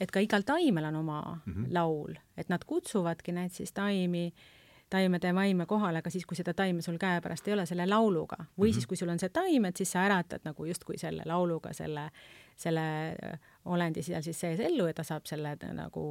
et 0.00 0.14
ka 0.14 0.22
igal 0.24 0.46
taimel 0.48 0.88
on 0.90 1.02
oma 1.02 1.20
mm 1.20 1.52
-hmm. 1.52 1.68
laul, 1.76 2.16
et 2.36 2.48
nad 2.48 2.64
kutsuvadki 2.64 3.36
neid 3.36 3.52
siis 3.54 3.72
taimi 3.76 4.26
äh, 4.30 4.48
taimede 4.90 5.34
vaime 5.34 5.66
kohale 5.66 6.02
ka 6.02 6.10
siis, 6.10 6.26
kui 6.26 6.38
seda 6.38 6.54
taime 6.56 6.82
sul 6.82 6.98
käepärast 7.00 7.48
ei 7.48 7.54
ole, 7.54 7.66
selle 7.66 7.86
lauluga. 7.86 8.36
või 8.40 8.44
mm 8.44 8.70
-hmm. 8.70 8.74
siis, 8.74 8.86
kui 8.86 8.96
sul 8.96 9.08
on 9.08 9.18
see 9.18 9.28
taim, 9.28 9.64
et 9.64 9.76
siis 9.76 9.92
sa 9.92 10.04
äratad 10.04 10.44
nagu 10.44 10.64
justkui 10.64 10.98
selle 10.98 11.22
lauluga 11.26 11.72
selle, 11.72 12.10
selle 12.56 13.16
äh, 13.24 13.38
olendi 13.64 14.02
seal 14.02 14.22
siis 14.22 14.40
sees 14.40 14.60
ellu 14.60 14.86
ja 14.86 14.94
ta 14.96 15.04
saab 15.04 15.26
selle 15.28 15.56
nagu 15.76 16.04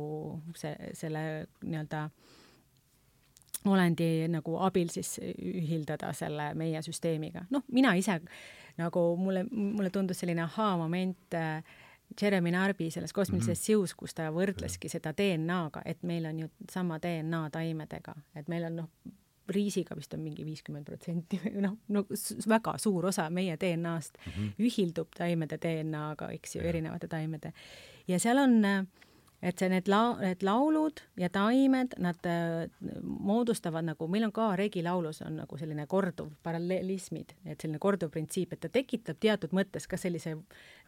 see, 0.56 0.76
selle 0.94 1.24
nii-öelda 1.64 2.10
olendi 3.66 4.28
nagu 4.32 4.56
abil 4.64 4.90
siis 4.94 5.18
ühildada 5.20 6.14
selle 6.14 6.54
meie 6.54 6.82
süsteemiga. 6.82 7.46
noh, 7.50 7.64
mina 7.72 7.94
ise 8.00 8.20
nagu 8.78 9.04
mulle, 9.20 9.44
mulle 9.52 9.90
tundus 9.90 10.20
selline 10.20 10.46
ahaa-moment 10.46 11.36
äh, 11.36 11.64
Jeremy 12.22 12.52
Narby 12.52 12.92
selles 12.92 13.14
kosmilises 13.14 13.48
mm 13.48 13.62
-hmm. 13.62 13.66
sius, 13.66 13.96
kus 13.96 14.14
ta 14.14 14.32
võrdleski 14.32 14.90
seda 14.90 15.14
DNA-ga, 15.14 15.82
et 15.86 16.04
meil 16.04 16.26
on 16.26 16.40
ju 16.40 16.50
sama 16.72 17.00
DNA 17.00 17.50
taimedega, 17.50 18.16
et 18.36 18.48
meil 18.48 18.64
on 18.64 18.76
noh, 18.76 18.90
riisiga 19.50 19.96
vist 19.98 20.14
on 20.14 20.24
mingi 20.24 20.46
viiskümmend 20.46 20.88
protsenti 20.88 21.40
või 21.44 21.64
noh, 21.66 21.78
no 21.96 22.06
väga 22.50 22.78
suur 22.82 23.10
osa 23.12 23.30
meie 23.34 23.58
DNA-st 23.60 24.18
mm 24.20 24.32
-hmm. 24.32 24.66
ühildub 24.68 25.14
taimede 25.18 25.58
DNA-ga, 25.62 26.32
eks 26.38 26.56
ju, 26.56 26.62
erinevate 26.62 27.08
taimede. 27.08 27.54
ja 28.08 28.20
seal 28.20 28.38
on 28.38 28.66
äh, 28.66 28.86
et 29.42 29.60
see, 29.60 29.70
need 29.72 29.88
la-, 29.88 30.18
need 30.20 30.44
laulud 30.44 31.00
ja 31.20 31.30
taimed, 31.32 31.96
nad 32.04 32.28
moodustavad 33.04 33.86
nagu, 33.88 34.08
meil 34.12 34.28
on 34.28 34.34
ka 34.36 34.50
regilaulus 34.60 35.22
on 35.24 35.40
nagu 35.40 35.60
selline 35.60 35.86
korduv 35.88 36.34
paralleelismid, 36.44 37.32
et 37.46 37.62
selline 37.62 37.80
korduv 37.80 38.12
printsiip, 38.14 38.54
et 38.54 38.64
ta 38.66 38.72
tekitab 38.74 39.20
teatud 39.22 39.56
mõttes 39.56 39.88
ka 39.88 40.00
sellise 40.00 40.36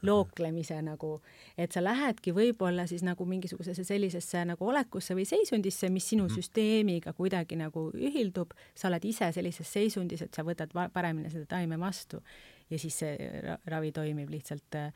looklemise 0.06 0.82
nagu, 0.84 1.14
et 1.58 1.72
sa 1.72 1.84
lähedki 1.84 2.36
võib-olla 2.36 2.88
siis 2.90 3.06
nagu 3.08 3.26
mingisugusesse 3.30 3.86
sellisesse 3.88 4.44
nagu 4.50 4.68
olekusse 4.68 5.16
või 5.16 5.28
seisundisse, 5.30 5.90
mis 5.90 6.12
sinu 6.12 6.28
mm 6.28 6.30
süsteemiga 6.32 7.12
kuidagi 7.18 7.58
nagu 7.60 7.90
ühildub, 7.98 8.54
sa 8.76 8.88
oled 8.88 9.04
ise 9.06 9.28
sellises 9.36 9.68
seisundis, 9.68 10.22
et 10.24 10.34
sa 10.34 10.46
võtad 10.48 10.72
paremini 10.94 11.32
seda 11.34 11.48
taime 11.58 11.80
vastu 11.80 12.22
ja 12.70 12.80
siis 12.80 13.02
see 13.04 13.32
ravi 13.68 13.92
toimib 13.96 14.32
lihtsalt 14.32 14.80
äh, 14.80 14.94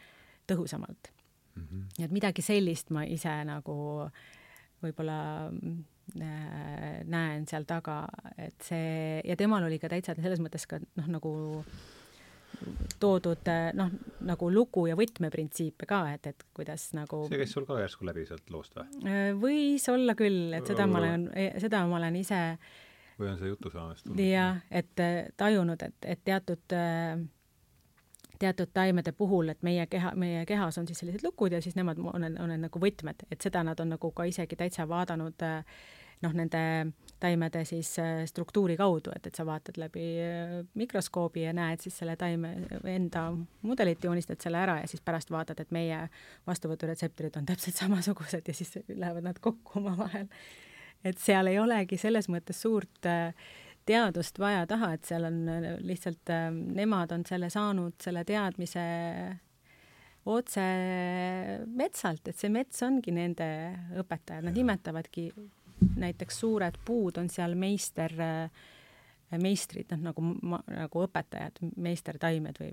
tõhusamalt 0.48 1.14
mm. 1.56 1.68
-hmm. 1.68 2.06
et 2.06 2.11
midagi 2.11 2.45
sellist 2.45 2.91
ma 2.95 3.06
ise 3.06 3.34
nagu 3.48 3.76
võib-olla 4.84 5.19
äh, 5.49 7.03
näen 7.06 7.45
seal 7.49 7.65
taga, 7.65 8.06
et 8.38 8.61
see 8.61 9.22
ja 9.26 9.36
temal 9.36 9.64
oli 9.64 9.80
ka 9.80 9.90
täitsa 9.90 10.15
selles 10.15 10.44
mõttes 10.44 10.68
ka 10.69 10.80
noh, 10.80 11.07
nagu 11.18 11.36
toodud 12.99 13.49
noh, 13.76 13.91
nagu 14.23 14.49
lugu 14.53 14.86
ja 14.88 14.95
võtmeprintsiipe 14.95 15.86
ka, 15.90 16.02
et, 16.14 16.27
et 16.32 16.45
kuidas 16.56 16.94
nagu 16.95 17.26
see 17.27 17.41
käis 17.41 17.52
sul 17.52 17.65
ka 17.68 17.80
järsku 17.82 18.07
läbi 18.07 18.26
sealt 18.30 18.49
loost 18.49 18.77
või? 18.77 18.88
Äh, 19.03 19.30
võis 19.40 19.88
olla 19.91 20.15
küll, 20.15 20.53
et 20.56 20.68
seda 20.68 20.88
ma 20.88 21.02
olen, 21.02 21.30
seda 21.61 21.86
ma 21.90 21.99
olen 21.99 22.15
ise 22.22 22.41
või 23.19 23.32
on 23.32 23.40
see 23.40 23.52
jutusaamest 23.52 24.06
tulnud? 24.06 24.23
jah, 24.27 24.60
et 24.72 25.03
äh, 25.03 25.32
tajunud, 25.38 25.82
et, 25.88 25.98
et 26.15 26.22
teatud 26.27 26.76
äh, 26.76 27.19
teatud 28.40 28.72
taimede 28.74 29.12
puhul, 29.12 29.49
et 29.53 29.62
meie 29.64 29.86
keha, 29.88 30.14
meie 30.20 30.45
kehas 30.45 30.78
on 30.78 30.88
siis 30.88 30.99
sellised 31.02 31.24
lukud 31.24 31.53
ja 31.56 31.62
siis 31.62 31.76
nemad 31.76 31.99
on, 31.99 32.24
on, 32.24 32.40
on 32.41 32.56
nagu 32.68 32.82
võtmed, 32.82 33.28
et 33.32 33.41
seda 33.41 33.64
nad 33.64 33.80
on 33.80 33.95
nagu 33.95 34.12
ka 34.12 34.28
isegi 34.30 34.57
täitsa 34.60 34.88
vaadanud 34.90 35.45
noh, 36.24 36.34
nende 36.36 36.62
taimede 37.20 37.64
siis 37.68 37.90
struktuuri 38.30 38.76
kaudu, 38.78 39.12
et, 39.16 39.28
et 39.28 39.36
sa 39.36 39.45
vaatad 39.48 39.78
läbi 39.80 40.06
mikroskoobi 40.78 41.45
ja 41.45 41.53
näed 41.56 41.84
siis 41.84 41.98
selle 42.02 42.16
taime 42.20 42.53
enda 42.91 43.28
mudelit, 43.66 44.03
joonistad 44.03 44.41
selle 44.44 44.62
ära 44.62 44.80
ja 44.82 44.88
siis 44.91 45.03
pärast 45.06 45.32
vaatad, 45.32 45.62
et 45.64 45.74
meie 45.76 46.06
vastuvõturetseptorid 46.48 47.40
on 47.40 47.48
täpselt 47.49 47.80
samasugused 47.82 48.48
ja 48.48 48.56
siis 48.57 48.78
lähevad 48.90 49.28
nad 49.28 49.41
kokku 49.41 49.80
omavahel. 49.82 50.28
et 51.03 51.18
seal 51.22 51.48
ei 51.48 51.60
olegi 51.60 51.98
selles 52.02 52.30
mõttes 52.32 52.62
suurt 52.62 53.06
äh, 53.10 53.34
teadust 53.86 54.40
vaja 54.40 54.66
taha, 54.70 54.94
et 54.95 55.07
seal 55.07 55.28
on 55.28 55.41
äh, 55.49 55.68
lihtsalt, 55.86 56.30
äh, 56.34 56.49
nemad 56.52 57.14
on 57.16 57.26
selle 57.28 57.49
saanud, 57.53 57.98
selle 58.02 58.26
teadmise 58.28 58.86
otse 60.26 60.64
metsalt, 61.78 62.28
et 62.28 62.38
see 62.40 62.49
mets 62.49 62.82
ongi 62.86 63.14
nende 63.14 63.48
õpetaja, 64.02 64.41
nad 64.45 64.57
nimetavadki 64.57 65.28
näiteks 66.02 66.40
suured 66.40 66.80
puud 66.86 67.20
on 67.22 67.30
seal 67.30 67.53
meister, 67.60 68.14
äh, 68.22 68.64
meistrid, 69.41 69.91
noh 69.91 70.10
nagu, 70.10 70.24
nagu 70.72 71.03
õpetajad, 71.06 71.62
meistertaimed 71.82 72.62
või, 72.62 72.72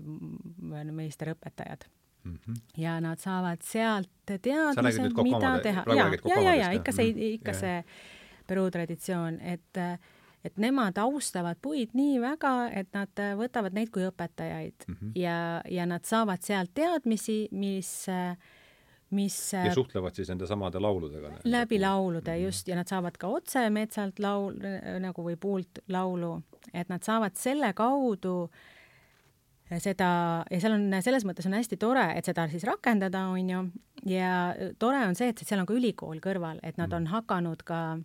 või 0.71 0.97
meisterõpetajad 1.03 1.85
mm. 2.23 2.39
-hmm. 2.45 2.59
ja 2.77 2.97
nad 3.03 3.21
saavad 3.21 3.61
sealt 3.65 4.09
teadmise, 4.25 5.09
mida 5.21 5.55
teha. 5.63 5.85
ja, 5.95 6.09
ja, 6.25 6.41
ja, 6.41 6.55
ja 6.55 6.71
ikka 6.71 6.91
see, 6.95 7.13
ikka 7.37 7.51
ja. 7.55 7.59
see 7.59 7.79
Peruu 8.43 8.67
traditsioon, 8.71 9.37
et 9.39 9.77
äh, 9.79 9.99
et 10.43 10.57
nemad 10.59 10.97
austavad 10.99 11.59
puid 11.63 11.93
nii 11.95 12.17
väga, 12.23 12.53
et 12.75 12.89
nad 12.95 13.21
äh, 13.21 13.33
võtavad 13.39 13.75
neid 13.75 13.91
kui 13.93 14.03
õpetajaid 14.07 14.87
mm 14.87 14.95
-hmm. 14.95 15.13
ja, 15.19 15.61
ja 15.69 15.85
nad 15.87 16.03
saavad 16.05 16.43
sealt 16.43 16.73
teadmisi, 16.73 17.47
mis 17.51 18.07
mis 19.13 19.53
ja 19.53 19.69
äh, 19.69 19.73
suhtlevad 19.73 20.15
siis 20.15 20.29
nende 20.29 20.47
samade 20.47 20.79
lauludega? 20.79 21.31
läbi 21.43 21.79
laulude 21.79 22.31
mm 22.31 22.37
-hmm. 22.37 22.45
just, 22.45 22.67
ja 22.67 22.75
nad 22.75 22.87
saavad 22.87 23.17
ka 23.17 23.27
otse 23.27 23.69
metsalt 23.69 24.19
laul, 24.19 24.53
nagu 24.99 25.23
või 25.23 25.35
puult 25.35 25.79
laulu, 25.87 26.41
et 26.73 26.89
nad 26.89 27.03
saavad 27.03 27.35
selle 27.35 27.73
kaudu 27.73 28.49
seda, 29.79 30.43
ja 30.51 30.59
seal 30.59 30.73
on, 30.73 31.01
selles 31.01 31.25
mõttes 31.25 31.45
on 31.45 31.53
hästi 31.53 31.77
tore, 31.77 32.13
et 32.17 32.25
seda 32.25 32.47
siis 32.47 32.63
rakendada, 32.63 33.25
on 33.27 33.49
ju, 33.49 33.69
ja 34.05 34.55
tore 34.79 35.07
on 35.07 35.15
see, 35.15 35.29
et 35.29 35.37
seal 35.37 35.59
on 35.59 35.65
ka 35.65 35.73
ülikool 35.73 36.19
kõrval, 36.19 36.59
et 36.63 36.77
nad 36.77 36.89
mhm. 36.89 36.95
on 36.95 37.07
hakanud 37.07 37.63
ka 37.63 37.99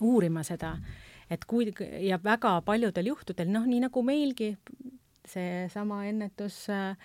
uurima 0.00 0.42
seda 0.42 0.74
mm. 0.74 0.80
-hmm 0.80 1.03
et 1.30 1.44
kui 1.48 1.70
ja 2.04 2.18
väga 2.22 2.56
paljudel 2.66 3.12
juhtudel, 3.12 3.50
noh, 3.52 3.66
nii 3.68 3.84
nagu 3.86 4.02
meilgi, 4.06 4.54
seesama 5.28 6.04
ennetus 6.08 6.66
äh, 6.72 6.96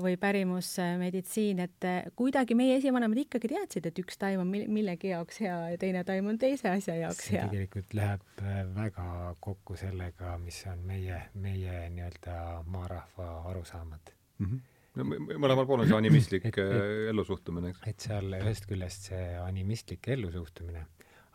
või 0.00 0.16
pärimusmeditsiin, 0.16 1.58
et 1.60 1.86
kuidagi 2.16 2.56
meie 2.56 2.78
esivanemad 2.78 3.18
ikkagi 3.26 3.50
teadsid, 3.52 3.88
et 3.90 3.98
üks 4.00 4.16
taim 4.16 4.40
on 4.40 4.48
millegi 4.48 5.10
jaoks 5.10 5.42
hea 5.44 5.56
ja 5.74 5.80
teine 5.80 6.04
taim 6.08 6.30
on 6.32 6.38
teise 6.40 6.70
asja 6.70 6.96
jaoks 6.96 7.26
see 7.28 7.36
hea. 7.36 7.48
tegelikult 7.52 7.92
läheb 7.98 8.24
äh, 8.40 8.62
väga 8.76 9.34
kokku 9.44 9.76
sellega, 9.76 10.38
mis 10.40 10.62
on 10.72 10.80
meie, 10.88 11.26
meie 11.34 11.82
nii-öelda 11.92 12.38
maarahva 12.72 13.28
arusaamad 13.50 14.14
mm. 14.38 14.46
-hmm 14.46 14.70
no 14.94 15.04
mõlemal 15.10 15.66
pool 15.66 15.82
on 15.82 15.88
see 15.90 16.00
animistlik 16.02 16.46
äh, 16.48 17.08
ellusuhtumine, 17.10 17.74
eks? 17.74 17.86
et 17.90 18.08
seal 18.08 18.38
ühest 18.40 18.68
küljest 18.70 19.10
see 19.10 19.24
animistlik 19.42 20.08
ellusuhtumine 20.16 20.86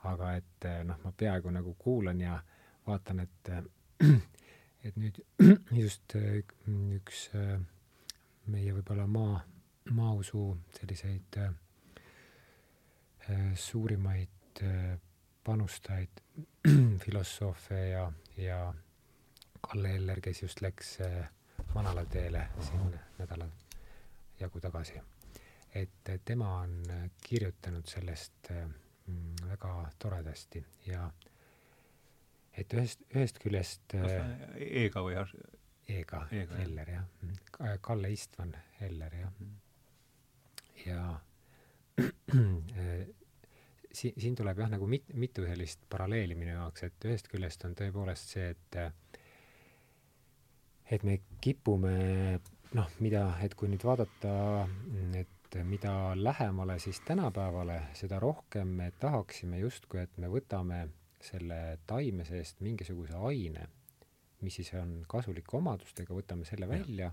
aga 0.08 0.34
et 0.38 0.66
eh, 0.66 0.84
noh, 0.88 1.00
ma 1.04 1.12
peaaegu 1.12 1.52
nagu 1.52 1.74
kuulan 1.80 2.22
ja 2.22 2.40
vaatan, 2.88 3.20
et 3.20 3.52
eh, 3.52 3.64
et 4.88 5.00
nüüd 5.00 5.20
just 5.84 6.16
eh, 6.16 6.44
üks 6.96 7.30
meie 8.50 8.74
võib-olla 8.74 9.06
maa, 9.08 9.42
maausu 9.94 10.44
selliseid 10.74 11.38
suurimaid 13.62 14.62
panustajaid, 15.46 16.24
filosoofe 17.04 17.82
ja, 17.92 18.08
ja 18.38 18.62
Kalle 19.62 19.92
Eller, 20.00 20.22
kes 20.22 20.42
just 20.42 20.64
läks 20.66 20.96
Manala 21.76 22.06
teele 22.10 22.48
siin 22.66 22.96
nädala 23.20 23.46
jagu 24.40 24.60
tagasi. 24.64 25.02
et 25.76 26.10
tema 26.26 26.56
on 26.64 26.82
kirjutanud 27.22 27.86
sellest 27.86 28.50
mm, 28.50 28.89
väga 29.50 29.74
toredasti 30.00 30.64
ja 30.88 31.06
et 32.58 32.74
ühest, 32.76 33.06
ühest 33.16 33.40
küljest 33.42 33.96
E-ga 33.96 35.04
või 35.06 35.16
E-ga, 35.90 36.26
Eller 36.62 36.92
jah, 36.94 37.06
mm, 37.24 37.80
Kalle 37.82 38.12
Istvan 38.14 38.54
Eller 38.86 39.16
jah. 39.22 39.32
Mm.. 39.40 39.56
ja 40.86 41.02
siin, 44.00 44.14
siin 44.18 44.36
tuleb 44.38 44.62
jah, 44.62 44.70
nagu 44.72 44.88
mit-, 44.88 45.14
mitu 45.14 45.46
sellist 45.48 45.82
paralleeli 45.90 46.38
minu 46.38 46.54
jaoks, 46.54 46.86
et 46.88 47.10
ühest 47.10 47.32
küljest 47.32 47.66
on 47.68 47.76
tõepoolest 47.80 48.36
see, 48.36 48.54
et 48.54 48.80
et 50.90 51.04
me 51.06 51.20
kipume 51.42 51.96
noh, 52.78 52.94
mida, 53.04 53.24
et 53.46 53.56
kui 53.58 53.70
nüüd 53.72 53.84
vaadata, 53.86 54.32
et 55.18 55.39
mida 55.64 56.14
lähemale 56.16 56.80
siis 56.80 57.02
tänapäevale, 57.06 57.82
seda 57.98 58.20
rohkem 58.20 58.68
me 58.82 58.92
tahaksime 59.00 59.60
justkui, 59.60 60.04
et 60.04 60.18
me 60.18 60.30
võtame 60.30 60.84
selle 61.24 61.80
taime 61.88 62.26
seest 62.28 62.62
mingisuguse 62.64 63.18
aine, 63.30 63.66
mis 64.46 64.60
siis 64.62 64.72
on 64.80 65.02
kasulike 65.10 65.58
omadustega, 65.58 66.14
võtame 66.16 66.46
selle 66.48 66.70
välja, 66.70 67.12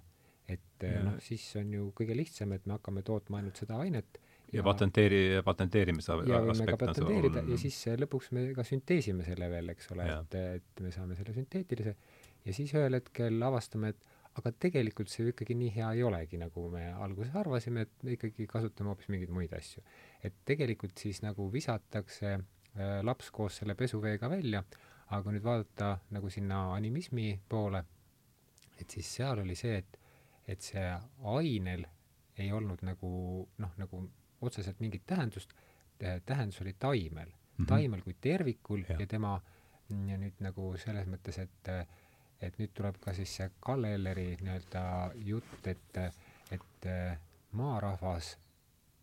et 0.48 0.86
noh, 1.02 1.16
siis 1.22 1.48
on 1.58 1.72
ju 1.74 1.90
kõige 1.96 2.14
lihtsam, 2.16 2.52
et 2.54 2.66
me 2.66 2.76
hakkame 2.76 3.02
tootma 3.06 3.40
ainult 3.40 3.58
seda 3.58 3.80
ainet 3.82 4.20
ja, 4.52 4.60
ja 4.60 4.66
patenteeri-, 4.66 5.42
patenteerimise 5.46 6.18
ja 6.28 6.42
võime 6.44 6.68
ka 6.68 6.78
patenteerida 6.84 7.42
ja 7.50 7.58
siis 7.60 7.80
lõpuks 7.98 8.30
me 8.36 8.46
ka 8.54 8.64
sünteesime 8.66 9.26
selle 9.26 9.48
veel, 9.50 9.72
eks 9.74 9.90
ole, 9.94 10.06
et, 10.20 10.38
et 10.60 10.84
me 10.84 10.92
saame 10.94 11.18
selle 11.18 11.34
sünteetilise. 11.34 11.96
Ja 12.46 12.54
siis 12.54 12.70
ühel 12.76 12.94
hetkel 12.94 13.42
avastame, 13.42 13.90
et 13.90 14.15
aga 14.36 14.52
tegelikult 14.66 15.10
see 15.10 15.24
ju 15.24 15.32
ikkagi 15.32 15.56
nii 15.56 15.70
hea 15.78 15.92
ei 15.96 16.02
olegi, 16.04 16.38
nagu 16.40 16.66
me 16.72 16.84
alguses 16.92 17.34
arvasime, 17.40 17.86
et 17.86 18.04
me 18.04 18.16
ikkagi 18.16 18.46
kasutame 18.50 18.92
hoopis 18.92 19.08
mingeid 19.12 19.32
muid 19.32 19.54
asju. 19.56 19.82
et 20.24 20.34
tegelikult 20.44 20.98
siis 20.98 21.22
nagu 21.24 21.48
visatakse 21.52 22.34
äh, 22.34 22.98
laps 23.02 23.30
koos 23.30 23.60
selle 23.62 23.74
pesuveega 23.74 24.30
välja, 24.30 24.64
aga 25.06 25.22
kui 25.22 25.36
nüüd 25.36 25.46
vaadata 25.46 25.92
nagu 26.16 26.30
sinna 26.32 26.66
animismi 26.74 27.28
poole, 27.48 27.84
et 28.80 28.90
siis 28.90 29.14
seal 29.18 29.40
oli 29.44 29.56
see, 29.56 29.78
et, 29.80 29.98
et 30.46 30.62
see 30.62 30.86
ainel 31.36 31.86
ei 32.36 32.52
olnud 32.52 32.82
nagu 32.84 33.10
noh, 33.62 33.76
nagu 33.80 34.02
otseselt 34.44 34.80
mingit 34.84 35.06
tähendust, 35.08 35.54
tähendus 35.98 36.60
oli 36.60 36.74
taimel 36.78 37.30
mm, 37.30 37.36
-hmm. 37.56 37.68
taimel 37.68 38.02
kui 38.02 38.16
tervikul 38.20 38.84
ja, 38.88 38.98
ja 39.00 39.06
tema 39.06 39.38
ja 39.88 40.18
nüüd 40.18 40.42
nagu 40.44 40.74
selles 40.76 41.06
mõttes, 41.08 41.38
et 41.38 41.70
et 42.40 42.58
nüüd 42.58 42.72
tuleb 42.74 42.98
ka 43.00 43.14
siis 43.16 43.36
see 43.38 43.50
Kalle 43.60 43.94
Elleri 43.94 44.36
nii-öelda 44.40 44.82
jutt, 45.24 45.66
et, 45.66 46.00
et 46.52 46.88
maarahvas, 47.56 48.36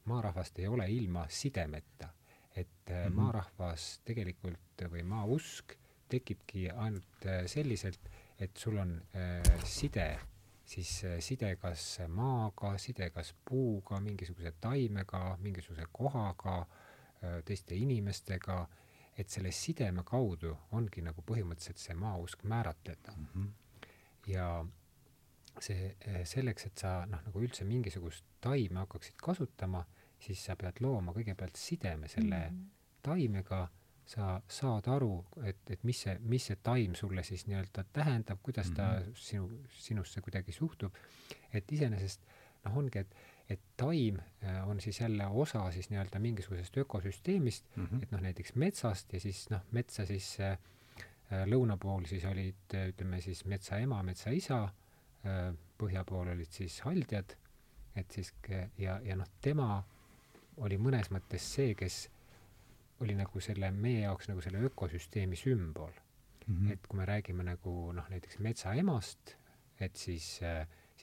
maarahvast 0.06 0.60
ei 0.60 0.68
ole 0.68 0.90
ilma 0.92 1.26
sidemeta. 1.30 2.10
et 2.56 2.68
mm 2.90 2.94
-hmm. 2.94 3.14
maarahvas 3.14 4.02
tegelikult 4.06 4.82
või 4.92 5.04
maausk 5.04 5.74
tekibki 6.10 6.70
ainult 6.70 7.26
selliselt, 7.46 8.10
et 8.40 8.58
sul 8.58 8.78
on 8.78 9.02
äh, 9.16 9.64
side 9.66 10.20
siis 10.66 11.06
side 11.20 11.56
kas 11.62 12.00
maaga, 12.08 12.78
side 12.78 13.10
kas 13.10 13.34
puuga, 13.46 14.00
mingisuguse 14.00 14.54
taimega, 14.62 15.38
mingisuguse 15.42 15.86
kohaga, 15.92 16.64
teiste 17.46 17.76
inimestega, 17.76 18.66
et 19.18 19.30
selle 19.30 19.52
sideme 19.52 20.04
kaudu 20.04 20.56
ongi 20.72 21.04
nagu 21.06 21.22
põhimõtteliselt 21.22 21.82
see 21.82 21.96
maausk 21.96 22.44
määratleda 22.44 23.14
mm. 23.16 23.28
-hmm. 23.34 23.52
ja 24.28 24.48
see, 25.62 25.96
selleks, 26.26 26.66
et 26.66 26.78
sa 26.78 26.94
noh, 27.10 27.22
nagu 27.28 27.44
üldse 27.46 27.66
mingisugust 27.68 28.26
taime 28.42 28.80
hakkaksid 28.84 29.20
kasutama, 29.22 29.86
siis 30.20 30.46
sa 30.46 30.56
pead 30.56 30.82
looma 30.82 31.14
kõigepealt 31.14 31.60
sideme 31.60 32.08
selle 32.08 32.40
mm 32.50 32.58
-hmm. 32.58 32.70
taimega 33.02 33.68
sa 34.06 34.42
saad 34.52 34.88
aru, 34.92 35.26
et, 35.48 35.60
et 35.72 35.84
mis 35.88 36.02
see, 36.06 36.18
mis 36.20 36.46
see 36.50 36.58
taim 36.64 36.96
sulle 36.96 37.24
siis 37.24 37.46
nii-öelda 37.48 37.86
tähendab, 37.94 38.40
kuidas 38.44 38.72
ta 38.72 38.88
mm 38.92 39.04
-hmm. 39.04 39.16
sinu, 39.16 39.50
sinusse 39.70 40.22
kuidagi 40.22 40.52
suhtub, 40.52 40.96
et 41.54 41.72
iseenesest 41.72 42.26
noh, 42.66 42.78
ongi, 42.78 43.00
et, 43.00 43.16
et 43.50 43.62
taim 43.78 44.20
äh, 44.44 44.70
on 44.70 44.82
siis 44.82 45.02
jälle 45.02 45.26
osa 45.28 45.72
siis 45.72 45.90
nii-öelda 45.90 46.20
mingisugusest 46.20 46.78
ökosüsteemist 46.78 47.66
mm, 47.76 47.86
-hmm. 47.86 48.04
et 48.04 48.12
noh, 48.12 48.22
näiteks 48.22 48.56
metsast 48.56 49.14
ja 49.14 49.20
siis 49.20 49.50
noh, 49.50 49.62
metsa 49.72 50.06
siis 50.06 50.40
äh, 50.40 50.58
äh 51.32 51.46
lõuna 51.48 51.78
pool 51.78 52.06
siis 52.06 52.26
olid, 52.26 52.76
ütleme 52.88 53.22
siis 53.22 53.46
metsa 53.46 53.78
ema, 53.78 54.04
metsa 54.04 54.30
isa 54.30 54.64
äh,, 54.64 55.56
põhja 55.78 56.04
pool 56.04 56.28
olid 56.28 56.52
siis 56.52 56.82
haldjad, 56.82 57.36
et 57.96 58.12
siis 58.12 58.34
ja, 58.78 59.00
ja 59.04 59.16
noh, 59.16 59.28
tema 59.42 59.84
oli 60.58 60.78
mõnes 60.78 61.10
mõttes 61.12 61.54
see, 61.56 61.76
kes 61.76 62.10
oli 63.04 63.16
nagu 63.18 63.40
selle 63.40 63.72
meie 63.72 64.06
jaoks 64.06 64.30
nagu 64.30 64.42
selle 64.42 64.62
ökosüsteemi 64.70 65.36
sümbol 65.36 65.92
mm. 66.48 66.56
-hmm. 66.56 66.74
et 66.74 66.88
kui 66.88 66.98
me 66.98 67.06
räägime 67.06 67.44
nagu 67.44 67.92
noh, 67.92 68.10
näiteks 68.10 68.40
metsaemast, 68.40 69.36
et 69.80 69.96
siis, 69.96 70.40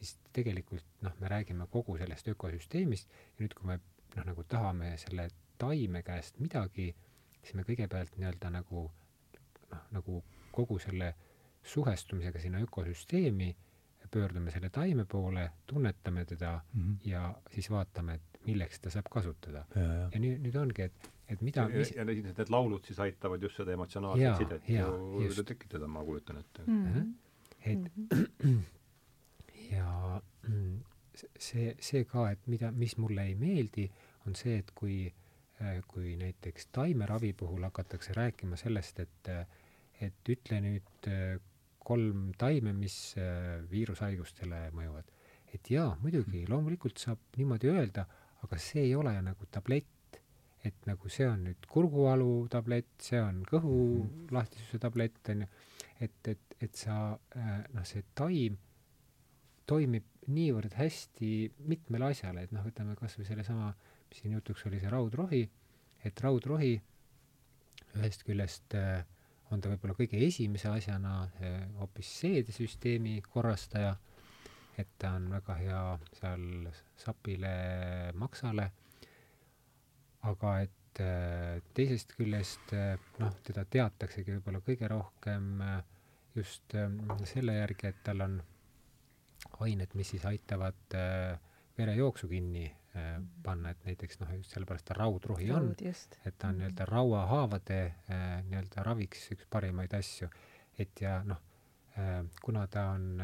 siis 0.00 0.16
tegelikult 0.32 0.84
noh, 1.04 1.14
me 1.20 1.28
räägime 1.28 1.66
kogu 1.70 1.96
sellest 2.00 2.28
ökosüsteemist 2.32 3.12
ja 3.12 3.44
nüüd, 3.44 3.54
kui 3.54 3.68
me 3.68 3.78
noh, 4.16 4.24
nagu 4.24 4.44
tahame 4.48 4.94
selle 4.98 5.28
taime 5.60 6.02
käest 6.02 6.40
midagi, 6.40 6.90
siis 7.42 7.54
me 7.54 7.64
kõigepealt 7.68 8.16
nii-öelda 8.16 8.52
nagu 8.56 8.86
noh, 9.70 9.82
nagu 9.92 10.22
kogu 10.52 10.78
selle 10.82 11.14
suhestumisega 11.62 12.40
sinna 12.40 12.62
ökosüsteemi 12.64 13.52
pöördume 14.10 14.50
selle 14.50 14.70
taime 14.74 15.04
poole, 15.04 15.50
tunnetame 15.66 16.24
teda 16.24 16.60
mm 16.72 16.80
-hmm. 16.82 17.08
ja 17.10 17.34
siis 17.50 17.70
vaatame, 17.70 18.14
et 18.14 18.40
milleks 18.46 18.80
ta 18.80 18.90
saab 18.90 19.06
kasutada. 19.10 19.64
ja, 19.74 19.82
ja. 19.82 20.08
ja 20.12 20.20
nüüd, 20.20 20.40
nüüd 20.46 20.56
ongi, 20.56 20.82
et 20.82 21.10
et 21.28 21.40
mida 21.40 21.68
mis... 21.68 21.92
ja 21.96 22.04
need, 22.04 22.24
need 22.24 22.50
laulud 22.50 22.84
siis 22.84 22.98
aitavad 22.98 23.42
just 23.42 23.56
seda 23.56 23.72
emotsionaalset 23.72 24.36
sidet 24.36 24.68
ju 24.68 25.44
tekitada, 25.44 25.86
ma 25.86 26.04
kujutan 26.04 26.38
ette 26.38 26.62
mm. 26.66 26.86
-hmm. 26.86 27.12
et 27.60 27.78
mm 27.78 28.08
-hmm. 28.42 28.58
Ja 29.70 30.20
mm, 30.48 30.78
see, 31.14 31.74
see 31.82 32.04
ka, 32.08 32.30
et 32.34 32.46
mida, 32.50 32.70
mis 32.74 32.96
mulle 33.00 33.26
ei 33.30 33.36
meeldi, 33.38 33.86
on 34.28 34.36
see, 34.38 34.58
et 34.62 34.72
kui, 34.76 35.04
äh, 35.60 35.78
kui 35.90 36.16
näiteks 36.20 36.70
taimeravi 36.74 37.32
puhul 37.38 37.64
hakatakse 37.68 38.16
rääkima 38.16 38.58
sellest, 38.60 39.00
et, 39.04 39.30
et 40.00 40.34
ütle 40.34 40.60
nüüd 40.64 41.10
äh, 41.10 41.38
kolm 41.84 42.30
taime, 42.38 42.74
mis 42.76 43.14
äh, 43.18 43.60
viirushaigustele 43.70 44.68
mõjuvad. 44.76 45.16
et 45.50 45.66
jaa, 45.66 45.96
muidugi, 45.98 46.44
loomulikult 46.46 47.00
saab 47.02 47.34
niimoodi 47.36 47.72
öelda, 47.72 48.04
aga 48.44 48.58
see 48.62 48.84
ei 48.84 48.94
ole 48.94 49.16
nagu 49.24 49.48
tablett 49.50 49.96
et 50.64 50.86
nagu 50.86 51.08
see 51.08 51.26
on 51.28 51.44
nüüd 51.48 51.66
kurguvalu 51.72 52.46
tablett, 52.52 52.92
see 53.02 53.20
on 53.20 53.40
kõhu 53.48 53.76
mm. 54.04 54.26
lahtisuse 54.36 54.80
tablett, 54.82 55.20
on 55.32 55.44
ju, 55.44 55.48
et, 56.04 56.18
et, 56.28 56.56
et 56.60 56.76
sa 56.76 56.96
äh, 57.36 57.62
noh, 57.74 57.86
see 57.88 58.04
taim 58.14 58.58
toimib 59.70 60.26
niivõrd 60.30 60.74
hästi 60.78 61.30
mitmele 61.70 62.10
asjale, 62.10 62.44
et 62.46 62.52
noh, 62.54 62.64
võtame 62.66 62.96
kas 62.98 63.16
või 63.18 63.28
sellesama, 63.28 63.70
mis 64.10 64.20
siin 64.22 64.34
jutuks 64.36 64.66
oli, 64.68 64.82
see 64.82 64.92
raudrohi, 64.92 65.44
et 66.06 66.22
raudrohi 66.24 66.74
ühest 67.98 68.26
küljest 68.26 68.76
äh, 68.78 69.00
on 69.50 69.62
ta 69.62 69.72
võib-olla 69.72 69.96
kõige 69.98 70.20
esimese 70.26 70.70
asjana 70.70 71.14
äh, 71.40 71.64
hoopis 71.80 72.12
seedesüsteemi 72.20 73.16
korrastaja, 73.26 73.96
et 74.78 74.92
ta 74.98 75.14
on 75.18 75.26
väga 75.32 75.56
hea 75.58 75.80
seal 76.20 76.70
sapile, 76.98 77.50
maksale 78.18 78.70
aga 80.28 80.54
et 80.66 81.00
äh, 81.00 81.60
teisest 81.76 82.14
küljest 82.18 82.74
äh, 82.76 82.94
noh, 83.22 83.32
teda 83.46 83.64
teataksegi 83.64 84.36
võib-olla 84.36 84.60
kõige 84.64 84.90
rohkem 84.90 85.62
äh, 85.64 85.78
just 86.36 86.76
selle 87.26 87.56
järgi, 87.56 87.90
et 87.90 88.02
tal 88.06 88.22
on 88.22 88.36
ained, 89.60 89.94
mis 89.94 90.12
siis 90.14 90.24
aitavad 90.28 90.96
verejooksu 91.78 92.28
kinni 92.28 92.66
panna, 93.42 93.70
et 93.70 93.84
näiteks 93.86 94.18
noh, 94.20 94.32
just 94.34 94.54
sellepärast 94.54 94.88
ta 94.88 94.96
raudrohi 94.98 95.50
on, 95.54 95.70
et 95.78 96.38
ta 96.38 96.48
on 96.48 96.54
mhm. 96.54 96.58
nii-öelda 96.58 96.86
rauahaavade 96.90 97.78
nii-öelda 98.48 98.84
raviks 98.84 99.30
üks 99.36 99.46
parimaid 99.50 99.94
asju. 99.94 100.28
et 100.78 101.00
ja 101.00 101.20
noh, 101.24 101.38
kuna 102.42 102.66
ta 102.66 102.88
on 102.96 103.22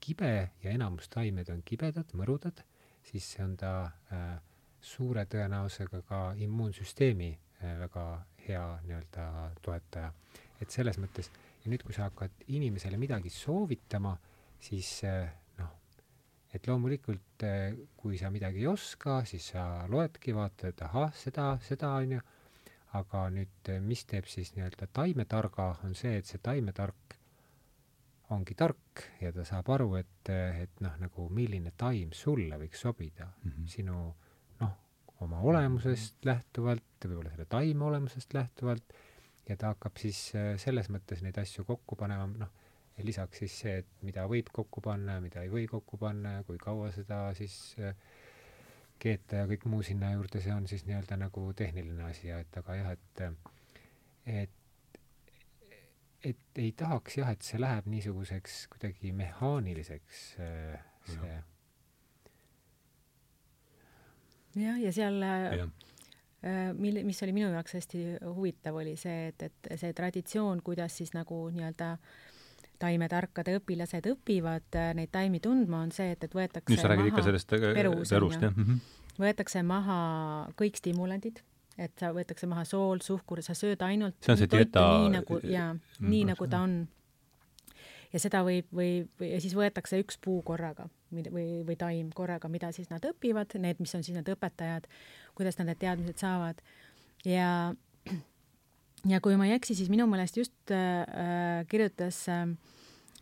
kibe 0.00 0.50
ja 0.62 0.72
enamus 0.72 1.08
taimed 1.12 1.50
on 1.52 1.62
kibedad, 1.64 2.14
mõrudad, 2.16 2.62
siis 3.06 3.26
on 3.44 3.54
ta 3.60 3.72
äh, 4.12 4.32
suure 4.80 5.26
tõenäosusega 5.28 6.02
ka 6.08 6.20
immuunsüsteemi 6.40 7.30
äh, 7.34 7.76
väga 7.84 8.06
hea 8.46 8.64
nii-öelda 8.86 9.26
toetaja. 9.62 10.12
et 10.60 10.70
selles 10.70 10.98
mõttes, 11.00 11.30
ja 11.64 11.70
nüüd, 11.72 11.82
kui 11.84 11.94
sa 11.96 12.08
hakkad 12.08 12.42
inimesele 12.52 12.98
midagi 13.00 13.30
soovitama, 13.32 14.12
siis 14.60 14.90
äh, 15.08 15.30
noh, 15.58 15.72
et 16.54 16.66
loomulikult, 16.68 17.44
äh, 17.46 17.72
kui 17.96 18.18
sa 18.20 18.30
midagi 18.32 18.64
ei 18.64 18.68
oska, 18.70 19.20
siis 19.28 19.52
sa 19.54 19.86
loedki, 19.90 20.34
vaatad, 20.36 20.74
et 20.74 20.84
ahah, 20.88 21.14
seda, 21.16 21.52
seda 21.64 21.94
on 22.00 22.16
ju, 22.18 22.20
aga 22.98 23.26
nüüd, 23.34 23.70
mis 23.86 24.02
teeb 24.10 24.26
siis 24.26 24.52
nii-öelda 24.56 24.90
taimetarga, 24.92 25.70
on 25.86 25.94
see, 25.98 26.16
et 26.18 26.26
see 26.26 26.42
taimetark 26.42 27.16
ongi 28.34 28.54
tark 28.58 29.04
ja 29.22 29.32
ta 29.34 29.44
saab 29.46 29.70
aru, 29.74 29.94
et, 29.98 30.30
et 30.30 30.82
noh, 30.84 30.96
nagu 31.02 31.26
milline 31.34 31.72
taim 31.78 32.12
sulle 32.14 32.58
võiks 32.60 32.82
sobida. 32.82 33.26
Mm 33.42 33.50
-hmm. 33.50 33.68
sinu 33.70 33.96
noh, 34.60 34.74
oma 35.26 35.40
olemusest 35.52 36.24
lähtuvalt, 36.24 37.06
võib-olla 37.06 37.30
selle 37.30 37.46
taime 37.50 37.84
olemusest 37.84 38.34
lähtuvalt. 38.34 38.94
Ja 39.48 39.56
ta 39.56 39.72
hakkab 39.72 39.96
siis 39.98 40.18
selles 40.62 40.90
mõttes 40.94 41.22
neid 41.22 41.38
asju 41.38 41.64
kokku 41.66 41.96
panema, 41.98 42.26
noh, 42.38 42.50
lisaks 43.06 43.42
siis 43.42 43.58
see, 43.64 43.76
et 43.82 44.06
mida 44.06 44.26
võib 44.30 44.50
kokku 44.52 44.82
panna 44.84 45.18
ja 45.18 45.24
mida 45.24 45.44
ei 45.44 45.52
või 45.52 45.66
kokku 45.70 45.98
panna 46.00 46.38
ja 46.38 46.46
kui 46.48 46.58
kaua 46.60 46.90
seda 46.94 47.22
siis 47.38 47.56
äh, 47.80 47.94
keeta 49.00 49.42
ja 49.42 49.48
kõik 49.50 49.66
muu 49.70 49.82
sinna 49.86 50.12
juurde, 50.14 50.42
see 50.44 50.54
on 50.54 50.66
siis 50.70 50.84
nii-öelda 50.88 51.18
nagu 51.20 51.44
tehniline 51.56 52.04
asi 52.10 52.28
ja 52.28 52.40
et 52.44 52.56
aga 52.60 52.76
jah, 52.78 52.96
et 52.96 53.22
et 54.40 54.56
et 56.24 56.60
ei 56.60 56.72
tahaks 56.76 57.16
jah, 57.16 57.30
et 57.32 57.44
see 57.44 57.60
läheb 57.60 57.86
niisuguseks 57.88 58.66
kuidagi 58.74 59.12
mehaaniliseks, 59.16 60.24
äh, 60.44 60.82
see. 61.08 61.38
jah, 64.60 64.80
ja 64.82 64.92
seal 64.92 65.16
äh, 65.24 65.46
ja 65.62 65.68
äh, 66.44 66.74
mille, 66.76 67.06
mis 67.08 67.22
oli 67.24 67.32
minu 67.36 67.48
jaoks 67.54 67.78
hästi 67.78 68.02
huvitav, 68.26 68.76
oli 68.82 68.96
see, 69.00 69.30
et, 69.32 69.46
et 69.48 69.72
see 69.80 69.96
traditsioon, 69.96 70.60
kuidas 70.66 71.00
siis 71.00 71.14
nagu 71.16 71.46
nii-öelda 71.54 71.94
taimetarkade 72.80 73.58
õpilased 73.60 74.08
õpivad 74.14 74.80
neid 74.98 75.12
taimi 75.12 75.42
tundma, 75.44 75.84
on 75.86 75.92
see, 75.94 76.14
et, 76.16 76.24
et 76.24 76.34
võetakse 76.34 76.72
nüüd 76.72 76.82
sa 76.82 76.90
räägid 76.92 77.12
ikka 77.12 77.26
sellest 77.28 77.54
perust, 77.54 78.40
jah 78.42 78.50
mm? 78.50 78.64
-hmm. 78.64 79.14
võetakse 79.20 79.62
maha 79.66 80.00
kõik 80.58 80.80
stimulandid 80.80 81.42
et 81.80 82.00
sa 82.00 82.12
võetakse 82.14 82.48
maha 82.50 82.64
sool, 82.68 83.02
suhkur, 83.04 83.42
sa 83.44 83.56
sööd 83.56 83.82
ainult 83.86 84.16
see 84.24 84.34
on 84.34 84.40
see 84.40 84.50
dieta 84.52 84.86
nii 85.04 85.12
nagu 85.16 85.40
jaa, 85.46 85.74
nii 86.04 86.24
nagu 86.28 86.48
ta 86.50 86.62
on. 86.66 86.80
ja 88.12 88.22
seda 88.22 88.42
võib, 88.46 88.68
või, 88.74 89.04
või, 89.20 89.32
ja 89.34 89.40
siis 89.42 89.54
võetakse 89.56 90.00
üks 90.02 90.18
puu 90.22 90.40
korraga 90.46 90.88
või, 91.10 91.62
või 91.66 91.76
taim 91.78 92.10
korraga, 92.14 92.50
mida 92.52 92.72
siis 92.76 92.90
nad 92.90 93.04
õpivad, 93.06 93.56
need, 93.62 93.80
mis 93.82 93.94
on 93.96 94.04
siis 94.06 94.18
need 94.18 94.28
õpetajad, 94.34 94.88
kuidas 95.38 95.58
nad 95.60 95.70
need 95.70 95.80
teadmised 95.82 96.20
saavad 96.20 96.60
ja 97.26 97.72
ja 99.08 99.20
kui 99.20 99.36
ma 99.36 99.46
ei 99.46 99.56
eksi, 99.56 99.74
siis 99.74 99.90
minu 99.92 100.06
meelest 100.10 100.36
just 100.36 100.72
äh, 100.74 101.66
kirjutas 101.68 102.24
äh, 102.28 102.46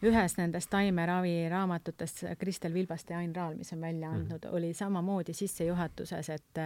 ühes 0.03 0.37
nendest 0.39 0.71
taimeravi 0.71 1.49
raamatutest 1.51 2.25
Kristel 2.39 2.75
Vilbaste 2.75 3.15
ja 3.15 3.19
Ain 3.23 3.35
Raal, 3.37 3.59
mis 3.59 3.73
on 3.73 3.81
välja 3.81 4.11
mhm. 4.11 4.17
andnud 4.17 4.45
mm, 4.45 4.51
-hmm. 4.51 4.57
oli 4.57 4.75
samamoodi 4.75 5.33
sissejuhatuses, 5.33 6.29
et 6.29 6.65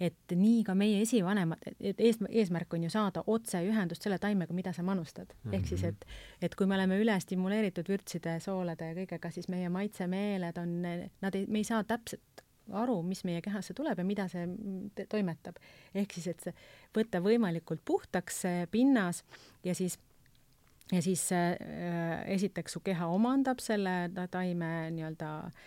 et 0.00 0.32
nii 0.36 0.62
ka 0.64 0.74
meie 0.74 1.02
esivanemad, 1.04 1.58
et 1.80 1.98
ees, 2.00 2.16
eesmärk 2.28 2.72
on 2.74 2.84
ju 2.86 2.90
saada 2.90 3.22
otseühendust 3.26 4.02
selle 4.02 4.18
taimega, 4.18 4.54
mida 4.54 4.72
sa 4.72 4.82
manustad 4.82 5.26
mm. 5.26 5.50
-hmm. 5.50 5.54
ehk 5.56 5.66
siis, 5.66 5.84
et, 5.84 6.06
et 6.42 6.54
kui 6.54 6.66
me 6.66 6.74
oleme 6.74 7.00
üle 7.00 7.20
stimuleeritud 7.20 7.88
vürtside, 7.88 8.40
soolade 8.40 8.88
ja 8.88 8.94
kõigega, 8.94 9.30
siis 9.30 9.48
meie 9.48 9.68
maitsemeeled 9.68 10.56
on, 10.56 10.82
nad 11.20 11.34
ei, 11.34 11.46
me 11.46 11.58
ei 11.58 11.64
saa 11.64 11.84
täpselt 11.84 12.44
aru, 12.72 13.00
mis 13.06 13.24
meie 13.28 13.42
kehasse 13.44 13.74
tuleb 13.76 13.98
ja 13.98 14.04
mida 14.06 14.28
see 14.28 14.46
toimetab. 15.08 15.58
ehk 15.94 16.12
siis, 16.12 16.30
et 16.34 16.48
võtta 16.96 17.22
võimalikult 17.24 17.84
puhtaks 17.84 18.42
see 18.46 18.66
pinnas 18.70 19.24
ja 19.64 19.74
siis 19.74 19.98
ja 20.90 21.02
siis 21.02 21.28
äh, 21.32 21.54
esiteks 22.26 22.72
su 22.72 22.80
keha 22.82 23.06
omandab 23.06 23.60
selle 23.62 24.10
taime 24.30 24.90
nii-öelda 24.90 25.30
äh, 25.46 25.62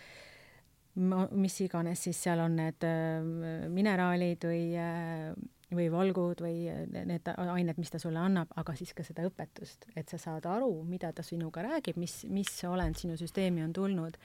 mis 0.94 1.56
iganes 1.66 2.04
siis 2.06 2.20
seal 2.22 2.42
on 2.44 2.58
need 2.60 2.86
äh, 2.86 3.66
mineraalid 3.74 4.46
või, 4.46 4.62
äh, 4.78 5.32
või 5.74 5.88
valgud 5.92 6.44
või 6.46 6.68
äh, 6.70 6.84
need 7.10 7.30
ained, 7.34 7.80
mis 7.82 7.90
ta 7.94 8.02
sulle 8.02 8.22
annab, 8.22 8.52
aga 8.62 8.76
siis 8.78 8.94
ka 8.94 9.06
seda 9.06 9.26
õpetust, 9.26 9.88
et 9.98 10.10
sa 10.10 10.20
saad 10.22 10.46
aru, 10.50 10.84
mida 10.86 11.10
ta 11.14 11.26
sinuga 11.26 11.66
räägib, 11.66 11.98
mis, 12.02 12.22
mis 12.30 12.52
olend 12.70 13.00
sinu 13.00 13.18
süsteemi 13.18 13.66
on 13.66 13.74
tulnud. 13.74 14.20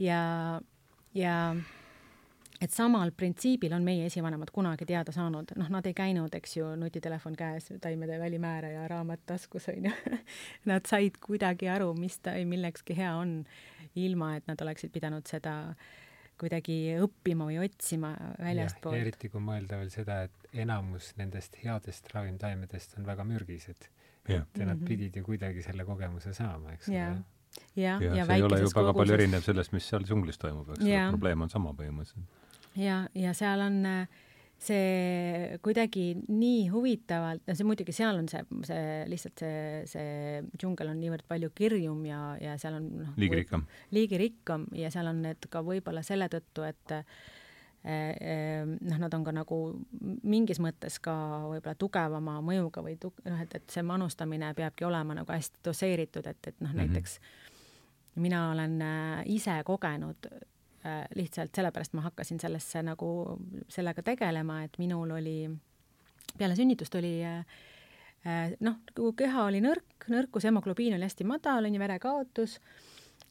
ja, 0.00 0.22
ja 1.14 1.34
et 2.60 2.72
samal 2.72 3.10
printsiibil 3.16 3.72
on 3.72 3.84
meie 3.84 4.04
esivanemad 4.10 4.50
kunagi 4.52 4.86
teada 4.88 5.12
saanud, 5.12 5.54
noh, 5.56 5.70
nad 5.72 5.86
ei 5.88 5.94
käinud, 5.96 6.34
eks 6.36 6.56
ju, 6.56 6.74
nutitelefon 6.76 7.36
käes, 7.38 7.70
taimede 7.80 8.18
välimääraja 8.20 8.88
raamat 8.88 9.24
taskus, 9.26 9.70
onju. 9.72 9.92
Nad 10.70 10.88
said 10.90 11.16
kuidagi 11.24 11.70
aru, 11.72 11.94
mis 11.96 12.18
taim 12.20 12.52
millekski 12.52 12.96
hea 12.98 13.14
on 13.16 13.40
ilma 13.98 14.34
et 14.36 14.46
nad 14.50 14.60
oleksid 14.60 14.92
pidanud 14.92 15.26
seda 15.26 15.54
kuidagi 16.40 16.76
õppima 17.00 17.48
või 17.50 17.58
otsima 17.60 18.14
väljastpoolt. 18.40 18.96
eriti 18.96 19.28
kui 19.32 19.42
mõelda 19.44 19.80
veel 19.80 19.90
seda, 19.92 20.22
et 20.28 20.60
enamus 20.64 21.12
nendest 21.20 21.58
headest 21.64 22.08
ravimtaimedest 22.14 22.96
on 22.98 23.08
väga 23.08 23.26
mürgised. 23.28 23.88
et 24.28 24.58
nad 24.58 24.66
mm 24.66 24.72
-hmm. 24.72 24.86
pidid 24.86 25.16
ju 25.16 25.24
kuidagi 25.24 25.62
selle 25.62 25.84
kogemuse 25.84 26.34
saama, 26.34 26.72
eks 26.72 26.88
ole. 26.88 26.96
ja, 26.96 27.16
ja, 27.74 27.98
ja, 28.00 28.14
ja 28.14 28.26
see 28.26 28.34
ei 28.34 28.42
ole 28.42 28.60
ju 28.60 28.68
väga 28.76 28.92
palju 28.92 29.14
erinev 29.14 29.42
sellest, 29.42 29.72
mis 29.72 29.88
seal 29.88 30.04
džunglis 30.04 30.38
toimub, 30.38 30.68
eks 30.70 30.84
ole, 30.84 31.08
probleem 31.08 31.40
on 31.40 31.50
sama 31.50 31.72
põhimõtteliselt. 31.72 32.49
Ja, 32.76 33.04
ja 33.14 33.34
seal 33.34 33.60
on 33.64 33.80
äh, 33.86 34.20
see 34.60 35.56
kuidagi 35.64 36.12
nii 36.28 36.68
huvitavalt, 36.68 37.46
no 37.48 37.56
see 37.56 37.66
muidugi 37.66 37.94
seal 37.96 38.18
on 38.20 38.28
see, 38.28 38.42
see 38.68 38.86
lihtsalt 39.08 39.40
see, 39.40 39.60
see 39.88 40.42
džungel 40.52 40.92
on 40.92 41.00
niivõrd 41.00 41.24
palju 41.30 41.48
kirjum 41.56 42.02
ja, 42.08 42.20
ja 42.42 42.56
seal 42.60 42.76
on 42.76 42.88
noh, 43.00 43.14
liigirikkam, 43.20 43.64
liigirikkam 43.96 44.66
ja 44.76 44.92
seal 44.92 45.08
on 45.08 45.22
need 45.24 45.48
ka 45.52 45.64
võib-olla 45.64 46.04
selle 46.04 46.28
tõttu, 46.32 46.66
et 46.68 46.94
eh, 46.98 47.06
eh, 47.88 48.68
noh, 48.68 49.00
nad 49.00 49.16
on 49.16 49.24
ka 49.24 49.34
nagu 49.38 49.62
mingis 50.04 50.60
mõttes 50.60 51.00
ka 51.00 51.16
võib-olla 51.46 51.76
tugevama 51.80 52.36
mõjuga 52.44 52.84
või 52.84 52.98
tu-, 53.00 53.14
noh, 53.24 53.40
et, 53.40 53.56
et 53.56 53.72
see 53.72 53.86
manustamine 53.86 54.52
peabki 54.58 54.84
olema 54.84 55.16
nagu 55.22 55.32
hästi 55.32 55.64
doseeritud, 55.70 56.28
et, 56.28 56.52
et 56.52 56.60
noh 56.60 56.68
mm 56.68 56.76
-hmm., 56.76 56.92
näiteks 56.92 57.20
mina 58.20 58.50
olen 58.52 58.80
äh, 58.84 59.24
ise 59.24 59.62
kogenud 59.64 60.28
Äh, 60.28 60.59
lihtsalt 61.14 61.54
sellepärast 61.54 61.92
ma 61.96 62.06
hakkasin 62.08 62.40
sellesse 62.40 62.82
nagu, 62.86 63.10
sellega 63.68 64.04
tegelema, 64.04 64.62
et 64.64 64.78
minul 64.80 65.10
oli, 65.18 65.36
peale 66.38 66.56
sünnitust 66.56 66.94
oli 67.00 67.18
äh, 67.26 67.42
äh, 68.24 68.54
noh, 68.64 68.80
nagu 68.88 69.12
keha 69.16 69.44
oli 69.48 69.60
nõrk, 69.64 70.08
nõrkus, 70.12 70.46
hemoglobiin 70.48 70.96
oli 70.96 71.08
hästi 71.08 71.26
madal, 71.28 71.68
on 71.68 71.76
ju, 71.76 71.82
verekaotus. 71.82 72.58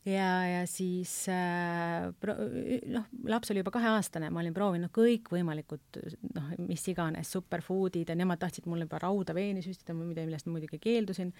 Ja, 0.07 0.29
ja 0.47 0.59
siis 0.69 1.11
noh, 1.27 3.07
laps 3.27 3.51
oli 3.51 3.59
juba 3.59 3.73
kaheaastane, 3.75 4.29
ma 4.31 4.39
olin 4.39 4.53
proovinud 4.55 4.93
kõikvõimalikud 4.95 5.99
noh, 6.37 6.53
mis 6.63 6.85
iganes 6.87 7.33
superfood'id 7.35 8.13
ja 8.13 8.15
nemad 8.17 8.39
tahtsid 8.39 8.69
mulle 8.69 8.87
juba 8.87 9.01
rauda 9.03 9.35
veeni 9.35 9.61
süstida, 9.65 9.93
millest 9.97 10.47
ma 10.47 10.55
muidugi 10.55 10.79
keeldusin 10.81 11.33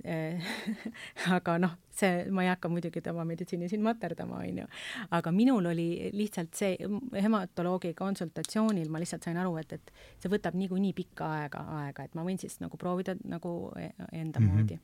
aga 1.36 1.56
noh, 1.60 1.76
see, 1.92 2.24
ma 2.32 2.44
ei 2.44 2.50
hakka 2.50 2.70
muidugi 2.72 3.02
tema 3.04 3.24
meditsiini 3.28 3.68
siin 3.68 3.82
materdama, 3.84 4.40
onju. 4.46 4.66
aga 5.10 5.32
minul 5.34 5.70
oli 5.72 6.10
lihtsalt 6.16 6.56
see 6.56 6.76
hematoloogi 7.22 7.92
konsultatsioonil 7.98 8.90
ma 8.90 9.02
lihtsalt 9.02 9.28
sain 9.28 9.40
aru, 9.40 9.56
et, 9.60 9.76
et 9.76 9.94
see 10.22 10.32
võtab 10.32 10.56
niikuinii 10.56 10.92
pikka 10.96 11.30
aega, 11.40 11.64
aega, 11.84 12.08
et 12.08 12.18
ma 12.18 12.24
võin 12.26 12.40
siis 12.40 12.60
nagu 12.64 12.80
proovida 12.80 13.16
nagu 13.24 13.72
e-, 13.76 13.92
enda 14.12 14.40
mm 14.40 14.46
-hmm. 14.46 14.56
moodi 14.56 14.80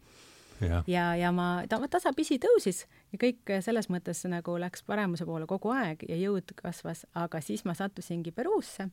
ja, 0.60 0.82
ja, 0.86 1.16
ja 1.16 1.32
ma, 1.32 1.64
ta 1.68 1.78
tasapisi 1.90 2.38
tõusis 2.42 2.84
ja 3.12 3.20
kõik 3.20 3.56
selles 3.64 3.90
mõttes 3.92 4.22
nagu 4.30 4.56
läks 4.60 4.84
paremuse 4.86 5.26
poole 5.28 5.46
kogu 5.46 5.72
aeg 5.74 6.04
ja 6.08 6.16
jõud 6.16 6.54
kasvas, 6.56 7.04
aga 7.14 7.40
siis 7.44 7.64
ma 7.64 7.74
sattusingi 7.74 8.32
Peruusse 8.32 8.88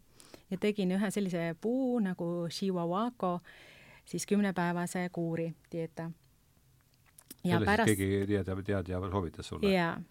ja 0.52 0.58
tegin 0.60 0.92
ühe 0.96 1.12
sellise 1.12 1.54
puu 1.62 2.00
nagu 2.04 2.48
Chihuahua 2.50 3.10
siis 4.06 4.26
kümnepäevase 4.26 5.10
kuuri 5.12 5.54
dieeta. 5.72 6.12
ja 7.44 7.56
Selle 7.56 7.66
pärast 7.66 7.88
keegi 7.88 8.26
teadja, 8.28 8.56
teadja 8.64 9.00
soovitas 9.12 9.48
sulle? 9.48 9.72
jaa. 9.72 10.02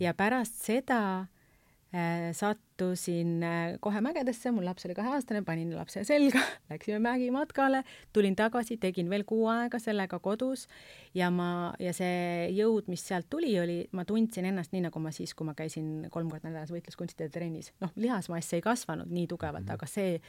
ja 0.00 0.14
pärast 0.14 0.60
seda 0.64 1.00
äh, 1.20 2.32
sattusin 2.32 3.42
äh, 3.42 3.78
kohe 3.80 4.00
mägedesse, 4.00 4.50
mul 4.52 4.64
laps 4.64 4.86
oli 4.86 4.94
kaheaastane, 4.94 5.42
panin 5.42 5.76
lapse 5.76 6.04
selga, 6.04 6.40
läksime 6.70 6.98
mägimatkale, 7.08 7.82
tulin 8.12 8.36
tagasi, 8.36 8.76
tegin 8.76 9.10
veel 9.10 9.24
kuu 9.24 9.48
aega 9.52 9.80
sellega 9.82 10.18
kodus 10.18 10.66
ja 11.14 11.30
ma, 11.30 11.72
ja 11.80 11.92
see 11.96 12.52
jõud, 12.56 12.90
mis 12.92 13.04
sealt 13.08 13.30
tuli, 13.30 13.54
oli, 13.60 13.82
ma 13.92 14.04
tundsin 14.04 14.48
ennast 14.52 14.76
nii, 14.76 14.86
nagu 14.88 15.02
ma 15.02 15.12
siis, 15.14 15.34
kui 15.34 15.48
ma 15.48 15.56
käisin 15.56 16.08
kolm 16.10 16.30
korda 16.30 16.50
nädalas 16.50 16.72
võitluskunstide 16.74 17.32
trennis. 17.32 17.72
noh, 17.80 17.92
lihasmass 17.96 18.54
ei 18.54 18.64
kasvanud 18.64 19.10
nii 19.12 19.26
tugevalt 19.26 19.64
mm, 19.64 19.70
-hmm. 19.70 19.74
aga 19.74 19.86
see 19.86 20.20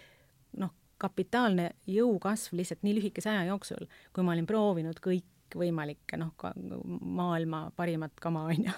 noh, 0.58 0.74
kapitaalne 0.98 1.72
jõu 1.88 2.20
kasv 2.20 2.58
lihtsalt 2.58 2.86
nii 2.86 2.98
lühikese 3.00 3.30
aja 3.32 3.48
jooksul, 3.52 3.90
kui 4.14 4.26
ma 4.26 4.36
olin 4.36 4.50
proovinud 4.50 5.02
kõik 5.04 5.26
kõikvõimalikke, 5.48 6.18
noh, 6.20 6.34
ka 6.38 6.52
maailma 7.02 7.72
parimat 7.76 8.12
kama, 8.20 8.46
on 8.52 8.68
ju. 8.68 8.74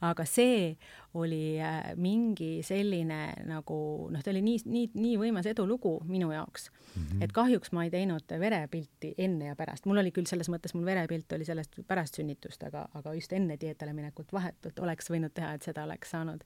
aga 0.00 0.24
see 0.24 0.76
oli 1.14 1.60
äh, 1.60 1.92
mingi 1.96 2.62
selline 2.62 3.34
nagu 3.48 4.08
noh, 4.10 4.22
ta 4.22 4.30
oli 4.30 4.42
nii, 4.42 4.62
nii, 4.64 4.90
nii 4.94 5.16
võimas 5.20 5.46
edulugu 5.50 5.98
minu 6.08 6.30
jaoks 6.32 6.70
mm, 6.70 7.02
-hmm. 7.02 7.22
et 7.24 7.32
kahjuks 7.32 7.72
ma 7.72 7.84
ei 7.84 7.90
teinud 7.90 8.24
verepilti 8.38 9.14
enne 9.18 9.50
ja 9.50 9.56
pärast. 9.56 9.86
mul 9.86 9.98
oli 9.98 10.10
küll 10.10 10.26
selles 10.26 10.48
mõttes, 10.48 10.74
mul 10.74 10.84
verepilt 10.84 11.32
oli 11.32 11.44
sellest 11.44 11.80
pärast 11.86 12.14
sünnitust, 12.14 12.62
aga, 12.62 12.88
aga 12.94 13.14
just 13.14 13.32
enne 13.32 13.56
dieetale 13.60 13.92
minekut 13.92 14.32
vahetult 14.32 14.78
oleks 14.78 15.10
võinud 15.10 15.34
teha, 15.34 15.54
et 15.54 15.62
seda 15.62 15.84
oleks 15.84 16.10
saanud 16.10 16.44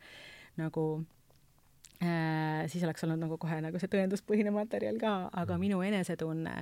nagu 0.56 1.05
siis 2.70 2.85
oleks 2.85 3.05
olnud 3.06 3.22
nagu 3.22 3.39
kohe 3.40 3.60
nagu 3.64 3.81
see 3.81 3.90
tõenduspõhine 3.93 4.52
materjal 4.55 4.98
ka, 5.01 5.14
aga 5.43 5.56
minu 5.60 5.81
enesetunne 5.86 6.55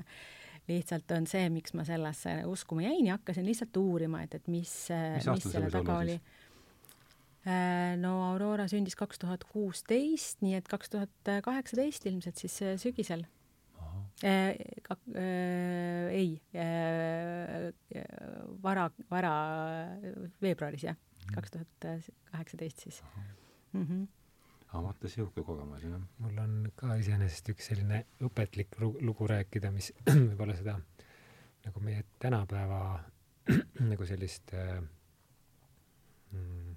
lihtsalt 0.68 1.10
on 1.16 1.26
see, 1.26 1.48
miks 1.50 1.74
ma 1.74 1.84
sellesse 1.86 2.42
uskuma 2.50 2.84
jäin 2.84 3.08
ja 3.08 3.18
hakkasin 3.18 3.46
lihtsalt 3.46 3.76
uurima, 3.80 4.22
et, 4.22 4.36
et 4.38 4.48
mis, 4.52 4.72
mis, 5.16 5.26
mis 5.26 5.48
selle 5.50 5.70
taga 5.72 5.98
oli. 6.04 6.16
Äh, 7.42 7.96
no 7.98 8.20
Aurora 8.28 8.68
sündis 8.70 8.94
kaks 8.98 9.18
tuhat 9.18 9.42
kuusteist, 9.50 10.38
nii 10.44 10.54
et 10.60 10.68
kaks 10.70 10.92
tuhat 10.92 11.30
kaheksateist 11.42 12.06
ilmselt 12.06 12.38
siis 12.38 12.60
äh, 12.62 12.76
sügisel. 12.78 13.24
Äh, 14.22 14.54
äh, 14.54 16.12
ei 16.14 16.36
äh,, 16.54 17.72
vara, 18.62 18.86
vara 19.10 19.32
veebruaris 20.44 20.86
jah, 20.86 20.98
kaks 21.34 21.56
tuhat 21.56 21.88
kaheksateist 22.30 22.86
siis. 22.86 23.02
Mm 23.72 23.86
-hmm 23.86 24.21
aga 24.72 24.82
vaata, 24.86 25.04
niisugune 25.04 25.44
kogemus, 25.44 25.82
jah. 25.84 26.04
mul 26.24 26.38
on 26.40 26.54
ka 26.76 26.96
iseenesest 27.00 27.50
üks 27.52 27.68
selline 27.68 28.04
õpetlik 28.24 28.78
lugu 28.80 29.28
rääkida, 29.28 29.70
mis 29.74 29.90
võib-olla 30.28 30.56
seda 30.56 30.78
nagu 31.66 31.82
meie 31.84 32.04
tänapäeva 32.22 32.80
nagu 33.92 34.06
sellist 34.08 34.54
äh, 34.56 34.78
mm, 36.32 36.76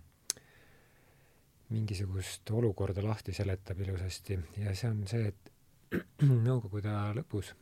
mingisugust 1.72 2.52
olukorda 2.52 3.04
lahti 3.06 3.34
seletab 3.34 3.80
ilusasti 3.86 4.40
ja 4.62 4.76
see 4.76 4.92
on 4.92 5.06
see, 5.10 5.30
et 5.32 5.54
Nõukogude 6.48 6.92
aja 6.92 7.16
lõpus 7.16 7.54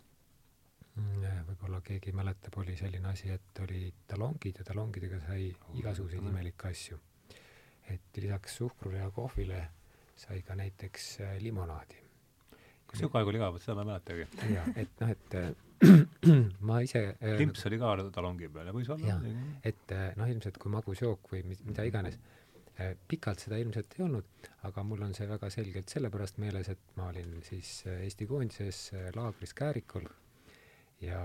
mm, 0.96 1.46
võib-olla 1.52 1.84
keegi 1.86 2.16
mäletab, 2.16 2.58
oli 2.64 2.74
selline 2.80 3.12
asi, 3.12 3.30
et 3.30 3.62
olid 3.62 4.02
talongid 4.10 4.64
ja 4.64 4.66
talongidega 4.66 5.22
sai 5.28 5.52
igasuguseid 5.78 6.26
imelikke 6.26 6.74
asju. 6.74 7.00
et 7.94 8.18
lisaks 8.18 8.58
suhkrule 8.58 8.98
ja 8.98 9.12
kohvile 9.12 9.62
sai 10.19 10.41
ka 10.45 10.56
näiteks 10.56 11.07
äh, 11.22 11.35
limonaadi. 11.41 11.99
kas 12.88 12.99
niisugune 12.99 13.22
aeg 13.22 13.31
oli 13.31 13.41
ka, 13.41 13.49
vot 13.56 13.64
seda 13.64 13.76
ma 13.77 13.84
ei 13.84 13.90
mäletagi. 13.90 14.27
jaa, 14.53 14.65
et 14.84 15.02
noh, 15.02 15.14
et 15.15 15.38
äh, 15.40 15.49
ma 16.69 16.80
ise 16.85 17.02
äh, 17.15 17.35
klimps 17.40 17.65
oli 17.69 17.80
ka 17.81 17.95
talongi 18.14 18.49
peal 18.53 18.69
ja 18.69 18.76
võis 18.76 18.91
olla. 18.94 19.18
et 19.65 19.95
noh, 20.19 20.30
ilmselt 20.30 20.60
kui 20.61 20.73
magus 20.73 21.02
jook 21.03 21.34
või 21.34 21.44
mida 21.49 21.85
iganes, 21.90 22.19
pikalt 23.07 23.44
seda 23.44 23.60
ilmselt 23.61 23.98
ei 23.98 24.06
olnud, 24.06 24.48
aga 24.69 24.84
mul 24.88 25.03
on 25.06 25.11
see 25.14 25.27
väga 25.30 25.49
selgelt 25.53 25.91
sellepärast 25.94 26.40
meeles, 26.41 26.69
et 26.73 26.95
ma 26.98 27.11
olin 27.11 27.35
siis 27.45 27.84
Eesti 27.91 28.26
koondises 28.30 28.88
laagris 29.14 29.53
Käärikul 29.53 30.07
ja 31.03 31.22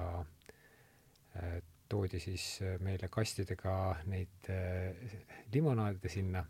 toodi 1.88 2.20
siis 2.20 2.58
meile 2.84 3.08
kastidega 3.08 3.72
neid 4.12 4.50
limonaade 5.54 6.12
sinna, 6.12 6.44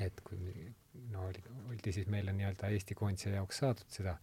et 0.00 0.24
kui 0.24 0.72
no 1.12 1.26
oli, 1.28 1.42
oldi 1.70 1.92
siis 1.92 2.06
meile 2.12 2.34
nii-öelda 2.36 2.68
Eesti 2.74 2.94
koondise 2.94 3.30
jaoks 3.30 3.62
saadud 3.62 3.88
seda 3.88 4.16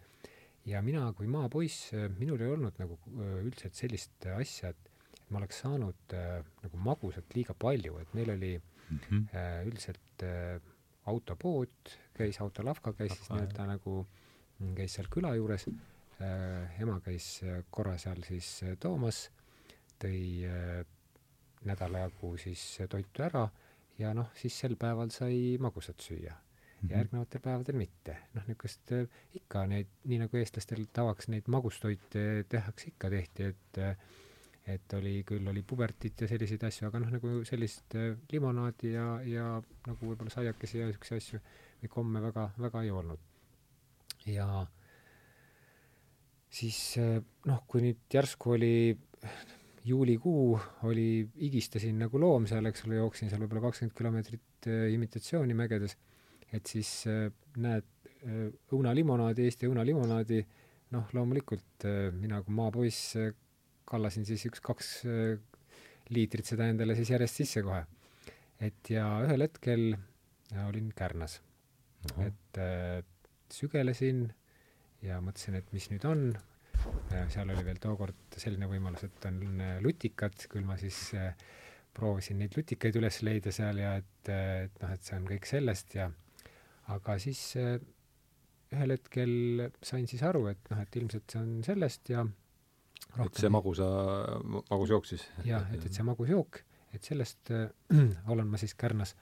ja 0.66 0.82
mina 0.86 1.08
kui 1.18 1.28
maapoiss, 1.28 1.94
minul 2.20 2.42
ei 2.42 2.52
olnud 2.54 2.78
nagu 2.82 3.00
üldse 3.42 3.72
sellist 3.74 4.28
asja, 4.36 4.70
et 4.70 4.90
et 5.30 5.34
ma 5.34 5.44
oleks 5.44 5.62
saanud 5.62 6.14
äh, 6.18 6.42
nagu 6.64 6.82
magusat 6.82 7.36
liiga 7.38 7.54
palju, 7.54 8.00
et 8.02 8.14
meil 8.18 8.32
oli 8.34 8.54
mm 8.58 9.00
-hmm. 9.00 9.36
äh, 9.36 9.68
üldiselt 9.68 10.24
äh, 10.24 10.60
autopood, 11.06 11.94
käis 12.14 12.42
autolavka, 12.42 12.94
käis 12.94 13.14
siis 13.14 13.30
nii-öelda 13.30 13.66
nagu, 13.66 14.08
mm, 14.60 14.76
käis 14.76 14.94
seal 14.94 15.08
küla 15.10 15.36
juures 15.36 15.68
äh,, 15.68 16.82
ema 16.82 17.00
käis 17.00 17.42
korra 17.70 17.98
seal 17.98 18.24
siis 18.24 18.62
toomas, 18.80 19.30
tõi 20.04 20.46
äh, 20.50 20.86
nädala 21.66 22.00
jagu 22.00 22.38
siis 22.38 22.80
toitu 22.90 23.24
ära 23.24 23.50
ja 23.98 24.14
noh, 24.14 24.32
siis 24.36 24.60
sel 24.60 24.76
päeval 24.76 25.10
sai 25.10 25.58
magusat 25.60 26.02
süüa. 26.02 26.34
Järgnevatel 26.88 27.42
päevadel 27.44 27.78
mitte. 27.80 28.16
noh, 28.36 28.46
niisugust 28.48 28.94
äh, 28.96 29.22
ikka 29.36 29.66
neid, 29.70 29.92
nii 30.10 30.22
nagu 30.24 30.40
eestlastel 30.40 30.86
tavaks 30.94 31.30
neid 31.34 31.50
magustoite 31.52 32.26
tehakse 32.50 32.94
ikka 32.94 33.12
tehti, 33.14 33.52
et 33.54 33.82
äh, 33.84 34.10
et 34.70 34.94
oli, 34.94 35.24
küll 35.26 35.48
oli 35.50 35.64
pubertit 35.66 36.22
ja 36.22 36.28
selliseid 36.30 36.64
asju, 36.68 36.88
aga 36.88 37.00
noh, 37.02 37.12
nagu 37.16 37.40
sellist 37.48 37.96
äh, 37.98 38.14
limonaadi 38.32 38.94
ja, 38.94 39.08
ja 39.26 39.46
nagu 39.88 40.12
võib-olla 40.12 40.34
saiakesi 40.34 40.82
ja 40.82 40.90
niisuguseid 40.90 41.24
asju 41.24 41.40
või 41.82 41.94
komme 41.94 42.24
väga, 42.24 42.50
väga 42.60 42.84
ei 42.86 42.92
olnud. 42.94 43.24
ja 44.30 44.66
siis 46.50 46.80
noh, 47.46 47.64
kui 47.68 47.82
nüüd 47.86 48.06
järsku 48.14 48.56
oli 48.56 48.74
juulikuu, 49.90 50.60
oli, 50.90 51.26
higistasin 51.40 51.98
nagu 52.04 52.20
loom 52.22 52.46
seal, 52.50 52.68
eks 52.70 52.86
ole, 52.86 53.00
jooksin 53.00 53.32
seal 53.32 53.42
võib-olla 53.42 53.70
kakskümmend 53.70 53.96
kilomeetrit 53.98 54.70
imitatsiooni 54.94 55.56
mägedes 55.58 55.96
et 56.56 56.70
siis 56.70 56.90
äh, 57.10 57.30
näed 57.62 57.86
äh, 58.24 58.50
õunalimonaadi, 58.74 59.46
Eesti 59.48 59.70
õunalimonaadi, 59.70 60.42
noh, 60.96 61.12
loomulikult 61.16 61.86
äh, 61.88 62.10
mina 62.16 62.42
kui 62.46 62.56
maapoiss 62.58 63.16
kallasin 63.90 64.26
siis 64.28 64.44
üks-kaks 64.46 64.90
liitrit 66.14 66.46
seda 66.46 66.68
endale 66.70 66.94
siis 66.98 67.10
järjest 67.10 67.40
sisse 67.42 67.64
kohe. 67.66 67.82
et 68.62 68.92
ja 68.94 69.06
ühel 69.26 69.42
hetkel 69.42 69.96
olin 70.68 70.92
Kärnas 70.94 71.40
uh. 71.40 72.20
-huh. 72.20 72.28
et 72.28 73.54
sügelesin 73.54 74.28
ja 75.02 75.18
mõtlesin, 75.26 75.58
et 75.58 75.74
mis 75.74 75.90
nüüd 75.90 76.06
on, 76.06 76.38
seal 77.34 77.50
oli 77.50 77.66
veel 77.66 77.82
tookord 77.82 78.38
selline 78.38 78.70
võimalus, 78.70 79.08
et 79.08 79.26
on 79.26 79.42
lutikad, 79.82 80.38
küll 80.50 80.66
ma 80.66 80.78
siis 80.78 81.16
proovisin 81.94 82.38
neid 82.38 82.54
lutikaid 82.58 82.96
üles 82.96 83.22
leida 83.26 83.52
seal 83.52 83.82
ja 83.82 83.96
et, 83.98 84.30
et 84.30 84.82
noh, 84.84 84.94
et 84.94 85.02
see 85.02 85.18
on 85.18 85.26
kõik 85.26 85.50
sellest 85.50 85.96
ja 85.98 86.12
aga 86.96 87.18
siis 87.22 87.42
äh, 87.60 87.78
ühel 88.74 88.94
hetkel 88.94 89.32
sain 89.86 90.08
siis 90.10 90.22
aru, 90.26 90.46
et 90.52 90.72
noh, 90.72 90.82
et 90.84 90.98
ilmselt 91.00 91.34
see 91.34 91.42
on 91.42 91.54
sellest 91.66 92.12
ja 92.14 92.24
rohkem... 92.24 93.26
et 93.26 93.42
see 93.44 93.54
magusa, 93.54 93.90
magus 94.70 94.94
jook 94.94 95.10
siis? 95.10 95.26
jah, 95.48 95.66
et, 95.74 95.86
et 95.86 95.96
see 95.96 96.06
magus 96.06 96.30
jook, 96.30 96.62
et 96.94 97.06
sellest 97.06 97.54
äh, 97.56 97.70
olen 98.34 98.50
ma 98.50 98.62
siis 98.62 98.76
Kärnas. 98.80 99.16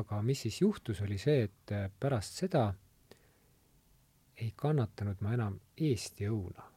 aga 0.00 0.20
mis 0.22 0.44
siis 0.46 0.60
juhtus, 0.60 1.00
oli 1.06 1.18
see, 1.20 1.44
et 1.48 1.74
äh, 1.76 1.88
pärast 2.00 2.40
seda 2.44 2.66
ei 4.34 4.52
kannatanud 4.56 5.20
ma 5.22 5.34
enam 5.36 5.58
Eesti 5.76 6.26
õuna. 6.28 6.68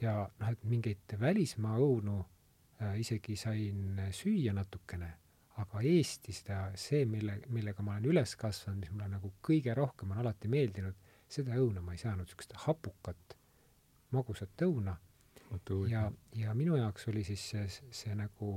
ja 0.00 0.16
noh, 0.24 0.48
et 0.48 0.64
mingeid 0.64 1.16
välismaa 1.20 1.76
õunu 1.82 2.20
äh, 2.20 2.98
isegi 3.00 3.36
sain 3.36 4.00
süüa 4.14 4.54
natukene 4.56 5.12
aga 5.62 5.80
Eesti 5.88 6.34
seda, 6.36 6.58
see, 6.76 7.04
mille, 7.08 7.38
millega 7.52 7.84
ma 7.84 7.96
olen 7.96 8.10
üles 8.12 8.34
kasvanud, 8.40 8.80
mis 8.82 8.92
mulle 8.92 9.08
nagu 9.14 9.32
kõige 9.44 9.74
rohkem 9.76 10.12
on 10.12 10.20
alati 10.20 10.50
meeldinud, 10.52 10.96
seda 11.32 11.56
õuna 11.60 11.82
ma 11.82 11.94
ei 11.96 12.02
saanud, 12.02 12.26
niisugust 12.26 12.52
hapukat, 12.66 13.36
magusat 14.14 14.66
õuna. 14.68 14.96
ja, 15.90 16.10
ja 16.34 16.54
minu 16.54 16.76
jaoks 16.76 17.08
oli 17.08 17.24
siis 17.24 17.48
see, 17.50 17.64
see 17.90 18.14
nagu 18.18 18.50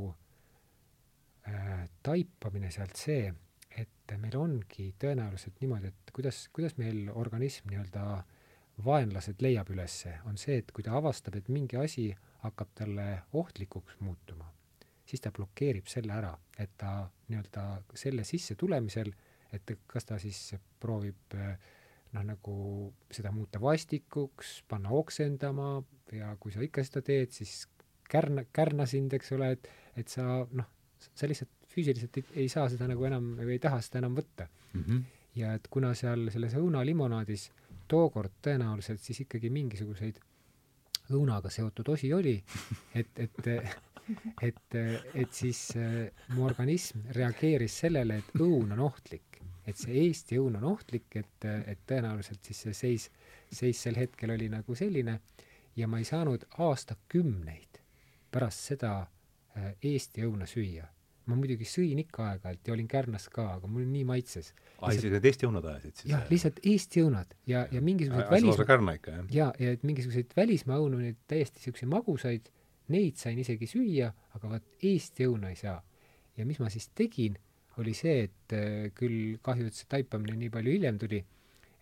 äh, 1.48 1.88
taipamine 2.04 2.72
sealt 2.72 3.00
see, 3.00 3.32
et 3.78 4.16
meil 4.18 4.36
ongi 4.36 4.90
tõenäoliselt 5.00 5.62
niimoodi, 5.62 5.94
et 5.94 6.14
kuidas, 6.14 6.48
kuidas 6.54 6.78
meil 6.82 7.08
organism 7.14 7.70
nii-öelda 7.70 8.06
vaenlased 8.84 9.42
leiab 9.44 9.70
ülesse, 9.72 10.18
on 10.26 10.38
see, 10.38 10.60
et 10.60 10.72
kui 10.72 10.84
ta 10.84 10.98
avastab, 10.98 11.36
et 11.40 11.48
mingi 11.54 11.78
asi 11.80 12.10
hakkab 12.44 12.72
talle 12.76 13.12
ohtlikuks 13.36 14.00
muutuma 14.04 14.50
siis 15.10 15.24
ta 15.24 15.32
blokeerib 15.34 15.90
selle 15.90 16.14
ära, 16.14 16.32
et 16.60 16.76
ta 16.78 17.02
nii-öelda 17.30 17.66
selle 17.98 18.26
sisse 18.28 18.56
tulemisel, 18.60 19.12
et 19.54 19.72
kas 19.90 20.06
ta 20.06 20.20
siis 20.22 20.54
proovib 20.80 21.34
noh, 22.14 22.24
nagu 22.26 22.56
seda 23.14 23.32
muuta 23.34 23.62
vastikuks, 23.62 24.60
panna 24.70 24.94
oksendama 24.94 25.80
ja 26.14 26.36
kui 26.42 26.54
sa 26.54 26.62
ikka 26.66 26.86
seda 26.86 27.02
teed, 27.06 27.34
siis 27.34 27.64
kärna, 28.10 28.46
kärna 28.54 28.86
sind, 28.90 29.14
eks 29.18 29.34
ole, 29.38 29.52
et, 29.58 29.70
et 29.98 30.14
sa 30.14 30.44
noh, 30.46 30.70
sa 31.00 31.30
lihtsalt 31.30 31.52
füüsiliselt 31.70 32.18
ei, 32.20 32.26
ei 32.44 32.50
saa 32.52 32.68
seda 32.72 32.88
nagu 32.90 33.06
enam 33.08 33.34
või 33.38 33.56
ei 33.58 33.64
taha 33.64 33.82
seda 33.86 34.02
enam 34.02 34.18
võtta 34.18 34.48
mm. 34.50 34.82
-hmm. 34.82 35.04
ja 35.42 35.54
et 35.58 35.70
kuna 35.72 35.94
seal 35.98 36.30
selles 36.34 36.56
õunalimonaadis 36.58 37.50
tookord 37.90 38.42
tõenäoliselt 38.46 39.02
siis 39.02 39.22
ikkagi 39.26 39.50
mingisuguseid 39.54 40.20
õunaga 41.14 41.50
seotud 41.50 41.88
osi 41.90 42.12
oli, 42.14 42.36
et, 43.00 43.10
et 43.18 43.48
et, 44.42 44.78
et 45.14 45.34
siis 45.34 45.64
äh, 45.78 46.10
mu 46.36 46.46
organism 46.48 47.06
reageeris 47.16 47.80
sellele, 47.86 48.22
et 48.24 48.40
õun 48.40 48.74
on 48.76 48.86
ohtlik, 48.88 49.42
et 49.68 49.78
see 49.78 50.06
Eesti 50.06 50.40
õun 50.42 50.58
on 50.60 50.72
ohtlik, 50.72 51.10
et, 51.20 51.46
et 51.46 51.82
tõenäoliselt 51.88 52.46
siis 52.46 52.64
see 52.66 52.78
seis, 52.78 53.10
seis 53.52 53.82
sel 53.86 54.00
hetkel 54.00 54.34
oli 54.34 54.50
nagu 54.52 54.76
selline 54.76 55.20
ja 55.80 55.88
ma 55.88 56.00
ei 56.02 56.08
saanud 56.08 56.46
aastakümneid 56.58 57.82
pärast 58.32 58.72
seda 58.72 58.94
äh, 59.02 59.74
Eesti 59.82 60.26
õuna 60.28 60.48
süüa. 60.50 60.88
ma 61.30 61.36
muidugi 61.38 61.66
sõin 61.70 62.00
ikka 62.02 62.24
aeg-ajalt 62.26 62.66
ja 62.66 62.74
olin 62.74 62.88
Kärnas 62.90 63.28
ka, 63.30 63.44
aga 63.60 63.68
mul 63.70 63.84
nii 63.86 64.02
maitses. 64.10 64.48
aa, 64.80 64.90
isegi 64.96 65.12
need 65.14 65.26
Eesti 65.30 65.46
õunad 65.46 65.68
ajasid 65.72 66.00
siis? 66.02 66.12
jah, 66.14 66.24
lihtsalt 66.32 66.62
Eesti 66.72 67.04
õunad 67.06 67.36
ja, 67.50 67.68
ja 67.72 67.82
mingisugused 67.86 68.32
välismaa 68.32 69.28
jaa, 69.36 69.52
ja 69.60 69.76
et 69.76 69.86
mingisuguseid 69.86 70.34
välismaa 70.38 70.80
õunu, 70.82 71.02
neid 71.04 71.20
täiesti 71.30 71.62
niisuguseid 71.62 71.92
magusaid, 71.94 72.50
neid 72.90 73.20
sain 73.20 73.40
isegi 73.40 73.68
süüa, 73.70 74.10
aga 74.36 74.52
vaat 74.56 74.84
Eesti 74.84 75.28
õuna 75.30 75.54
ei 75.54 75.60
saa. 75.60 75.80
ja 76.38 76.46
mis 76.48 76.60
ma 76.60 76.70
siis 76.72 76.88
tegin, 76.96 77.36
oli 77.80 77.94
see, 77.94 78.24
et 78.28 78.54
äh, 78.56 78.92
küll 78.96 79.38
kahju, 79.44 79.68
et 79.68 79.76
see 79.76 79.90
taipamine 79.92 80.38
nii 80.40 80.52
palju 80.54 80.76
hiljem 80.76 81.00
tuli, 81.00 81.20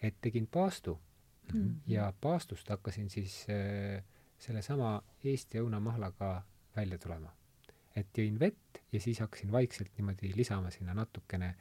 et 0.01 0.17
tegin 0.21 0.47
paastu 0.47 0.97
mm 0.97 1.59
-hmm. 1.59 1.73
ja 1.87 2.13
paastust 2.21 2.69
hakkasin 2.69 3.09
siis 3.09 3.45
äh, 3.49 4.03
sellesama 4.37 5.03
Eesti 5.23 5.59
õunamahlaga 5.59 6.41
välja 6.75 6.97
tulema. 6.97 7.33
et 7.95 8.17
jõin 8.17 8.39
vett 8.39 8.77
ja 8.91 8.99
siis 9.01 9.19
hakkasin 9.19 9.51
vaikselt 9.51 9.97
niimoodi 9.97 10.29
lisama 10.35 10.69
sinna 10.71 10.93
natukene, 10.93 11.55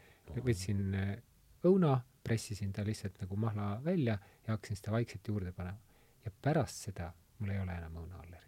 võtsin 0.45 0.95
äh, 0.95 1.17
õuna, 1.65 2.01
pressisin 2.25 2.73
ta 2.73 2.85
lihtsalt 2.85 3.21
nagu 3.21 3.37
mahla 3.37 3.81
välja 3.85 4.19
ja 4.47 4.53
hakkasin 4.53 4.77
seda 4.77 4.93
vaikselt 4.93 5.29
juurde 5.29 5.53
panema. 5.53 5.79
ja 6.25 6.31
pärast 6.43 6.77
seda 6.77 7.13
mul 7.39 7.51
ei 7.51 7.61
ole 7.61 7.73
enam 7.73 7.97
õunaallergiat 7.97 8.46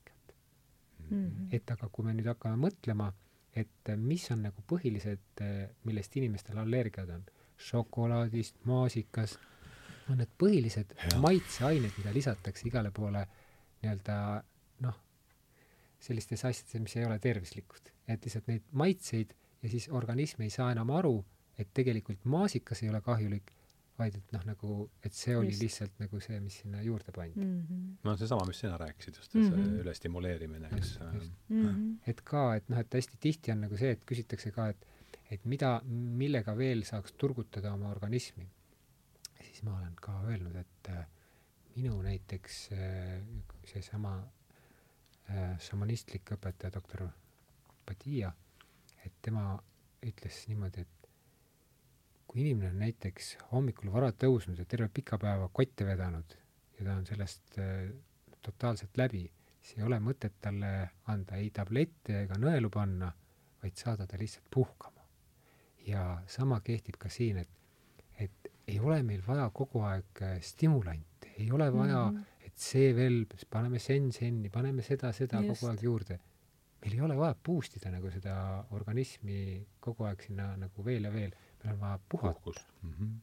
mm. 1.10 1.24
-hmm. 1.24 1.48
et 1.56 1.70
aga 1.70 1.88
kui 1.92 2.04
me 2.04 2.14
nüüd 2.14 2.28
hakkame 2.30 2.56
mõtlema, 2.68 3.12
et 3.56 3.90
mis 3.96 4.30
on 4.30 4.42
nagu 4.42 4.62
põhilised, 4.72 5.42
millest 5.84 6.16
inimestel 6.16 6.58
allergiad 6.58 7.10
on, 7.10 7.24
šokolaadist, 7.58 8.56
maasikast, 8.64 9.38
on 10.10 10.20
need 10.22 10.30
põhilised 10.40 10.94
ja. 10.96 11.18
maitseained, 11.20 11.92
mida 11.98 12.12
lisatakse 12.14 12.68
igale 12.68 12.90
poole 12.94 13.24
nii-öelda 13.82 14.18
noh, 14.86 15.00
sellistes 16.00 16.44
asjades, 16.44 16.80
mis 16.82 16.96
ei 16.96 17.04
ole 17.06 17.18
tervislikud. 17.18 17.92
et 18.08 18.24
lihtsalt 18.24 18.46
neid 18.48 18.64
maitseid 18.72 19.34
ja 19.62 19.68
siis 19.68 19.88
organism 19.92 20.42
ei 20.42 20.50
saa 20.50 20.70
enam 20.72 20.90
aru, 20.90 21.24
et 21.58 21.68
tegelikult 21.74 22.24
maasikas 22.24 22.82
ei 22.82 22.88
ole 22.88 23.00
kahjulik, 23.04 23.52
vaid 23.98 24.18
et 24.18 24.34
noh, 24.34 24.44
nagu, 24.46 24.74
et 25.02 25.14
see 25.14 25.36
oli 25.36 25.50
just. 25.50 25.62
lihtsalt 25.62 26.02
nagu 26.02 26.20
see, 26.22 26.40
mis 26.40 26.60
sinna 26.62 26.82
juurde 26.82 27.12
pandi 27.14 27.44
mm. 27.44 27.62
-hmm. 27.62 27.96
no 28.04 28.16
seesama, 28.16 28.46
mis 28.46 28.60
sina 28.64 28.76
rääkisid 28.78 29.16
just, 29.16 29.34
et 29.34 29.40
mm 29.40 29.48
-hmm. 29.48 29.64
see 29.64 29.80
ülestimuleerimine, 29.84 30.68
eks. 30.76 30.98
Mm 31.48 31.64
-hmm. 31.64 31.96
et 32.06 32.20
ka, 32.20 32.44
et 32.56 32.68
noh, 32.68 32.78
et 32.78 32.94
hästi 32.94 33.18
tihti 33.20 33.52
on 33.52 33.60
nagu 33.66 33.76
see, 33.76 33.90
et 33.90 34.04
küsitakse 34.06 34.50
ka, 34.50 34.68
et 34.68 34.86
et 35.30 35.44
mida, 35.44 35.80
millega 35.84 36.56
veel 36.56 36.84
saaks 36.88 37.12
turgutada 37.12 37.72
oma 37.72 37.90
organismi 37.90 38.46
siis 39.58 39.66
ma 39.66 39.78
olen 39.78 39.94
ka 39.98 40.12
öelnud, 40.30 40.54
et 40.56 40.88
äh, 40.88 41.06
minu 41.76 41.96
näiteks 42.02 42.58
äh, 42.72 43.22
seesama 43.66 44.12
äh, 45.30 45.56
šamanistlik 45.58 46.30
õpetaja, 46.36 46.70
doktor 46.76 47.08
Padilla, 47.86 48.30
et 49.02 49.16
tema 49.22 49.56
ütles 50.06 50.44
niimoodi, 50.46 50.84
et 50.86 50.97
kui 52.28 52.44
inimene 52.44 52.70
on 52.74 52.82
näiteks 52.84 53.30
hommikul 53.52 53.92
vara 53.92 54.12
tõusnud 54.12 54.58
ja 54.60 54.66
terve 54.68 54.90
pika 54.92 55.18
päeva 55.18 55.48
kotte 55.52 55.86
vedanud 55.88 56.36
ja 56.78 56.84
ta 56.84 56.94
on 56.94 57.06
sellest 57.08 57.56
totaalselt 58.44 59.00
läbi, 59.00 59.24
siis 59.60 59.78
ei 59.78 59.86
ole 59.88 59.98
mõtet 60.04 60.36
talle 60.44 60.72
anda 61.08 61.40
ei 61.40 61.48
tablette 61.50 62.22
ega 62.24 62.36
nõelu 62.38 62.70
panna, 62.70 63.08
vaid 63.62 63.80
saada 63.80 64.06
ta 64.06 64.20
lihtsalt 64.20 64.46
puhkama. 64.54 64.94
ja 65.88 66.22
sama 66.28 66.60
kehtib 66.60 66.98
ka 67.00 67.08
siin, 67.08 67.38
et 67.40 67.58
ei 68.68 68.78
ole 68.84 69.02
meil 69.06 69.22
vaja 69.26 69.48
kogu 69.54 69.82
aeg 69.88 70.22
äh, 70.24 70.38
stimulante, 70.44 71.32
ei 71.40 71.50
ole 71.52 71.70
vaja 71.72 72.04
mm, 72.10 72.16
-hmm. 72.16 72.46
et 72.46 72.56
see 72.68 72.94
veel, 72.96 73.22
paneme 73.50 73.78
sen-senni, 73.78 74.50
paneme 74.50 74.82
seda, 74.82 75.12
seda 75.12 75.40
Just. 75.42 75.60
kogu 75.60 75.70
aeg 75.70 75.82
juurde. 75.82 76.18
meil 76.82 76.94
ei 76.94 77.00
ole 77.00 77.16
vaja 77.16 77.34
boost 77.46 77.76
ida 77.76 77.90
nagu 77.90 78.10
seda 78.10 78.34
organismi 78.70 79.66
kogu 79.80 80.04
aeg 80.04 80.20
sinna 80.22 80.52
nagu 80.56 80.84
veel 80.84 81.08
ja 81.08 81.12
veel, 81.12 81.32
meil 81.64 81.74
on 81.74 81.80
vaja 81.80 81.98
puhata. 82.08 82.52
Mm 82.82 82.92
-hmm. 82.92 83.16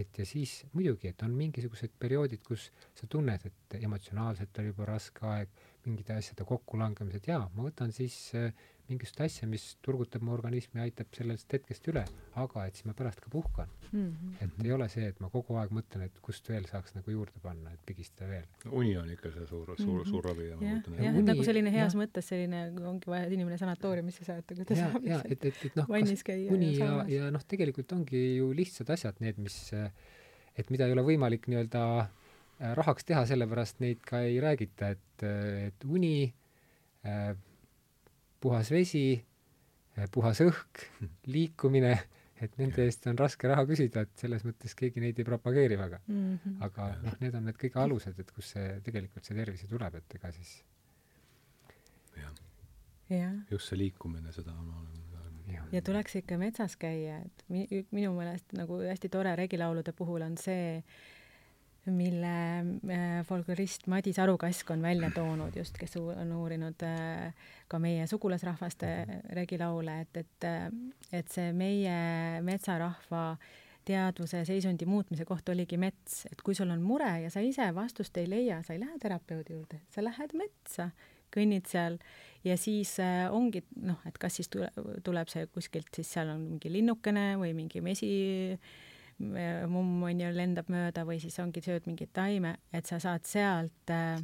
et 0.00 0.18
ja 0.18 0.26
siis 0.26 0.66
muidugi, 0.72 1.08
et 1.08 1.22
on 1.22 1.30
mingisugused 1.36 1.90
perioodid, 1.98 2.40
kus 2.46 2.70
sa 2.94 3.06
tunned, 3.06 3.40
et 3.44 3.74
emotsionaalselt 3.82 4.58
on 4.58 4.64
juba 4.64 4.84
raske 4.84 5.26
aeg, 5.26 5.48
mingite 5.84 6.14
asjade 6.14 6.44
kokkulangemised, 6.44 7.26
jaa, 7.26 7.50
ma 7.54 7.62
võtan 7.68 7.92
siis 7.92 8.34
äh, 8.34 8.52
mingisugust 8.92 9.20
asja, 9.24 9.48
mis 9.50 9.64
turgutab 9.84 10.22
mu 10.24 10.32
organismi, 10.34 10.80
aitab 10.84 11.10
sellest 11.16 11.52
hetkest 11.52 11.88
üle, 11.90 12.04
aga 12.40 12.66
et 12.68 12.78
siis 12.78 12.86
ma 12.88 12.94
pärast 12.96 13.20
ka 13.22 13.30
puhkan 13.32 13.68
mm. 13.90 14.06
-hmm. 14.06 14.34
et 14.44 14.64
ei 14.66 14.72
ole 14.72 14.88
see, 14.92 15.08
et 15.08 15.20
ma 15.20 15.30
kogu 15.32 15.56
aeg 15.60 15.72
mõtlen, 15.74 16.06
et 16.06 16.20
kust 16.22 16.48
veel 16.48 16.66
saaks 16.70 16.94
nagu 16.96 17.10
juurde 17.10 17.42
panna, 17.42 17.72
et 17.72 17.82
pigistada 17.86 18.30
veel. 18.30 18.46
uni 18.70 18.96
on 18.98 19.10
ikka 19.10 19.32
see 19.34 19.46
suur, 19.46 19.74
suur 19.76 20.02
-hmm. 20.02 20.10
suur 20.10 20.24
ravi. 20.24 20.48
jah, 20.48 20.62
jah, 20.62 21.18
et 21.18 21.24
nagu 21.24 21.44
selline 21.44 21.72
heas 21.72 21.94
ja. 21.94 22.00
mõttes 22.00 22.32
selline, 22.32 22.62
ongi 22.92 23.12
vaja, 23.12 23.26
et 23.26 23.36
inimene 23.36 23.58
sanatooriumisse 23.58 24.24
saata, 24.24 24.54
kui 24.54 24.64
ta 24.64 24.74
ja, 24.74 24.88
saab 24.88 25.06
ja, 25.06 25.20
et, 25.24 25.44
et, 25.44 25.62
et 25.66 25.76
noh, 25.76 25.88
vannis 25.88 26.24
käia. 26.24 26.50
uni 26.52 26.72
ja, 26.78 26.90
ja, 27.02 27.06
ja 27.16 27.30
noh, 27.30 27.44
tegelikult 27.44 27.92
ongi 27.92 28.24
ju 28.36 28.52
lihtsad 28.56 28.90
asjad, 28.90 29.20
need, 29.20 29.38
mis, 29.38 29.72
et 30.56 30.70
mida 30.70 30.86
ei 30.86 30.96
ole 30.96 31.04
võimalik 31.06 31.48
nii-öelda 31.48 31.84
äh, 32.00 32.74
rahaks 32.78 33.04
teha, 33.08 33.24
sellepärast 33.26 33.80
neid 33.84 34.04
ka 34.06 34.22
ei 34.26 34.40
räägita, 34.42 34.92
et, 34.96 35.26
et 35.68 35.88
uni 35.88 36.32
äh, 37.06 37.32
puhas 38.42 38.72
vesi, 38.74 39.06
eh, 39.96 40.08
puhas 40.12 40.42
õhk, 40.44 40.86
liikumine, 41.34 41.94
et 42.42 42.56
nende 42.58 42.82
eest 42.88 43.06
on 43.06 43.18
raske 43.18 43.50
raha 43.50 43.64
küsida, 43.68 44.02
et 44.02 44.24
selles 44.24 44.42
mõttes 44.46 44.74
keegi 44.78 45.02
neid 45.02 45.18
ei 45.20 45.26
propageeri 45.28 45.78
väga 45.78 46.00
mm. 46.06 46.38
-hmm. 46.44 46.56
aga 46.66 46.88
noh, 47.04 47.18
need 47.22 47.38
on 47.38 47.46
need 47.46 47.58
kõige 47.60 47.78
alused, 47.78 48.18
et 48.18 48.32
kus 48.34 48.54
see, 48.56 48.80
tegelikult 48.82 49.24
see 49.28 49.38
tervis 49.38 49.62
tuleb, 49.70 50.00
et 50.00 50.18
ega 50.18 50.32
siis 50.34 50.56
jah 52.18 52.34
ja. 53.12 53.30
just 53.50 53.70
see 53.70 53.78
liikumine, 53.78 54.32
seda 54.34 54.54
ma 54.56 54.80
olen 54.80 55.02
ja, 55.52 55.64
ja 55.72 55.82
tuleks 55.82 56.16
ikka 56.22 56.38
metsas 56.40 56.76
käia, 56.80 57.18
et 57.26 57.44
mi-, 57.52 57.84
minu 57.94 58.12
meelest 58.16 58.54
nagu 58.56 58.80
hästi 58.82 59.10
tore 59.12 59.34
regilaulude 59.38 59.94
puhul 59.96 60.24
on 60.26 60.36
see, 60.40 60.82
mille 61.90 62.34
äh, 62.62 63.24
folklorist 63.26 63.88
Madis 63.90 64.18
Arukask 64.22 64.70
on 64.70 64.82
välja 64.82 65.10
toonud 65.14 65.56
just, 65.56 65.78
kes 65.78 65.96
on 65.98 66.32
uurinud 66.36 66.82
äh, 66.86 67.32
ka 67.68 67.80
meie 67.82 68.06
sugulasrahvaste 68.06 68.92
regilaule, 69.34 70.00
et, 70.04 70.16
et, 70.22 70.46
äh, 70.46 70.68
et 71.12 71.32
see 71.32 71.50
meie 71.56 71.96
metsarahva 72.46 73.24
teadvuse 73.86 74.44
seisundi 74.46 74.86
muutmise 74.86 75.26
koht 75.26 75.48
oligi 75.50 75.78
mets, 75.80 76.22
et 76.30 76.42
kui 76.46 76.54
sul 76.54 76.70
on 76.70 76.82
mure 76.82 77.10
ja 77.24 77.32
sa 77.34 77.42
ise 77.42 77.66
vastust 77.74 78.16
ei 78.20 78.28
leia, 78.30 78.60
sa 78.62 78.76
ei 78.76 78.82
lähe 78.84 78.98
terapeudi 79.02 79.56
juurde, 79.56 79.82
sa 79.90 80.04
lähed 80.04 80.36
metsa, 80.38 80.92
kõnnid 81.34 81.66
seal 81.66 81.98
ja 82.46 82.56
siis 82.60 82.94
äh, 83.02 83.26
ongi 83.32 83.64
noh, 83.82 83.98
et 84.06 84.18
kas 84.22 84.38
siis 84.38 84.50
tule, 84.52 84.70
tuleb 85.02 85.30
see 85.32 85.48
kuskilt, 85.50 85.90
siis 85.94 86.14
seal 86.14 86.30
on 86.30 86.46
mingi 86.46 86.70
linnukene 86.72 87.32
või 87.40 87.56
mingi 87.58 87.82
mesi 87.82 88.12
mumm 89.18 90.02
on 90.02 90.20
ju, 90.20 90.30
lendab 90.34 90.70
mööda 90.72 91.04
või 91.08 91.18
siis 91.22 91.38
ongi, 91.42 91.62
sööd 91.64 91.86
mingit 91.86 92.12
taime, 92.12 92.56
et 92.72 92.88
sa 92.88 92.98
saad 93.02 93.26
sealt 93.28 93.92
äh, 93.92 94.20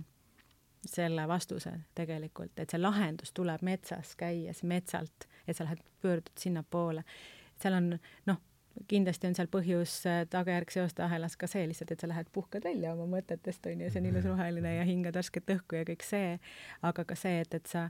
selle 0.87 1.29
vastuse 1.29 1.73
tegelikult, 1.99 2.55
et 2.59 2.71
see 2.71 2.81
lahendus 2.81 3.33
tuleb 3.37 3.63
metsas 3.67 4.15
käies, 4.19 4.63
metsalt, 4.63 5.29
et 5.47 5.57
sa 5.57 5.67
lähed, 5.67 5.83
pöördud 6.03 6.39
sinnapoole. 6.39 7.03
seal 7.59 7.75
on 7.75 7.89
noh, 8.27 8.39
kindlasti 8.89 9.27
on 9.27 9.35
seal 9.35 9.51
põhjus 9.51 9.95
äh, 10.07 10.21
tagajärg 10.31 10.71
seoste 10.71 11.03
ahelas 11.03 11.37
ka 11.37 11.49
see 11.51 11.67
lihtsalt, 11.67 11.93
et 11.93 12.01
sa 12.01 12.11
lähed 12.11 12.31
puhkad 12.33 12.65
välja 12.65 12.95
oma 12.95 13.09
mõtetest, 13.19 13.67
on 13.67 13.83
ju, 13.83 13.91
see 13.91 14.03
on 14.03 14.13
ilus 14.13 14.29
roheline 14.29 14.77
ja 14.77 14.87
hingad 14.87 15.19
värsket 15.19 15.51
õhku 15.57 15.81
ja 15.81 15.89
kõik 15.89 16.07
see, 16.07 16.39
aga 16.87 17.05
ka 17.05 17.19
see, 17.19 17.43
et, 17.43 17.59
et 17.59 17.67
sa, 17.67 17.89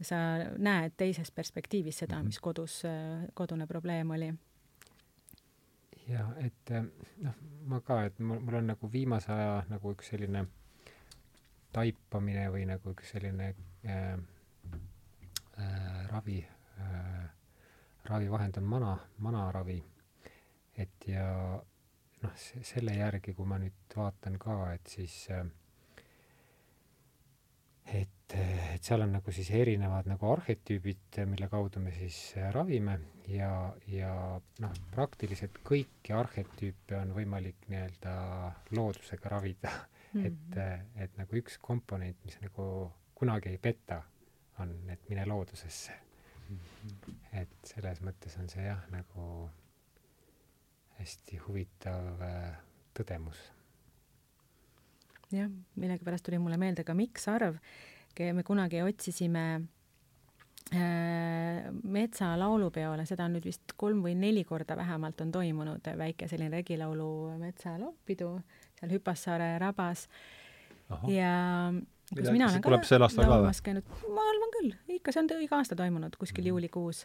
sa 0.00 0.18
näed 0.58 0.98
teises 0.98 1.30
perspektiivis 1.34 2.02
seda, 2.04 2.22
mis 2.26 2.40
kodus, 2.42 2.82
äh, 2.88 3.28
kodune 3.38 3.70
probleem 3.70 4.10
oli 4.16 4.32
ja 6.08 6.24
et 6.40 6.70
eh, 6.70 6.86
noh, 7.24 7.40
ma 7.70 7.80
ka, 7.84 8.02
et 8.08 8.18
mul, 8.20 8.40
mul 8.40 8.60
on 8.60 8.70
nagu 8.72 8.90
viimase 8.92 9.32
aja 9.32 9.62
nagu 9.68 9.92
üks 9.92 10.12
selline 10.12 10.46
taipamine 11.72 12.48
või 12.52 12.64
nagu 12.68 12.94
üks 12.94 13.12
selline 13.14 13.52
äh, 13.84 14.14
äh, 15.58 16.02
ravi 16.12 16.40
äh,, 16.42 17.26
ravivahend 18.08 18.56
on 18.56 18.64
mana, 18.64 18.96
manaravi. 19.18 19.82
et 20.78 21.08
ja 21.10 21.26
noh, 22.22 22.36
selle 22.38 22.94
järgi, 22.96 23.34
kui 23.34 23.46
ma 23.46 23.58
nüüd 23.60 23.96
vaatan 23.96 24.38
ka, 24.40 24.58
et 24.72 24.86
siis 24.88 25.16
äh, 25.34 25.44
et, 27.94 28.34
et 28.74 28.84
seal 28.84 29.02
on 29.04 29.12
nagu 29.16 29.32
siis 29.32 29.50
erinevad 29.56 30.08
nagu 30.10 30.28
arhetüübid, 30.32 31.20
mille 31.30 31.48
kaudu 31.52 31.80
me 31.80 31.92
siis 31.96 32.18
äh, 32.36 32.50
ravime 32.54 32.98
ja, 33.30 33.50
ja 33.88 34.12
noh, 34.62 34.80
praktiliselt 34.92 35.60
kõiki 35.66 36.14
arhetüüpe 36.16 36.98
on 36.98 37.14
võimalik 37.16 37.68
nii-öelda 37.72 38.14
loodusega 38.76 39.32
ravida 39.36 39.72
mm. 39.72 40.20
-hmm. 40.20 40.26
et, 40.26 40.58
äh, 40.64 41.04
et 41.04 41.16
nagu 41.20 41.40
üks 41.40 41.58
komponent, 41.62 42.20
mis 42.24 42.38
nagu 42.44 42.92
kunagi 43.18 43.54
ei 43.54 43.58
peta, 43.58 44.02
on, 44.62 44.74
et 44.90 45.08
mine 45.08 45.26
loodusesse 45.26 45.92
mm. 46.48 46.58
-hmm. 46.58 47.14
et 47.42 47.72
selles 47.72 48.02
mõttes 48.02 48.38
on 48.40 48.48
see 48.48 48.64
jah, 48.66 48.84
nagu 48.90 49.50
hästi 50.98 51.38
huvitav 51.46 52.26
tõdemus 52.94 53.38
jah, 55.32 55.50
millegipärast 55.76 56.24
tuli 56.26 56.38
mulle 56.42 56.58
meelde 56.60 56.84
ka 56.84 56.94
miksarv, 56.96 57.58
me 58.34 58.42
kunagi 58.42 58.80
otsisime 58.82 59.44
äh, 60.74 61.68
metsa 61.82 62.32
laulupeole, 62.40 63.04
seda 63.06 63.28
on 63.28 63.36
nüüd 63.36 63.46
vist 63.46 63.76
kolm 63.78 64.02
või 64.04 64.16
neli 64.18 64.44
korda 64.48 64.76
vähemalt 64.78 65.20
on 65.24 65.32
toimunud 65.34 65.92
väike 66.00 66.28
selline 66.30 66.62
regilaulu 66.62 67.10
metsalaulupidu 67.38 68.32
seal 68.78 68.96
Hüpassaare 68.96 69.54
rabas. 69.62 70.08
ja 71.08 71.72
kus 72.14 72.30
mina 72.32 72.48
olen 72.48 72.62
ka 72.62 72.70
laulmas 72.72 73.60
käinud, 73.62 73.96
ma 74.08 74.24
arvan 74.32 74.54
küll, 74.58 74.76
ikka, 74.96 75.12
see 75.12 75.24
on 75.24 75.42
iga 75.44 75.60
aasta 75.60 75.76
toimunud 75.76 76.16
kuskil 76.16 76.46
mm. 76.46 76.54
juulikuus 76.54 77.04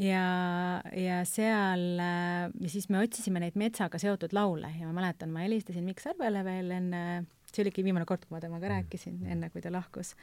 ja, 0.00 0.80
ja 0.96 1.20
seal, 1.28 1.84
ja 1.98 2.70
siis 2.72 2.88
me 2.88 3.02
otsisime 3.02 3.42
neid 3.42 3.58
metsaga 3.60 4.00
seotud 4.00 4.32
laule 4.36 4.72
ja 4.78 4.88
ma 4.88 4.96
mäletan, 5.02 5.32
ma 5.34 5.44
helistasin 5.44 5.84
Mikk 5.84 6.00
Sarvele 6.04 6.44
veel 6.46 6.72
enne, 6.78 7.04
see 7.52 7.64
oligi 7.64 7.84
viimane 7.84 8.08
kord, 8.08 8.24
kui 8.26 8.36
ma 8.36 8.42
temaga 8.42 8.66
mm. 8.66 8.74
rääkisin, 8.76 9.22
enne 9.34 9.52
kui 9.52 9.64
ta 9.64 9.72
lahkus. 9.72 10.14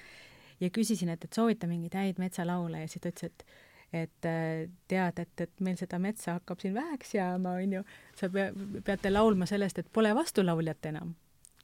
ja 0.59 0.69
küsisin, 0.73 1.13
et, 1.13 1.23
et 1.23 1.33
soovita 1.33 1.69
mingeid 1.69 1.95
häid 1.95 2.21
metsalaule 2.21 2.83
ja 2.83 2.91
siis 2.91 3.03
ta 3.05 3.13
ütles, 3.13 3.33
et 3.33 3.65
et 3.89 4.21
tead, 4.21 5.17
et, 5.17 5.41
et 5.41 5.61
meil 5.65 5.77
seda 5.79 5.97
metsa 5.97 6.35
hakkab 6.35 6.59
siin 6.61 6.75
väheks 6.75 7.15
jääma, 7.15 7.55
onju. 7.57 7.81
sa 8.19 8.27
pea, 8.29 8.51
peate 8.85 9.09
laulma 9.09 9.47
sellest, 9.49 9.79
et 9.81 9.89
pole 9.89 10.11
vastulauljat 10.13 10.85
enam 10.91 11.15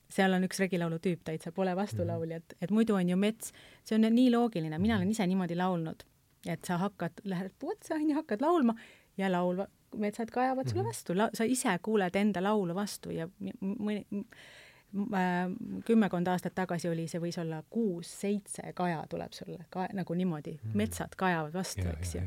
seal 0.09 0.33
on 0.33 0.45
üks 0.47 0.57
regilaulu 0.61 0.97
tüüp 1.01 1.21
täitsa, 1.25 1.51
pole 1.53 1.75
vastulauljat, 1.77 2.55
mhm. 2.55 2.63
et 2.63 2.73
muidu 2.73 2.97
on 2.97 3.09
ju 3.09 3.17
mets, 3.19 3.53
see 3.85 3.97
on 3.97 4.07
nii 4.09 4.31
loogiline, 4.33 4.79
mina 4.81 4.97
olen 4.97 5.11
ise 5.11 5.25
niimoodi 5.27 5.57
laulnud, 5.59 6.05
et 6.45 6.65
sa 6.65 6.77
hakkad, 6.77 7.23
lähed 7.23 7.53
puu 7.59 7.71
otsa, 7.73 7.95
onju, 7.95 8.15
hakkad 8.15 8.41
laulma 8.41 8.75
ja 9.17 9.31
laulva, 9.31 9.67
metsad 9.97 10.31
kajavad 10.31 10.69
sulle 10.69 10.83
mhm. 10.83 10.87
vastu, 10.87 11.17
sa 11.33 11.47
ise 11.47 11.77
kuuled 11.81 12.15
enda 12.15 12.43
laulu 12.43 12.75
vastu 12.75 13.13
ja 13.15 13.27
mõni 13.61 14.03
äh, 14.05 15.51
kümmekond 15.85 16.27
aastat 16.31 16.55
tagasi 16.55 16.89
oli, 16.89 17.07
see 17.11 17.21
võis 17.23 17.37
olla 17.41 17.61
kuus-seitse 17.69 18.73
kaja 18.75 19.03
tuleb 19.11 19.33
sulle 19.35 19.65
ka 19.73 19.87
nagu 19.93 20.17
niimoodi 20.17 20.57
mm., 20.57 20.75
metsad 20.77 21.15
kajavad 21.19 21.55
vastu, 21.55 21.87
eks 21.91 22.15
ju. 22.15 22.25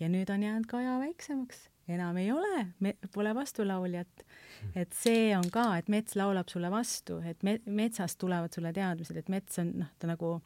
ja 0.00 0.08
nüüd 0.12 0.30
on 0.32 0.42
jäänud 0.42 0.68
kaja 0.70 0.98
väiksemaks, 1.00 1.66
enam 1.92 2.16
ei 2.20 2.32
ole, 2.32 2.66
pole 3.14 3.34
vastulauljat. 3.34 4.26
Mhm. 4.62 4.78
et 4.78 4.92
see 4.94 5.36
on 5.36 5.48
ka, 5.50 5.76
et 5.78 5.88
mets 5.88 6.16
laulab 6.16 6.48
sulle 6.48 6.70
vastu, 6.70 7.20
et 7.26 7.42
me-, 7.42 7.60
metsast 7.66 8.18
tulevad 8.18 8.52
sulle 8.54 8.72
teadmised, 8.72 9.16
et 9.16 9.28
mets 9.28 9.58
on 9.58 9.72
noh, 9.82 9.92
ta 9.98 10.10
nagu 10.10 10.36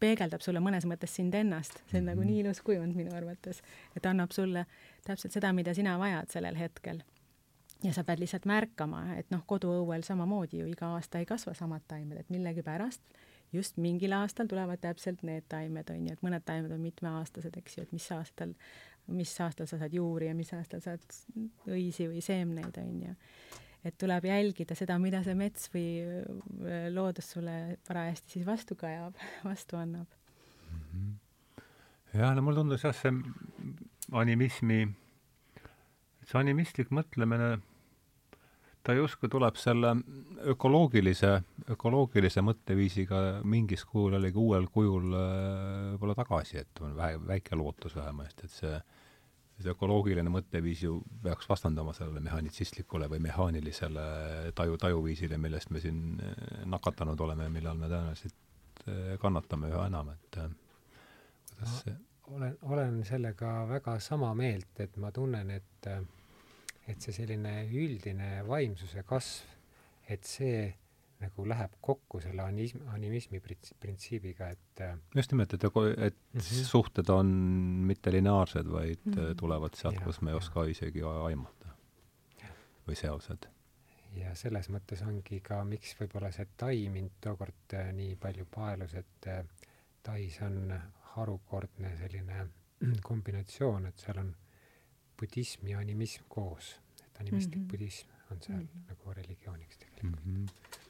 peegeldab 0.00 0.44
sulle 0.44 0.60
mõnes 0.60 0.86
mõttes 0.88 1.14
sind 1.18 1.34
ennast, 1.34 1.74
see 1.74 1.98
on 1.98 2.04
mm 2.04 2.08
-hmm. 2.08 2.10
nagu 2.10 2.22
nii 2.28 2.40
ilus 2.40 2.62
kujund 2.62 2.96
minu 2.96 3.14
arvates, 3.14 3.62
et 3.96 4.06
annab 4.06 4.30
sulle 4.30 4.66
täpselt 5.04 5.32
seda, 5.32 5.52
mida 5.52 5.74
sina 5.74 5.98
vajad 5.98 6.30
sellel 6.30 6.56
hetkel. 6.56 7.02
ja 7.84 7.92
sa 7.92 8.04
pead 8.04 8.18
lihtsalt 8.18 8.46
märkama, 8.46 9.16
et 9.16 9.30
noh, 9.30 9.42
koduõuel 9.46 10.02
samamoodi 10.02 10.58
ju 10.58 10.66
iga 10.66 10.86
aasta 10.86 11.18
ei 11.18 11.26
kasva 11.26 11.54
samad 11.54 11.82
taimed, 11.88 12.16
et 12.16 12.30
millegipärast 12.30 13.02
just 13.52 13.76
mingil 13.76 14.12
aastal 14.12 14.46
tulevad 14.46 14.80
täpselt 14.80 15.22
need 15.22 15.44
taimed, 15.48 15.90
on 15.90 16.06
ju, 16.06 16.12
et 16.12 16.22
mõned 16.22 16.44
taimed 16.44 16.72
on 16.72 16.80
mitmeaastased, 16.80 17.56
eks 17.56 17.78
ju, 17.78 17.82
et 17.82 17.92
mis 17.92 18.12
aastal, 18.12 18.54
mis 19.06 19.40
aastal 19.40 19.66
sa 19.66 19.78
saad 19.78 19.92
juuri 19.92 20.26
ja 20.26 20.34
mis 20.34 20.52
aastal 20.52 20.80
saad 20.80 21.04
õisi 21.66 22.08
või 22.08 22.20
seemneid, 22.24 22.80
on 22.82 23.02
ju 23.02 23.14
et 23.86 23.96
tuleb 24.00 24.26
jälgida 24.26 24.76
seda, 24.78 24.98
mida 25.02 25.22
see 25.26 25.36
mets 25.38 25.70
või 25.74 25.86
äh, 26.02 26.88
loodus 26.92 27.32
sulle 27.36 27.76
parajasti 27.86 28.38
siis 28.38 28.46
vastu 28.48 28.76
kajab, 28.78 29.16
vastu 29.50 29.78
annab 29.80 30.06
mm. 30.08 30.82
-hmm. 30.82 31.14
jah, 32.20 32.34
no 32.34 32.44
mulle 32.46 32.62
tundus 32.62 32.84
jah, 32.86 32.96
see 32.96 33.14
animismi, 34.12 34.82
see 36.26 36.38
animistlik 36.40 36.92
mõtlemine, 36.94 37.56
ta 38.86 38.94
justkui 38.94 39.30
tuleb 39.30 39.56
selle 39.58 39.96
ökoloogilise, 40.52 41.32
ökoloogilise 41.74 42.42
mõtteviisiga 42.46 43.22
mingis 43.42 43.82
kujul 43.84 44.14
jällegi 44.18 44.38
uuel 44.38 44.68
kujul 44.70 45.10
äh, 45.14 45.32
võib-olla 45.94 46.18
tagasi, 46.18 46.62
et 46.62 46.84
on 46.86 46.94
vähe, 46.98 47.18
väike 47.26 47.58
lootus 47.58 47.96
vähemasti, 47.98 48.46
et 48.46 48.60
see 48.60 48.76
see 49.62 49.72
ökoloogiline 49.72 50.30
mõtteviis 50.32 50.82
ju 50.84 50.98
peaks 51.24 51.48
vastanduma 51.48 51.94
sellele 51.96 52.20
mehhanitsistlikule 52.24 53.08
või 53.08 53.22
mehaanilisele 53.24 54.06
taju, 54.56 54.76
tajuviisile, 54.80 55.38
millest 55.40 55.72
me 55.72 55.80
siin 55.80 56.02
eh, 56.20 56.34
nakatanud 56.68 57.20
oleme 57.24 57.48
ja 57.48 57.54
millal 57.54 57.78
me 57.80 57.88
tõenäoliselt 57.88 58.84
eh, 58.86 59.14
kannatame 59.22 59.72
üha 59.72 59.86
enam, 59.88 60.12
et 60.12 60.40
eh, 60.42 60.52
kuidas 61.54 61.80
see 61.84 61.96
olen, 62.26 62.56
olen 62.62 63.02
sellega 63.06 63.50
väga 63.70 63.98
sama 64.02 64.32
meelt, 64.34 64.80
et 64.82 64.96
ma 65.00 65.12
tunnen, 65.14 65.50
et 65.50 65.90
et 66.86 67.02
see 67.02 67.14
selline 67.14 67.52
üldine 67.66 68.44
vaimsuse 68.46 69.02
kasv, 69.06 69.48
et 70.10 70.26
see 70.26 70.68
nagu 71.20 71.46
läheb 71.48 71.76
kokku 71.80 72.20
selle 72.20 72.44
anism, 72.44 72.82
animismi 72.92 73.40
printsiibiga, 73.80 74.50
et 74.52 74.82
äh, 74.84 74.96
just 75.16 75.32
nimelt, 75.32 75.54
et, 75.54 75.64
et 75.64 75.72
mm 75.72 76.40
-hmm. 76.40 76.64
suhted 76.70 77.08
on 77.08 77.26
mitte 77.90 78.12
lineaarsed, 78.12 78.68
vaid 78.72 79.00
mm 79.04 79.12
-hmm. 79.12 79.34
tulevad 79.36 79.74
sealt, 79.74 80.00
kus 80.04 80.20
me 80.20 80.30
ei 80.30 80.36
oska 80.36 80.64
isegi 80.64 81.02
aimata. 81.02 81.66
või 82.88 82.94
seosed. 82.94 83.48
ja 84.14 84.34
selles 84.34 84.68
mõttes 84.70 85.02
ongi 85.02 85.40
ka, 85.40 85.64
miks 85.64 85.96
võib-olla 86.00 86.30
see 86.32 86.46
Tai 86.56 86.88
mind 86.88 87.10
tookord 87.20 87.74
äh, 87.74 87.92
nii 87.92 88.16
palju 88.16 88.46
paelus, 88.54 88.94
et 88.94 89.26
äh, 89.26 89.44
Tais 90.02 90.40
on 90.42 90.80
harukordne 91.16 91.96
selline 91.96 92.48
kombinatsioon, 93.08 93.86
et 93.86 93.98
seal 93.98 94.18
on 94.18 94.36
budism 95.20 95.66
ja 95.66 95.78
animism 95.78 96.22
koos, 96.28 96.76
et 97.06 97.20
animistlik 97.20 97.56
mm 97.56 97.64
-hmm. 97.64 97.70
budism 97.70 98.08
on 98.30 98.42
seal 98.42 98.58
mm 98.58 98.68
-hmm. 98.68 98.88
nagu 98.88 99.12
religiooniks 99.12 99.78
tegelikult 99.78 100.26
mm. 100.26 100.46
-hmm 100.46 100.85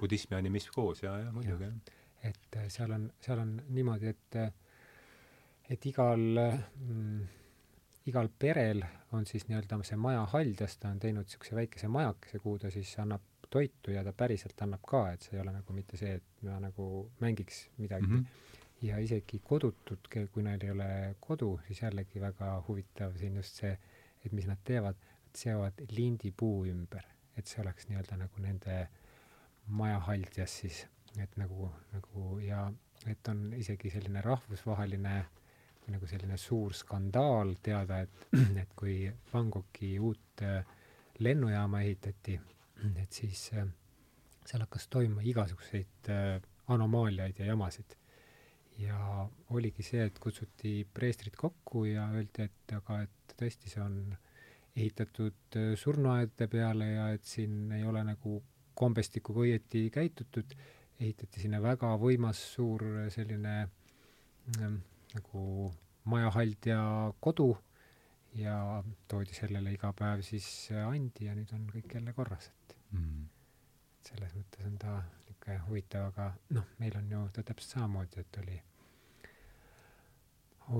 budism 0.00 0.34
ja 0.34 0.38
animism 0.38 0.74
koos 0.74 1.02
ja, 1.02 1.16
ja 1.18 1.32
muidugi, 1.32 1.64
jah. 1.64 1.94
et 2.30 2.58
äh, 2.58 2.68
seal 2.72 2.92
on, 2.94 3.08
seal 3.20 3.40
on 3.42 3.56
niimoodi, 3.68 4.12
et 4.14 4.38
äh, 4.40 4.52
et 5.70 5.86
igal 5.88 6.20
mm, 6.20 7.20
igal 8.10 8.28
perel 8.38 8.82
on 9.16 9.24
siis 9.26 9.46
nii-öelda 9.48 9.78
see 9.86 9.96
maja 10.00 10.24
haljas, 10.34 10.76
ta 10.80 10.90
on 10.92 11.00
teinud 11.00 11.24
niisuguse 11.24 11.56
väikese 11.56 11.88
majakese, 11.88 12.40
kuhu 12.42 12.58
ta 12.60 12.70
siis 12.74 12.90
annab 13.00 13.48
toitu 13.50 13.94
ja 13.94 14.02
ta 14.04 14.12
päriselt 14.12 14.60
annab 14.66 14.82
ka, 14.86 15.06
et 15.14 15.24
see 15.24 15.38
ei 15.38 15.42
ole 15.44 15.54
nagu 15.54 15.76
mitte 15.76 15.96
see, 16.00 16.18
et 16.18 16.44
ma 16.44 16.58
nagu 16.60 16.88
mängiks 17.20 17.68
midagi 17.78 18.06
mm. 18.06 18.18
-hmm. 18.18 18.88
ja 18.88 18.98
isegi 18.98 19.40
kodutud, 19.44 20.10
kui 20.32 20.42
neil 20.42 20.64
ei 20.64 20.70
ole 20.70 21.16
kodu, 21.20 21.58
siis 21.66 21.82
jällegi 21.82 22.20
väga 22.20 22.50
huvitav 22.68 23.16
siin 23.16 23.36
just 23.40 23.62
see, 23.62 23.78
et 24.24 24.32
mis 24.32 24.46
nad 24.46 24.60
teevad, 24.64 24.96
nad 25.24 25.40
seovad 25.40 25.80
lindipuu 25.96 26.66
ümber, 26.66 27.06
et 27.36 27.46
see 27.46 27.62
oleks 27.62 27.88
nii-öelda 27.88 28.16
nagu 28.16 28.42
nende 28.42 28.80
äh, 28.80 29.03
majahaldjas 29.66 30.58
siis, 30.60 30.86
et 31.18 31.36
nagu, 31.40 31.70
nagu 31.92 32.38
ja 32.42 32.66
et 33.06 33.28
on 33.28 33.46
isegi 33.56 33.90
selline 33.92 34.20
rahvusvaheline 34.24 35.14
nagu 35.92 36.08
selline 36.08 36.36
suur 36.40 36.74
skandaal 36.76 37.54
teada, 37.64 38.00
et, 38.04 38.26
et 38.62 38.70
kui 38.76 38.96
Bangkoki 39.32 39.94
uut 40.00 40.44
äh, 40.44 40.64
lennujaama 41.24 41.82
ehitati, 41.84 42.38
et 43.02 43.12
siis 43.12 43.50
äh, 43.58 43.66
seal 44.44 44.64
hakkas 44.64 44.88
toimuma 44.92 45.24
igasuguseid 45.28 46.10
äh, 46.12 46.40
anomaaliaid 46.72 47.42
ja 47.42 47.52
jamasid. 47.52 47.98
ja 48.74 49.28
oligi 49.54 49.84
see, 49.86 50.02
et 50.02 50.16
kutsuti 50.18 50.80
preestrid 50.94 51.36
kokku 51.38 51.84
ja 51.86 52.08
öeldi, 52.10 52.48
et 52.48 52.72
aga 52.74 53.04
et 53.04 53.34
tõesti, 53.38 53.70
see 53.70 53.82
on 53.84 54.16
ehitatud 54.74 55.58
surnuaedade 55.78 56.48
peale 56.50 56.88
ja 56.88 57.04
et 57.14 57.22
siin 57.22 57.70
ei 57.76 57.84
ole 57.86 58.02
nagu 58.02 58.40
kombestikuga 58.74 59.44
õieti 59.46 59.86
käitutud, 59.94 60.54
ehitati 61.00 61.42
sinna 61.42 61.60
väga 61.62 61.94
võimas 62.00 62.40
suur 62.54 62.84
selline 63.14 63.54
ähm, 64.58 64.80
nagu 65.14 65.70
majahaldja 66.04 66.78
kodu 67.20 67.54
ja 68.34 68.82
toodi 69.08 69.34
sellele 69.34 69.72
iga 69.74 69.92
päev 69.96 70.22
siis 70.26 70.46
andi 70.74 71.28
ja 71.28 71.34
nüüd 71.36 71.52
on 71.54 71.66
kõik 71.70 71.94
jälle 71.94 72.14
korras, 72.16 72.50
et 72.50 72.76
mm. 72.96 73.26
selles 74.08 74.34
mõttes 74.38 74.66
on 74.66 74.78
ta 74.82 74.96
niisugune 74.98 75.58
huvitav, 75.68 76.10
aga 76.10 76.30
noh, 76.56 76.66
meil 76.80 76.98
on 76.98 77.10
ju 77.10 77.22
ta 77.36 77.44
täpselt 77.46 77.76
samamoodi, 77.76 78.24
et 78.24 78.40
oli, 78.42 78.60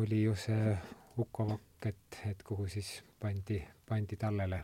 oli 0.01 0.23
ju 0.25 0.37
see 0.47 0.77
Ukovok, 1.15 1.87
et, 1.87 2.17
et 2.27 2.41
kuhu 2.43 2.67
siis 2.67 2.89
pandi, 3.23 3.61
pandi 3.87 4.17
tallele, 4.19 4.57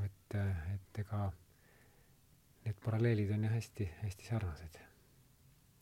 et, 0.00 0.36
et 0.72 1.00
ega 1.02 1.26
need 2.64 2.78
paralleelid 2.84 3.32
on 3.34 3.44
jah 3.48 3.56
hästi, 3.56 3.88
hästi 4.02 4.28
sarnased. 4.28 4.78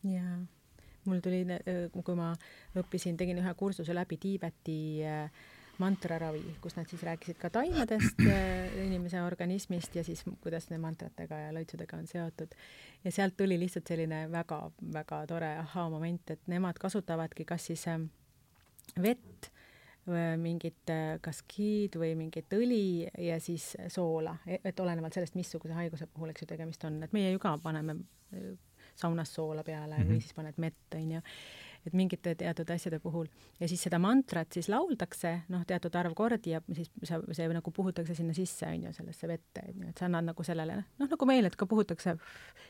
jaa, 0.09 0.39
mul 1.05 1.21
tuli, 1.25 1.45
kui 1.93 2.19
ma 2.19 2.33
õppisin, 2.79 3.17
tegin 3.19 3.41
ühe 3.43 3.55
kursuse 3.59 3.95
läbi 3.95 4.19
Tiibeti 4.21 4.81
mantraravi, 5.79 6.57
kus 6.63 6.75
nad 6.77 6.89
siis 6.91 7.03
rääkisid 7.07 7.39
ka 7.39 7.51
taimedest, 7.55 8.23
inimese 8.87 9.23
organismist 9.23 9.95
ja 9.95 10.03
siis 10.05 10.25
kuidas 10.43 10.69
need 10.73 10.83
mantratega 10.83 11.39
ja 11.45 11.53
lõitsudega 11.55 12.01
on 12.01 12.09
seotud. 12.11 12.57
ja 13.05 13.13
sealt 13.15 13.37
tuli 13.37 13.59
lihtsalt 13.59 13.87
selline 13.87 14.25
väga-väga 14.33 15.21
tore 15.31 15.53
ahhaa-moment, 15.63 16.35
et 16.35 16.51
nemad 16.51 16.79
kasutavadki 16.83 17.45
kas 17.45 17.71
siis 17.71 17.87
vett 19.03 19.51
mingit 20.41 20.91
kas 21.21 21.43
giid 21.51 21.99
või 22.01 22.15
mingit 22.19 22.53
õli 22.57 23.09
ja 23.25 23.37
siis 23.41 23.75
soola, 23.93 24.39
e-, 24.47 24.61
et 24.65 24.81
olenevalt 24.81 25.15
sellest, 25.15 25.37
missuguse 25.37 25.77
haiguse 25.77 26.07
puhul, 26.07 26.33
eks 26.33 26.45
ju, 26.45 26.49
tegemist 26.53 26.85
on, 26.89 27.03
et 27.05 27.13
meie 27.13 27.35
ju 27.35 27.43
ka 27.43 27.57
paneme 27.63 27.99
saunas 28.99 29.35
soola 29.35 29.65
peale 29.65 29.97
mm 29.97 30.03
-hmm. 30.03 30.11
või 30.11 30.21
siis 30.21 30.35
paned 30.35 30.55
mett, 30.57 30.95
onju. 30.95 31.21
et 31.87 31.93
mingite 31.93 32.35
teatud 32.35 32.71
asjade 32.71 32.99
puhul. 32.99 33.27
ja 33.61 33.69
siis 33.69 33.83
seda 33.83 33.99
mantrat 33.99 34.53
siis 34.53 34.69
lauldakse, 34.69 35.41
noh, 35.49 35.67
teatud 35.67 35.95
arv 35.95 36.15
kordi 36.15 36.51
ja 36.51 36.61
siis 36.73 36.91
sa, 37.05 37.21
see 37.33 37.49
nagu 37.49 37.71
puhutakse 37.71 38.15
sinna 38.15 38.35
sisse, 38.35 38.67
on 38.67 38.83
ju, 38.83 38.93
sellesse 38.93 39.29
vette, 39.29 39.63
on 39.69 39.83
ju, 39.83 39.89
et 39.89 39.99
sa 39.99 40.05
annad 40.05 40.25
nagu 40.25 40.43
sellele, 40.43 40.85
noh, 40.99 41.09
nagu 41.11 41.27
meil, 41.27 41.45
et 41.45 41.57
ka 41.57 41.67
puhutakse, 41.67 42.17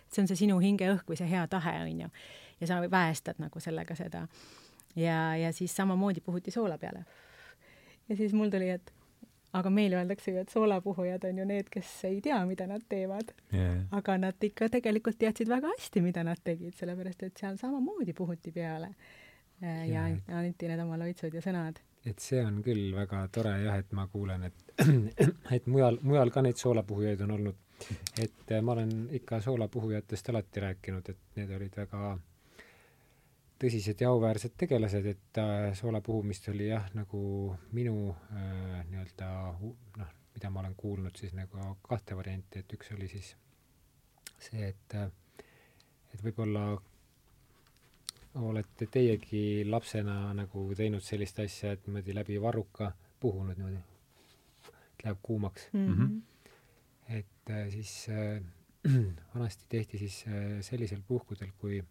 see 0.08 0.22
on 0.22 0.28
see 0.28 0.36
sinu 0.36 0.58
hingeõhk 0.58 1.08
või 1.08 1.16
see 1.16 1.30
hea 1.30 1.46
tahe, 1.46 1.82
on 1.82 2.00
ju. 2.00 2.08
ja 2.60 2.66
sa 2.66 2.80
väestad 2.90 3.38
nagu 3.38 3.60
sellega 3.60 3.94
seda. 3.94 4.26
ja, 4.96 5.36
ja 5.36 5.52
siis 5.52 5.76
samamoodi 5.76 6.20
puhuti 6.20 6.50
soola 6.50 6.78
peale. 6.78 7.04
Ja 8.08 8.16
siis 8.16 8.32
mul 8.36 8.50
tuli, 8.52 8.70
et 8.74 8.92
aga 9.58 9.70
meil 9.72 9.94
öeldakse 9.96 10.32
ju, 10.32 10.42
et 10.42 10.52
soolapuhujad 10.52 11.24
on 11.30 11.38
ju 11.40 11.46
need, 11.48 11.70
kes 11.72 11.92
ei 12.08 12.20
tea, 12.24 12.38
mida 12.46 12.66
nad 12.68 12.84
teevad 12.88 13.32
yeah.. 13.52 13.80
aga 13.96 14.18
nad 14.20 14.48
ikka 14.50 14.68
tegelikult 14.72 15.18
teadsid 15.20 15.48
väga 15.48 15.72
hästi, 15.76 16.02
mida 16.04 16.24
nad 16.26 16.40
tegid, 16.44 16.74
sellepärast 16.78 17.24
et 17.26 17.40
seal 17.40 17.56
samamoodi 17.60 18.14
puhuti 18.16 18.52
peale 18.52 18.92
ja, 19.60 20.08
ja 20.08 20.40
anti 20.40 20.68
need 20.70 20.82
oma 20.84 20.98
loitsud 21.00 21.34
ja 21.34 21.42
sõnad. 21.44 21.80
et 22.06 22.20
see 22.22 22.42
on 22.44 22.60
küll 22.64 22.92
väga 22.96 23.24
tore 23.32 23.54
jah, 23.64 23.78
et 23.80 23.92
ma 23.96 24.06
kuulen, 24.12 24.48
et, 24.50 24.74
et 25.56 25.66
mujal, 25.66 25.98
mujal 26.02 26.32
ka 26.34 26.44
neid 26.44 26.60
soolapuhujaid 26.60 27.24
on 27.26 27.34
olnud. 27.38 27.64
et 28.20 28.56
ma 28.62 28.74
olen 28.74 29.08
ikka 29.16 29.40
soolapuhujatest 29.40 30.28
alati 30.32 30.66
rääkinud, 30.66 31.08
et 31.08 31.40
need 31.40 31.56
olid 31.56 31.76
väga 31.78 32.18
tõsised 33.58 34.00
ja 34.00 34.12
auväärsed 34.14 34.54
tegelased, 34.56 35.06
et 35.06 35.40
äh, 35.42 35.72
soola 35.78 36.00
puhumist 36.04 36.48
oli 36.52 36.68
jah, 36.68 36.86
nagu 36.94 37.20
minu 37.74 38.10
äh, 38.12 38.84
nii-öelda 38.90 39.30
noh, 39.98 40.12
mida 40.34 40.50
ma 40.50 40.62
olen 40.62 40.76
kuulnud 40.78 41.16
siis 41.18 41.34
nagu 41.34 41.74
kahte 41.82 42.16
varianti, 42.16 42.62
et 42.62 42.76
üks 42.78 42.92
oli 42.94 43.08
siis 43.10 43.34
see, 44.38 44.68
et 44.68 44.94
äh, 44.94 45.10
et 46.14 46.22
võib-olla 46.24 46.70
olete 48.38 48.86
teiegi 48.92 49.64
lapsena 49.66 50.32
nagu 50.36 50.64
teinud 50.78 51.02
sellist 51.04 51.40
asja, 51.42 51.72
et 51.74 51.86
niimoodi 51.86 52.14
läbi 52.14 52.38
varruka 52.40 52.92
puhunud 53.20 53.58
niimoodi, 53.58 53.80
et 54.68 55.04
läheb 55.04 55.20
kuumaks 55.22 55.68
mm. 55.72 55.94
-hmm. 55.94 56.20
et 57.18 57.50
äh, 57.50 57.70
siis 57.70 58.06
äh, 58.08 58.42
vanasti 59.34 59.64
tehti 59.68 59.98
siis 59.98 60.24
äh, 60.28 60.60
sellisel 60.60 61.02
puhkudel, 61.08 61.50
kui 61.58 61.84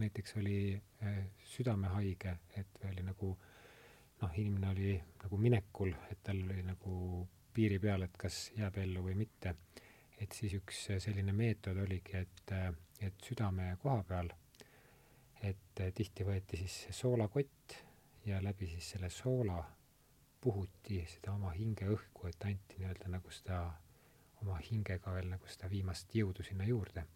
näiteks 0.00 0.36
oli 0.40 0.80
äh, 1.02 1.22
südamehaige, 1.44 2.36
et 2.56 2.84
oli 2.88 3.04
nagu 3.06 3.34
noh, 4.20 4.38
inimene 4.38 4.70
oli 4.70 4.94
nagu 5.22 5.38
minekul, 5.40 5.92
et 6.10 6.22
tal 6.24 6.42
oli 6.44 6.62
nagu 6.64 7.26
piiri 7.54 7.78
peal, 7.82 8.04
et 8.06 8.16
kas 8.20 8.50
jääb 8.56 8.78
ellu 8.82 9.04
või 9.04 9.16
mitte. 9.24 9.56
et 10.20 10.34
siis 10.36 10.52
üks 10.52 10.82
selline 11.00 11.32
meetod 11.32 11.78
oligi, 11.80 12.18
et, 12.18 12.50
et 13.00 13.22
südame 13.24 13.70
koha 13.80 14.02
peal, 14.04 14.28
et 15.48 15.80
tihti 15.96 16.26
võeti 16.28 16.58
siis 16.60 16.74
soolakott 16.98 17.76
ja 18.26 18.42
läbi 18.44 18.68
siis 18.68 18.90
selle 18.92 19.08
soola 19.10 19.62
puhuti 20.40 21.00
seda 21.08 21.32
oma 21.32 21.54
hingeõhku, 21.56 22.28
et 22.28 22.44
anti 22.44 22.82
nii-öelda 22.82 23.08
nagu 23.16 23.32
seda 23.32 23.62
oma 24.42 24.60
hingega 24.60 25.14
veel 25.16 25.32
nagu 25.32 25.48
seda 25.48 25.72
viimast 25.72 26.12
jõudu 26.16 26.44
sinna 26.44 26.68
juurde 26.68 27.06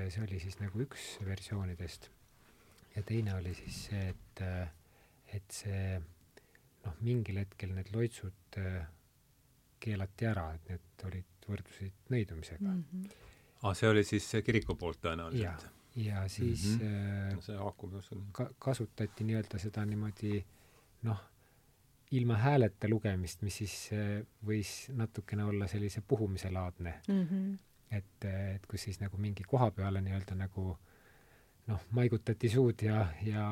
et 0.00 0.08
äh, 0.08 0.14
see 0.14 0.24
oli 0.26 0.40
siis 0.42 0.58
nagu 0.60 0.80
üks 0.84 1.18
versioonidest. 1.24 2.10
ja 2.96 3.02
teine 3.06 3.34
oli 3.34 3.54
siis 3.54 3.84
see, 3.88 4.08
et, 4.10 4.42
äh, 4.42 4.68
et 5.36 5.54
see 5.54 5.98
noh, 6.84 6.96
mingil 7.06 7.42
hetkel 7.42 7.74
need 7.76 7.92
loitsud 7.94 8.58
äh, 8.58 8.86
keelati 9.80 10.28
ära, 10.28 10.50
et 10.54 10.72
need 10.72 11.04
olid, 11.08 11.36
võrdusid 11.48 12.12
nõidumisega 12.12 12.68
mm. 12.68 12.84
-hmm. 12.92 13.26
Ah, 13.60 13.74
see 13.76 13.88
oli 13.92 14.04
siis 14.04 14.24
kiriku 14.44 14.74
poolt 14.74 15.02
tõenäoliselt? 15.04 15.68
ja 15.96 16.28
siis 16.28 16.64
mm 16.64 16.78
-hmm. 16.78 17.32
äh, 17.36 17.42
see 17.44 17.56
haakub 17.56 17.92
just 17.94 18.12
ka-, 18.32 18.50
kasutati 18.58 19.24
nii-öelda 19.24 19.58
seda 19.58 19.84
niimoodi 19.84 20.44
noh, 21.02 21.20
ilma 22.10 22.36
hääleta 22.36 22.88
lugemist, 22.88 23.42
mis 23.42 23.56
siis 23.56 23.90
äh, 23.92 24.22
võis 24.46 24.88
natukene 24.92 25.44
olla 25.44 25.66
sellise 25.66 26.00
puhumise 26.00 26.50
laadne 26.50 27.00
mm. 27.08 27.26
-hmm 27.26 27.58
et, 27.90 28.24
et 28.24 28.66
kus 28.70 28.86
siis 28.86 29.00
nagu 29.00 29.18
mingi 29.18 29.44
koha 29.46 29.70
peale 29.74 30.02
nii-öelda 30.04 30.36
nagu 30.38 30.64
noh, 31.70 31.86
maigutati 31.96 32.50
suud 32.50 32.82
ja, 32.86 33.04
ja 33.26 33.46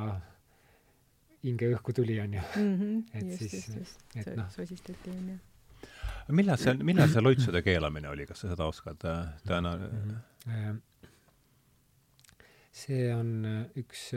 hingeõhku 1.45 1.95
tuli, 1.95 2.19
onju 2.23 2.43
mm. 2.43 2.75
-hmm, 2.79 2.99
et 3.19 3.31
just, 3.33 3.55
siis, 3.55 3.69
just. 3.77 4.05
et 4.17 4.35
noh. 4.37 4.51
sosistati, 4.55 5.15
onju. 5.15 5.39
millal 6.41 6.61
see, 6.61 6.77
millal 6.83 7.11
see 7.13 7.25
loitsude 7.25 7.63
keelamine 7.67 8.11
oli, 8.11 8.27
kas 8.27 8.45
sa 8.45 8.53
seda 8.53 8.69
oskad 8.69 9.03
täna 9.47 9.77
mm? 9.77 10.15
-hmm. 10.47 10.81
see 12.73 13.13
on 13.15 13.35
üks 13.83 14.09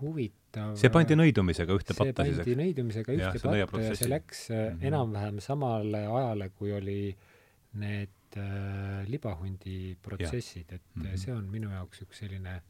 huvitav 0.00 0.76
see 0.80 0.90
pandi 0.90 1.18
nõidumisega 1.18 1.74
ühte 1.80 1.94
patta 1.98 2.26
siis, 2.26 2.38
eks? 2.38 2.44
see 2.44 2.54
pandi 2.54 2.60
nõidumisega 2.62 3.16
ühte 3.18 3.58
ja, 3.58 3.66
patta 3.66 3.88
ja 3.88 3.96
see 3.96 4.10
läks 4.10 4.46
mm 4.50 4.54
-hmm. 4.56 4.86
enam-vähem 4.92 5.42
samale 5.44 6.06
ajale, 6.06 6.50
kui 6.50 6.72
oli 6.72 7.00
need 7.78 8.17
äh, 8.36 9.06
libahundi 9.08 9.96
protsessid, 10.02 10.72
et 10.72 10.82
mm 10.94 11.02
-hmm. 11.02 11.16
see 11.16 11.34
on 11.34 11.48
minu 11.50 11.70
jaoks 11.70 12.02
üks 12.02 12.18
selline 12.24 12.60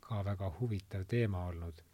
ka 0.00 0.24
väga 0.24 0.50
huvitav 0.60 1.04
teema 1.04 1.46
olnud. 1.46 1.84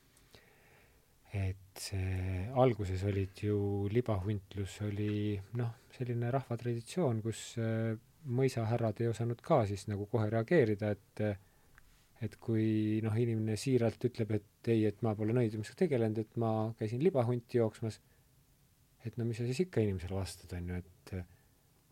et 1.35 1.81
see, 1.83 2.49
alguses 2.55 3.03
olid 3.05 3.41
ju, 3.43 3.89
libahuntlus 3.91 4.77
oli 4.87 5.41
noh, 5.59 5.73
selline 5.91 6.31
rahvatraditsioon, 6.31 7.23
kus 7.23 7.57
äh, 7.59 7.99
mõisahärrad 8.25 9.01
ei 9.01 9.09
osanud 9.11 9.41
ka 9.43 9.65
siis 9.67 9.89
nagu 9.91 10.07
kohe 10.07 10.31
reageerida, 10.31 10.93
et 10.95 11.25
et 12.23 12.37
kui 12.41 13.01
noh, 13.05 13.17
inimene 13.21 13.57
siiralt 13.61 14.05
ütleb, 14.09 14.31
et 14.39 14.71
ei, 14.73 14.85
et 14.89 15.03
ma 15.05 15.13
pole 15.19 15.35
nõidumisega 15.37 15.83
tegelenud, 15.85 16.23
et 16.23 16.37
ma 16.41 16.51
käisin 16.79 17.03
libahunti 17.05 17.59
jooksmas, 17.59 17.99
et 19.05 19.19
no 19.19 19.27
mis 19.29 19.41
sa 19.41 19.49
siis 19.49 19.65
ikka 19.67 19.83
inimesele 19.85 20.17
vastad, 20.17 20.55
on 20.57 20.71
ju, 20.71 20.79
et 20.81 20.94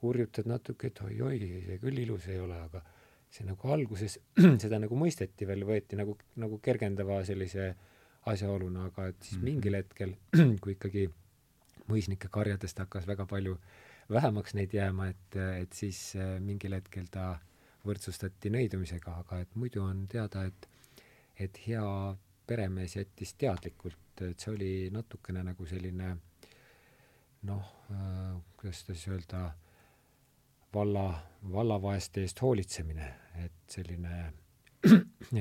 hurjutad 0.03 0.49
natuke, 0.51 0.91
et 0.91 1.01
oi-oi, 1.05 1.39
see 1.67 1.79
küll 1.83 2.03
ilus 2.03 2.27
ei 2.33 2.41
ole, 2.43 2.59
aga 2.67 2.83
see 3.33 3.47
nagu 3.49 3.73
alguses 3.73 4.19
seda 4.63 4.81
nagu 4.83 4.99
mõisteti 4.99 5.49
veel, 5.49 5.65
võeti 5.69 5.99
nagu, 5.99 6.17
nagu 6.43 6.59
kergendava 6.65 7.23
sellise 7.27 7.73
asjaoluna, 8.31 8.89
aga 8.91 9.09
et 9.11 9.23
siis 9.23 9.39
mm 9.39 9.39
-hmm. 9.39 9.45
mingil 9.51 9.79
hetkel, 9.79 10.17
kui 10.63 10.77
ikkagi 10.77 11.07
mõisnike 11.89 12.29
karjadest 12.31 12.79
hakkas 12.79 13.07
väga 13.07 13.27
palju 13.27 13.57
vähemaks 14.11 14.55
neid 14.55 14.75
jääma, 14.75 15.09
et, 15.09 15.37
et 15.63 15.73
siis 15.73 16.17
äh, 16.17 16.37
mingil 16.41 16.77
hetkel 16.77 17.09
ta 17.11 17.39
võrdsustati 17.87 18.51
nõidumisega, 18.51 19.17
aga 19.25 19.41
et 19.43 19.57
muidu 19.57 19.83
on 19.83 20.07
teada, 20.09 20.45
et 20.45 20.69
et 21.41 21.59
hea 21.67 22.15
peremees 22.47 22.95
jättis 22.97 23.33
teadlikult, 23.35 24.21
et 24.21 24.39
see 24.39 24.53
oli 24.53 24.91
natukene 24.93 25.43
nagu 25.43 25.67
selline 25.67 26.17
noh 27.43 27.71
äh,, 27.91 28.37
kuidas 28.57 28.83
seda 28.83 28.95
siis 28.95 29.09
öelda 29.09 29.41
äh,, 29.47 29.72
valla, 30.75 31.23
vallavaeste 31.53 32.23
eest 32.23 32.43
hoolitsemine, 32.43 33.09
et 33.45 33.75
selline, 33.75 34.33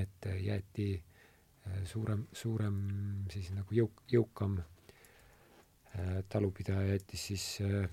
et 0.03 0.27
jäeti 0.41 0.89
äh, 0.95 1.81
suurem, 1.85 2.25
suurem 2.33 2.77
siis 3.31 3.51
nagu 3.55 3.75
jõuk, 3.75 4.03
jõukam 4.11 4.59
äh, 4.59 6.19
talupidaja 6.29 6.95
jättis 6.95 7.25
siis 7.31 7.45
äh, 7.65 7.87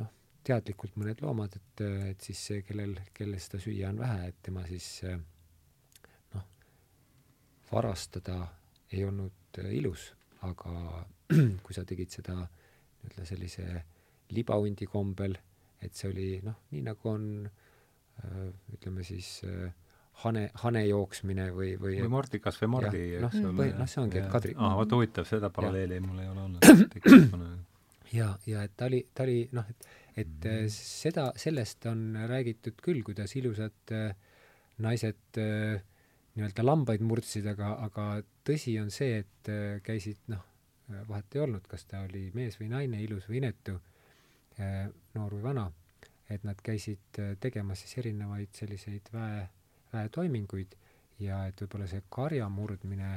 noh, 0.00 0.10
teadlikult 0.46 0.98
mõned 1.00 1.22
loomad, 1.24 1.56
et, 1.60 1.86
et 2.10 2.28
siis 2.28 2.42
see, 2.50 2.66
kellel, 2.66 2.98
kellel 3.14 3.40
seda 3.42 3.62
süüa 3.62 3.92
on 3.92 4.02
vähe, 4.02 4.28
et 4.32 4.42
tema 4.42 4.66
siis 4.68 4.90
noh, 6.34 6.44
varastada 7.72 8.42
ei 8.92 9.04
olnud 9.06 9.64
ilus, 9.70 10.10
aga 10.46 11.04
kui 11.64 11.74
sa 11.74 11.86
tegid 11.88 12.12
seda 12.12 12.36
nii-öelda 12.42 13.24
sellise 13.28 13.64
libahundi 14.34 14.86
kombel 14.88 15.36
et 15.86 15.96
see 15.96 16.10
oli 16.10 16.28
noh, 16.44 16.60
nii 16.72 16.84
nagu 16.86 17.10
on 17.10 17.24
äh, 17.46 18.46
ütleme 18.76 19.04
siis 19.06 19.28
äh, 19.48 19.72
hane, 20.24 20.46
hane 20.62 20.84
jooksmine 20.86 21.48
või, 21.56 21.74
või 21.80 21.98
või 22.02 22.12
Mordikas 22.12 22.60
või 22.62 22.72
Mardi, 22.76 23.02
eks 23.18 23.38
noh, 23.40 23.50
ole. 23.52 23.68
noh, 23.78 23.90
see 23.90 24.02
ongi, 24.04 24.20
et 24.22 24.30
Kadri 24.32 24.56
aa, 24.56 24.74
vot 24.80 24.96
huvitav, 24.96 25.28
seda 25.28 25.50
paralleeli 25.54 26.00
mul 26.04 26.22
ei 26.22 26.30
ole 26.30 26.46
olnud. 26.48 27.40
ja, 28.18 28.30
ja 28.50 28.64
et 28.68 28.76
ta 28.78 28.88
oli, 28.90 29.02
ta 29.14 29.26
oli 29.26 29.40
noh, 29.56 29.68
et, 29.70 29.88
et 30.14 30.28
mm 30.28 30.50
-hmm. 30.50 30.76
seda, 30.78 31.26
sellest 31.36 31.86
on 31.90 32.06
räägitud 32.30 32.78
küll, 32.82 33.02
kuidas 33.06 33.36
ilusad 33.36 33.94
naised 34.84 35.38
nii-öelda 36.34 36.64
lambaid 36.66 37.02
murdsid, 37.02 37.46
aga, 37.46 37.76
aga 37.86 38.06
tõsi 38.46 38.74
on 38.82 38.90
see, 38.90 39.22
et 39.22 39.50
käisid 39.86 40.18
noh, 40.32 40.42
vahet 41.08 41.34
ei 41.34 41.40
olnud, 41.40 41.66
kas 41.70 41.86
ta 41.90 42.02
oli 42.06 42.30
mees 42.34 42.58
või 42.60 42.70
naine, 42.72 43.02
ilus 43.02 43.28
või 43.30 43.38
inetu 43.42 43.78
noor 45.14 45.34
või 45.34 45.42
vana, 45.42 45.64
et 46.30 46.44
nad 46.44 46.60
käisid 46.64 47.20
äh, 47.20 47.34
tegemas 47.40 47.84
siis 47.84 47.98
erinevaid 48.02 48.54
selliseid 48.56 49.10
väe, 49.12 49.48
väetoiminguid 49.92 50.76
ja 51.24 51.44
et 51.48 51.60
võib-olla 51.62 51.88
see 51.90 52.02
karja 52.12 52.48
murdmine 52.50 53.10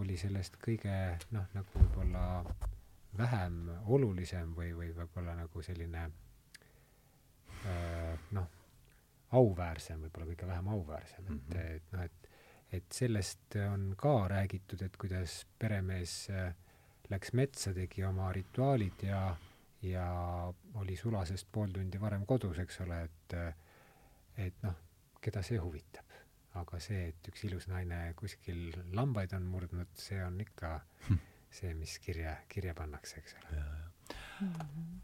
oli 0.00 0.16
sellest 0.20 0.58
kõige 0.62 0.94
noh, 1.34 1.46
nagu 1.54 1.78
võib-olla 1.78 2.44
vähem 3.16 3.62
olulisem 3.96 4.52
või, 4.56 4.72
või 4.76 4.92
võib-olla 4.96 5.36
nagu 5.38 5.62
selline 5.64 6.04
äh, 7.66 8.28
noh, 8.36 8.48
auväärsem, 9.36 10.06
võib-olla 10.06 10.30
kõige 10.32 10.48
vähem 10.52 10.68
auväärsem 10.76 11.24
mm, 11.24 11.42
-hmm. 11.48 11.50
et, 11.50 11.56
mhm. 11.56 11.74
et 11.74 11.92
noh, 11.92 12.04
et 12.04 12.32
et 12.76 12.92
sellest 12.92 13.54
on 13.62 13.92
ka 13.98 14.28
räägitud, 14.28 14.80
et 14.82 14.96
kuidas 14.98 15.46
peremees 15.58 16.14
äh, 16.34 16.54
läks 17.10 17.32
metsa, 17.32 17.72
tegi 17.74 18.04
oma 18.04 18.32
rituaalid 18.34 19.04
ja, 19.06 19.20
ja 19.82 20.52
oli 20.74 20.96
sulasest 20.96 21.48
pool 21.52 21.72
tundi 21.74 22.00
varem 22.00 22.26
kodus, 22.26 22.58
eks 22.58 22.80
ole, 22.84 23.00
et, 23.04 23.36
et 24.46 24.62
noh, 24.62 24.76
keda 25.20 25.42
see 25.46 25.58
huvitab. 25.60 26.04
aga 26.56 26.78
see, 26.80 27.10
et 27.10 27.28
üks 27.28 27.42
ilus 27.44 27.66
naine 27.68 28.14
kuskil 28.16 28.70
lambaid 28.96 29.34
on 29.36 29.44
murdnud, 29.44 29.90
see 30.00 30.22
on 30.24 30.38
ikka 30.40 30.70
hm. 31.08 31.18
see, 31.52 31.74
mis 31.76 31.98
kirja, 32.00 32.32
kirja 32.48 32.72
pannakse, 32.74 33.20
eks 33.20 33.36
ole. 33.42 33.64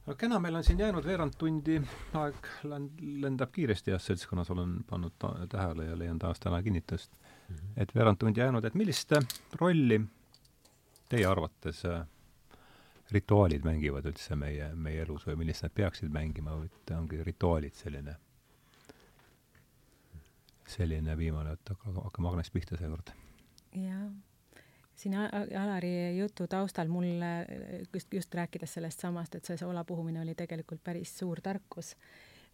no 0.06 0.14
kena, 0.16 0.38
meil 0.40 0.56
on 0.56 0.64
siin 0.64 0.80
jäänud 0.80 1.04
veerand 1.04 1.36
tundi, 1.38 1.76
aeg 2.20 2.48
lendab 2.64 3.52
kiiresti 3.52 3.92
heas 3.92 4.08
seltskonnas, 4.08 4.50
olen 4.54 4.78
pannud 4.88 5.18
tähele 5.52 5.90
ja 5.90 5.98
leian 5.98 6.18
taas 6.18 6.40
täna 6.40 6.62
kinnitust 6.62 7.12
mm, 7.12 7.56
-hmm. 7.56 7.76
et 7.76 7.94
veerand 7.94 8.20
tundi 8.24 8.40
jäänud, 8.40 8.64
et 8.64 8.74
millist 8.74 9.12
rolli 9.60 10.00
teie 11.08 11.26
arvates 11.28 11.84
äh, 11.84 12.06
rituaalid 13.12 13.64
mängivad 13.66 14.06
üldse 14.10 14.36
meie, 14.38 14.72
meie 14.74 15.04
elus 15.04 15.26
või 15.28 15.38
millist 15.42 15.64
nad 15.66 15.74
peaksid 15.74 16.12
mängima 16.12 16.56
et 16.66 16.92
ongi 16.96 17.22
rituaalid 17.24 17.76
selline, 17.76 18.16
selline 20.68 21.16
viimane, 21.18 21.56
et 21.56 21.72
hakkame 21.76 22.32
Agnes 22.32 22.50
pihta 22.50 22.78
seekord. 22.80 23.14
jah, 23.76 24.02
siin 24.96 25.16
Alari 25.18 26.18
jutu 26.18 26.48
taustal 26.48 26.88
mul 26.88 27.24
just, 27.94 28.12
just 28.12 28.34
rääkides 28.34 28.78
sellest 28.78 29.00
samast, 29.00 29.34
et 29.34 29.48
see 29.48 29.56
soola 29.60 29.84
puhumine 29.84 30.20
oli 30.20 30.34
tegelikult 30.38 30.84
päris 30.84 31.16
suur 31.18 31.40
tarkus 31.40 31.96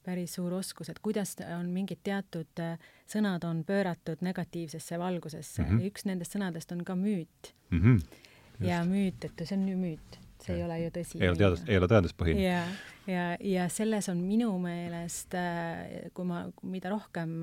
päris 0.09 0.35
suur 0.39 0.55
oskus, 0.55 0.89
et 0.89 0.99
kuidas 1.03 1.35
on 1.59 1.67
mingid 1.75 1.99
teatud 2.07 2.61
äh, 2.63 2.79
sõnad 3.11 3.45
on 3.45 3.65
pööratud 3.67 4.23
negatiivsesse 4.25 4.99
valgusesse 4.99 5.63
mm. 5.63 5.69
-hmm. 5.69 5.91
üks 5.91 6.07
nendest 6.07 6.37
sõnadest 6.37 6.73
on 6.73 6.85
ka 6.85 6.95
müüt 6.97 7.53
mm. 7.71 7.83
-hmm 7.83 8.27
ja 8.65 8.83
müüt, 8.85 9.25
et 9.25 9.45
see 9.45 9.57
on 9.57 9.69
ju 9.69 9.77
müüt, 9.79 10.19
see 10.45 10.57
ei 10.57 10.65
ole 10.65 10.81
ju 10.85 10.95
tõsi. 10.95 11.21
ei 11.21 11.29
ole 11.29 11.41
teadus, 11.41 11.63
ei 11.67 11.79
ole 11.81 11.91
tõenduspõhine. 11.91 12.43
ja, 12.43 12.65
ja, 13.11 13.29
ja 13.41 13.69
selles 13.73 14.09
on 14.13 14.21
minu 14.25 14.51
meelest, 14.63 15.35
äh, 15.39 16.11
kui 16.15 16.29
ma, 16.29 16.47
mida 16.63 16.93
rohkem 16.95 17.39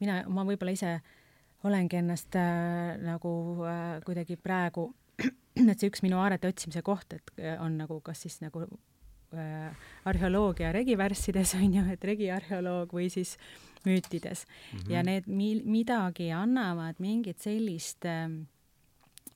mina, 0.00 0.22
ma 0.28 0.46
võib-olla 0.48 0.74
ise 0.76 0.98
olengi 1.64 2.00
ennast 2.00 2.36
äh, 2.36 2.94
nagu 3.02 3.34
äh, 3.64 4.00
kuidagi 4.04 4.36
praegu, 4.40 4.90
et 5.70 5.78
see 5.78 5.90
üks 5.90 6.04
minu 6.04 6.20
aarete 6.20 6.50
otsimise 6.50 6.84
koht, 6.84 7.16
et 7.16 7.36
äh, 7.40 7.56
on 7.62 7.78
nagu 7.80 8.00
kas 8.04 8.24
siis 8.26 8.40
nagu 8.44 8.66
äh, 9.34 9.86
arheoloogia 10.04 10.72
regivärssides 10.74 11.54
on 11.60 11.78
ju, 11.78 11.84
et 11.92 12.04
regiarheoloog 12.04 12.92
või 12.94 13.10
siis 13.12 13.36
müütides 13.84 14.46
mm 14.46 14.78
-hmm. 14.78 14.92
ja 14.92 15.02
need 15.02 15.26
mi 15.26 15.62
midagi 15.64 16.30
annavad 16.32 17.00
mingit 17.00 17.38
sellist 17.38 18.04
äh, 18.04 18.28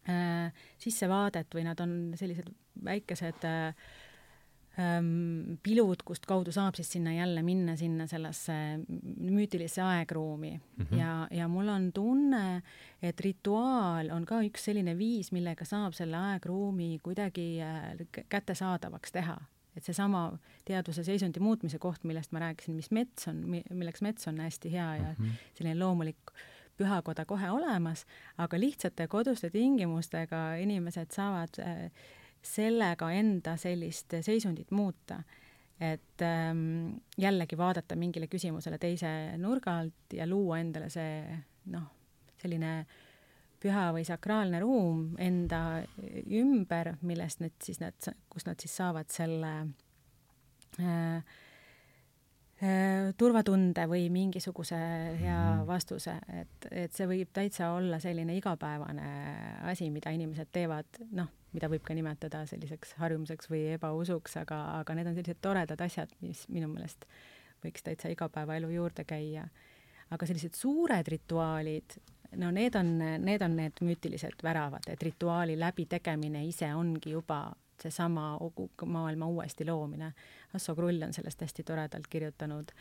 äh, 0.08 0.52
sissevaadet 0.78 1.54
või 1.54 1.64
nad 1.64 1.80
on 1.80 2.12
sellised 2.16 2.48
väikesed 2.84 3.44
äh, 3.44 3.74
ähm, 4.78 5.58
pilud, 5.62 6.02
kust 6.06 6.26
kaudu 6.28 6.52
saab 6.54 6.78
siis 6.78 6.90
sinna 6.92 7.12
jälle 7.16 7.42
minna, 7.42 7.76
sinna 7.76 8.06
sellesse 8.06 8.52
müütilisse 9.16 9.82
aegruumi 9.82 10.52
mm. 10.54 10.84
-hmm. 10.84 10.98
ja, 10.98 11.28
ja 11.30 11.48
mul 11.48 11.68
on 11.68 11.92
tunne, 11.92 12.62
et 13.02 13.20
rituaal 13.20 14.10
on 14.10 14.26
ka 14.26 14.40
üks 14.46 14.68
selline 14.70 14.98
viis, 14.98 15.32
millega 15.32 15.64
saab 15.64 15.92
selle 15.92 16.16
aegruumi 16.16 16.98
kuidagi 17.02 17.60
äh, 17.62 18.24
kättesaadavaks 18.28 19.12
teha. 19.12 19.38
et 19.76 19.84
seesama 19.84 20.38
teadvuse 20.64 21.04
seisundi 21.04 21.40
muutmise 21.40 21.78
koht, 21.78 22.04
millest 22.04 22.32
ma 22.32 22.38
rääkisin, 22.38 22.74
mis 22.74 22.90
mets 22.90 23.28
on, 23.28 23.44
milleks 23.70 24.02
mets 24.02 24.26
on 24.28 24.40
hästi 24.40 24.72
hea 24.72 24.96
ja 24.96 25.14
mm 25.18 25.24
-hmm. 25.24 25.36
selline 25.54 25.78
loomulik 25.78 26.32
pühakoda 26.78 27.24
kohe 27.24 27.50
olemas, 27.50 28.06
aga 28.38 28.60
lihtsate 28.60 29.06
koduste 29.06 29.50
tingimustega 29.50 30.54
inimesed 30.54 31.10
saavad 31.10 31.58
äh, 31.58 31.90
sellega 32.44 33.10
enda 33.16 33.56
sellist 33.60 34.18
seisundit 34.22 34.70
muuta. 34.70 35.22
et 35.80 36.22
ähm, 36.26 36.96
jällegi 37.18 37.54
vaadata 37.58 37.94
mingile 37.96 38.26
küsimusele 38.26 38.80
teise 38.82 39.36
nurga 39.38 39.76
alt 39.78 40.14
ja 40.16 40.26
luua 40.26 40.58
endale 40.58 40.88
see 40.90 41.20
noh, 41.70 41.84
selline 42.42 42.72
püha 43.62 43.84
või 43.94 44.02
sakraalne 44.06 44.58
ruum 44.58 45.12
enda 45.22 45.84
ümber, 46.34 46.96
millest 47.02 47.44
need 47.44 47.54
siis 47.62 47.78
nad, 47.78 48.10
kus 48.30 48.46
nad 48.46 48.58
siis 48.58 48.74
saavad 48.80 49.14
selle 49.14 49.52
äh, 50.82 51.22
Äh, 52.58 53.12
turvatunde 53.14 53.84
või 53.86 54.08
mingisuguse 54.10 54.78
hea 55.20 55.38
mhm. 55.38 55.66
vastuse, 55.68 56.16
et, 56.40 56.64
et 56.74 56.94
see 56.96 57.06
võib 57.06 57.30
täitsa 57.30 57.68
olla 57.76 58.00
selline 58.02 58.34
igapäevane 58.34 59.10
asi, 59.70 59.86
mida 59.94 60.10
inimesed 60.10 60.50
teevad, 60.50 60.98
noh, 61.14 61.28
mida 61.52 61.70
võib 61.72 61.84
ka 61.86 61.96
nimetada 61.96 62.44
selliseks 62.46 62.94
harjumuseks 63.00 63.50
või 63.50 63.64
ebausuks, 63.76 64.36
aga, 64.42 64.60
aga 64.80 64.96
need 64.98 65.10
on 65.10 65.16
sellised 65.16 65.40
toredad 65.44 65.80
asjad, 65.84 66.12
mis 66.24 66.44
minu 66.52 66.68
meelest 66.72 67.06
võiks 67.64 67.84
täitsa 67.84 68.12
igapäevaelu 68.12 68.70
juurde 68.70 69.04
käia. 69.08 69.48
aga 70.10 70.26
sellised 70.26 70.54
suured 70.56 71.08
rituaalid, 71.08 71.98
no 72.40 72.50
need 72.50 72.74
on, 72.80 72.94
need 73.24 73.42
on 73.44 73.56
need 73.56 73.80
müütilised 73.84 74.42
väravad, 74.42 74.86
et 74.88 75.02
rituaali 75.02 75.58
läbitegemine 75.58 76.46
ise 76.48 76.70
ongi 76.74 77.12
juba 77.12 77.52
seesama 77.82 78.38
maailma 78.86 79.26
uuesti 79.26 79.66
loomine. 79.66 80.12
Asso 80.54 80.74
Krull 80.74 81.02
on 81.02 81.12
sellest 81.12 81.40
hästi 81.40 81.62
toredalt 81.62 82.06
kirjutanud, 82.10 82.72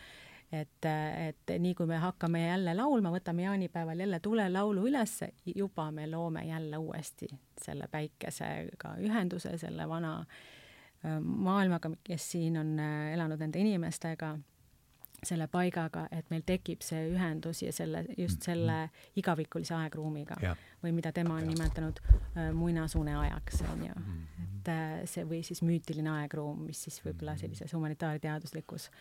et, 0.52 0.86
et 0.88 1.56
nii 1.60 1.76
kui 1.76 1.88
me 1.90 1.98
hakkame 2.02 2.45
jälle 2.45 2.76
laulma, 2.78 3.11
võtame 3.11 3.44
jaanipäeval 3.44 3.99
jälle 3.99 4.19
tulelaulu 4.24 4.86
üles, 4.88 5.19
juba 5.56 5.90
me 5.91 6.07
loome 6.07 6.45
jälle 6.48 6.78
uuesti 6.78 7.28
selle 7.61 7.88
päikesega 7.91 8.95
ühenduse, 9.03 9.57
selle 9.57 9.90
vana 9.90 10.19
äh, 10.19 11.18
maailmaga, 11.22 11.91
kes 12.03 12.32
siin 12.32 12.57
on 12.57 12.78
äh, 12.80 13.14
elanud 13.14 13.44
nende 13.44 13.60
inimestega 13.60 14.38
selle 15.26 15.48
paigaga, 15.49 16.06
et 16.14 16.28
meil 16.30 16.44
tekib 16.45 16.84
see 16.86 17.07
ühendus 17.10 17.64
ja 17.64 17.72
selle, 17.74 18.03
just 18.19 18.45
selle 18.45 18.76
igavikulise 19.18 19.74
aegruumiga 19.78 20.38
ja. 20.44 20.53
või 20.84 20.94
mida 20.94 21.11
tema 21.15 21.40
on 21.40 21.48
ja. 21.48 21.53
nimetanud 21.56 22.02
äh, 22.06 22.52
muinasune 22.53 23.15
ajaks, 23.18 23.64
on 23.72 23.86
ju. 23.88 23.95
Mm-hmm. 23.95 24.44
et 24.60 24.69
äh, 24.74 24.91
see 25.10 25.26
või 25.26 25.41
siis 25.48 25.64
müütiline 25.65 26.11
aegruum, 26.19 26.68
mis 26.69 26.84
siis 26.86 26.99
võib-olla 27.02 27.34
mm-hmm. 27.34 27.48
sellises 27.48 27.74
humanitaarteaduslikus 27.74 28.91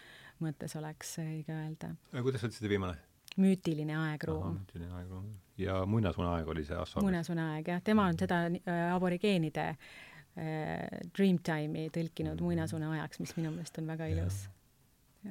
mõttes 0.44 0.76
oleks 0.78 1.16
õige 1.22 1.54
öelda. 1.54 1.94
kuidas 2.12 2.42
sa 2.42 2.50
ütlesid 2.50 2.68
viimane? 2.72 2.96
müütiline 3.36 3.96
aegruum. 3.98 4.58
müütiline 4.60 4.92
aegruum. 5.00 5.30
ja 5.60 5.80
muinasune 5.86 6.28
aeg 6.34 6.48
oli 6.48 6.64
see 6.64 6.76
Assar? 6.80 7.04
muinasune 7.04 7.46
aeg, 7.52 7.70
jah. 7.74 7.84
tema 7.84 8.08
on 8.10 8.18
seda 8.18 8.42
äh, 8.48 8.82
aborigeenide 8.94 9.68
äh, 9.70 11.00
Dreamtime'i 11.16 11.88
tõlkinud 11.94 12.36
mm-hmm. 12.36 12.44
muinasune 12.46 12.92
ajaks, 12.96 13.22
mis 13.24 13.36
minu 13.38 13.54
meelest 13.54 13.82
on 13.82 13.90
väga 13.92 14.08
ilus 14.12 14.46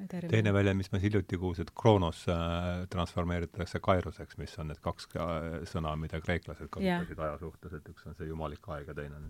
terve. 0.09 0.29
teine 0.29 0.53
väljend, 0.53 0.77
mis 0.77 0.91
ma 0.91 0.99
hiljuti 1.01 1.37
kuulsin, 1.39 1.67
et 1.67 1.73
Kronos 1.81 2.25
äh, 2.29 2.85
transformeeritakse 2.91 3.79
Kairoseks, 3.83 4.37
mis 4.41 4.55
on 4.59 4.71
need 4.71 4.81
kaks 4.83 5.07
äh, 5.15 5.45
sõna, 5.69 5.95
mida 5.99 6.19
kreeklased 6.23 6.69
kasutasid 6.73 7.21
aja 7.27 7.37
suhtes, 7.41 7.77
et 7.79 7.93
üks 7.93 8.09
on 8.09 8.17
see 8.17 8.29
jumalik 8.29 8.67
aeg 8.75 8.91
ja 8.91 8.97
teine 8.97 9.19
on 9.19 9.29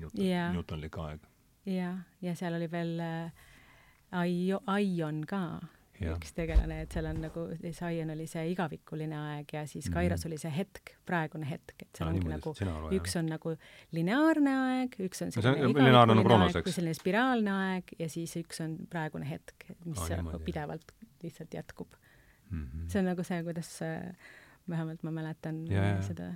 Newton, 0.00 0.26
Newtonlik 0.56 0.98
aeg. 1.04 1.30
jah, 1.68 2.02
ja 2.24 2.34
seal 2.38 2.58
oli 2.58 2.70
veel 2.72 2.94
äh, 3.04 3.48
Aio-, 4.12 4.62
Aion 4.66 5.24
ka 5.28 5.60
üks 6.00 6.32
tegelane, 6.32 6.78
et 6.84 6.94
seal 6.94 7.04
on 7.10 7.18
nagu, 7.20 7.42
Zion 7.76 8.10
oli 8.14 8.24
see 8.30 8.46
igavikuline 8.54 9.16
aeg 9.18 9.46
ja 9.52 9.66
siis 9.68 9.90
Kairos 9.92 10.20
mm 10.20 10.22
-hmm. 10.22 10.28
oli 10.30 10.38
see 10.38 10.52
hetk, 10.56 10.84
praegune 11.06 11.46
hetk, 11.48 11.82
et 11.82 11.88
seal 11.96 12.08
no, 12.08 12.14
ongi 12.16 12.28
nagu, 12.28 12.50
üks 12.96 13.16
on 13.20 13.26
nagu 13.28 13.48
lineaarne 13.92 14.52
aeg, 14.62 14.90
üks 15.06 15.22
on 15.24 15.32
selline 15.32 15.52
no, 15.52 15.56
igavikuline 15.70 16.14
nagu 16.14 16.30
aeg 16.38 16.54
või 16.56 16.72
selline 16.76 16.94
spiraalne 16.96 17.50
aeg 17.50 17.84
ja 17.98 18.08
siis 18.08 18.36
üks 18.40 18.60
on 18.64 18.70
praegune 18.90 19.26
hetk, 19.28 19.56
mis 19.84 20.00
oh, 20.00 20.08
nagu 20.16 20.38
pidevalt 20.44 20.92
lihtsalt 21.22 21.54
jätkub 21.54 21.88
mm. 22.50 22.64
-hmm. 22.64 22.88
see 22.88 23.00
on 23.00 23.06
nagu 23.12 23.22
see, 23.24 23.42
kuidas 23.44 23.82
äh, 23.82 24.16
vähemalt 24.68 25.02
ma 25.02 25.10
mäletan 25.10 25.66
ja, 25.66 25.84
ja. 25.84 26.02
seda 26.02 26.30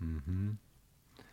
mm. 0.00 0.18
-hmm 0.18 0.71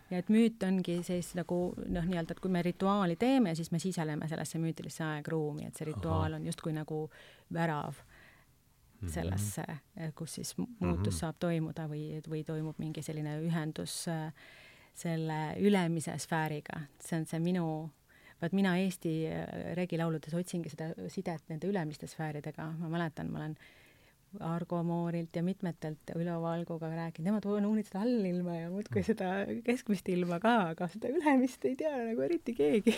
ja 0.10 0.18
et 0.18 0.30
müüt 0.30 0.64
ongi 0.64 0.99
siis 1.03 1.34
nagu 1.36 1.73
noh, 1.86 2.06
nii-öelda, 2.06 2.36
et 2.36 2.40
kui 2.40 2.52
me 2.52 2.61
rituaali 2.65 3.15
teeme, 3.15 3.56
siis 3.56 3.72
me 3.72 3.80
siseneme 3.80 4.27
sellesse 4.27 4.60
müütilisse 4.60 5.03
aegruumi, 5.03 5.68
et 5.68 5.76
see 5.76 5.86
rituaal 5.91 6.34
Aha. 6.34 6.40
on 6.40 6.45
justkui 6.45 6.73
nagu 6.73 7.10
värav 7.53 8.02
-hmm. 9.02 9.10
sellesse, 9.10 9.64
kus 10.15 10.36
siis 10.36 10.57
muutus 10.57 10.80
mm 10.80 11.03
-hmm. 11.03 11.19
saab 11.19 11.36
toimuda 11.40 11.88
või, 11.88 12.22
või 12.30 12.44
toimub 12.44 12.80
mingi 12.80 13.02
selline 13.02 13.40
ühendus 13.41 14.07
äh, 14.07 14.34
selle 14.94 15.56
ülemise 15.60 16.18
sfääriga, 16.18 16.81
see 16.99 17.19
on 17.19 17.26
see 17.26 17.40
minu 17.40 17.90
vaat 18.41 18.52
mina 18.52 18.77
Eesti 18.77 19.27
äh, 19.27 19.76
regilauludes 19.76 20.34
otsingi 20.34 20.69
seda 20.69 20.94
sidet 21.07 21.44
nende 21.49 21.68
ülemiste 21.68 22.07
sfääridega, 22.07 22.72
ma 22.80 22.90
mäletan, 22.90 23.31
ma 23.31 23.38
olen 23.38 23.57
Argo 24.46 24.84
Moorilt 24.84 25.36
ja 25.36 25.42
mitmetelt 25.44 26.12
Ülo 26.16 26.36
Valguga 26.44 26.90
rääkinud, 26.92 27.26
nemad 27.26 27.46
uurinud 27.50 27.88
seda 27.88 28.04
allilma 28.06 28.56
ja 28.60 28.70
muudkui 28.70 29.02
seda 29.06 29.32
keskmist 29.66 30.10
ilma 30.14 30.38
ka, 30.44 30.54
aga 30.76 30.88
seda 30.92 31.10
ülemist 31.10 31.66
ei 31.66 31.76
tea 31.80 31.96
nagu 31.98 32.26
eriti 32.26 32.54
keegi. 32.58 32.94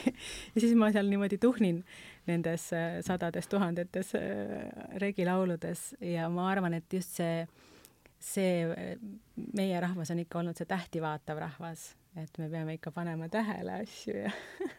ja 0.54 0.58
siis 0.58 0.76
ma 0.76 0.92
seal 0.92 1.08
niimoodi 1.12 1.40
tuhnin 1.42 1.82
nendes 2.28 2.68
äh, 2.76 3.00
sadades 3.06 3.48
tuhandetes 3.52 4.14
äh, 4.20 4.68
regilauludes 5.04 5.94
ja 6.04 6.28
ma 6.30 6.50
arvan, 6.52 6.76
et 6.82 7.00
just 7.00 7.16
see, 7.22 7.48
see 8.20 8.98
meie 9.56 9.80
rahvas 9.82 10.12
on 10.12 10.24
ikka 10.26 10.44
olnud 10.44 10.60
see 10.60 10.68
tähti 10.70 11.02
vaatav 11.04 11.40
rahvas, 11.48 11.94
et 12.16 12.38
me 12.38 12.50
peame 12.50 12.74
ikka 12.76 12.92
panema 12.92 13.30
tähele 13.32 13.78
asju 13.84 14.16
ja 14.18 14.32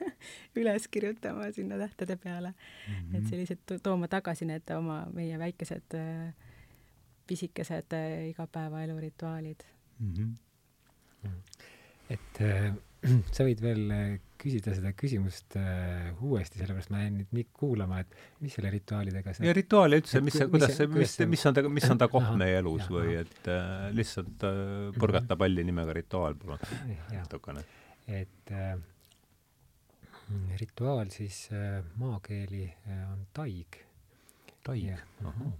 üles 0.60 0.88
kirjutama 0.92 1.48
sinna 1.52 1.78
tähtede 1.80 2.16
peale 2.16 2.52
mm. 2.52 2.94
-hmm. 2.94 3.18
et 3.18 3.28
sellised 3.30 3.78
tooma 3.82 4.09
tagasi 4.09 4.44
need 4.44 4.70
oma, 4.76 5.06
meie 5.12 5.38
väikesed 5.38 5.96
äh, 5.96 6.34
pisikesed 7.26 7.92
äh, 7.92 8.28
igapäevaelu 8.28 9.00
rituaalid 9.00 9.64
mm. 9.98 10.14
-hmm. 10.14 11.30
et 12.10 12.40
äh, 12.40 12.74
sa 13.34 13.44
võid 13.44 13.62
veel 13.62 13.90
äh, 13.90 14.20
küsida 14.43 14.74
seda 14.77 14.93
küsimust 14.98 15.56
äh, 15.60 16.10
uuesti, 16.20 16.60
sellepärast 16.60 16.93
ma 16.93 17.02
jäin 17.05 17.20
nüüd 17.20 17.35
nii 17.36 17.48
kuulama, 17.56 18.01
et 18.02 18.16
mis 18.43 18.56
selle 18.59 18.73
rituaalidega 18.74 19.36
see 19.36 19.48
ja 19.48 19.56
rituaali 19.56 20.01
üldse, 20.02 20.23
mis 20.24 20.39
kuidas 20.52 20.77
see, 20.78 20.89
mis, 20.90 21.16
mis 21.31 21.47
on 21.48 21.59
ta, 21.59 21.66
mis 21.81 21.89
on 21.93 22.01
ta 22.02 22.09
koht 22.12 22.32
meie 22.40 22.59
elus 22.60 22.85
jah, 22.85 22.94
või 22.97 23.19
et 23.23 23.52
äh, 23.52 23.90
lihtsalt 23.94 24.47
äh, 24.48 24.89
põrgata 24.98 25.39
palli 25.39 25.66
nimega 25.69 25.94
rituaal, 25.97 26.39
palun, 26.40 26.62
natukene. 27.12 27.64
et 28.10 28.55
äh, 28.56 28.74
rituaal 30.60 31.10
siis 31.10 31.48
äh, 31.52 31.85
maakeeli 31.97 32.64
äh, 32.64 33.12
on 33.12 33.27
taig. 33.35 33.78
taig, 34.64 34.93
ahah. 35.24 35.52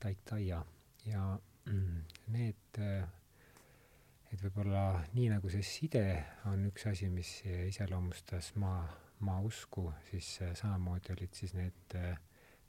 taig, 0.00 0.18
taia 0.24 0.64
ja 1.06 1.38
mm, 1.64 2.00
need, 2.26 2.78
äh, 2.78 3.04
et 4.34 4.42
võib-olla 4.42 4.84
nii 5.14 5.30
nagu 5.30 5.50
see 5.52 5.64
side 5.66 6.04
on 6.50 6.66
üks 6.68 6.86
asi, 6.90 7.08
mis 7.12 7.30
iseloomustas 7.46 8.52
maa, 8.60 8.82
maausku, 9.24 9.88
siis 10.10 10.36
samamoodi 10.58 11.14
olid 11.14 11.38
siis 11.38 11.54
need 11.54 11.96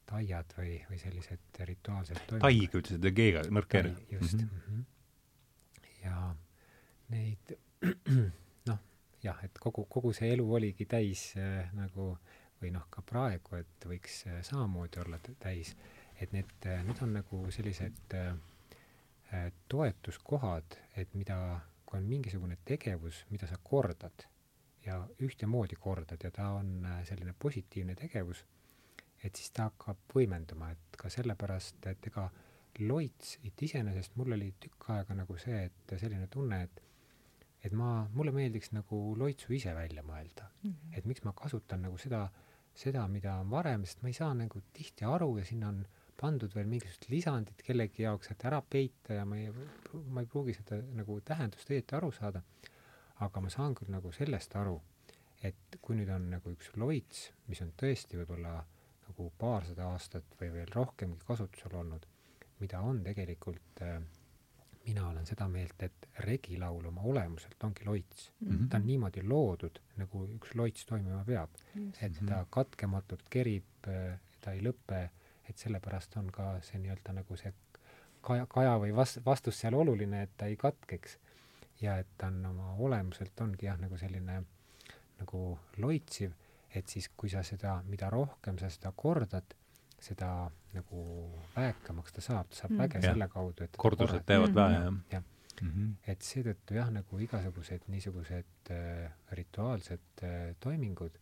taiad 0.06 0.54
või, 0.58 0.78
või 0.90 1.02
sellised 1.02 1.62
rituaalsed 1.66 2.38
taig 2.38 2.78
ütlesid 2.78 3.10
G-ga, 3.18 3.46
nõrk 3.50 3.78
R. 3.82 3.92
just 4.14 4.38
mm. 4.38 4.50
-hmm. 4.66 4.86
ja 6.06 6.18
neid 7.10 7.56
jah, 9.26 9.44
et 9.46 9.60
kogu, 9.62 9.86
kogu 9.90 10.14
see 10.16 10.32
elu 10.36 10.46
oligi 10.58 10.88
täis 10.90 11.32
äh, 11.40 11.70
nagu 11.78 12.14
või 12.62 12.72
noh, 12.76 12.86
ka 12.94 13.04
praegu, 13.06 13.60
et 13.60 13.88
võiks 13.90 14.22
äh, 14.30 14.42
samamoodi 14.46 15.02
olla 15.04 15.20
täis, 15.42 15.76
et 16.22 16.34
need, 16.36 16.52
äh, 16.66 16.84
need 16.88 17.02
on 17.04 17.16
nagu 17.18 17.42
sellised 17.54 18.16
äh, 18.18 18.32
äh, 18.32 18.36
toetuskohad, 19.70 20.78
et 20.96 21.14
mida, 21.14 21.60
kui 21.86 22.00
on 22.00 22.06
mingisugune 22.10 22.58
tegevus, 22.66 23.26
mida 23.30 23.48
sa 23.48 23.58
kordad 23.64 24.28
ja 24.86 25.00
ühtemoodi 25.22 25.76
kordad 25.82 26.24
ja 26.24 26.32
ta 26.32 26.50
on 26.60 26.86
äh, 26.86 27.04
selline 27.08 27.34
positiivne 27.40 27.96
tegevus, 27.96 28.46
et 29.24 29.36
siis 29.36 29.52
ta 29.52 29.70
hakkab 29.70 30.14
võimenduma, 30.14 30.72
et 30.76 31.00
ka 31.00 31.10
sellepärast, 31.10 31.86
et 31.90 32.10
ega 32.12 32.28
loits, 32.86 33.38
et 33.48 33.62
iseenesest 33.68 34.18
mul 34.20 34.36
oli 34.36 34.52
tükk 34.62 34.90
aega 34.94 35.16
nagu 35.18 35.38
see, 35.42 35.64
et 35.70 35.96
selline 36.00 36.28
tunne, 36.32 36.64
et 36.68 36.84
et 37.66 37.74
ma, 37.74 38.06
mulle 38.14 38.30
meeldiks 38.30 38.70
nagu 38.76 38.98
loitsu 39.18 39.56
ise 39.58 39.72
välja 39.74 40.04
mõelda 40.06 40.46
mm. 40.46 40.70
-hmm. 40.70 40.98
et 40.98 41.06
miks 41.10 41.24
ma 41.26 41.34
kasutan 41.34 41.82
nagu 41.82 41.98
seda, 41.98 42.28
seda, 42.78 43.08
mida 43.08 43.40
on 43.42 43.50
varem, 43.50 43.86
sest 43.86 44.04
ma 44.04 44.12
ei 44.12 44.14
saa 44.14 44.34
nagu 44.38 44.62
tihti 44.74 45.06
aru 45.06 45.38
ja 45.40 45.46
sinna 45.46 45.72
on 45.74 45.80
pandud 46.20 46.54
veel 46.56 46.68
mingisugused 46.72 47.10
lisandid 47.12 47.62
kellegi 47.68 48.06
jaoks, 48.06 48.32
et 48.32 48.46
ära 48.48 48.62
peita 48.62 49.20
ja 49.20 49.26
ma 49.28 49.40
ei, 49.40 49.52
ma 50.10 50.24
ei 50.24 50.30
pruugi 50.32 50.56
seda 50.58 50.80
nagu 50.98 51.20
tähendust 51.26 51.72
õieti 51.72 51.98
aru 51.98 52.12
saada. 52.16 52.44
aga 53.26 53.42
ma 53.42 53.50
saan 53.50 53.76
küll 53.76 53.92
nagu 53.94 54.12
sellest 54.12 54.56
aru, 54.60 54.76
et 55.48 55.78
kui 55.82 55.96
nüüd 55.96 56.10
on 56.12 56.26
nagu 56.34 56.52
üks 56.52 56.74
loits, 56.76 57.30
mis 57.48 57.62
on 57.64 57.72
tõesti 57.80 58.20
võib-olla 58.20 58.58
nagu 59.06 59.30
paarsada 59.40 59.88
aastat 59.94 60.36
või 60.40 60.52
veel 60.52 60.74
rohkemgi 60.76 61.24
kasutusel 61.28 61.78
olnud, 61.80 62.08
mida 62.60 62.82
on 62.84 63.00
tegelikult 63.06 63.84
äh, 63.86 64.02
mina 64.86 65.08
olen 65.10 65.26
seda 65.26 65.48
meelt, 65.50 65.82
et 65.84 66.08
regilaul 66.26 66.86
oma 66.90 67.04
olemuselt 67.10 67.64
ongi 67.64 67.86
loits 67.88 68.30
mm. 68.40 68.50
-hmm. 68.50 68.70
ta 68.70 68.78
on 68.78 68.86
niimoodi 68.86 69.24
loodud, 69.24 69.80
nagu 70.02 70.26
üks 70.38 70.56
loits 70.56 70.86
toimima 70.86 71.24
peab. 71.26 71.50
et 72.02 72.20
ta 72.28 72.46
katkematult 72.50 73.24
kerib, 73.30 73.88
ta 74.42 74.54
ei 74.54 74.62
lõpe, 74.62 75.10
et 75.50 75.58
sellepärast 75.58 76.18
on 76.18 76.32
ka 76.34 76.56
see 76.66 76.80
nii-öelda 76.84 77.14
nagu 77.20 77.38
see 77.38 77.54
kaja, 78.26 78.48
kaja 78.50 78.78
või 78.82 78.96
vast-, 78.96 79.22
vastus 79.26 79.60
seal 79.62 79.78
oluline, 79.78 80.24
et 80.26 80.34
ta 80.38 80.50
ei 80.52 80.58
katkeks. 80.58 81.20
ja 81.82 81.98
et 82.00 82.08
ta 82.18 82.28
on 82.32 82.46
oma 82.46 82.74
olemuselt 82.80 83.42
ongi 83.42 83.66
jah, 83.66 83.78
nagu 83.80 83.98
selline 83.98 84.42
nagu 85.20 85.42
loitsiv, 85.78 86.32
et 86.76 86.88
siis, 86.88 87.10
kui 87.18 87.30
sa 87.30 87.44
seda, 87.44 87.82
mida 87.88 88.10
rohkem 88.10 88.58
sa 88.60 88.70
seda 88.72 88.92
kordad, 88.96 89.56
seda 90.00 90.50
nagu 90.74 91.04
väekamaks 91.56 92.16
ta 92.16 92.24
saab, 92.24 92.50
ta 92.52 92.62
saab 92.62 92.74
mm. 92.76 92.82
väge 92.84 93.02
ja. 93.02 93.12
selle 93.12 93.28
kaudu, 93.32 93.64
et 93.64 93.78
kordused 93.78 94.26
teevad 94.26 94.52
mm 94.52 94.56
-hmm. 94.56 94.76
väe, 94.76 94.84
jah. 94.84 95.00
jah 95.12 95.24
mm 95.62 95.72
-hmm. 95.72 96.12
et 96.12 96.22
seetõttu 96.22 96.76
jah, 96.76 96.90
nagu 96.92 97.20
igasugused 97.20 97.88
niisugused 97.88 98.72
äh, 98.72 99.12
rituaalsed 99.32 100.24
äh, 100.24 100.56
toimingud, 100.60 101.20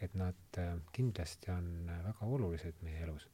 et 0.00 0.14
nad 0.14 0.58
äh, 0.58 0.76
kindlasti 0.92 1.50
on 1.50 1.90
väga 2.04 2.26
olulised 2.26 2.74
meie 2.82 3.02
elus. 3.02 3.28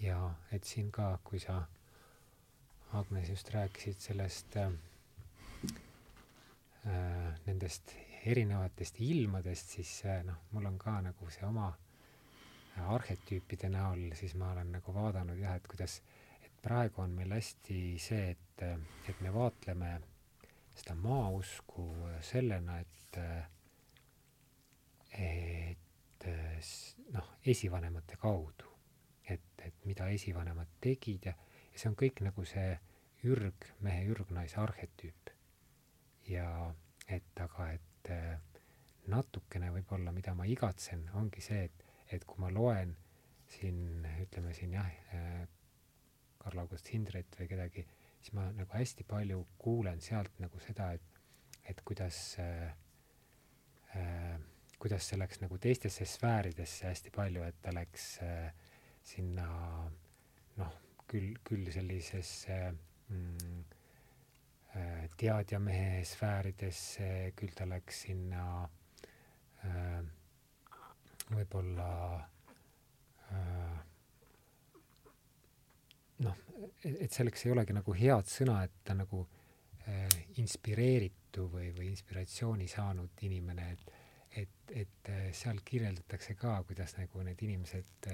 Ja 0.00 0.18
et 0.52 0.64
siin 0.64 0.90
ka, 0.92 1.18
kui 1.24 1.40
sa, 1.40 1.62
Agnes, 2.92 3.28
just 3.28 3.50
rääkisid 3.50 3.98
sellest 4.00 4.56
äh, 4.56 4.72
äh, 6.86 7.40
nendest 7.46 7.92
erinevatest 8.26 9.00
ilmadest, 9.00 9.74
siis 9.76 10.02
äh, 10.04 10.22
noh, 10.24 10.38
mul 10.52 10.68
on 10.70 10.78
ka 10.78 11.00
nagu 11.04 11.30
see 11.30 11.46
oma 11.46 11.72
arhetüüpide 12.76 13.70
näol, 13.72 14.10
siis 14.14 14.34
ma 14.36 14.52
olen 14.52 14.70
nagu 14.76 14.94
vaadanud 14.94 15.38
jah, 15.40 15.56
et 15.56 15.66
kuidas, 15.68 15.98
et 16.44 16.52
praegu 16.62 17.02
on 17.02 17.16
meil 17.16 17.32
hästi 17.32 17.80
see, 18.00 18.30
et, 18.36 18.64
et 19.08 19.20
me 19.24 19.32
vaatleme 19.34 19.94
seda 20.76 20.94
maausku 21.00 21.88
sellena, 22.20 22.78
et, 22.84 23.18
et 25.16 26.28
noh, 27.16 27.30
esivanemate 27.48 28.20
kaudu. 28.20 28.75
Et, 29.66 29.78
mida 29.88 30.08
esivanemad 30.14 30.70
tegid 30.80 31.30
ja, 31.30 31.34
ja 31.72 31.78
see 31.80 31.90
on 31.90 31.98
kõik 31.98 32.22
nagu 32.26 32.44
see 32.46 32.76
ürgmehe, 33.26 34.04
ürgnaise 34.12 34.60
arhetüüp. 34.62 35.32
ja 36.28 36.46
et 37.08 37.40
aga, 37.40 37.70
et 37.72 38.10
natukene 39.06 39.70
võib-olla, 39.74 40.12
mida 40.12 40.34
ma 40.34 40.46
igatsen, 40.50 41.08
ongi 41.14 41.42
see, 41.42 41.66
et 41.70 41.84
et 42.14 42.24
kui 42.24 42.38
ma 42.38 42.50
loen 42.54 42.94
siin, 43.50 44.06
ütleme 44.22 44.52
siin 44.54 44.74
jah, 44.76 44.90
äh, 45.14 45.46
Karl 46.38 46.62
August 46.62 46.90
Hindret 46.92 47.34
või 47.38 47.48
kedagi, 47.50 47.82
siis 48.20 48.34
ma 48.38 48.46
nagu 48.54 48.70
hästi 48.70 49.06
palju 49.08 49.40
kuulen 49.58 50.02
sealt 50.02 50.38
nagu 50.42 50.60
seda, 50.62 50.92
et, 50.94 51.22
et 51.66 51.82
kuidas 51.86 52.20
äh, 52.42 52.68
äh, 53.98 54.36
kuidas 54.78 55.08
see 55.08 55.18
läks 55.18 55.40
nagu 55.42 55.58
teistesse 55.58 56.06
sfääridesse 56.06 56.90
hästi 56.90 57.12
palju, 57.14 57.42
et 57.46 57.58
ta 57.62 57.72
läks 57.74 58.06
äh, 58.22 58.50
sinna 59.06 59.46
noh, 60.58 60.76
küll, 61.08 61.34
küll 61.46 61.68
sellisesse 61.72 62.58
mm, 63.08 63.64
äh, 64.76 65.04
teadjamehe 65.18 66.02
sfääridesse, 66.06 67.10
küll 67.38 67.54
ta 67.56 67.68
läks 67.70 68.02
sinna 68.08 68.46
äh, 69.66 70.00
võib-olla 71.30 71.90
äh, 73.30 73.76
noh, 76.26 76.42
et 76.82 77.12
selleks 77.12 77.46
ei 77.46 77.54
olegi 77.54 77.76
nagu 77.76 77.94
head 77.94 78.30
sõna, 78.30 78.62
et 78.66 78.82
ta 78.84 78.96
nagu 78.98 79.26
inspireeritu 80.42 81.44
või, 81.46 81.68
või 81.76 81.92
inspiratsiooni 81.92 82.64
saanud 82.66 83.20
inimene, 83.22 83.68
et 83.70 83.92
et, 84.36 84.72
et 84.74 85.10
seal 85.32 85.60
kirjeldatakse 85.64 86.34
ka, 86.36 86.56
kuidas 86.66 86.96
nagu 86.98 87.22
need 87.24 87.40
inimesed 87.46 88.08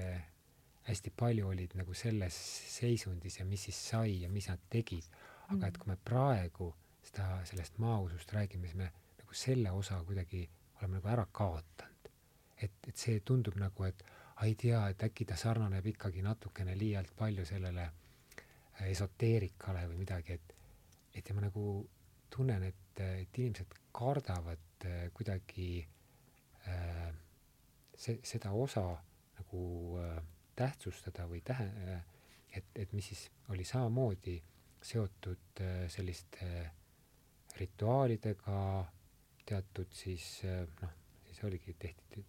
hästi 0.87 1.13
palju 1.17 1.47
olid 1.47 1.77
nagu 1.79 1.93
selles 1.93 2.37
seisundis 2.77 3.39
ja 3.39 3.45
mis 3.45 3.63
siis 3.69 3.79
sai 3.89 4.21
ja 4.21 4.29
mis 4.29 4.49
nad 4.51 4.59
tegid. 4.69 5.07
aga 5.47 5.55
mm. 5.55 5.63
et 5.69 5.77
kui 5.77 5.91
me 5.93 5.97
praegu 6.05 6.73
seda, 7.03 7.45
sellest 7.45 7.77
maausust 7.77 8.31
räägime, 8.33 8.67
siis 8.67 8.79
me 8.79 8.91
nagu 9.19 9.33
selle 9.33 9.71
osa 9.71 10.03
kuidagi 10.03 10.49
oleme 10.79 10.99
nagu 10.99 11.07
ära 11.07 11.25
kaotanud 11.31 11.93
et, 12.63 12.87
et 12.87 12.99
see 12.99 13.21
tundub 13.25 13.57
nagu, 13.59 13.87
et 13.87 14.03
ei 14.43 14.55
tea, 14.59 14.81
et 14.91 15.03
äkki 15.05 15.27
ta 15.29 15.37
sarnaneb 15.39 15.85
ikkagi 15.93 16.23
natukene 16.25 16.75
liialt 16.77 17.13
palju 17.17 17.45
sellele 17.47 17.85
äh, 17.85 18.87
esoteerikale 18.89 19.85
või 19.91 20.01
midagi, 20.03 20.37
et, 20.37 20.55
et 21.15 21.29
ja 21.29 21.35
ma 21.37 21.45
nagu 21.45 21.65
tunnen, 22.33 22.65
et, 22.67 23.01
et 23.03 23.39
inimesed 23.39 23.77
kardavad 23.95 24.87
äh, 24.89 25.05
kuidagi 25.15 25.69
äh, 26.67 27.09
see, 27.95 28.19
seda 28.25 28.51
osa 28.57 28.85
nagu 29.39 29.63
äh, 30.01 30.17
tähtsustada 30.55 31.27
või 31.29 31.41
tähe- 31.41 31.93
äh,, 31.93 32.03
et, 32.57 32.65
et 32.75 32.93
mis 32.93 33.07
siis 33.07 33.31
oli 33.49 33.65
samamoodi 33.65 34.41
seotud 34.83 35.61
äh, 35.61 35.87
selliste 35.89 36.71
rituaalidega, 37.57 38.59
teatud 39.45 39.91
siis 39.93 40.41
äh, 40.45 40.67
noh, 40.81 40.93
siis 41.25 41.43
oligi, 41.43 41.75
tehti 41.79 42.25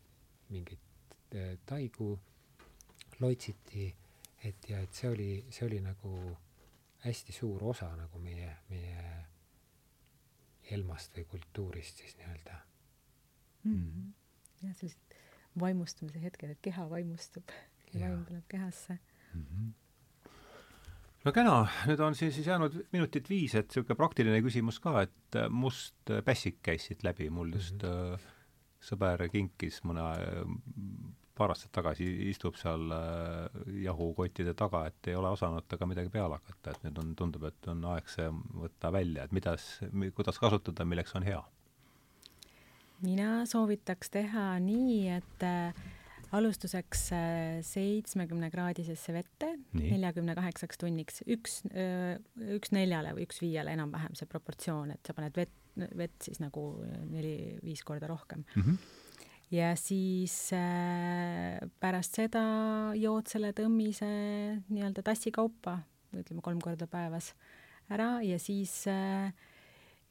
mingeid 0.49 1.35
äh, 1.35 1.59
taigu, 1.67 2.19
loitsiti, 3.21 3.95
et 4.45 4.69
ja 4.69 4.81
et 4.85 4.95
see 4.95 5.11
oli, 5.11 5.31
see 5.51 5.67
oli 5.67 5.81
nagu 5.81 6.15
hästi 7.05 7.33
suur 7.33 7.63
osa 7.75 7.91
nagu 7.97 8.21
meie, 8.21 8.51
meie 8.69 9.05
elmast 10.73 11.17
või 11.17 11.27
kultuurist 11.29 12.01
siis 12.01 12.17
nii-öelda 12.17 12.57
mm. 13.65 13.75
-hmm. 13.75 14.13
jah, 14.63 14.77
sellised 14.77 15.17
vaimustumise 15.61 16.23
hetked, 16.23 16.51
et 16.51 16.63
keha 16.63 16.89
vaimustub 16.91 17.53
ja, 18.01 18.11
vaim 18.11 18.27
tuleb 18.29 18.45
kehasse 18.49 18.99
mm. 18.99 19.47
-hmm 19.49 19.73
no 21.25 21.33
kena, 21.33 21.57
nüüd 21.89 22.01
on 22.05 22.15
siin 22.15 22.33
siis 22.33 22.47
jäänud 22.47 22.75
minutit 22.93 23.29
viis, 23.31 23.55
et 23.55 23.71
niisugune 23.71 23.97
praktiline 23.97 24.41
küsimus 24.45 24.81
ka, 24.85 25.07
et 25.07 25.39
äh, 25.41 25.49
must 25.49 26.13
äh, 26.13 26.23
pässik 26.25 26.61
käis 26.63 26.89
siit 26.91 27.05
läbi, 27.05 27.31
mul 27.31 27.53
just 27.57 27.83
mm 27.83 27.89
-hmm. 27.89 28.31
sõber 28.85 29.29
kinkis 29.33 29.81
mõne 29.89 30.05
paar 31.35 31.51
aastat 31.51 31.73
tagasi 31.73 32.07
istub 32.31 32.55
seal 32.57 32.93
jahukottide 33.83 34.55
taga, 34.55 34.87
et 34.87 35.09
ei 35.11 35.17
ole 35.19 35.33
osanud 35.35 35.67
temaga 35.69 35.87
midagi 35.87 36.13
peale 36.15 36.39
hakata, 36.39 36.71
et 36.71 36.85
nüüd 36.85 37.01
on, 37.03 37.15
tundub, 37.17 37.45
et 37.49 37.69
on 37.73 37.85
aeg 37.95 38.09
see 38.09 38.29
võtta 38.63 38.93
välja, 38.93 39.25
et 39.25 39.33
mida, 39.33 39.57
kuidas 40.15 40.39
kasutada, 40.39 40.85
milleks 40.85 41.15
on 41.15 41.23
hea? 41.23 41.43
mina 43.05 43.45
soovitaks 43.47 44.11
teha 44.11 44.59
nii, 44.65 45.09
et 45.19 45.43
äh, 45.45 45.75
alustuseks 46.35 47.05
äh, 47.15 47.61
seitsmekümne 47.67 48.51
kraadisesse 48.53 49.15
vette 49.15 49.51
neljakümne 49.77 50.35
kaheksaks 50.37 50.81
tunniks, 50.81 51.23
üks, 51.31 51.61
äh, 51.71 52.17
üks 52.57 52.75
neljale 52.75 53.15
või 53.17 53.29
üks 53.29 53.41
viiele 53.43 53.75
enam-vähem 53.77 54.17
see 54.19 54.29
proportsioon, 54.31 54.95
et 54.95 55.07
sa 55.07 55.17
paned 55.17 55.37
vett, 55.39 55.55
vett 55.99 56.29
siis 56.29 56.41
nagu 56.43 56.67
neli-viis 57.11 57.83
korda 57.87 58.11
rohkem 58.11 58.45
mm. 58.45 58.63
-hmm. 58.63 58.79
ja 59.57 59.73
siis 59.79 60.37
äh, 60.57 61.59
pärast 61.81 62.21
seda 62.21 62.45
jood 62.99 63.31
selle 63.31 63.55
tõmmise 63.57 64.11
nii-öelda 64.69 65.03
tassi 65.07 65.35
kaupa, 65.35 65.81
ütleme 66.15 66.43
kolm 66.43 66.63
korda 66.63 66.87
päevas 66.87 67.35
ära 67.93 68.23
ja 68.25 68.39
siis 68.39 68.87
äh, 68.89 69.33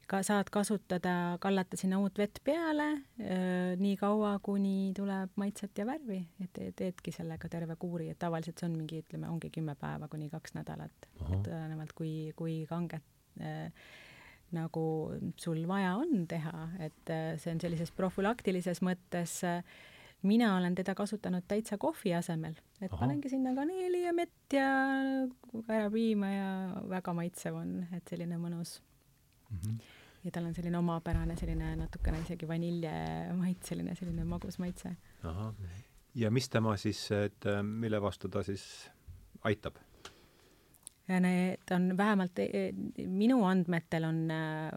ka 0.08 0.20
saad 0.26 0.50
kasutada, 0.52 1.36
kallata 1.42 1.78
sinna 1.80 1.98
uut 2.02 2.18
vett 2.18 2.40
peale 2.44 2.86
öö, 3.20 3.74
nii 3.80 3.96
kaua, 4.00 4.36
kuni 4.44 4.92
tuleb 4.96 5.34
maitset 5.40 5.78
ja 5.78 5.86
värvi, 5.88 6.20
et 6.44 6.60
teedki 6.76 7.12
sellega 7.14 7.48
terve 7.52 7.76
kuuri, 7.80 8.10
et 8.12 8.18
tavaliselt 8.18 8.60
see 8.60 8.68
on 8.68 8.76
mingi, 8.78 9.02
ütleme, 9.04 9.28
ongi 9.32 9.50
kümme 9.54 9.76
päeva 9.80 10.08
kuni 10.12 10.30
kaks 10.32 10.56
nädalat, 10.58 11.08
olenevalt 11.24 11.94
kui, 11.96 12.32
kui 12.36 12.62
kanget 12.70 13.04
öö, 13.40 13.68
nagu 14.54 14.84
sul 15.40 15.64
vaja 15.66 15.96
on 15.98 16.28
teha, 16.30 16.68
et 16.84 17.10
see 17.42 17.50
on 17.50 17.60
sellises 17.62 17.90
profülaktilises 17.96 18.84
mõttes 18.86 19.40
mina 20.24 20.56
olen 20.56 20.74
teda 20.74 20.94
kasutanud 20.96 21.44
täitsa 21.48 21.78
kohvi 21.78 22.14
asemel, 22.16 22.54
et 22.80 22.92
Aha. 22.92 23.00
panengi 23.00 23.28
sinna 23.28 23.54
kaneeli 23.56 24.04
ja 24.04 24.12
mett 24.16 24.56
ja 24.56 24.68
ära 25.68 25.90
piima 25.92 26.30
ja 26.32 26.50
väga 26.88 27.14
maitsev 27.16 27.58
on, 27.60 27.74
et 27.92 28.08
selline 28.08 28.38
mõnus 28.40 28.78
mm. 29.50 29.58
-hmm. 29.58 29.93
Ja 30.24 30.30
tal 30.32 30.48
on 30.48 30.54
selline 30.56 30.78
omapärane 30.78 31.36
selline 31.36 31.74
natukene 31.76 32.22
isegi 32.24 32.48
vaniljemaitseline 32.48 33.94
selline 33.94 34.24
magus 34.24 34.58
maitse. 34.58 34.96
ja 36.14 36.30
mis 36.30 36.48
tema 36.48 36.76
siis, 36.76 37.10
et 37.12 37.46
äh, 37.46 37.62
mille 37.62 38.02
vastu 38.02 38.28
ta 38.28 38.42
siis 38.42 38.90
aitab? 39.44 39.76
ja 41.08 41.20
need 41.20 41.70
on 41.70 41.96
vähemalt 41.96 42.38
e, 42.38 42.44
e, 42.44 43.06
minu 43.06 43.42
andmetel 43.44 44.04
on 44.08 44.30
äh, 44.30 44.70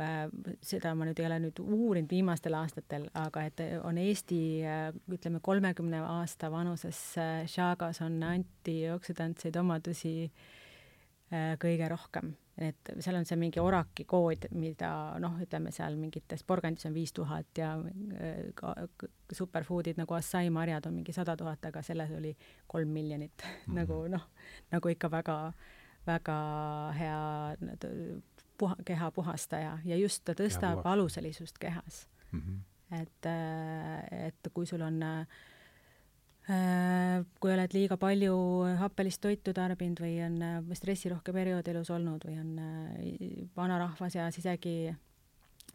äh, 0.00 0.22
seda 0.62 0.94
ma 0.94 1.04
nüüd 1.04 1.20
ei 1.20 1.26
ole 1.28 1.38
nüüd 1.44 1.60
uurinud 1.60 2.10
viimastel 2.10 2.56
aastatel, 2.56 3.10
aga 3.14 3.44
et 3.50 3.60
on 3.84 4.00
Eesti 4.00 4.40
äh, 4.64 4.88
ütleme 5.12 5.42
kolmekümne 5.44 6.00
aasta 6.00 6.50
vanuses 6.52 7.02
šaagas 7.52 8.00
on 8.06 8.16
antioksüdantseid 8.30 9.60
omadusi 9.60 10.16
äh, 10.24 11.54
kõige 11.60 11.92
rohkem 11.92 12.32
et 12.58 12.90
seal 13.04 13.18
on 13.18 13.26
see 13.28 13.36
mingi 13.36 13.60
oraki 13.60 14.06
kood, 14.08 14.46
mida 14.56 14.90
noh, 15.20 15.36
ütleme 15.44 15.72
seal 15.74 15.96
mingites 16.00 16.44
porgandis 16.46 16.88
on 16.88 16.94
viis 16.96 17.12
tuhat 17.16 17.58
ja 17.58 17.74
äh, 18.16 18.52
ka 18.56 18.74
superfoodid 19.32 20.00
nagu 20.00 20.16
assai 20.16 20.48
marjad 20.50 20.88
on 20.88 20.96
mingi 20.96 21.12
sada 21.12 21.36
tuhat, 21.36 21.64
aga 21.68 21.82
selles 21.84 22.12
oli 22.16 22.32
kolm 22.66 22.88
miljonit 22.88 23.42
mm 23.44 23.50
-hmm. 23.50 23.80
nagu 23.80 24.06
noh, 24.08 24.28
nagu 24.72 24.88
ikka 24.88 25.10
väga, 25.10 25.52
väga 26.06 26.38
hea 26.98 27.56
puha, 28.58 28.76
keha 28.84 29.10
puhastaja 29.10 29.78
ja 29.84 29.96
just 29.96 30.24
ta 30.24 30.32
tõstab 30.32 30.80
aluselisust 30.84 31.58
kehas 31.58 32.08
mm. 32.32 32.40
-hmm. 32.40 33.02
et, 33.02 33.26
äh, 33.26 34.26
et 34.26 34.48
kui 34.54 34.66
sul 34.66 34.80
on 34.80 35.02
äh, 35.02 35.26
Äh, 35.26 35.55
kui 36.46 37.50
oled 37.50 37.72
liiga 37.74 37.96
palju 37.98 38.34
happelist 38.78 39.18
toitu 39.24 39.50
tarbinud 39.56 39.98
või 39.98 40.14
on 40.22 40.36
äh, 40.46 40.58
stressirohke 40.78 41.34
periood 41.34 41.66
elus 41.72 41.90
olnud 41.90 42.22
või 42.28 42.36
on 42.38 42.52
äh, 42.62 43.48
vanarahva 43.56 44.06
seas 44.12 44.38
isegi 44.38 44.92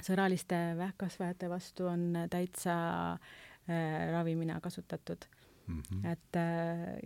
sõraliste 0.01 0.59
vähkkasvajate 0.79 1.49
vastu 1.51 1.89
on 1.91 2.23
täitsa 2.31 2.75
ravimina 4.11 4.55
kasutatud 4.63 5.27
mm. 5.67 5.81
-hmm. 5.81 6.07
et 6.11 6.39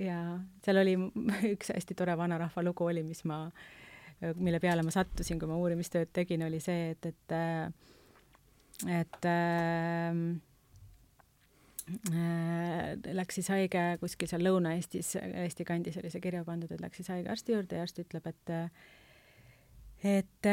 ja 0.05 0.19
seal 0.63 0.79
oli 0.79 0.93
üks 1.55 1.73
hästi 1.73 1.97
tore 1.97 2.15
vanarahva 2.17 2.63
lugu 2.63 2.85
oli, 2.85 3.03
mis 3.03 3.25
ma, 3.25 3.49
mille 4.35 4.59
peale 4.59 4.85
ma 4.85 4.93
sattusin, 4.93 5.39
kui 5.39 5.49
ma 5.49 5.57
uurimistööd 5.57 6.13
tegin, 6.13 6.45
oli 6.47 6.59
see, 6.63 6.91
et, 6.93 7.05
et 7.05 7.35
et, 8.87 9.25
et 9.25 9.25
Äh, 9.25 10.54
läks 11.85 13.37
siis 13.37 13.49
haige 13.53 13.81
kuskil 14.01 14.29
seal 14.29 14.41
Lõuna-Eestis, 14.45 15.15
Eesti 15.21 15.65
kandis 15.67 15.99
oli 16.01 16.09
see 16.09 16.23
kirja 16.23 16.41
pandud, 16.47 16.71
et 16.73 16.81
läks 16.81 17.01
siis 17.01 17.11
haige 17.13 17.29
arsti 17.29 17.53
juurde 17.53 17.77
ja 17.77 17.85
arst 17.85 17.99
ütleb, 18.01 18.29
et 18.31 18.53
et 20.05 20.47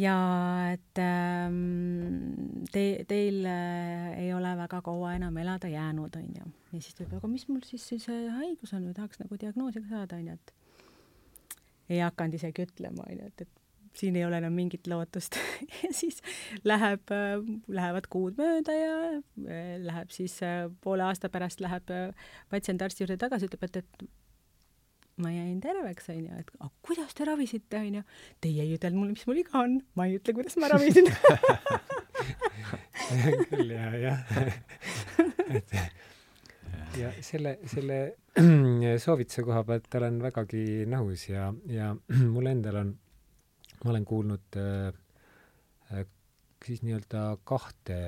ja 0.00 0.16
et 0.72 1.00
ähm, 1.00 2.64
te, 2.72 3.04
teil 3.08 3.44
äh, 3.46 4.18
ei 4.24 4.32
ole 4.36 4.50
väga 4.58 4.80
kaua 4.84 5.14
enam 5.16 5.36
elada 5.40 5.68
jäänud, 5.68 6.16
onju. 6.16 6.48
ja 6.72 6.80
siis 6.80 6.94
ta 6.94 7.04
ütleb, 7.04 7.20
aga 7.20 7.30
mis 7.32 7.46
mul 7.48 7.62
siis 7.64 7.84
see 7.88 8.24
haigus 8.40 8.72
on 8.76 8.88
või 8.88 8.96
tahaks 8.96 9.20
nagu 9.22 9.38
diagnoosi 9.40 9.84
ka 9.84 9.92
saada, 9.92 10.18
onju, 10.20 10.34
et 10.34 10.54
ei 11.88 12.02
hakanud 12.04 12.36
isegi 12.36 12.64
ütlema, 12.68 13.06
onju, 13.08 13.30
et, 13.30 13.46
et 13.46 13.57
siin 13.98 14.16
ei 14.18 14.24
ole 14.26 14.38
enam 14.42 14.54
mingit 14.54 14.86
lootust 14.90 15.38
ja 15.82 15.90
siis 15.96 16.22
läheb, 16.68 17.10
lähevad 17.66 18.08
kuud 18.12 18.38
mööda 18.40 18.76
ja 18.76 18.94
eh, 19.16 19.74
läheb 19.82 20.14
siis 20.14 20.38
eh, 20.46 20.66
poole 20.84 21.06
aasta 21.08 21.30
pärast 21.32 21.62
läheb 21.64 21.90
patsient 22.50 22.82
arsti 22.82 23.04
juurde 23.04 23.18
tagasi, 23.20 23.50
ütleb, 23.50 23.68
et, 23.68 23.82
et 23.82 24.08
ma 25.22 25.32
jäin 25.34 25.58
terveks, 25.62 26.10
onju, 26.14 26.40
et 26.40 26.50
aga 26.58 26.70
kuidas 26.86 27.14
te 27.16 27.26
ravisite, 27.26 27.80
onju. 27.80 28.04
Teie 28.44 28.62
ei 28.62 28.76
ütelnud 28.76 29.02
mulle, 29.02 29.16
mis 29.16 29.26
mul 29.26 29.40
viga 29.40 29.62
on, 29.64 29.80
ma 29.98 30.06
ei 30.06 30.18
ütle, 30.20 30.34
kuidas 30.36 30.54
ma 30.62 30.70
ravisin 30.70 31.10
küll 33.50 33.72
ja, 33.72 33.88
jah. 33.98 34.20
et 35.58 35.74
ja 36.98 37.10
selle, 37.24 37.58
selle 37.68 37.98
soovituse 39.04 39.44
koha 39.46 39.64
pealt 39.66 39.98
olen 39.98 40.22
vägagi 40.22 40.64
nõus 40.90 41.28
ja, 41.30 41.50
ja 41.70 41.92
mul 42.34 42.50
endal 42.50 42.82
on 42.82 42.94
ma 43.84 43.90
olen 43.92 44.04
kuulnud 44.08 44.58
äh, 44.58 44.88
äh, 45.92 46.06
siis 46.64 46.82
nii-öelda 46.82 47.38
kahte 47.48 47.98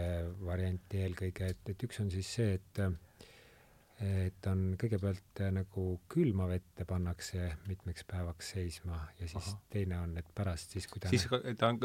varianti 0.44 1.04
eelkõige, 1.04 1.52
et, 1.54 1.62
et 1.70 1.86
üks 1.86 2.00
on 2.02 2.10
siis 2.10 2.30
see, 2.38 2.56
et 2.58 2.82
et 4.00 4.46
on 4.48 4.60
kõigepealt 4.80 5.40
äh, 5.44 5.50
nagu 5.52 5.84
külma 6.08 6.46
vette 6.48 6.86
pannakse 6.88 7.50
mitmeks 7.68 8.06
päevaks 8.08 8.52
seisma 8.54 8.96
ja 9.18 9.28
siis 9.28 9.50
Aha. 9.50 9.58
teine 9.74 9.98
on, 10.00 10.14
et 10.16 10.28
pärast 10.36 10.72
siis, 10.72 10.86
kui 10.88 11.02
ta 11.02 11.10
siis 11.12 11.26
ta 11.60 11.68
on, 11.68 11.80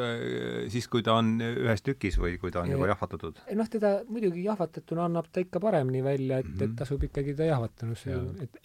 siis 0.71 0.87
kui 0.91 1.03
ta 1.03 1.17
on 1.19 1.33
ühes 1.43 1.83
tükis 1.83 2.15
või 2.21 2.37
kui 2.39 2.53
ta 2.55 2.63
on 2.63 2.71
juba 2.71 2.87
jahvatatud? 2.93 3.41
noh, 3.59 3.71
teda 3.71 3.91
muidugi 4.07 4.45
jahvatatuna 4.45 5.09
annab 5.09 5.27
ta 5.31 5.43
ikka 5.43 5.59
paremini 5.63 6.03
välja, 6.05 6.39
et 6.39 6.47
mm, 6.47 6.53
-hmm. 6.53 6.63
et 6.63 6.69
mhm. 6.69 6.77
tasub 6.83 7.03
ikkagi 7.03 7.35
ta 7.35 7.49
jahvatanusse 7.49 8.11
ja. 8.11 8.21
et 8.45 8.59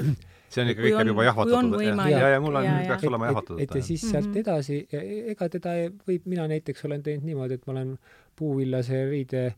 see 0.51 0.63
on 0.63 0.71
ikka 0.71 0.85
kõik 0.87 1.01
on 1.01 1.13
juba 1.13 1.25
jahvatatud. 1.31 1.87
ja, 2.11 2.29
ja 2.37 2.45
mul 2.45 2.61
on, 2.61 2.69
peaks 2.87 3.09
olema 3.11 3.33
jahvatatud. 3.33 3.65
et 3.67 3.75
ja 3.75 3.83
siis 3.83 4.05
sealt 4.11 4.27
mm 4.27 4.33
-hmm. 4.33 4.39
edasi, 4.39 4.87
ega 5.35 5.49
teda 5.49 5.75
võib, 6.07 6.23
mina 6.25 6.47
näiteks 6.47 6.85
olen 6.85 7.03
teinud 7.03 7.27
niimoodi, 7.27 7.59
et 7.59 7.67
ma 7.67 7.73
olen 7.73 7.99
puuvillase 8.37 9.05
riide 9.11 9.55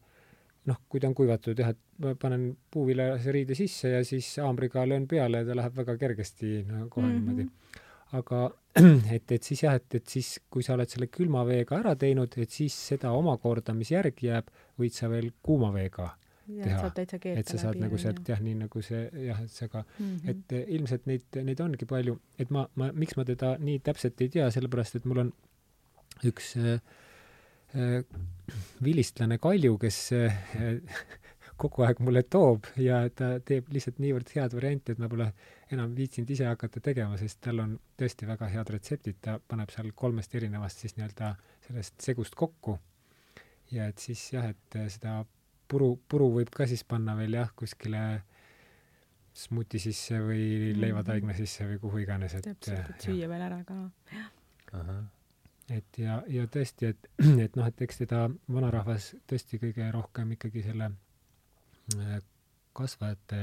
noh, 0.71 0.79
kui 0.89 1.03
ta 1.03 1.11
on 1.11 1.17
kuivatud 1.19 1.59
jah, 1.59 1.73
et 1.75 2.03
ma 2.03 2.15
panen 2.19 2.49
puuvillase 2.73 3.35
riide 3.35 3.57
sisse 3.59 3.91
ja 3.97 4.03
siis 4.07 4.29
haamriga 4.43 4.85
löön 4.89 5.09
peale 5.11 5.43
ja 5.43 5.49
ta 5.49 5.59
läheb 5.59 5.77
väga 5.83 5.97
kergesti 5.99 6.63
no 6.69 6.87
kohe 6.89 7.07
mm 7.07 7.13
-hmm. 7.13 7.21
niimoodi. 7.21 7.49
aga 8.13 8.51
et, 9.17 9.33
et 9.33 9.43
siis 9.43 9.63
jah, 9.63 9.75
et, 9.75 9.95
et 9.95 10.09
siis, 10.09 10.41
kui 10.51 10.63
sa 10.63 10.75
oled 10.75 10.89
selle 10.89 11.07
külma 11.07 11.45
veega 11.47 11.79
ära 11.79 11.95
teinud, 11.97 12.39
et 12.39 12.51
siis 12.51 12.75
seda 12.89 13.13
omakorda, 13.13 13.75
mis 13.75 13.91
järgi 13.91 14.27
jääb, 14.27 14.51
võid 14.79 14.93
sa 14.97 15.11
veel 15.11 15.31
kuuma 15.43 15.73
veega 15.73 16.11
teha, 16.47 16.91
et 17.35 17.49
sa 17.49 17.59
saad 17.59 17.79
nagu 17.81 17.99
sealt 17.99 18.29
jah, 18.29 18.41
nii 18.41 18.55
nagu 18.65 18.83
see 18.83 19.03
jah, 19.27 19.43
et 19.43 19.51
see 19.51 19.69
ka 19.69 19.85
mm, 19.85 20.17
-hmm. 20.17 20.31
et 20.31 20.53
eh, 20.53 20.65
ilmselt 20.77 21.07
neid, 21.07 21.25
neid 21.43 21.61
ongi 21.61 21.87
palju, 21.87 22.19
et 22.39 22.51
ma, 22.51 22.69
ma, 22.75 22.93
miks 22.93 23.17
ma 23.17 23.25
teda 23.25 23.57
nii 23.59 23.79
täpselt 23.79 24.21
ei 24.21 24.29
tea, 24.29 24.51
sellepärast 24.51 24.97
et 24.97 25.05
mul 25.05 25.19
on 25.19 25.33
üks 26.25 26.57
äh, 26.57 26.81
vilistlane 28.85 29.39
Kalju, 29.41 29.79
kes 29.81 29.99
äh, 30.13 30.35
kogu 31.63 31.85
aeg 31.87 32.01
mulle 32.03 32.25
toob 32.31 32.67
ja 32.81 33.03
ta 33.15 33.37
teeb 33.45 33.69
lihtsalt 33.73 34.01
niivõrd 34.03 34.33
head 34.35 34.55
varianti, 34.57 34.95
et 34.95 35.03
ma 35.03 35.09
pole 35.11 35.29
enam 35.73 35.95
viitsinud 35.97 36.31
ise 36.35 36.49
hakata 36.49 36.83
tegema, 36.85 37.19
sest 37.21 37.41
tal 37.45 37.63
on 37.65 37.77
tõesti 37.99 38.29
väga 38.29 38.49
head 38.53 38.73
retseptid, 38.75 39.21
ta 39.25 39.39
paneb 39.39 39.71
seal 39.73 39.93
kolmest 39.97 40.35
erinevast 40.39 40.83
siis 40.83 40.97
nii-öelda 40.99 41.35
sellest 41.67 42.01
segust 42.03 42.37
kokku. 42.39 42.79
ja 43.73 43.87
et 43.89 43.99
siis 43.99 44.21
jah, 44.35 44.51
et 44.51 44.79
seda 44.93 45.23
puru, 45.69 45.95
puru 46.09 46.29
võib 46.35 46.51
ka 46.53 46.67
siis 46.69 46.85
panna 46.85 47.15
veel 47.17 47.39
jah, 47.39 47.55
kuskile 47.57 48.03
smuuti 49.33 49.79
sisse 49.81 50.19
või 50.21 50.45
-hmm. 50.45 50.81
leivataigna 50.83 51.35
sisse 51.37 51.65
või 51.65 51.79
kuhu 51.81 52.05
iganes, 52.05 52.35
et 52.35 52.45
täpselt, 52.45 52.91
et 52.91 53.09
süüa 53.09 53.29
veel 53.29 53.49
ära 53.49 53.65
ka, 53.65 53.79
jah. 54.13 54.31
Et 55.73 55.99
ja, 55.99 56.21
ja 56.29 56.47
tõesti, 56.51 56.93
et, 56.93 57.09
et 57.45 57.57
noh, 57.59 57.69
et 57.69 57.83
eks 57.87 58.03
teda 58.05 58.27
vanarahvas 58.53 59.13
tõesti 59.31 59.61
kõige 59.63 59.89
rohkem 59.95 60.37
ikkagi 60.37 60.65
selle 60.67 60.91
äh, 61.97 62.21
kasvajate 62.77 63.43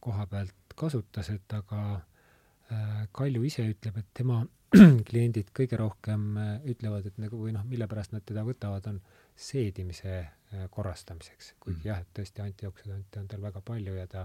koha 0.00 0.26
pealt 0.30 0.78
kasutas, 0.78 1.32
et 1.34 1.58
aga 1.58 1.82
äh, 1.96 3.04
Kalju 3.12 3.44
ise 3.48 3.66
ütleb, 3.66 4.00
et 4.02 4.10
tema 4.14 4.42
kliendid 5.08 5.52
kõige 5.56 5.80
rohkem 5.80 6.30
äh, 6.38 6.56
ütlevad, 6.74 7.08
et 7.10 7.22
nagu 7.22 7.40
või 7.40 7.56
noh, 7.56 7.66
mille 7.68 7.88
pärast 7.90 8.14
nad 8.14 8.26
teda 8.28 8.46
võtavad, 8.46 8.86
on 8.92 9.00
seedimise 9.38 10.24
Äh, 10.54 10.68
korrastamiseks, 10.70 11.54
kuigi 11.60 11.82
mm. 11.82 11.86
jah, 11.90 11.98
et 12.00 12.12
tõesti 12.16 12.40
antioksüdante 12.40 13.20
on 13.20 13.26
tal 13.28 13.42
väga 13.44 13.60
palju 13.60 13.92
ja 13.98 14.06
ta, 14.08 14.22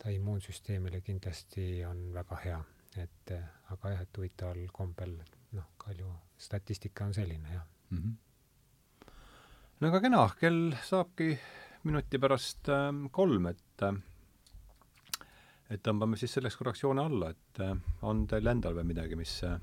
ta 0.00 0.08
immuunsüsteemile 0.08 1.02
kindlasti 1.04 1.82
on 1.84 1.98
väga 2.14 2.38
hea, 2.40 2.60
et 3.02 3.32
aga 3.74 3.90
jah, 3.92 4.00
et 4.06 4.16
huvitaval 4.16 4.62
kombel 4.72 5.12
noh, 5.52 5.68
Kalju 5.76 6.12
statistika 6.38 7.04
on 7.04 7.14
selline 7.14 7.52
jah 7.52 7.64
mm. 7.90 7.98
-hmm. 7.98 9.08
no 9.80 9.88
aga 9.88 10.00
kena, 10.00 10.28
kell 10.40 10.74
saabki 10.82 11.38
minuti 11.84 12.18
pärast 12.18 12.68
äh, 12.68 12.92
kolm, 13.10 13.46
et 13.46 13.82
äh, 13.82 13.94
et 15.70 15.82
tõmbame 15.82 16.18
siis 16.18 16.34
selleks 16.36 16.56
korraks 16.56 16.82
joone 16.82 17.02
alla, 17.02 17.30
et 17.30 17.60
äh, 17.60 17.74
on 18.02 18.26
teil 18.26 18.46
endal 18.46 18.74
veel 18.74 18.86
midagi, 18.86 19.16
mis 19.18 19.42
äh, 19.44 19.58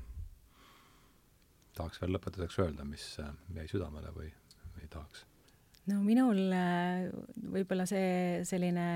tahaks 1.77 2.01
veel 2.01 2.15
lõpetuseks 2.15 2.59
öelda, 2.63 2.87
mis 2.87 3.05
äh, 3.23 3.29
jäi 3.57 3.67
südamele 3.71 4.11
või, 4.15 4.31
või 4.77 4.89
tahaks? 4.89 5.25
no 5.91 5.99
minul 6.03 6.41
äh, 6.55 7.07
võib-olla 7.55 7.87
see 7.89 8.43
selline 8.47 8.87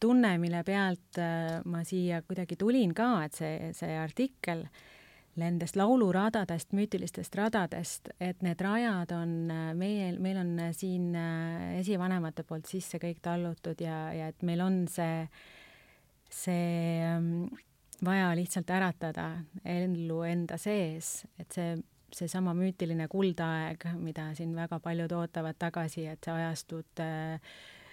tunne, 0.00 0.36
mille 0.42 0.62
pealt 0.66 1.20
äh, 1.20 1.60
ma 1.68 1.84
siia 1.88 2.22
kuidagi 2.26 2.58
tulin 2.60 2.94
ka, 2.96 3.12
et 3.26 3.38
see, 3.38 3.70
see 3.76 3.96
artikkel 3.98 4.66
nendest 5.40 5.76
lauluradadest, 5.80 6.74
müütilistest 6.76 7.34
radadest, 7.38 8.12
et 8.20 8.42
need 8.44 8.60
rajad 8.60 9.14
on 9.16 9.34
äh, 9.52 9.72
meie, 9.78 10.10
meil 10.20 10.40
on 10.42 10.54
siin 10.76 11.12
esivanemate 11.78 12.44
poolt 12.48 12.68
sisse 12.68 13.00
kõik 13.02 13.22
tallutud 13.24 13.80
ja, 13.80 14.04
ja 14.16 14.30
et 14.32 14.44
meil 14.46 14.60
on 14.64 14.82
see, 14.92 15.24
see 16.28 16.98
ähm, 17.06 17.46
vaja 18.04 18.32
lihtsalt 18.36 18.70
äratada 18.70 19.30
ellu 19.64 20.22
enda 20.26 20.58
sees, 20.60 21.22
et 21.40 21.54
see 21.54 21.74
seesama 22.12 22.54
müütiline 22.56 23.06
kuldaeg, 23.08 23.86
mida 24.00 24.28
siin 24.36 24.54
väga 24.56 24.78
paljud 24.84 25.12
ootavad 25.16 25.56
tagasi, 25.58 26.06
et 26.12 26.24
see 26.24 26.34
ajastute 26.34 27.06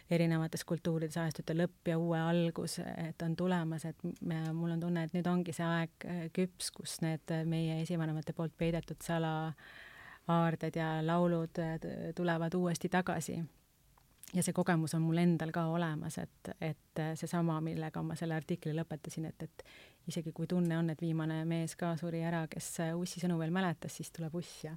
erinevates 0.10 0.66
kultuurides 0.66 1.18
ajastute 1.22 1.54
lõpp 1.58 1.92
ja 1.92 1.98
uue 2.02 2.20
algus, 2.20 2.80
et 2.80 3.22
on 3.26 3.36
tulemas, 3.38 3.86
et 3.86 4.04
me, 4.26 4.42
mul 4.54 4.74
on 4.74 4.82
tunne, 4.82 5.06
et 5.06 5.14
nüüd 5.14 5.28
ongi 5.30 5.54
see 5.56 5.66
aeg 5.66 6.08
äh, 6.08 6.26
küps, 6.34 6.72
kus 6.76 6.98
need 7.06 7.34
meie 7.50 7.80
esivanemate 7.84 8.34
poolt 8.38 8.56
peidetud 8.58 9.02
salaaarded 9.06 10.80
ja 10.82 10.92
laulud 11.06 11.62
äh, 11.62 11.78
tulevad 12.18 12.58
uuesti 12.58 12.90
tagasi. 12.90 13.40
Ja 14.34 14.44
see 14.46 14.54
kogemus 14.54 14.94
on 14.94 15.02
mul 15.02 15.18
endal 15.18 15.50
ka 15.54 15.64
olemas, 15.74 16.20
et, 16.22 16.52
et 16.62 17.02
seesama, 17.18 17.56
millega 17.66 18.04
ma 18.06 18.18
selle 18.18 18.36
artikli 18.38 18.76
lõpetasin, 18.78 19.26
et, 19.26 19.48
et 19.48 19.64
isegi 20.12 20.34
kui 20.38 20.46
tunne 20.50 20.78
on, 20.78 20.92
et 20.94 21.02
viimane 21.02 21.42
mees 21.50 21.74
ka 21.78 21.96
suri 21.98 22.22
ära, 22.26 22.44
kes 22.50 22.76
Ussi 22.98 23.24
sõnu 23.24 23.40
veel 23.42 23.54
mäletas, 23.54 23.98
siis 23.98 24.14
tuleb 24.14 24.38
Uss 24.38 24.68
ja 24.68 24.76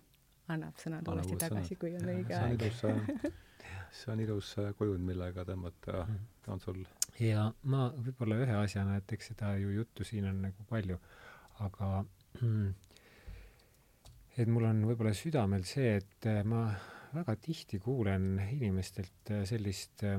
annab 0.53 0.81
sõnad 0.81 1.09
uuesti 1.09 1.37
tagasi, 1.41 1.77
kui 1.81 1.93
on 2.01 2.09
õige 2.17 2.39
aeg. 2.39 2.65
see 3.93 4.13
on 4.13 4.23
ilus 4.25 4.55
kujund, 4.79 5.05
millega 5.05 5.45
tõmmata 5.49 6.05
mm. 6.05 6.23
on 6.55 6.63
sul. 6.63 6.81
ja 7.21 7.49
ma 7.63 7.91
võib-olla 7.97 8.41
ühe 8.45 8.57
asjana, 8.63 8.97
et 9.01 9.13
eks 9.13 9.33
seda 9.33 9.55
ju 9.61 9.75
juttu 9.77 10.07
siin 10.09 10.29
on 10.31 10.41
nagu 10.47 10.65
palju, 10.71 10.99
aga 11.67 11.91
mm, 12.41 12.73
et 14.39 14.49
mul 14.49 14.71
on 14.71 14.87
võib-olla 14.89 15.13
südamel 15.17 15.67
see, 15.69 15.99
et 16.01 16.31
ma 16.49 16.65
väga 17.13 17.37
tihti 17.37 17.79
kuulen 17.83 18.39
inimestelt 18.53 19.31
äh, 19.31 19.45
sellist 19.49 20.05
äh, 20.09 20.19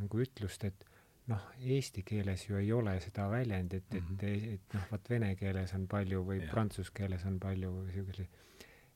nagu 0.00 0.22
ütlust, 0.24 0.64
et 0.64 0.86
noh, 1.30 1.42
eesti 1.60 2.02
keeles 2.06 2.46
ju 2.48 2.58
ei 2.58 2.72
ole 2.74 2.96
seda 3.04 3.28
väljendit, 3.30 3.86
et 3.92 4.00
mm, 4.00 4.16
-hmm. 4.16 4.54
et 4.54 4.76
noh, 4.76 4.86
vot 4.90 5.10
vene 5.10 5.34
keeles 5.36 5.74
on 5.76 5.86
palju 5.88 6.24
või 6.26 6.40
prantsuse 6.50 6.92
keeles 6.94 7.24
on 7.28 7.38
palju 7.40 7.70
või 7.76 7.92
siukeseid. 7.92 8.40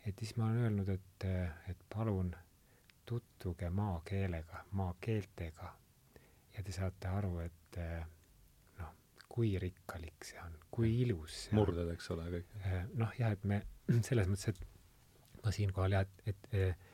et 0.06 0.18
siis 0.18 0.36
ma 0.36 0.48
olen 0.48 0.64
öelnud, 0.64 0.88
et, 0.88 1.24
äh, 1.24 1.70
et 1.70 1.86
palun 1.94 2.34
tutvuge 3.06 3.70
maakeelega, 3.70 4.64
maakeeltega. 4.78 5.72
Ja 6.56 6.64
te 6.64 6.72
saate 6.72 7.08
aru, 7.12 7.38
et 7.44 7.78
noh, 8.80 8.92
kui 9.28 9.54
rikkalik 9.60 10.24
see 10.24 10.40
on, 10.40 10.56
kui 10.72 10.92
ilus 11.04 11.46
see 11.46 11.56
murded, 11.58 11.90
eks 11.92 12.10
ole, 12.14 12.28
kõik. 12.32 12.54
noh, 12.96 13.12
jah, 13.18 13.34
et 13.36 13.44
me 13.44 13.60
selles 14.08 14.30
mõttes, 14.30 14.54
et 14.54 15.42
ma 15.44 15.52
siinkohal 15.54 15.98
jah, 15.98 16.06
et, 16.26 16.48
et 16.56 16.86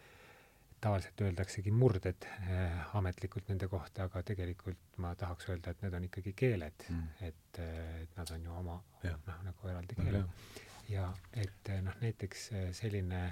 tavaliselt 0.83 1.21
öeldaksegi 1.23 1.71
murded 1.71 2.27
äh, 2.27 2.95
ametlikult 2.99 3.49
nende 3.53 3.69
kohta, 3.71 4.09
aga 4.09 4.23
tegelikult 4.27 4.99
ma 5.03 5.15
tahaks 5.19 5.49
öelda, 5.53 5.71
et 5.73 5.85
need 5.85 5.95
on 5.95 6.07
ikkagi 6.09 6.35
keeled. 6.37 6.87
Mm., 6.91 7.27
et, 7.29 7.61
et 8.03 8.17
nad 8.19 8.33
on 8.35 8.49
ju 8.49 8.57
oma 8.59 8.79
noh, 9.05 9.43
nagu 9.47 9.71
eraldi 9.71 9.99
keeled. 10.01 10.57
Ja 10.91 11.07
et 11.39 11.71
noh, 11.87 11.95
näiteks 12.03 12.49
selline 12.77 13.23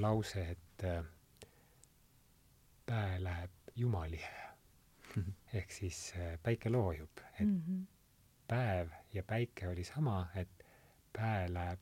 lause, 0.00 0.46
et 0.56 0.86
äh, 0.88 1.02
päe 2.86 3.22
läheb 3.22 3.50
jumalihe 3.76 4.42
ehk 5.58 5.70
siis 5.72 6.12
äh, 6.16 6.38
päike 6.42 6.70
loojub, 6.70 7.18
et 7.40 7.46
mm 7.46 7.62
-hmm. 7.66 7.86
päev 8.48 8.88
ja 9.12 9.22
päike 9.22 9.68
oli 9.68 9.84
sama, 9.84 10.26
et 10.34 10.66
päe 11.12 11.52
läheb 11.52 11.80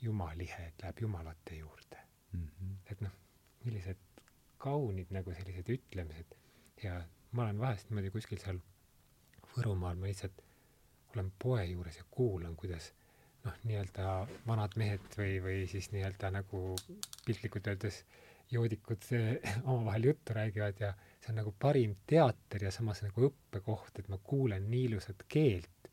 jumalihe, 0.00 0.66
et 0.66 0.82
läheb 0.82 1.00
jumalate 1.00 1.56
juurde 1.56 1.98
mm. 2.32 2.48
-hmm. 2.48 2.92
et 2.92 3.00
noh, 3.00 3.12
millised 3.64 3.96
kaunid 4.58 5.06
nagu 5.10 5.34
sellised 5.34 5.68
ütlemised 5.68 6.36
ja 6.82 7.02
ma 7.32 7.42
olen 7.42 7.60
vahest 7.60 7.90
niimoodi 7.90 8.10
kuskil 8.10 8.38
seal 8.38 8.60
Võrumaal, 9.50 9.96
ma 9.98 10.06
lihtsalt 10.06 10.42
olen 11.14 11.32
poe 11.42 11.64
juures 11.64 11.96
ja 11.96 12.04
kuulan, 12.10 12.56
kuidas 12.56 12.92
noh, 13.44 13.56
nii-öelda 13.64 14.12
vanad 14.46 14.76
mehed 14.76 15.06
või, 15.18 15.40
või 15.42 15.64
siis 15.70 15.90
nii-öelda 15.94 16.30
nagu 16.36 16.60
piltlikult 17.26 17.70
öeldes 17.72 18.04
joodikud 18.50 19.04
omavahel 19.70 20.10
juttu 20.10 20.34
räägivad 20.34 20.80
ja 20.80 20.94
see 21.20 21.32
on 21.32 21.40
nagu 21.42 21.54
parim 21.58 21.94
teater 22.06 22.64
ja 22.64 22.72
samas 22.74 23.02
nagu 23.06 23.28
õppekoht, 23.30 23.98
et 23.98 24.08
ma 24.08 24.18
kuulen 24.18 24.70
nii 24.70 24.88
ilusat 24.90 25.24
keelt 25.28 25.90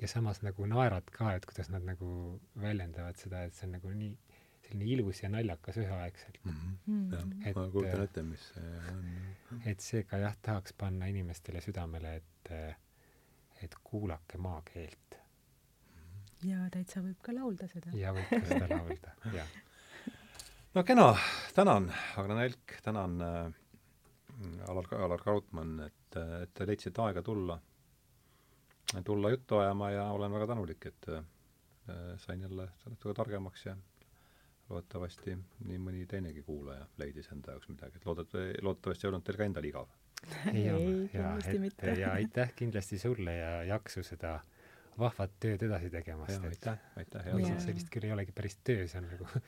ja 0.00 0.08
samas 0.08 0.42
nagu 0.42 0.66
naerad 0.66 1.10
ka, 1.12 1.34
et 1.36 1.46
kuidas 1.46 1.70
nad 1.70 1.84
nagu 1.84 2.40
väljendavad 2.60 3.18
seda, 3.20 3.44
et 3.44 3.54
see 3.54 3.68
on 3.68 3.76
nagu 3.78 3.92
nii 3.94 4.16
selline 4.70 4.90
ilus 4.94 5.22
ja 5.22 5.28
naljakas 5.28 5.76
üheaegselt 5.82 6.38
mm. 6.44 6.52
-hmm. 6.88 7.12
jah, 7.46 7.54
ma 7.56 7.68
kujutan 7.70 8.04
ette, 8.04 8.22
mis 8.22 8.48
see 8.54 8.74
on. 8.92 9.08
et 9.66 9.80
seega 9.80 10.18
jah, 10.24 10.36
tahaks 10.42 10.72
panna 10.72 11.06
inimestele 11.06 11.60
südamele, 11.60 12.14
et, 12.16 12.52
et 13.62 13.74
kuulake 13.84 14.38
maakeelt. 14.38 15.18
ja 16.44 16.68
täitsa 16.70 17.02
võib 17.04 17.18
ka 17.22 17.34
laulda 17.34 17.68
seda. 17.68 17.90
ja 17.94 18.14
võib 18.16 18.30
ka 18.30 18.46
seda 18.46 18.70
laulda, 18.76 19.16
jah. 19.38 19.58
No 20.74 20.84
kena, 20.84 21.16
tänan, 21.54 21.92
Agne 22.16 22.34
Nälk, 22.34 22.76
tänan 22.82 23.20
äh, 23.20 23.52
Alar, 24.68 24.86
Alar 24.94 25.20
Krautmann, 25.20 25.80
et, 25.80 26.18
et 26.42 26.52
te 26.54 26.66
leidsite 26.66 27.02
aega 27.02 27.22
tulla, 27.26 27.58
tulla 29.04 29.30
juttu 29.30 29.58
ajama 29.58 29.90
ja 29.90 30.04
olen 30.14 30.32
väga 30.32 30.46
tänulik, 30.52 30.86
et 30.86 31.08
äh, 31.16 31.24
sain 32.22 32.40
jälle 32.40 32.68
natuke 32.86 33.14
targemaks 33.14 33.66
ja 33.66 33.76
loodetavasti 34.70 35.34
nii 35.66 35.80
mõni 35.82 36.06
teinegi 36.06 36.44
kuulaja 36.46 36.86
leidis 37.02 37.32
enda 37.34 37.56
jaoks 37.56 37.68
midagi, 37.72 37.98
et 37.98 38.06
loodet-, 38.06 38.38
loodetavasti 38.62 39.06
ei 39.06 39.10
olnud 39.10 39.26
teil 39.26 39.40
ka 39.40 39.50
endal 39.50 39.66
igav. 39.66 39.90
ei, 40.54 40.68
kindlasti 41.10 41.58
mitte. 41.58 41.94
ja 41.98 42.12
aitäh 42.12 42.54
kindlasti 42.54 42.98
sulle 42.98 43.34
ja 43.34 43.52
jaksu 43.72 44.04
seda 44.06 44.38
vahvat 45.00 45.32
tööd 45.40 45.62
edasi 45.66 45.90
tegemast. 45.90 46.44
aitäh, 46.44 46.78
aitäh, 47.00 47.28
sellist 47.64 47.90
küll 47.90 48.06
ei 48.06 48.14
olegi 48.14 48.34
päris 48.36 48.58
töö, 48.64 48.86
see 48.88 49.00
on 49.00 49.08
nagu 49.10 49.26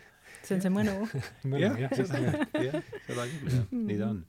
see 0.42 0.56
on 0.56 0.64
see 0.64 0.72
mõnu. 0.74 0.96
Jah, 1.62 1.78
jah, 1.84 1.94
seda, 1.96 2.20
jah, 2.68 2.90
seda 3.06 3.28
küll, 3.30 3.54
jah, 3.54 3.64
nii 3.72 3.98
ta 4.00 4.10
on. 4.10 4.20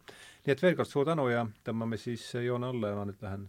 nii 0.43 0.55
et 0.55 0.63
veel 0.65 0.77
kord 0.79 0.91
suur 0.91 1.07
tänu 1.09 1.27
ja 1.31 1.45
tõmbame 1.65 1.99
siis 2.01 2.25
joone 2.43 2.71
alla 2.73 2.93
ja 2.93 2.99
ma 2.99 3.05
nüüd 3.09 3.23
lähen 3.25 3.47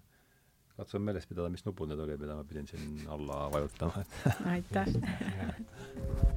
katsun 0.74 1.04
meeles 1.06 1.26
pidada, 1.30 1.50
mis 1.54 1.62
nupud 1.66 1.90
need 1.90 2.00
olid, 2.02 2.18
mida 2.18 2.34
ma 2.34 2.46
pidin 2.48 2.66
siin 2.66 3.04
alla 3.14 3.44
vajutama. 3.54 4.02
Aitäh 4.50 4.90